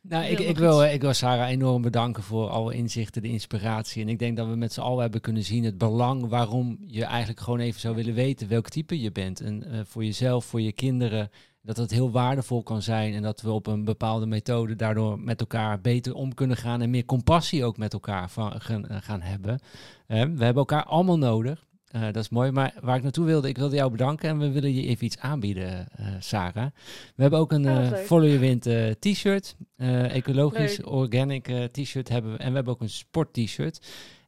nou, 0.00 0.24
ik, 0.24 0.38
ik, 0.38 0.58
wil, 0.58 0.84
ik 0.84 1.00
wil 1.00 1.12
Sarah 1.12 1.48
enorm 1.48 1.82
bedanken 1.82 2.22
voor 2.22 2.48
alle 2.48 2.74
inzichten, 2.74 3.22
de 3.22 3.28
inspiratie. 3.28 4.02
En 4.02 4.08
ik 4.08 4.18
denk 4.18 4.36
dat 4.36 4.48
we 4.48 4.56
met 4.56 4.72
z'n 4.72 4.80
allen 4.80 5.02
hebben 5.02 5.20
kunnen 5.20 5.44
zien 5.44 5.64
het 5.64 5.78
belang 5.78 6.28
waarom 6.28 6.78
je 6.86 7.04
eigenlijk 7.04 7.40
gewoon 7.40 7.60
even 7.60 7.80
zou 7.80 7.94
willen 7.94 8.14
weten 8.14 8.48
welk 8.48 8.68
type 8.68 9.00
je 9.00 9.12
bent. 9.12 9.40
En 9.40 9.86
voor 9.86 10.04
jezelf, 10.04 10.44
voor 10.44 10.60
je 10.60 10.72
kinderen 10.72 11.30
dat 11.62 11.76
het 11.76 11.90
heel 11.90 12.10
waardevol 12.10 12.62
kan 12.62 12.82
zijn 12.82 13.14
en 13.14 13.22
dat 13.22 13.40
we 13.40 13.50
op 13.50 13.66
een 13.66 13.84
bepaalde 13.84 14.26
methode 14.26 14.76
daardoor 14.76 15.20
met 15.20 15.40
elkaar 15.40 15.80
beter 15.80 16.14
om 16.14 16.34
kunnen 16.34 16.56
gaan 16.56 16.80
en 16.80 16.90
meer 16.90 17.04
compassie 17.04 17.64
ook 17.64 17.76
met 17.76 17.92
elkaar 17.92 18.30
van, 18.30 18.60
gaan, 18.60 18.88
eh, 18.88 18.96
gaan 19.00 19.20
hebben. 19.20 19.60
we 20.06 20.14
hebben 20.16 20.54
elkaar 20.54 20.84
allemaal 20.84 21.18
nodig. 21.18 21.64
Uh, 21.96 22.02
dat 22.02 22.16
is 22.16 22.28
mooi. 22.28 22.50
Maar 22.50 22.74
waar 22.80 22.96
ik 22.96 23.02
naartoe 23.02 23.24
wilde, 23.24 23.48
ik 23.48 23.56
wilde 23.56 23.76
jou 23.76 23.90
bedanken 23.90 24.28
en 24.28 24.38
we 24.38 24.50
willen 24.50 24.74
je 24.74 24.86
even 24.86 25.04
iets 25.04 25.18
aanbieden, 25.18 25.88
uh, 26.00 26.06
Sarah. 26.18 26.66
We 27.14 27.22
hebben 27.22 27.38
ook 27.38 27.52
een 27.52 27.64
uh, 27.64 27.92
Follow 27.92 28.26
Your 28.26 28.40
Wind 28.40 28.62
t-shirt, 29.00 29.56
ecologisch 29.76 30.76
Leuk. 30.76 30.90
organic 30.90 31.68
t-shirt 31.72 32.08
hebben 32.08 32.32
we. 32.32 32.38
En 32.38 32.48
we 32.48 32.54
hebben 32.54 32.72
ook 32.72 32.80
een 32.80 32.88
sport 32.88 33.32
t-shirt. 33.32 33.80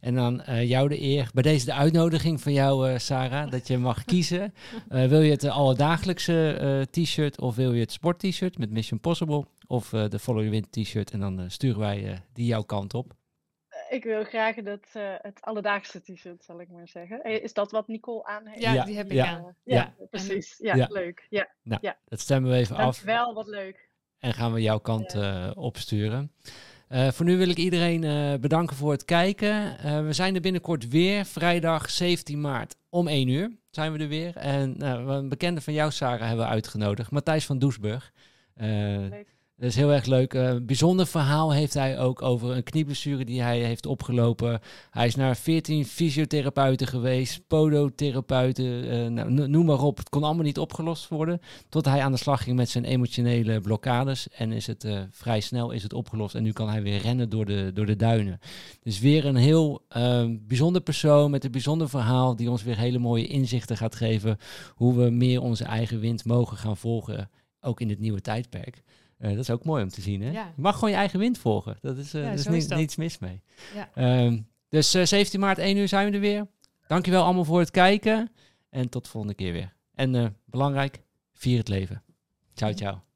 En 0.05 0.15
dan 0.15 0.43
uh, 0.49 0.69
jou 0.69 0.89
de 0.89 1.01
eer, 1.01 1.31
bij 1.35 1.43
deze 1.43 1.65
de 1.65 1.73
uitnodiging 1.73 2.41
van 2.41 2.53
jou, 2.53 2.91
uh, 2.91 2.99
Sarah, 2.99 3.51
dat 3.51 3.69
je 3.69 3.79
mag 3.79 4.05
kiezen. 4.05 4.55
Uh, 4.89 5.07
wil 5.13 5.21
je 5.21 5.31
het 5.31 5.45
alledagelijkse 5.45 6.87
t-shirt 6.91 7.41
of 7.41 7.57
wil 7.57 7.73
je 7.73 7.81
het 7.81 7.93
sport 7.93 8.19
t-shirt 8.19 8.59
met 8.59 8.71
Mission 8.71 9.01
Possible 9.01 9.45
of 9.67 9.89
de 9.89 10.19
Follow 10.19 10.43
Your 10.43 10.51
Wind 10.51 10.73
t-shirt 10.73 11.11
en 11.11 11.21
dan 11.21 11.51
sturen 11.51 11.81
wij 11.81 12.23
die 12.33 12.47
jouw 12.47 12.63
kant 12.63 12.95
op. 12.95 13.13
Ik 13.89 14.05
wil 14.05 14.25
graag 14.25 14.57
dat, 14.57 14.87
het 15.23 15.39
alledaagse 15.41 16.03
t-shirt, 16.03 16.45
zal 16.45 16.61
ik 16.61 16.69
maar 16.71 16.89
zeggen. 16.89 17.43
Is 17.43 17.53
dat 17.53 17.71
wat 17.71 17.89
Nicole 17.89 18.25
aan 18.25 18.47
heeft? 18.47 18.63
Ja, 18.63 18.85
die 18.85 18.97
heb 18.97 19.11
ik 19.11 19.19
aan. 19.19 19.57
Ja, 19.63 19.75
ja 19.75 20.07
precies. 20.11 20.59
Ja, 20.59 20.87
leuk. 20.91 21.27
Ja. 21.31 21.49
Nou, 21.63 21.81
ja. 21.83 21.97
dat 22.05 22.21
stemmen 22.21 22.51
we 22.51 22.57
even 22.57 22.77
af. 22.77 23.03
Wel, 23.03 23.35
wat 23.35 23.47
leuk. 23.47 23.89
En 24.19 24.35
gaan 24.35 24.53
we 24.53 24.63
jouw 24.63 24.79
kant 24.79 25.17
opsturen. 25.55 26.33
Uh, 26.95 27.11
voor 27.11 27.25
nu 27.25 27.37
wil 27.37 27.49
ik 27.49 27.57
iedereen 27.57 28.03
uh, 28.03 28.35
bedanken 28.41 28.77
voor 28.77 28.91
het 28.91 29.05
kijken. 29.05 29.77
Uh, 29.85 30.01
we 30.07 30.13
zijn 30.13 30.35
er 30.35 30.41
binnenkort 30.41 30.89
weer, 30.89 31.25
vrijdag 31.25 31.91
17 31.91 32.41
maart 32.41 32.77
om 32.89 33.09
1 33.09 33.29
uur 33.29 33.51
zijn 33.71 33.93
we 33.93 33.99
er 33.99 34.09
weer. 34.09 34.37
En 34.37 34.87
een 34.87 35.29
bekende 35.29 35.61
van 35.61 35.73
jou, 35.73 35.91
Sarah, 35.91 36.27
hebben 36.27 36.45
we 36.45 36.53
uitgenodigd, 36.53 37.11
Matthijs 37.11 37.47
van 37.47 37.59
Doesburg. 37.59 38.13
Dat 39.57 39.69
is 39.69 39.77
heel 39.77 39.93
erg 39.93 40.07
leuk. 40.07 40.33
Een 40.35 40.61
uh, 40.61 40.67
bijzonder 40.67 41.07
verhaal 41.07 41.53
heeft 41.53 41.75
hij 41.75 41.99
ook 41.99 42.23
over 42.23 42.51
een 42.51 42.63
knieblessure 42.63 43.25
die 43.25 43.43
hij 43.43 43.59
heeft 43.59 43.87
opgelopen. 43.87 44.61
Hij 44.91 45.07
is 45.07 45.15
naar 45.15 45.37
14 45.37 45.85
fysiotherapeuten 45.85 46.87
geweest, 46.87 47.47
podotherapeuten, 47.47 48.65
uh, 48.65 49.07
nou, 49.07 49.49
noem 49.49 49.67
maar 49.67 49.83
op. 49.83 49.97
Het 49.97 50.09
kon 50.09 50.23
allemaal 50.23 50.45
niet 50.45 50.59
opgelost 50.59 51.09
worden. 51.09 51.41
Tot 51.69 51.85
hij 51.85 52.03
aan 52.03 52.13
de 52.13 52.19
slag 52.19 52.43
ging 52.43 52.57
met 52.57 52.69
zijn 52.69 52.85
emotionele 52.85 53.61
blokkades. 53.61 54.29
En 54.29 54.53
is 54.53 54.67
het 54.67 54.85
uh, 54.85 55.01
vrij 55.11 55.41
snel 55.41 55.71
is 55.71 55.83
het 55.83 55.93
opgelost. 55.93 56.35
En 56.35 56.43
nu 56.43 56.53
kan 56.53 56.69
hij 56.69 56.83
weer 56.83 57.01
rennen 57.01 57.29
door 57.29 57.45
de, 57.45 57.71
door 57.75 57.87
de 57.87 57.97
duinen. 57.97 58.39
Dus 58.83 59.01
weer 59.01 59.27
een 59.27 59.37
heel 59.37 59.83
bijzonder 60.47 60.81
persoon 60.81 61.31
met 61.31 61.45
een 61.45 61.51
bijzonder 61.51 61.89
verhaal. 61.89 62.37
Die 62.37 62.51
ons 62.51 62.63
weer 62.63 62.79
hele 62.79 62.99
mooie 62.99 63.27
inzichten 63.27 63.77
gaat 63.77 63.95
geven. 63.95 64.39
Hoe 64.75 64.95
we 64.95 65.11
meer 65.11 65.43
onze 65.43 65.65
eigen 65.65 66.01
wind 66.01 66.25
mogen 66.25 66.57
gaan 66.57 66.77
volgen. 66.77 67.31
Ook 67.61 67.81
in 67.81 67.89
dit 67.89 67.99
nieuwe 67.99 68.21
tijdperk. 68.21 68.83
Uh, 69.25 69.31
dat 69.31 69.39
is 69.39 69.51
ook 69.51 69.65
mooi 69.65 69.83
om 69.83 69.89
te 69.89 70.01
zien. 70.01 70.23
Hè? 70.23 70.31
Ja. 70.31 70.53
Je 70.57 70.63
mag 70.63 70.75
gewoon 70.75 70.91
je 70.91 70.97
eigen 70.97 71.19
wind 71.19 71.39
volgen. 71.39 71.79
Dat 71.81 71.97
is, 71.97 72.15
uh, 72.15 72.23
ja, 72.23 72.31
is, 72.31 72.47
niet, 72.47 72.75
niets 72.75 72.97
mis 72.97 73.19
mee. 73.19 73.43
Ja. 73.75 74.23
Um, 74.25 74.49
dus 74.69 74.95
uh, 74.95 75.03
eh, 75.03 75.09
17 75.09 75.41
maart, 75.41 75.59
1 75.59 75.77
uur 75.77 75.89
zijn 75.89 76.09
we 76.09 76.15
er 76.15 76.21
weer. 76.21 76.47
Dankjewel 76.87 77.25
allemaal 77.25 77.45
voor 77.45 77.59
het 77.59 77.71
kijken. 77.71 78.33
En 78.71 78.89
tot 78.89 79.05
de 79.05 79.11
volgende 79.11 79.37
keer 79.37 79.53
weer. 79.53 79.73
En 79.95 80.37
belangrijk, 80.45 81.03
vier 81.33 81.59
het 81.59 81.69
leven. 81.69 82.03
Ciao, 82.55 82.73
ciao. 82.73 83.14